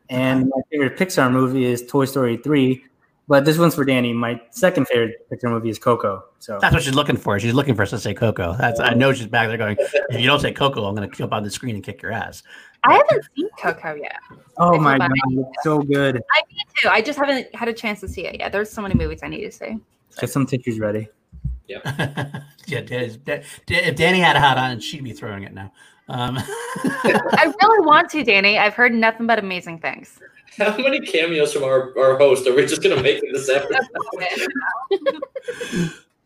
[0.09, 2.85] and my favorite Pixar movie is Toy Story three.
[3.29, 4.11] But this one's for Danny.
[4.11, 6.25] My second favorite Pixar movie is Coco.
[6.39, 7.39] So that's what she's looking for.
[7.39, 8.55] She's looking for us to say Coco.
[8.57, 9.77] That's I know she's back there going.
[9.79, 12.11] If you don't say Coco, I'm going to jump on the screen and kick your
[12.11, 12.41] ass.
[12.83, 14.17] I haven't seen Coco yet.
[14.57, 15.19] oh my god, bad.
[15.27, 16.15] it's so good.
[16.31, 16.91] I need to.
[16.91, 18.51] I just haven't had a chance to see it yet.
[18.51, 19.77] There's so many movies I need to see.
[20.19, 21.07] Get some tissues ready.
[21.67, 25.71] yeah, Danny's, Da- Da- if Danny had a hat on, she'd be throwing it now.
[26.07, 26.39] Um,
[26.83, 28.57] I really want to, Danny.
[28.57, 30.19] I've heard nothing but amazing things.
[30.57, 33.49] How many cameos from our, our host are we just going to make in this
[33.49, 33.85] episode?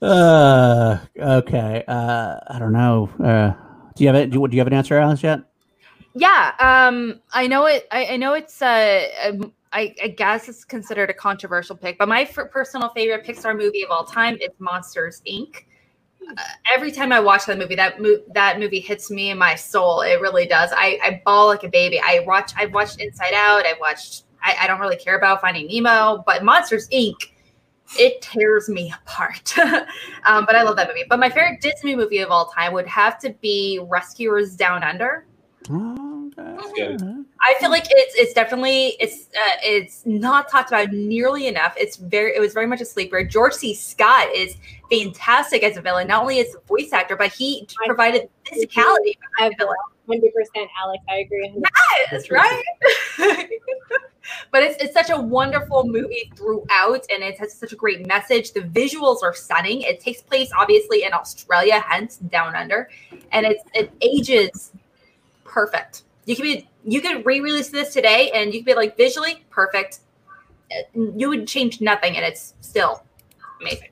[0.01, 1.83] uh, okay.
[1.87, 3.09] Uh, I don't know.
[3.23, 3.53] Uh,
[3.95, 4.31] do you have it?
[4.31, 5.21] Do you, do you have an answer, Alice?
[5.23, 5.41] Yet?
[6.15, 7.87] Yeah, um, I know it.
[7.91, 8.61] I, I know it's.
[8.61, 13.25] Uh, um, I, I guess it's considered a controversial pick, but my f- personal favorite
[13.25, 15.65] Pixar movie of all time is Monsters Inc.
[16.71, 17.95] every time I watch that movie, that
[18.33, 20.01] that movie hits me in my soul.
[20.01, 20.71] It really does.
[20.73, 21.99] I, I bawl like a baby.
[21.99, 22.51] I watch.
[22.57, 23.65] I've watched Inside Out.
[23.65, 24.23] I've watched.
[24.41, 27.15] I, I don't really care about Finding Nemo, but Monsters Inc.
[27.97, 29.57] It tears me apart.
[30.25, 31.03] um, but I love that movie.
[31.07, 35.25] But my favorite Disney movie of all time would have to be Rescuers Down Under.
[36.35, 37.25] That's good.
[37.41, 41.73] I feel like it's it's definitely it's uh, it's not talked about nearly enough.
[41.77, 43.23] It's very it was very much a sleeper.
[43.23, 43.73] George C.
[43.73, 44.55] Scott is
[44.89, 49.17] fantastic as a villain, not only as a voice actor, but he provided physicality.
[49.39, 49.51] I
[50.07, 51.03] hundred percent, Alex.
[51.09, 51.53] I agree.
[52.11, 52.63] Yes, right.
[54.51, 58.53] but it's it's such a wonderful movie throughout, and it has such a great message.
[58.53, 59.81] The visuals are stunning.
[59.81, 62.89] It takes place obviously in Australia, hence Down Under,
[63.31, 64.71] and it's it ages
[65.53, 66.03] perfect.
[66.25, 69.99] You could be you could re-release this today, and you could be like visually perfect.
[70.93, 73.03] You would change nothing, and it's still
[73.61, 73.89] amazing.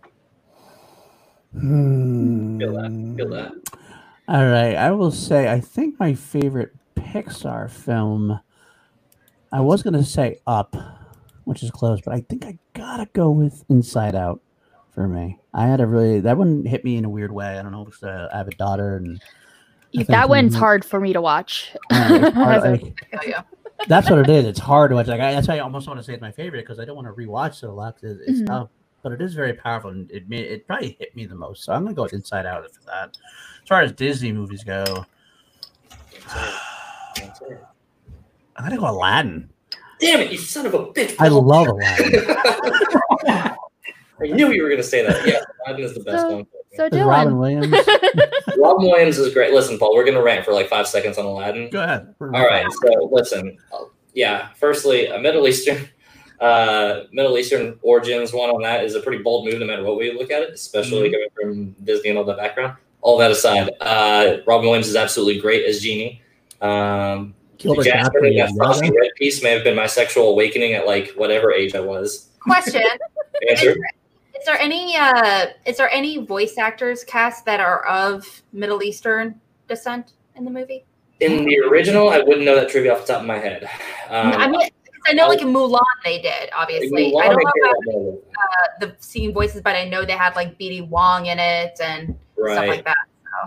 [1.54, 2.58] Hmm.
[2.60, 3.14] Feel that.
[3.18, 3.52] Feel that.
[4.28, 8.40] All right, I will say I think my favorite Pixar film.
[9.52, 10.76] I was gonna say Up,
[11.44, 14.42] which is close, but I think I gotta go with Inside Out
[14.92, 15.40] for me.
[15.54, 17.60] I had a really that one hit me in a weird way.
[17.60, 17.88] I don't know.
[17.88, 19.41] If uh, I have a daughter, and I think
[20.08, 21.76] that one's we- hard for me to watch.
[21.90, 23.42] it's hard, like, Oh,
[23.88, 24.46] that's what it is.
[24.46, 25.08] It's hard to watch.
[25.08, 26.96] Like I, that's why I almost want to say it's my favorite because I don't
[26.96, 27.98] want to rewatch it a lot.
[28.02, 28.46] It's, it's Mhm.
[28.48, 28.70] tough,
[29.02, 31.64] but it is very powerful, and it made it probably hit me the most.
[31.64, 33.18] So I'm gonna go with Inside Out for that.
[33.64, 34.84] As far as Disney movies go,
[38.56, 39.50] I'm gonna go Aladdin.
[40.00, 41.16] Damn it, you son of a bitch.
[41.20, 42.26] I love Aladdin.
[44.20, 45.28] I knew you were going to say that.
[45.28, 46.48] Yeah, Aladdin is the best So- one.
[46.74, 47.40] So With Robin Dylan.
[47.40, 47.88] Williams.
[48.58, 49.54] Robin Williams is great.
[49.54, 51.70] Listen, Paul, we're going to rant for like five seconds on Aladdin.
[51.70, 52.16] Go ahead.
[52.22, 52.66] All right.
[52.72, 54.50] So listen, uh, yeah.
[54.56, 55.90] Firstly, a Middle Eastern,
[56.40, 59.98] uh, Middle Eastern origins one on that is a pretty bold move, no matter what
[59.98, 62.78] we look at it, especially coming from Disney and all that background.
[63.02, 66.22] All that aside, uh, Robin Williams is absolutely great as genie.
[66.62, 70.30] Um, Gilbert Jasper Gottfried in that as Frosty Red piece may have been my sexual
[70.30, 72.30] awakening at like whatever age I was.
[72.40, 72.84] Question:
[73.50, 73.76] Answer.
[74.42, 79.40] Is there any uh is there any voice actors cast that are of Middle Eastern
[79.68, 80.84] descent in the movie?
[81.20, 83.70] In the original, I wouldn't know that trivia off the top of my head.
[84.10, 84.68] Um, I mean,
[85.06, 87.12] I know like in Mulan they did, obviously.
[87.12, 90.58] Mulan, I don't know about uh, the singing voices, but I know they had like
[90.58, 92.98] BD Wong in it and stuff like that.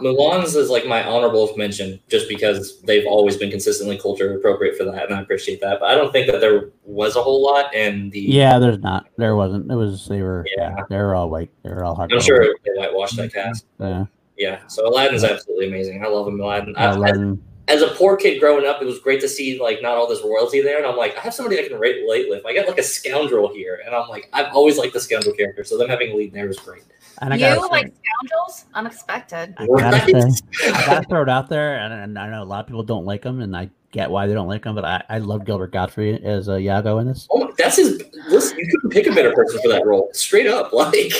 [0.00, 4.84] Mulan's is like my honorable mention just because they've always been consistently culture appropriate for
[4.84, 5.80] that, and I appreciate that.
[5.80, 8.20] But I don't think that there was a whole lot in the.
[8.20, 9.06] Yeah, there's not.
[9.16, 9.70] There wasn't.
[9.70, 10.08] It was.
[10.08, 10.44] They were.
[10.56, 10.74] Yeah.
[10.76, 11.50] Yeah, they were all white.
[11.62, 12.12] They were all hard.
[12.12, 13.66] I'm sure they whitewashed that cast.
[13.78, 14.06] Yeah.
[14.36, 16.04] Yeah, so Aladdin's absolutely amazing.
[16.04, 16.74] I love him, Aladdin.
[16.76, 17.40] I- Aladdin.
[17.68, 20.22] as a poor kid growing up, it was great to see like not all this
[20.24, 22.44] royalty there, and I'm like, I have somebody I can relate with.
[22.44, 25.62] I got like a scoundrel here, and I'm like, I've always liked the scoundrel character,
[25.62, 26.82] so them having a lead there is great.
[27.20, 28.64] And I you gotta, like scoundrels?
[28.74, 29.54] Unexpected.
[29.56, 32.60] I gotta say, I gotta throw it out there, and, and I know a lot
[32.60, 35.02] of people don't like him, and I get why they don't like him, but I,
[35.08, 37.28] I love Gilbert Gottfried as uh, Iago in this.
[37.30, 38.02] Oh, that's his.
[38.28, 40.72] Listen, you couldn't pick a better person for that role, straight up.
[40.72, 41.12] Like,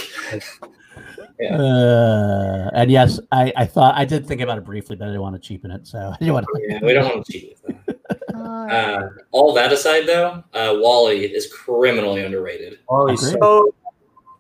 [1.41, 1.57] Yeah.
[1.57, 5.23] Uh, and yes, I, I thought I did think about it briefly, but I didn't
[5.23, 6.67] want to cheapen it, so I didn't want to.
[6.69, 8.21] yeah, we don't want to cheat with that.
[8.35, 8.73] All right.
[8.73, 12.79] Uh, all that aside, though, uh, WALL-E is criminally underrated.
[12.89, 13.75] WALL-E's so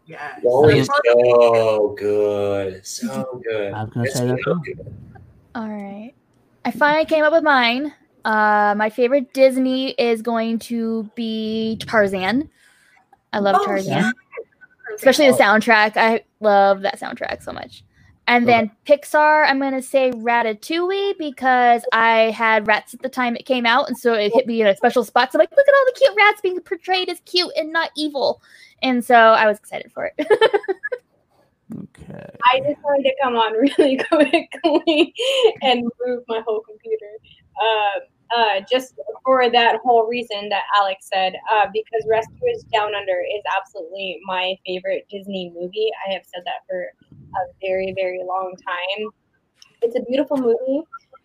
[0.06, 0.36] Yeah.
[0.42, 3.72] WALL-E is so good, so good.
[3.72, 4.74] I was gonna It's say that so too.
[5.54, 6.12] All right.
[6.64, 7.92] I finally came up with mine.
[8.24, 12.48] Uh, my favorite Disney is going to be Tarzan.
[13.32, 14.10] I love Oh, Tarzan, yeah.
[14.94, 15.96] especially the soundtrack.
[15.96, 17.84] I love that soundtrack so much.
[18.26, 23.44] And then Pixar, I'm gonna say Ratatouille because I had rats at the time it
[23.44, 25.30] came out, and so it hit me in a special spot.
[25.30, 27.90] So I'm like, look at all the cute rats being portrayed as cute and not
[27.98, 28.40] evil,
[28.84, 30.26] and so I was excited for it.
[31.74, 32.28] Okay.
[32.52, 35.14] I just wanted to come on really quickly
[35.62, 37.10] and move my whole computer.
[37.60, 38.00] Uh,
[38.36, 43.42] uh, just for that whole reason that Alex said, uh, because Rescuers Down Under is
[43.56, 45.90] absolutely my favorite Disney movie.
[46.06, 49.08] I have said that for a very, very long time.
[49.82, 50.82] It's a beautiful movie.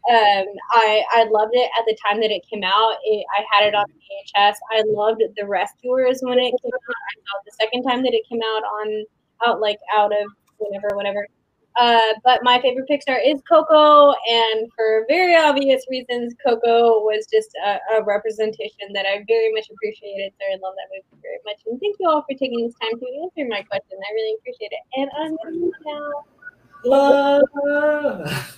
[0.07, 2.95] Um, I I loved it at the time that it came out.
[3.03, 4.55] It, I had it on VHS.
[4.71, 6.95] I loved The Rescuers when it came out.
[6.95, 9.05] I the second time that it came out on
[9.45, 11.27] out like out of whatever, whatever.
[11.79, 17.49] Uh, but my favorite Pixar is Coco, and for very obvious reasons, Coco was just
[17.63, 20.33] a, a representation that I very much appreciated.
[20.39, 22.99] So I love that movie very much, and thank you all for taking this time
[22.99, 23.95] to answer my question.
[23.95, 26.38] I really appreciate it, and I'm now.
[26.85, 27.41] Love.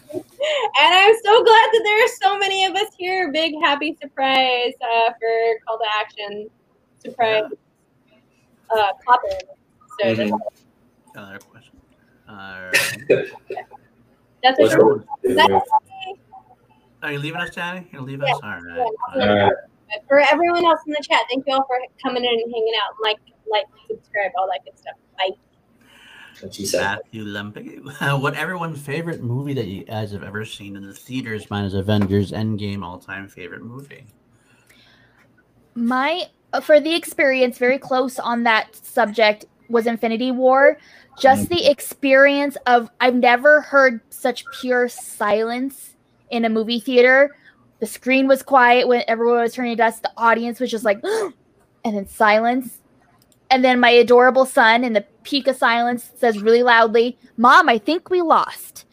[0.80, 3.32] And I'm so glad that there are so many of us here.
[3.32, 6.50] Big happy surprise uh, for call to action
[7.00, 7.44] surprise
[8.76, 9.38] uh, pop in.
[10.00, 10.40] So Mhm.
[11.16, 11.74] Another question.
[12.28, 12.72] Uh,
[14.44, 15.04] That's Let's what go.
[15.24, 15.70] that's
[17.04, 17.88] are you leaving us, Danny?
[17.92, 18.34] You're leaving Yeah.
[18.34, 18.40] us?
[18.44, 18.64] All right.
[18.66, 19.44] Yeah, All All right.
[19.44, 20.02] right.
[20.08, 21.22] for everyone else in the chat.
[21.30, 22.94] Thank you all for coming in and hanging out.
[23.04, 23.18] Like,
[23.52, 24.96] like, subscribe, all that good stuff.
[25.18, 25.36] Bye.
[26.42, 26.82] What she said.
[26.82, 28.22] Matthew Lempick.
[28.22, 31.50] what everyone's favorite movie that you guys have ever seen in the theaters?
[31.50, 34.06] Mine is Avengers Endgame, all time favorite movie.
[35.76, 40.78] My uh, for the experience, very close on that subject was Infinity War.
[41.20, 45.96] Just the experience of I've never heard such pure silence
[46.30, 47.36] in a movie theater.
[47.80, 50.04] The screen was quiet when everyone was turning to dust.
[50.04, 51.04] The audience was just like,
[51.84, 52.81] and then silence.
[53.52, 57.78] And then my adorable son in the peak of silence says really loudly, Mom, I
[57.78, 58.86] think we lost.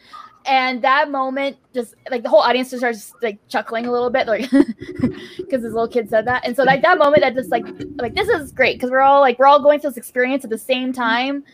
[0.46, 4.26] And that moment, just like the whole audience just starts like chuckling a little bit,
[4.26, 6.44] like because this little kid said that.
[6.44, 9.20] And so like that moment, that just like like this is great because we're all
[9.20, 11.44] like we're all going through this experience at the same time,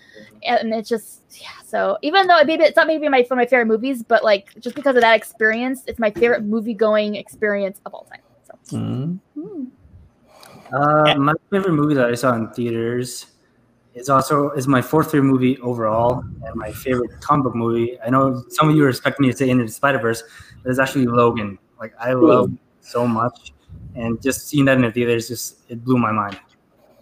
[0.44, 1.48] and it's just yeah.
[1.66, 4.22] So even though it maybe it's not maybe my one of my favorite movies, but
[4.22, 8.20] like just because of that experience, it's my favorite movie going experience of all time.
[8.46, 8.76] So
[9.36, 9.70] Mm.
[10.72, 13.26] Uh, my favorite movie that I saw in theaters
[13.94, 17.98] is also is my fourth favorite movie overall, and my favorite comic book movie.
[18.04, 20.22] I know some of you are expecting me to say Into the Spider Verse,
[20.62, 21.58] but it's actually Logan.
[21.78, 23.52] Like I love it so much,
[23.94, 26.40] and just seeing that in the theaters just it blew my mind.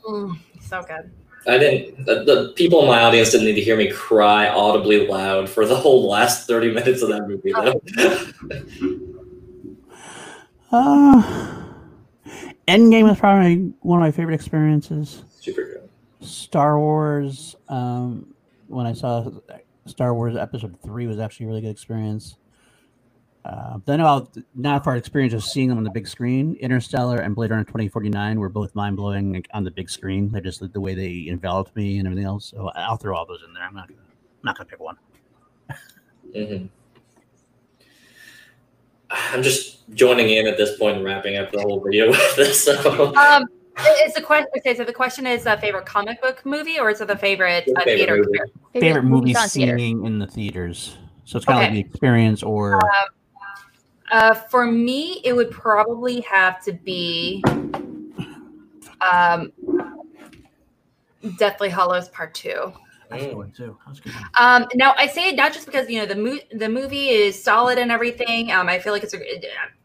[0.05, 1.11] Mm, so good.
[1.47, 2.05] I didn't.
[2.05, 5.67] The, the people in my audience didn't need to hear me cry audibly loud for
[5.67, 7.53] the whole last thirty minutes of that movie.
[7.53, 9.09] Though.
[10.75, 11.23] Uh,
[12.69, 15.25] Endgame is probably one of my favorite experiences.
[15.41, 15.91] Super good.
[16.27, 17.57] Star Wars.
[17.69, 18.35] Um,
[18.69, 19.29] when I saw
[19.87, 22.37] Star Wars Episode Three was actually a really good experience.
[23.45, 26.55] Uh, then about not far experience of seeing them on the big screen.
[26.61, 30.31] Interstellar and Blade Runner 2049 were both mind blowing like, on the big screen.
[30.31, 32.47] They just the way they enveloped me and everything else.
[32.47, 33.65] So I'll throw all those in there.
[33.65, 34.97] I'm not gonna, I'm not gonna pick one.
[36.35, 36.67] hmm
[39.33, 42.65] I'm just joining in at this point and wrapping up the whole video with this.
[42.65, 43.45] So Um,
[44.05, 44.75] is the question okay?
[44.75, 47.81] So the question is a favorite comic book movie, or is it the favorite uh,
[47.85, 48.17] Favorite theater?
[48.17, 48.29] movie.
[48.33, 48.53] experience?
[48.73, 49.79] Favorite movie on theater.
[49.79, 50.97] seeing in the theaters.
[51.25, 52.81] So it's kind of like the experience or
[54.11, 57.43] Uh, for me, it would probably have to be
[59.01, 59.51] um,
[61.39, 62.73] Deathly Hallows Part Two.
[63.13, 63.79] That's a good too.
[63.87, 64.13] That's good.
[64.39, 67.43] Um, now I say it not just because you know the mo- the movie is
[67.43, 68.51] solid and everything.
[68.51, 69.21] Um, I feel like it's a,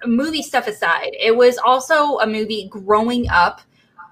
[0.04, 1.12] a movie stuff aside.
[1.20, 3.62] It was also a movie growing up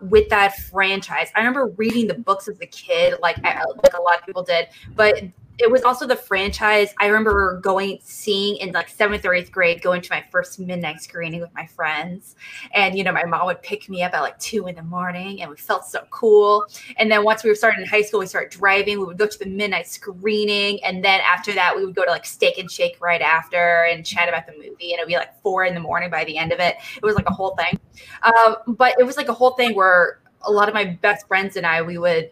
[0.02, 1.30] with that franchise.
[1.36, 4.44] I remember reading the books as a kid, like I, like a lot of people
[4.44, 5.24] did, but
[5.58, 6.94] it was also the franchise.
[7.00, 11.02] I remember going seeing in like seventh or eighth grade, going to my first midnight
[11.02, 12.36] screening with my friends,
[12.74, 15.42] and you know my mom would pick me up at like two in the morning,
[15.42, 16.66] and we felt so cool.
[16.98, 19.00] And then once we were starting in high school, we started driving.
[19.00, 22.12] We would go to the midnight screening, and then after that, we would go to
[22.12, 24.92] like Steak and Shake right after and chat about the movie.
[24.92, 26.76] And it'd be like four in the morning by the end of it.
[26.98, 27.80] It was like a whole thing.
[28.24, 31.56] Um, but it was like a whole thing where a lot of my best friends
[31.56, 32.32] and I, we would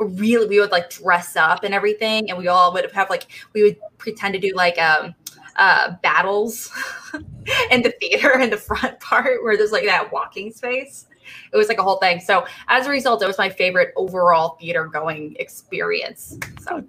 [0.00, 3.62] really, we would like dress up and everything, and we all would have like we
[3.62, 5.14] would pretend to do like um
[5.56, 6.70] uh battles
[7.70, 11.06] in the theater in the front part where there's like that walking space
[11.52, 12.20] it was like a whole thing.
[12.20, 16.38] So as a result, it was my favorite overall theater going experience.
[16.60, 16.84] So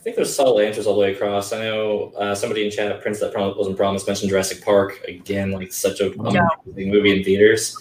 [0.00, 1.52] I think there's solid answers all the way across.
[1.52, 5.50] I know uh, somebody in chat, Prince that Prom- wasn't promised, mentioned Jurassic Park again,
[5.50, 6.46] like such a Yeah.
[6.66, 7.76] amazing movie in theaters.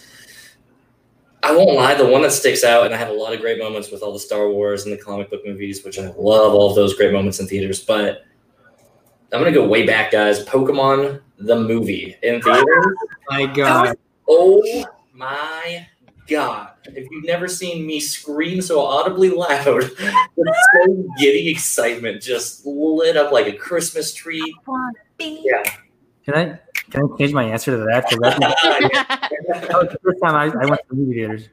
[1.50, 3.58] I won't lie, the one that sticks out, and I have a lot of great
[3.58, 6.70] moments with all the Star Wars and the comic book movies, which I love all
[6.70, 7.84] of those great moments in theaters.
[7.84, 8.24] But
[9.34, 10.46] I'm gonna go way back, guys.
[10.46, 12.86] Pokemon the movie in theaters.
[13.30, 13.98] My God,
[14.28, 15.88] Oh my
[16.28, 16.74] god.
[16.86, 19.66] If you've never seen me scream so audibly loud,
[20.36, 24.56] with so giddy excitement just lit up like a Christmas tree.
[25.20, 25.64] Yeah.
[26.24, 28.10] can I can I change my answer to that?
[28.10, 31.50] 'Cause that's that was the first time I, I went to movie theaters.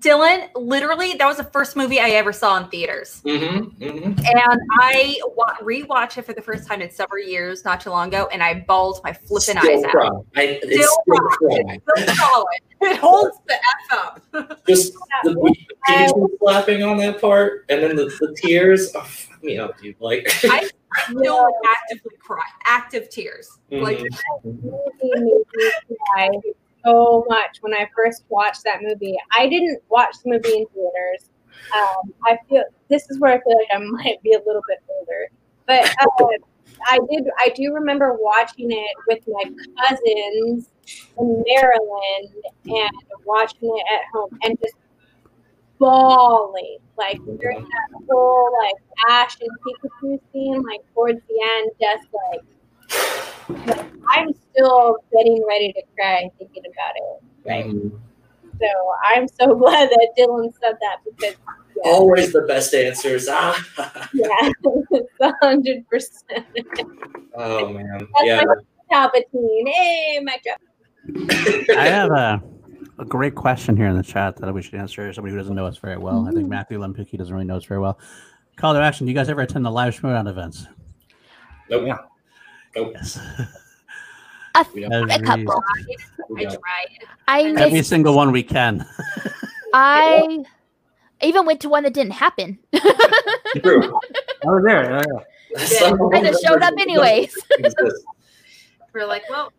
[0.00, 3.22] Dylan, literally, that was the first movie I ever saw in theaters.
[3.24, 3.82] Mm-hmm.
[3.82, 4.04] mm-hmm.
[4.26, 8.08] And I wa- rewatched it for the first time in several years, not too long
[8.08, 10.26] ago, and I bawled my flipping eyes Still out.
[10.36, 10.70] I, Still
[11.02, 11.78] still cry.
[11.86, 12.04] cry.
[12.04, 12.46] Still solid.
[12.82, 13.60] It holds the F
[13.92, 14.66] up.
[14.68, 14.92] Just
[15.24, 15.66] the, the
[16.06, 18.92] people slapping on that part, and then the, the tears.
[18.94, 19.96] Oh, fuck me up, dude.
[19.98, 20.68] Like, I
[21.02, 23.58] still actively cry, active tears.
[23.70, 23.98] Like,
[24.44, 24.62] Mhm.
[24.62, 25.70] movie made me
[26.12, 26.30] cry
[26.84, 29.16] so much when I first watched that movie.
[29.36, 31.30] I didn't watch the movie in theaters.
[31.74, 34.78] Um, I feel this is where I feel like I might be a little bit
[34.88, 35.28] older,
[35.66, 36.26] but uh,
[36.88, 37.26] I did.
[37.40, 39.42] I do remember watching it with my
[39.80, 40.70] cousins
[41.18, 42.34] in Maryland
[42.66, 42.90] and
[43.24, 44.74] watching it at home and just
[45.78, 48.74] bawling Like during that whole like
[49.08, 55.72] Ash and Pikachu scene, like towards the end, just like, like, I'm still getting ready
[55.72, 57.48] to cry thinking about it.
[57.48, 57.66] Right.
[57.66, 57.98] Mhm.
[58.58, 58.66] So
[59.04, 61.34] I'm so glad that Dylan said that because
[61.84, 63.28] yeah, Always the best answers.
[63.30, 64.08] Ah.
[64.14, 64.50] yeah
[65.20, 66.46] a hundred percent.
[67.34, 67.98] oh man.
[67.98, 68.42] That's Yeah.
[68.90, 69.68] Palpatine.
[69.68, 70.60] Hey, mic drop.
[71.76, 72.42] I have a,
[72.98, 75.12] a great question here in the chat that we should answer.
[75.12, 76.22] Somebody who doesn't know us very well.
[76.22, 76.50] I think mm-hmm.
[76.50, 77.98] Matthew Lempicki doesn't really know us very well.
[78.56, 79.06] Call to action.
[79.06, 80.66] Do you guys ever attend the live Schmoedown events?
[81.68, 81.84] Nope.
[81.86, 81.98] Yeah.
[82.74, 82.92] Nope.
[82.94, 83.18] Yes.
[84.54, 84.90] A, We a.
[84.90, 85.62] Every, couple.
[86.38, 86.58] I tried.
[87.28, 87.90] I every missed.
[87.90, 88.86] single one we can.
[89.74, 90.44] I
[91.22, 92.58] even went to one that didn't happen.
[93.62, 93.82] True.
[93.82, 94.02] I was
[94.44, 94.90] oh, there.
[94.90, 95.02] yeah,
[95.54, 95.66] yeah.
[95.66, 97.36] Some I just showed up anyways.
[98.92, 99.52] We're like, well,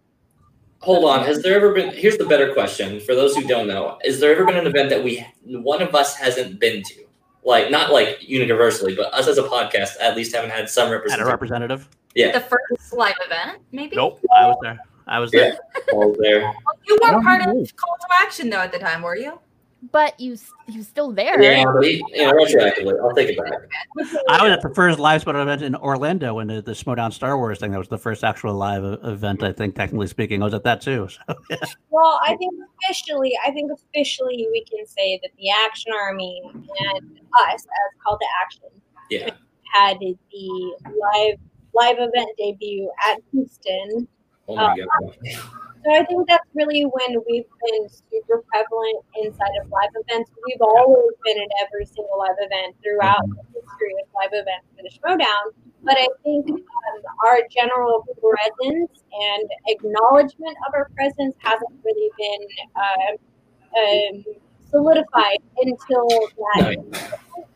[0.79, 1.25] Hold on.
[1.25, 1.93] Has there ever been?
[1.93, 4.89] Here's the better question for those who don't know: Is there ever been an event
[4.89, 7.03] that we one of us hasn't been to?
[7.43, 11.25] Like not like universally, but us as a podcast at least haven't had some representative.
[11.25, 11.89] Had a representative?
[12.13, 13.95] Yeah, the first live event, maybe.
[13.95, 14.19] Nope.
[14.35, 14.79] I was there.
[15.07, 15.57] I was there.
[15.93, 16.41] all there.
[16.41, 17.75] Well, you weren't don't part of.
[17.75, 19.39] Call to Action though at the time, were you?
[19.91, 21.39] But you s- you still there.
[21.41, 23.53] Yeah, but he, you know, retroactively, I'll take it back.
[24.27, 27.37] I was at the first live Schmoedown event in Orlando when the, the Schmoedown Star
[27.37, 27.71] Wars thing.
[27.71, 30.41] That was the first actual live event, I think, technically speaking.
[30.41, 31.07] I was at that too.
[31.09, 31.35] So,
[31.91, 37.19] Well, I think officially, I think officially we can say that the Action Army and
[37.51, 37.63] us as
[38.03, 38.69] Call to Action
[39.11, 39.29] Yeah.
[39.73, 40.15] had the
[40.83, 41.37] live
[41.75, 44.07] live event debut at Houston.
[44.47, 45.17] Oh my uh, god.
[45.83, 50.31] So I think that's really when we've been super prevalent inside of live events.
[50.45, 54.83] We've always been at every single live event throughout the history of live events for
[54.83, 55.53] the Schmoedown.
[55.83, 62.47] But I think um, our general presence and acknowledgement of our presence hasn't really been
[62.75, 63.13] uh,
[63.79, 64.23] um,
[64.69, 66.75] solidified until that.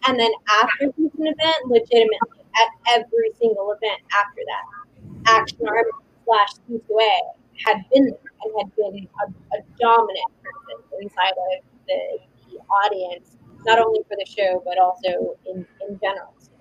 [0.08, 5.91] And then after Houston event, legitimately at every single event after that, Action Army
[6.24, 12.19] slash C2A had been there and had been a, a dominant person inside of the,
[12.51, 16.33] the audience, not only for the show but also in, in general.
[16.40, 16.51] So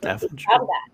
[0.00, 0.44] definitely.
[0.44, 0.88] proud of that.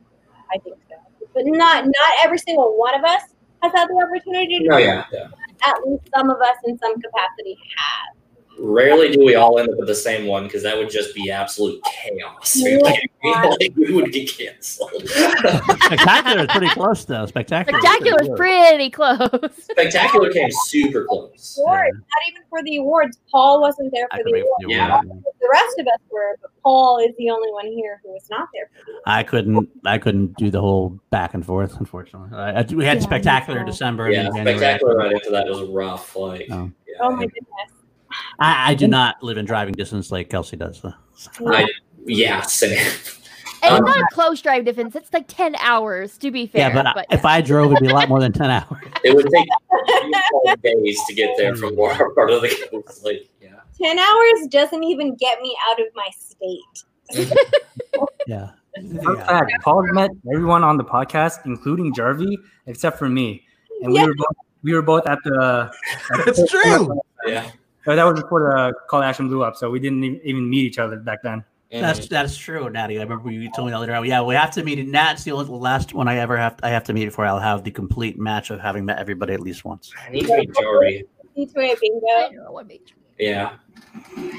[0.53, 0.97] I think so.
[1.35, 3.23] But not not every single one of us
[3.63, 5.29] has had the opportunity to Oh do yeah, yeah.
[5.63, 8.20] At least some of us in some capacity have.
[8.63, 11.31] Rarely do we all end up with the same one because that would just be
[11.31, 12.63] absolute chaos.
[12.65, 12.81] Are you?
[12.81, 13.11] Like,
[13.77, 15.09] we would get canceled.
[15.09, 17.27] Spectacular is pretty close, though.
[17.27, 17.79] Spectacular.
[17.79, 18.39] is pretty Spectacular is close.
[18.39, 18.91] pretty
[19.51, 19.65] close.
[19.71, 21.59] Spectacular came super close.
[21.63, 23.19] Awards, not even for the awards.
[23.31, 24.49] Paul wasn't there for the awards.
[24.61, 25.01] the Yeah.
[25.03, 25.23] award.
[25.41, 28.49] The rest of us were, but Paul is the only one here who was not
[28.55, 29.01] there for the.
[29.07, 29.69] I couldn't.
[29.87, 31.79] I couldn't do the whole back and forth.
[31.79, 33.65] Unfortunately, I, I- we had Yeah, spectacular.
[33.65, 34.11] December.
[34.11, 36.15] Yeah, then spectacular right into that was rough.
[36.17, 36.71] Like, Oh.
[36.87, 37.47] yeah, Oh my goodness.
[38.41, 40.81] I, I do not live in driving distance like Kelsey does.
[40.81, 40.95] Though.
[41.47, 41.67] I,
[42.07, 42.79] yeah, same.
[43.63, 44.97] And Um, it's not a close drive difference.
[44.97, 46.69] It's like ten hours to be fair.
[46.69, 48.83] yeah, but, I- if I drove, it'd be a lot more than ten hours.
[49.05, 53.05] It would take days to get there from our part of the coast.
[53.05, 53.49] Like, yeah.
[53.83, 56.85] 10 hours doesn't even get me out of my state.
[58.27, 58.51] Yeah.
[58.77, 59.27] Fun Yeah.
[59.27, 63.43] fact: Paul met everyone on the podcast, including Jarvie, except for me,
[63.83, 65.71] and we were both we were both at the.
[66.13, 67.01] at the- It's true.
[67.27, 67.51] Yeah.
[67.87, 70.51] But that was before the call to action blew up, so we didn't even- even
[70.51, 71.45] meet each other back then.
[71.73, 72.99] That's that's true, Natty.
[72.99, 74.03] I remember you told me the other day.
[74.09, 74.85] Yeah, we have to meet.
[74.89, 76.57] Nat's the only the last one I ever have.
[76.65, 79.41] I have to meet before I'll have the complete match of having met everybody at
[79.41, 79.93] least once.
[80.05, 81.05] I need to meet Jory.
[81.37, 82.01] C2A I bingo.
[82.07, 82.63] don't know
[83.19, 83.53] Yeah.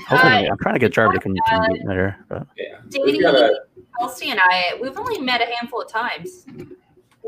[0.07, 2.25] Hopefully, I'm trying to get Jarvis to come to meet there.
[2.27, 2.79] But Yeah.
[2.89, 3.61] Dating, We've got a,
[3.97, 6.45] Kelsey and I, we've only met a handful of times.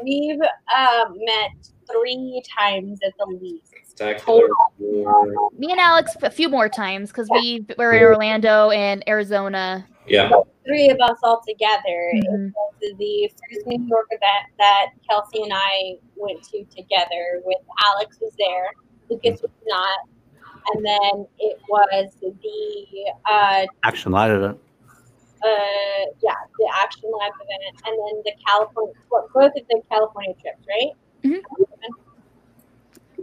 [0.03, 0.39] We've
[0.75, 3.73] uh, met three times at the least.
[3.95, 4.47] Spectacular.
[4.79, 9.85] Me and Alex a few more times because we were in Orlando and Arizona.
[10.07, 10.29] Yeah.
[10.65, 12.11] Three of us all together.
[12.15, 12.51] Mhm.
[12.81, 17.57] It was the first New York event that Kelsey and I went to together with
[17.85, 18.71] Alex was there,
[19.09, 19.99] Lucas was not.
[20.73, 24.59] And then it was the uh, action live event.
[25.43, 30.65] uh, yeah, the Action Lab event, and then the California, both of the California trips,
[30.69, 30.93] right?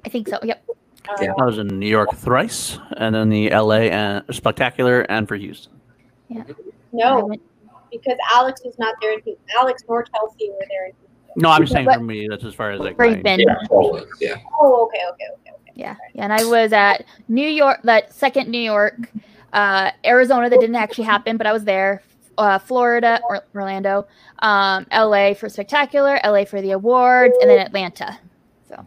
[0.04, 0.38] I think so.
[0.42, 0.64] Yep.
[1.20, 1.32] Yeah.
[1.38, 5.72] I was in New York thrice, and then the LA and spectacular, and for Houston.
[6.28, 6.44] Yeah.
[6.92, 7.30] No,
[7.90, 9.14] because Alex was not there.
[9.14, 9.44] In Houston.
[9.58, 10.86] Alex nor Kelsey were there.
[10.86, 11.06] In Houston.
[11.36, 12.28] No, I'm just saying But- for me.
[12.28, 12.98] That's as far as like.
[12.98, 13.40] Where you've been.
[13.40, 13.56] Yeah.
[13.70, 14.36] always, Yeah.
[14.60, 15.72] Oh, okay, okay, okay, okay.
[15.74, 15.96] Yeah.
[16.14, 16.24] yeah.
[16.24, 19.10] And I was at New York, that second New York,
[19.52, 22.02] uh, Arizona, that didn't actually happen, but I was there.
[22.38, 24.06] Uh, Florida, or Orlando,
[24.38, 28.18] um, LA for spectacular, LA for the awards, and then Atlanta.
[28.68, 28.84] So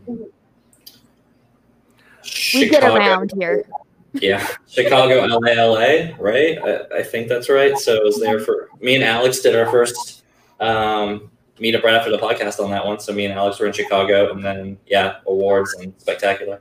[2.54, 3.66] we get around here.
[4.14, 6.58] Yeah, Chicago, LA, LA, right?
[6.60, 7.76] I, I think that's right.
[7.78, 10.24] So I was there for me and Alex did our first
[10.60, 13.00] um, meetup right after the podcast on that one.
[13.00, 16.60] So me and Alex were in Chicago, and then yeah, awards and spectacular.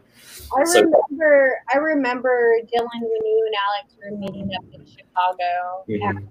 [0.57, 5.84] I So- remember, I remember Dylan when you and Alex were meeting up in Chicago.
[5.89, 6.09] Mhm.
[6.09, 6.28] And,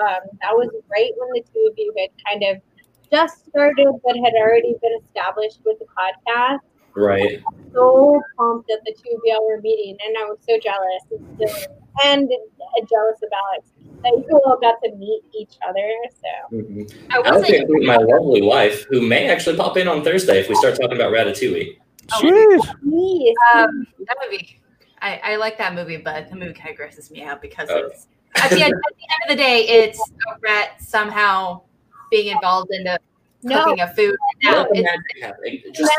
[0.00, 2.62] um, that was right when the two of you had kind of
[3.12, 6.60] just started, but had already been established with the podcast.
[6.96, 7.42] Right.
[7.74, 11.68] So pumped that the two of y'all were meeting, and I was so jealous of
[12.04, 12.28] and
[12.88, 13.70] jealous of Alex
[14.02, 15.88] that you all got to meet each other.
[16.10, 16.94] So Mhm.
[17.10, 17.54] I Alex wasn't.
[17.54, 20.96] included my lovely wife, who may actually pop in on Thursday if we start talking
[20.96, 21.76] about Ratatouille.
[22.20, 22.82] Jeez.
[22.82, 24.60] me, Um, that movie.
[25.02, 27.86] I, I like that movie, but the movie kind of grosses me out because Oh.
[27.86, 31.62] it's at the, end, at the end of the day, it's a rat somehow
[32.10, 32.98] being involved in the
[33.46, 34.16] no, cooking of food.
[34.42, 35.42] No, Let it's, magic happen.
[35.44, 35.92] It Just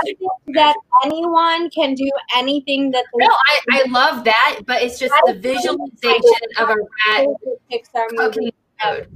[0.54, 5.34] that anyone can do anything that no, I, I love that, but it's just the
[5.34, 7.28] visualization of a rat
[8.16, 8.52] cooking
[8.84, 9.08] food.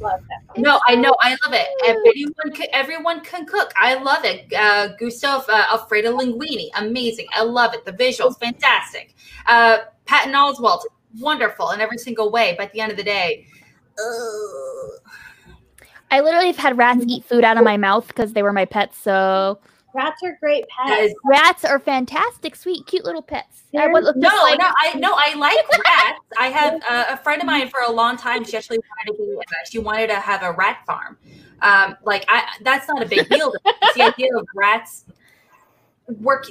[0.00, 0.58] Love that.
[0.60, 1.66] No, I know, I love it.
[1.86, 3.72] Everyone, can, everyone can cook.
[3.76, 4.52] I love it.
[4.52, 7.26] Uh, Gusteau uh, Alfredo Linguini, amazing.
[7.34, 7.84] I love it.
[7.84, 9.14] The visuals, fantastic.
[9.46, 10.82] Uh, Patton Oswalt,
[11.18, 12.54] wonderful in every single way.
[12.58, 13.46] But at the end of the day,
[13.98, 15.00] ugh.
[16.16, 18.64] I literally have had rats eat food out of my mouth because they were my
[18.64, 18.96] pets.
[18.96, 19.58] So
[19.94, 21.14] Rats are great pets.
[21.26, 23.64] rats are fantastic, sweet, cute little pets.
[23.78, 26.20] I would look No, like no, I no, I like rats.
[26.38, 28.44] I have uh, a friend of mine for a long time.
[28.44, 31.18] She actually wanted to be, uh, she wanted to have a rat farm.
[31.60, 33.52] Um, like I, that's not a big deal.
[33.52, 33.72] to me.
[33.82, 35.04] It's the idea of rats
[36.08, 36.46] work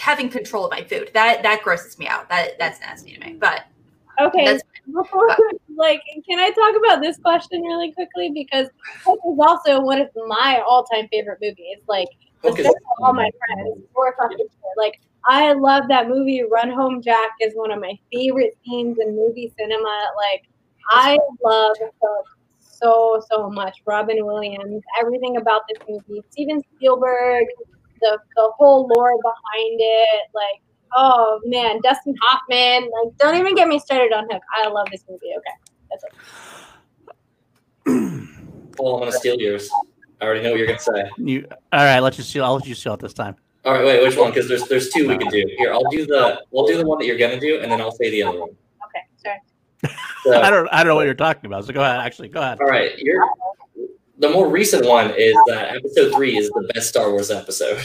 [0.00, 1.12] having control of my food.
[1.14, 2.28] That that grosses me out.
[2.28, 3.34] That that's nasty to me.
[3.34, 3.66] But
[4.20, 4.58] Okay,
[4.92, 5.36] before
[5.76, 8.68] like, can I talk about this question really quickly because
[9.04, 11.78] this is also one of my all-time favorite movies.
[11.88, 12.08] Like,
[12.44, 13.82] especially all my friends,
[14.18, 14.46] fucking.
[14.76, 16.42] Like, I love that movie.
[16.50, 20.10] Run Home Jack is one of my favorite scenes in movie cinema.
[20.16, 20.44] Like,
[20.90, 21.76] I love
[22.60, 23.82] so so much.
[23.86, 26.22] Robin Williams, everything about this movie.
[26.30, 27.46] Steven Spielberg,
[28.00, 30.22] the the whole lore behind it.
[30.34, 30.60] Like,
[30.96, 32.82] oh man, Dustin Hoffman.
[32.82, 34.42] Like, don't even get me started on Hook.
[34.56, 35.32] I love this movie.
[35.36, 35.52] Okay,
[35.90, 36.12] that's it.
[38.76, 39.70] Paul, I'm gonna steal yours.
[40.20, 41.10] I already know what you're gonna say.
[41.18, 42.00] You all right?
[42.00, 42.40] Let's just see.
[42.40, 43.36] I'll let you see it this time.
[43.64, 44.30] All right, wait, which one?
[44.30, 45.44] Because there's there's two we can do.
[45.58, 47.92] Here, I'll do the we'll do the one that you're gonna do, and then I'll
[47.92, 48.50] say the other one.
[48.50, 49.94] Okay, sorry.
[50.24, 50.68] So, I don't.
[50.72, 51.64] I don't know what you're talking about.
[51.64, 52.00] So go ahead.
[52.00, 52.58] Actually, go ahead.
[52.60, 53.24] all right, you're
[54.18, 57.82] the more recent one is that episode three is the best Star Wars episode.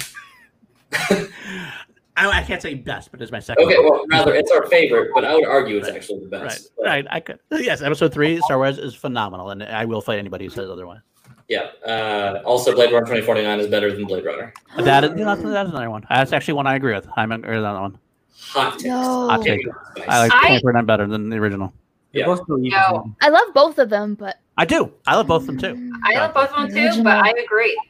[2.18, 3.66] I, I can't say best, but it's my second.
[3.66, 6.72] Okay, well, rather it's our favorite, but I would argue it's actually the best.
[6.78, 7.08] But, right.
[7.10, 7.40] I could.
[7.52, 11.00] Yes, episode three, Star Wars is phenomenal, and I will fight anybody who says otherwise.
[11.48, 11.70] Yeah.
[11.86, 14.54] Uh, also, Blade Runner 2049 is better than Blade Runner.
[14.78, 16.06] That is, that's, that's another one.
[16.10, 17.08] That's actually one I agree with.
[17.18, 17.98] I'm agree with that one.
[18.40, 18.84] Hot takes.
[18.86, 19.30] No.
[19.30, 19.62] Hot take.
[19.62, 20.06] Spice.
[20.08, 21.74] I like I- 2049 better than the original.
[22.14, 22.26] Yeah.
[22.26, 22.42] Both.
[22.48, 23.16] No.
[23.22, 24.94] I love both of them, but I do.
[25.08, 25.92] I love both of them too.
[26.04, 27.04] I love both of them too.
[27.04, 27.82] But I agree.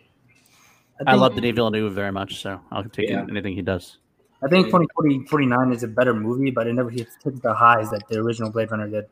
[0.99, 3.25] I think- love Denis Villeneuve very much, so I'll take Yeah.
[3.29, 3.97] anything he does.
[4.43, 7.91] I think 2040 49 is a better movie, but it never hits, hits the highs
[7.91, 9.05] that the original Blade Runner did.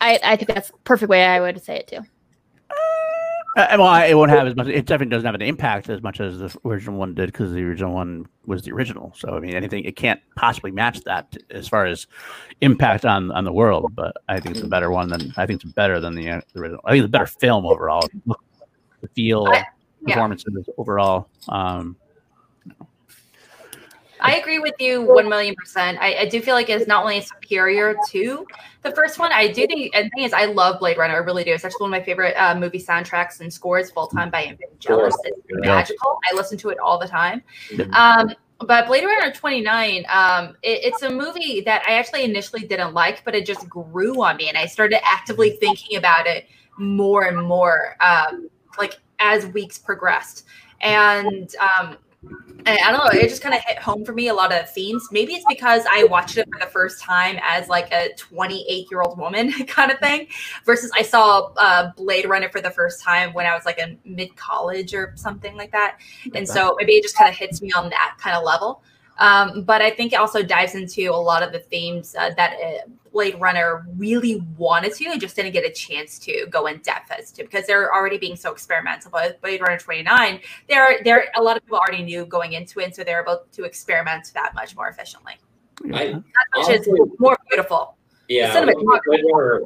[0.00, 2.00] I, I think that's the perfect way I would say it too.
[3.56, 4.66] Uh, well, I, it won't have as much.
[4.66, 7.62] It definitely doesn't have an impact as much as the original one did because the
[7.62, 9.12] original one was the original.
[9.16, 12.08] So I mean, anything it can't possibly match that as far as
[12.62, 13.94] impact on on the world.
[13.94, 16.40] But I think it's a better one than I think it's better than the, uh,
[16.52, 16.80] the original.
[16.84, 18.08] I think it's a better film overall.
[18.26, 19.64] The feel, I-
[20.06, 20.14] yeah.
[20.14, 21.28] performances overall.
[21.48, 21.96] Um,
[24.24, 25.98] I agree with you one million percent.
[26.00, 28.46] I, I do feel like it's not only superior to
[28.82, 29.30] the first one.
[29.32, 31.14] I do think, and the thing is, I love Blade Runner.
[31.14, 31.52] I really do.
[31.52, 34.44] It's actually one of my favorite uh, movie soundtracks and scores of all time by
[34.44, 35.12] Vangelis.
[35.24, 36.18] It's magical.
[36.30, 37.42] I listen to it all the time.
[37.92, 42.94] Um, but Blade Runner 29, um, it- it's a movie that I actually initially didn't
[42.94, 46.46] like, but it just grew on me, and I started actively thinking about it
[46.78, 50.46] more and more, um, like as weeks progressed.
[50.80, 51.98] And um, and
[52.66, 55.08] I don't know, it just kind of hit home for me a lot of themes.
[55.12, 59.02] Maybe it's because I watched it for the first time as like a 28 year
[59.02, 60.28] old woman kind of thing,
[60.64, 63.98] versus I saw uh, Blade Runner for the first time when I was like in
[64.04, 65.98] mid college or something like that.
[66.34, 68.82] And so maybe it just kind of hits me on that kind of level.
[69.18, 72.54] Um, but I think it also dives into a lot of the themes uh, that
[72.54, 76.78] uh, Blade Runner really wanted to and just didn't get a chance to go in
[76.78, 79.10] depth as to because they're already being so experimental.
[79.10, 82.96] But Blade Runner 29, there, there, a lot of people already knew going into it,
[82.96, 85.34] so they're able to experiment that much more efficiently,
[85.94, 86.06] I,
[86.56, 87.96] which is honestly, more beautiful.
[88.28, 89.00] yeah, Cinematography.
[89.06, 89.60] Blade Runner,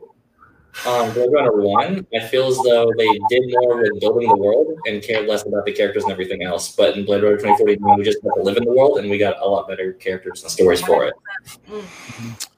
[0.87, 4.79] um, Blade Runner One, I feel as though they did more with building the world
[4.87, 6.77] and cared less about the characters and everything else.
[6.77, 9.17] But in Blade Runner 2049, we just got to live in the world, and we
[9.17, 11.15] got a lot better characters and stories for it.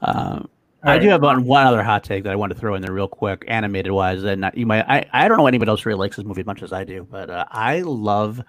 [0.03, 0.49] Um,
[0.83, 2.93] I do have one, one other hot take that I want to throw in there
[2.93, 4.23] real quick, animated wise.
[4.25, 6.63] And you might, I, I don't know anybody else really likes this movie as much
[6.63, 8.43] as I do, but uh, I love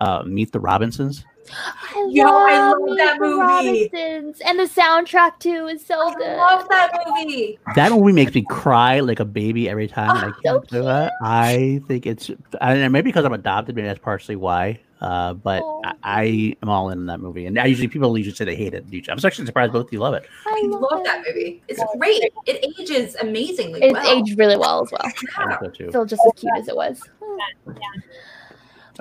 [0.00, 1.24] uh, Meet the Robinsons.
[1.50, 3.40] I Yo, I love Meet that the movie.
[3.40, 4.40] Robinsons.
[4.40, 6.36] And the soundtrack too is so I good.
[6.36, 7.58] love that movie.
[7.74, 10.10] That movie makes me cry like a baby every time.
[10.10, 11.12] Oh, I so can't do that.
[11.22, 14.80] I think it's, I don't know, maybe because I'm adopted, maybe that's partially why.
[15.00, 15.80] Uh, but Oh.
[15.84, 18.56] I, I am all in on that movie, and I usually people usually say they
[18.56, 18.84] hate it.
[19.08, 20.26] I was actually surprised both of you love it.
[20.46, 21.04] I I love, love it.
[21.04, 21.62] that movie.
[21.68, 22.20] It's great.
[22.46, 24.06] It ages amazingly It's well.
[24.18, 25.02] aged really well as well.
[25.38, 25.44] Yeah.
[25.50, 25.88] love it too.
[25.90, 27.00] Still just as cute as it was.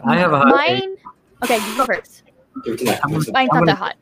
[0.05, 0.81] I have a hot take.
[0.83, 0.95] Mine.
[1.43, 2.23] Okay, you go first.
[2.63, 3.01] Give it to Matt.
[3.09, 3.95] Mine's I'm not gonna- that hot.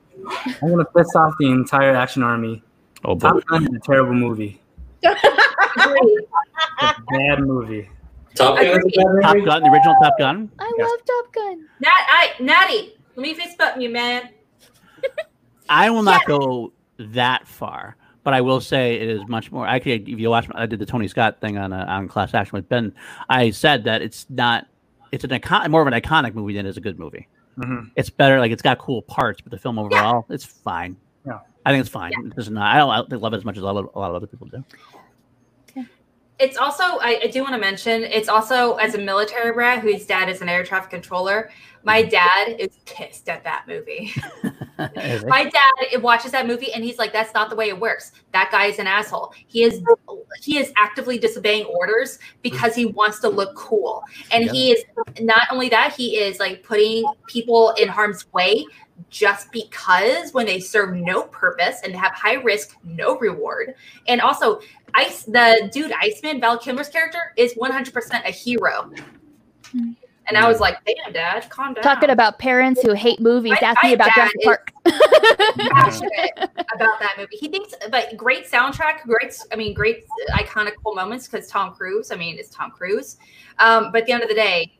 [0.61, 2.61] I'm gonna piss off the entire action army.
[3.05, 3.29] Oh boy.
[3.29, 4.61] Top Gun is a terrible movie.
[5.05, 7.89] A bad movie.
[8.35, 9.45] Top Gun is a bad Top?
[9.45, 10.51] Gun, the original Top Gun.
[10.59, 10.89] I Yes.
[10.89, 11.65] love Top Gun.
[11.79, 14.29] Nat, I, Natty, let me fist button you, man.
[15.69, 19.67] I will not go that far, but I will say it is much more.
[19.67, 22.55] Actually, if you watch, I did the Tony Scott thing on uh, on Class Action
[22.57, 22.93] with Ben.
[23.29, 24.67] I said that it's not.
[25.11, 27.27] It's an icon, more of an iconic movie than it is a good movie.
[27.57, 27.89] Mhm.
[27.95, 28.39] It's better.
[28.39, 30.97] Like it's got cool parts, but the film overall, it's fine.
[31.25, 31.39] Yeah.
[31.65, 32.11] I think it's fine.
[32.37, 32.75] It's not.
[32.75, 34.15] I don't, I don't love it as much as a lot, of, a lot of
[34.15, 34.63] other people do.
[36.37, 40.05] It's also, I, I do want to mention, it's also as a military brat whose
[40.05, 41.49] dad is an air traffic controller.
[41.85, 44.11] My dad is pissed at that movie.
[44.77, 48.11] My dad watches that movie and he's like, "That's not the way it works.
[48.33, 49.33] That guy is an asshole.
[49.45, 49.83] He is
[50.41, 54.83] he is actively disobeying orders because he wants to look cool, and he is
[55.21, 58.65] not only that he is like putting people in harm's way
[59.09, 63.75] just because when they serve no purpose and have high risk, no reward,
[64.07, 64.59] and also
[64.95, 68.91] Ice the dude Iceman Val Kilmer's character is one hundred percent a hero."
[70.27, 73.67] And I was like, "Damn, Dad, calm down." Talking about parents who hate movies, My-
[73.67, 74.71] ask me about dad Jurassic Park.
[75.69, 76.31] passionate
[76.73, 77.35] about that movie.
[77.35, 79.37] He thinks, but great soundtrack, great.
[79.51, 82.11] I mean, great iconic cool moments because Tom Cruise.
[82.11, 83.17] I mean, it's Tom Cruise.
[83.59, 84.77] Um, but at the end of the day,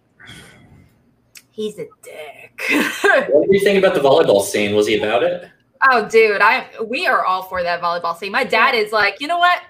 [1.51, 2.61] he's a dick.
[3.29, 4.75] What do you think about the volleyball scene?
[4.75, 5.49] Was he about it?
[5.91, 8.31] oh, dude, I we are all for that volleyball scene.
[8.31, 9.61] My dad is like, you know what?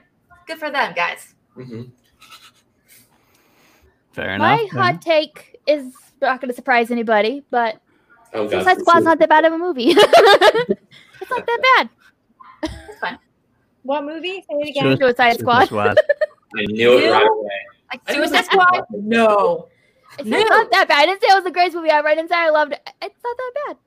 [0.47, 1.33] Good for them, guys.
[1.55, 1.83] hmm
[4.13, 4.73] Fair My enough.
[4.73, 7.81] My hot take is not going to surprise anybody, but
[8.33, 8.63] Oh, God.
[8.63, 9.85] Suicide Squad's not that bad of a movie.
[9.91, 11.89] it's not that bad.
[12.89, 13.17] It's fine.
[13.83, 14.43] What movie?
[14.49, 14.97] Say it again.
[14.97, 15.65] Suicide Squad.
[15.67, 15.97] Squad.
[16.57, 17.49] I knew it right away.
[17.93, 18.83] Like Suicide Squad?
[18.91, 19.69] No.
[20.19, 20.37] It's, No.
[20.39, 21.03] not that bad.
[21.03, 22.07] I didn't say it was the greatest movie ever.
[22.09, 22.89] I didn't say I loved it.
[23.01, 23.77] It's not that bad.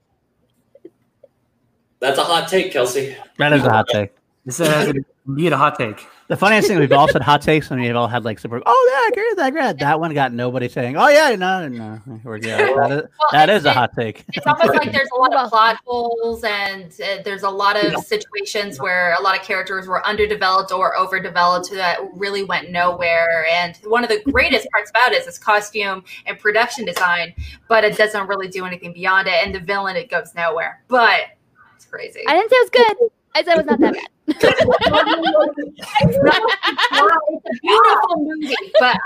[2.00, 3.16] That's a hot take, Kelsey.
[3.38, 4.12] That is a hot take.
[4.46, 4.94] This is
[5.26, 6.06] indeed a hot take.
[6.28, 8.60] The funniest thing, we've all said hot takes, and we've all had like super.
[8.66, 9.44] Oh yeah, I agree with that.
[9.44, 9.78] I agree with that.
[9.78, 10.94] That one got nobody saying.
[10.98, 12.00] Oh yeah, no, no.
[12.22, 12.58] We're good.
[12.58, 14.26] That is, Well, that it's- a hot take.
[14.34, 18.04] It's almost like there's a lot of plot holes and uh, there's a lot of
[18.04, 23.46] situations where a lot of characters were underdeveloped or overdeveloped that really went nowhere.
[23.50, 27.34] And one of the greatest parts about it is its costume and production design,
[27.68, 29.34] but it doesn't really do anything beyond it.
[29.46, 30.82] And the villain, it goes nowhere.
[30.88, 31.22] But
[31.74, 32.20] it's crazy.
[32.28, 33.10] I didn't say it was good.
[33.34, 34.08] I said it was not that bad.
[34.28, 34.44] it's
[37.46, 38.96] a beautiful movie, but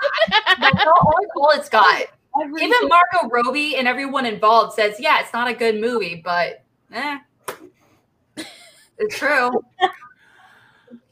[0.61, 2.05] that's all, all, all it's got.
[2.41, 6.65] Every Even Margot Robbie and everyone involved says, yeah, it's not a good movie, but
[6.93, 7.19] eh.
[8.99, 9.51] It's true.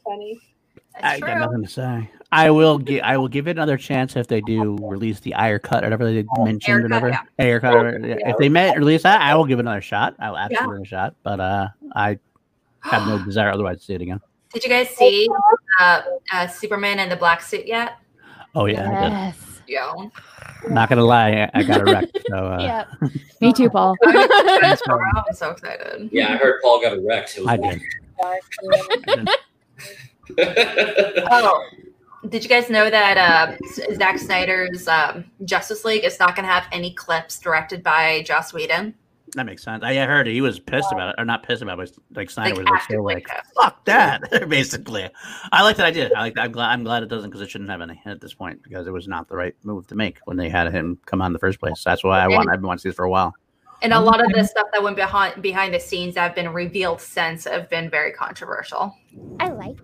[0.03, 0.39] funny.
[0.73, 1.27] It's I true.
[1.27, 2.09] got nothing to say.
[2.31, 3.01] I will give.
[3.03, 6.05] I will give it another chance if they do release the Ayer cut or whatever
[6.11, 7.09] they mentioned or Ayer cut, whatever.
[7.09, 7.43] yeah.
[7.45, 7.75] Ayer cut.
[7.75, 8.29] or- yeah.
[8.29, 10.15] If they may release that, I will give it another shot.
[10.19, 10.73] I will absolutely Yeah.
[10.73, 11.15] give it a shot.
[11.23, 12.19] But uh, I
[12.81, 14.19] have no desire otherwise to see it again.
[14.53, 15.29] Did you guys see
[15.79, 16.01] uh,
[16.33, 17.97] uh, Superman in the black suit yet?
[18.53, 19.11] Oh yeah, I did.
[19.11, 19.47] Yes.
[19.67, 19.93] Yeah.
[20.69, 22.09] not gonna lie, I, I got a wreck.
[22.29, 22.85] So uh, Yeah.
[23.41, 23.95] Me too, Paul.
[24.05, 24.77] I'm
[25.33, 26.09] so excited.
[26.11, 27.37] Yeah, I heard Paul got wrecked.
[27.37, 27.81] It was I did.
[31.31, 31.65] Oh,
[32.29, 33.57] did you guys know that uh,
[33.95, 38.53] Zack Snyder's um, Justice League is not going to have any clips directed by Joss
[38.53, 38.93] Whedon?
[39.35, 39.83] That makes sense.
[39.83, 42.29] I, I heard he was pissed about it, or not pissed about it, but like
[42.29, 45.09] Snyder Like was like, so like fuck that, basically.
[45.53, 46.11] I like that idea.
[46.15, 46.37] I like.
[46.37, 46.71] I'm glad.
[46.71, 49.07] I'm glad it doesn't because it shouldn't have any at this point because it was
[49.07, 51.59] not the right move to make when they had him come on in the first
[51.59, 51.81] place.
[51.83, 52.49] That's why I want.
[52.49, 53.33] I've been wanting to see this for a while.
[53.83, 56.49] And a lot of the stuff that went behind behind the scenes that have been
[56.49, 58.93] revealed since have been very controversial.
[59.39, 59.77] I like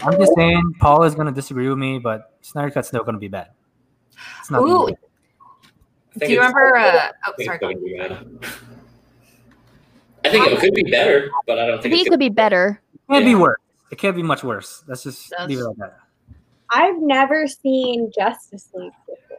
[0.00, 3.14] I'm just saying, Paul is going to disagree with me, but Snyder Cut's still going
[3.14, 3.48] to be bad.
[4.40, 4.94] It's not Ooh,
[6.18, 6.76] do you remember?
[6.76, 7.56] Uh, oh, sorry.
[7.56, 8.26] it's going to be bad.
[10.24, 12.80] I think it could be better, but I don't think think it could be better.
[12.94, 13.58] It can't be worse.
[13.90, 14.82] It can't be much worse.
[14.88, 15.98] Let's just That's- leave it like that.
[16.72, 19.38] I've never seen Justice League before.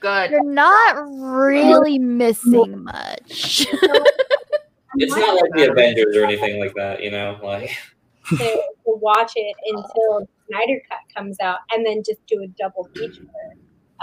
[0.00, 0.30] Good.
[0.32, 3.66] You're not really missing much.
[4.96, 7.36] It's not like the Avengers or anything like that, you know.
[7.42, 7.70] Like
[8.28, 12.88] to, to watch it until Snyder Cut comes out, and then just do a double
[12.94, 13.26] feature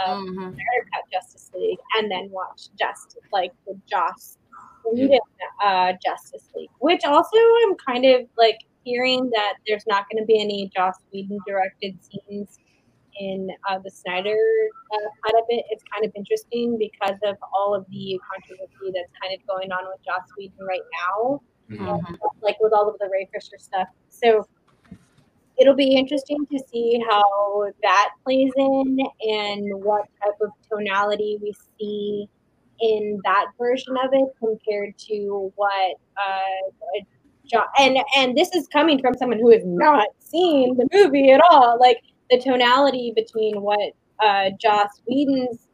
[0.05, 0.35] of Mhm.
[0.35, 4.37] Snyder Cut Justice League, and then watch just like the Joss
[5.63, 6.69] Uh, Justice League.
[6.79, 10.95] Which also I'm kind of like hearing that there's not going to be any Joss
[11.13, 12.57] Whedon directed scenes
[13.19, 14.35] in uh, the Snyder
[14.93, 15.65] uh, cut of it.
[15.69, 19.85] It's kind of interesting because of all of the controversy that's kind of going on
[19.87, 22.17] with Joss Whedon right now Mhm.
[22.41, 23.87] like with all of the Ray Fisher stuff.
[24.09, 24.45] So
[25.57, 31.53] it'll be interesting to see how that plays in and what type of tonality we
[31.79, 32.27] see
[32.81, 37.01] in that version of it compared to what uh
[37.45, 41.41] jo- and and this is coming from someone who has not seen the movie at
[41.49, 41.77] all.
[41.79, 41.97] Like
[42.29, 43.93] the tonality between what
[44.23, 45.67] uh Joss Whedon's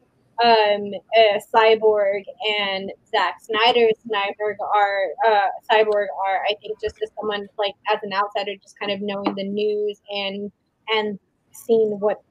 [0.43, 2.21] um, uh, Cyborg
[2.59, 7.99] and Zack Snyder's Cyborg are uh, Cyborg are I think just as someone like as
[8.03, 10.51] an outsider, just kind of knowing the news and
[10.89, 11.19] and
[11.51, 12.21] seeing what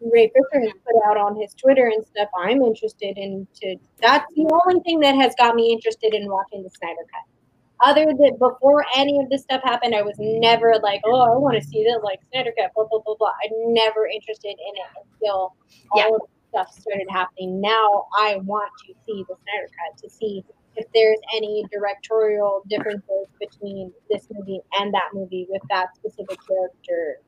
[0.00, 2.28] Ray Fisher has put out on his Twitter and stuff.
[2.36, 6.62] I'm interested in to that's the only thing that has got me interested in watching
[6.62, 7.26] the Snyder Cut.
[7.82, 11.60] Other than before any of this stuff happened, I was never like, oh, I want
[11.62, 13.32] to see the like Snyder Cut, blah blah blah blah.
[13.44, 15.54] I'm never interested in it until
[15.92, 16.08] all Yeah.
[16.08, 16.20] of
[16.50, 17.60] stuff started happening.
[17.60, 20.44] Now I want to see the Snyder Cut to see
[20.76, 27.20] if there's any directorial differences between this movie and that movie with that specific character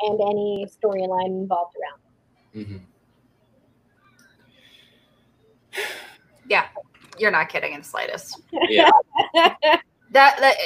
[0.00, 2.00] and any storyline involved around.
[2.54, 2.80] Mhm.
[6.48, 6.66] Yeah,
[7.18, 8.40] you're not kidding in the slightest.
[8.68, 8.90] yeah.
[10.12, 10.56] That that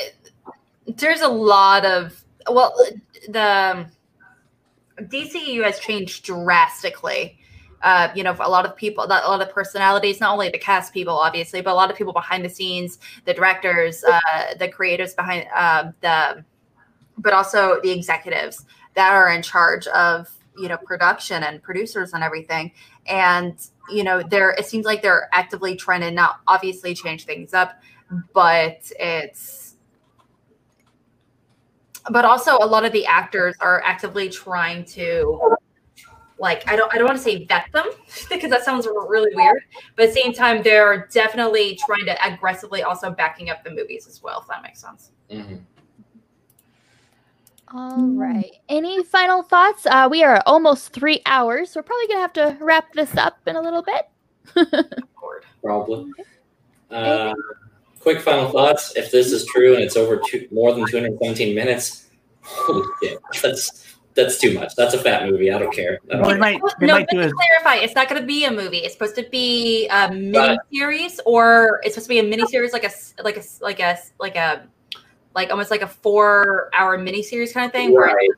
[0.86, 2.74] there's a lot of well,
[3.28, 3.86] the
[4.98, 7.38] DCU has changed drastically.
[7.82, 10.58] Uh, you know, for a lot of people, a lot of personalities, not only the
[10.58, 14.66] cast people, obviously, but a lot of people behind the scenes, the directors, uh, the
[14.68, 16.42] creators behind uh, the,
[17.18, 18.64] but also the executives
[18.94, 22.72] that are in charge of you know production and producers and everything.
[23.06, 23.56] And
[23.90, 27.80] you know, they're it seems like they're actively trying to not obviously change things up,
[28.32, 29.76] but it's
[32.10, 35.56] but also a lot of the actors are actively trying to
[36.38, 37.90] like I don't I don't want to say vet them
[38.30, 39.62] because that sounds really weird,
[39.96, 44.06] but at the same time they're definitely trying to aggressively also backing up the movies
[44.06, 45.12] as well, if that makes sense.
[45.30, 45.60] mhm.
[47.74, 48.52] All right.
[48.68, 49.84] Any final thoughts?
[49.84, 51.70] Uh, we are almost three hours.
[51.70, 54.08] So we're probably gonna have to wrap this up in a little bit.
[55.20, 55.44] Lord.
[55.60, 56.12] probably.
[56.88, 57.34] Uh,
[57.98, 58.94] quick final thoughts.
[58.94, 62.10] If this is true and it's over two, more than 217 minutes,
[62.42, 64.76] holy shit, that's that's too much.
[64.76, 65.50] That's a fat movie.
[65.50, 65.98] I don't care.
[66.12, 68.26] I don't, they might, no, might but do to is clarify, it's not going to
[68.26, 68.78] be a movie.
[68.78, 72.72] It's supposed to be a mini series, or it's supposed to be a mini series,
[72.72, 72.92] like a
[73.24, 74.68] like a like a s- like a
[75.34, 78.28] like almost like a four hour mini series kind of thing, where right.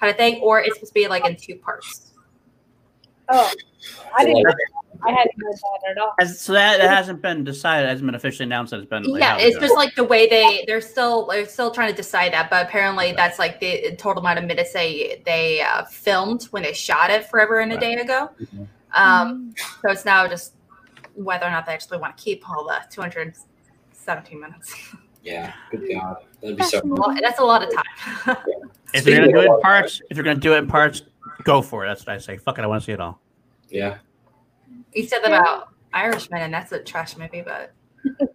[0.00, 2.12] kind of thing, or it's supposed to be like in two parts.
[3.28, 3.52] Oh,
[4.16, 4.46] I didn't.
[5.06, 6.14] I hadn't heard that at all.
[6.20, 7.86] As- so that, that hasn't been decided.
[7.86, 8.70] It hasn't been officially announced.
[8.72, 9.62] That it's been like, yeah, it's done.
[9.62, 13.12] just like the way they they're still they're still trying to decide that, but apparently
[13.12, 17.26] that's like the total amount of minutes they they uh, filmed when they shot it
[17.26, 17.80] forever and a Right.
[17.80, 18.30] day ago.
[18.40, 18.66] Mhm.
[18.94, 20.54] Um, so it's now just
[21.14, 24.74] whether or not they actually want to keep all the 217 minutes.
[25.32, 25.52] Yeah.
[25.70, 26.16] Good God.
[26.40, 26.80] That'd be so.
[26.84, 28.36] Well, That's a lot of time.
[28.94, 31.02] if you're gonna do it in parts, if you're gonna do it in parts,
[31.44, 31.88] go for it.
[31.88, 32.36] That's what I say.
[32.38, 33.20] Fuck it, I want to see it all.
[33.68, 33.98] Yeah.
[34.94, 37.72] you said that about Irishman, and that's a trash movie, but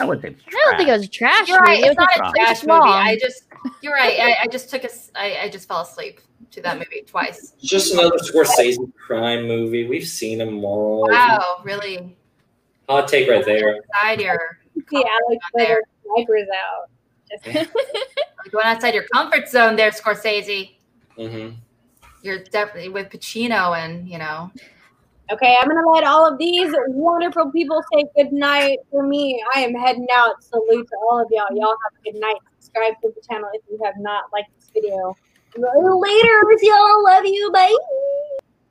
[0.00, 0.38] I would think.
[0.46, 1.80] It's I don't think it was a trash you're right.
[1.80, 1.88] movie.
[1.88, 2.32] It It's was not a wrong.
[2.36, 2.80] trash long.
[2.80, 2.92] movie.
[2.92, 3.42] I just
[3.82, 4.18] you're right.
[4.18, 6.20] I, I just took a s- I, I just fell asleep
[6.52, 7.52] to that movie twice.
[7.62, 9.86] Just another Scorsese crime movie.
[9.88, 11.08] We've seen them all.
[11.10, 12.16] Wow, really?
[12.88, 13.80] Hot take right there.
[13.96, 14.58] Outside your
[14.90, 15.78] See Alex with
[16.16, 16.88] her out.
[17.30, 17.46] Just,
[18.44, 20.76] you're going outside your comfort zone there, Scorsese.
[21.16, 21.50] hmm
[22.22, 24.50] You're definitely with Pacino and you know.
[25.32, 28.78] okay, I'm gonna let all of these wonderful people say good night.
[28.90, 30.42] For me, I am heading out.
[30.42, 31.46] Salute to all of y'all.
[31.50, 32.36] Y'all have a good night.
[32.60, 35.16] Subscribe to the channel if you have not liked this video.
[35.56, 37.04] Later, y'all.
[37.04, 37.50] Love you.
[37.52, 37.74] Bye.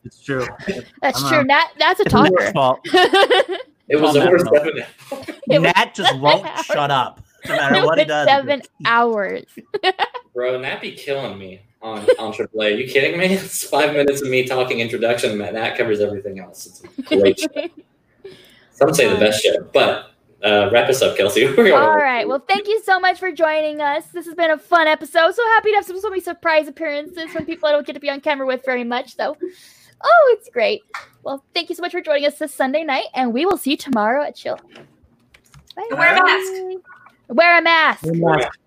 [0.03, 0.45] It's true.
[1.01, 1.39] That's I'm true.
[1.39, 1.47] out.
[1.47, 2.53] Nat, that's a It's talker.
[3.89, 3.89] fault.
[3.89, 4.53] It was Calm down, over Mel.
[4.53, 5.35] seven.
[5.49, 6.65] It was Nat just won't hours.
[6.65, 8.27] shut up, no matter what he does.
[8.27, 9.45] Seven hours.
[10.33, 12.49] Bro, Nat be killing me on on AAA.
[12.65, 13.25] Are you kidding me?
[13.27, 16.65] It's five minutes of me talking introduction, and that covers everything else.
[16.65, 17.47] It's a great show.
[18.71, 20.11] Some say the best show, but
[20.43, 21.47] uh, wrap us up, Kelsey.
[21.47, 22.27] All right.
[22.27, 24.05] Well, thank you so much for joining us.
[24.07, 25.33] This has been a fun episode.
[25.33, 27.99] So happy to have some so many surprise appearances from people I don't get to
[27.99, 29.15] be on camera with very much.
[29.15, 29.37] So,
[30.05, 30.83] oh, it's great.
[31.23, 33.71] Well, thank you so much for joining us this Sunday night, and we will see
[33.71, 34.59] you tomorrow at Chill.
[35.75, 35.87] Bye.
[35.91, 36.83] Wear a mask.
[37.27, 38.03] Wear a mask.
[38.05, 38.59] Wear a mask.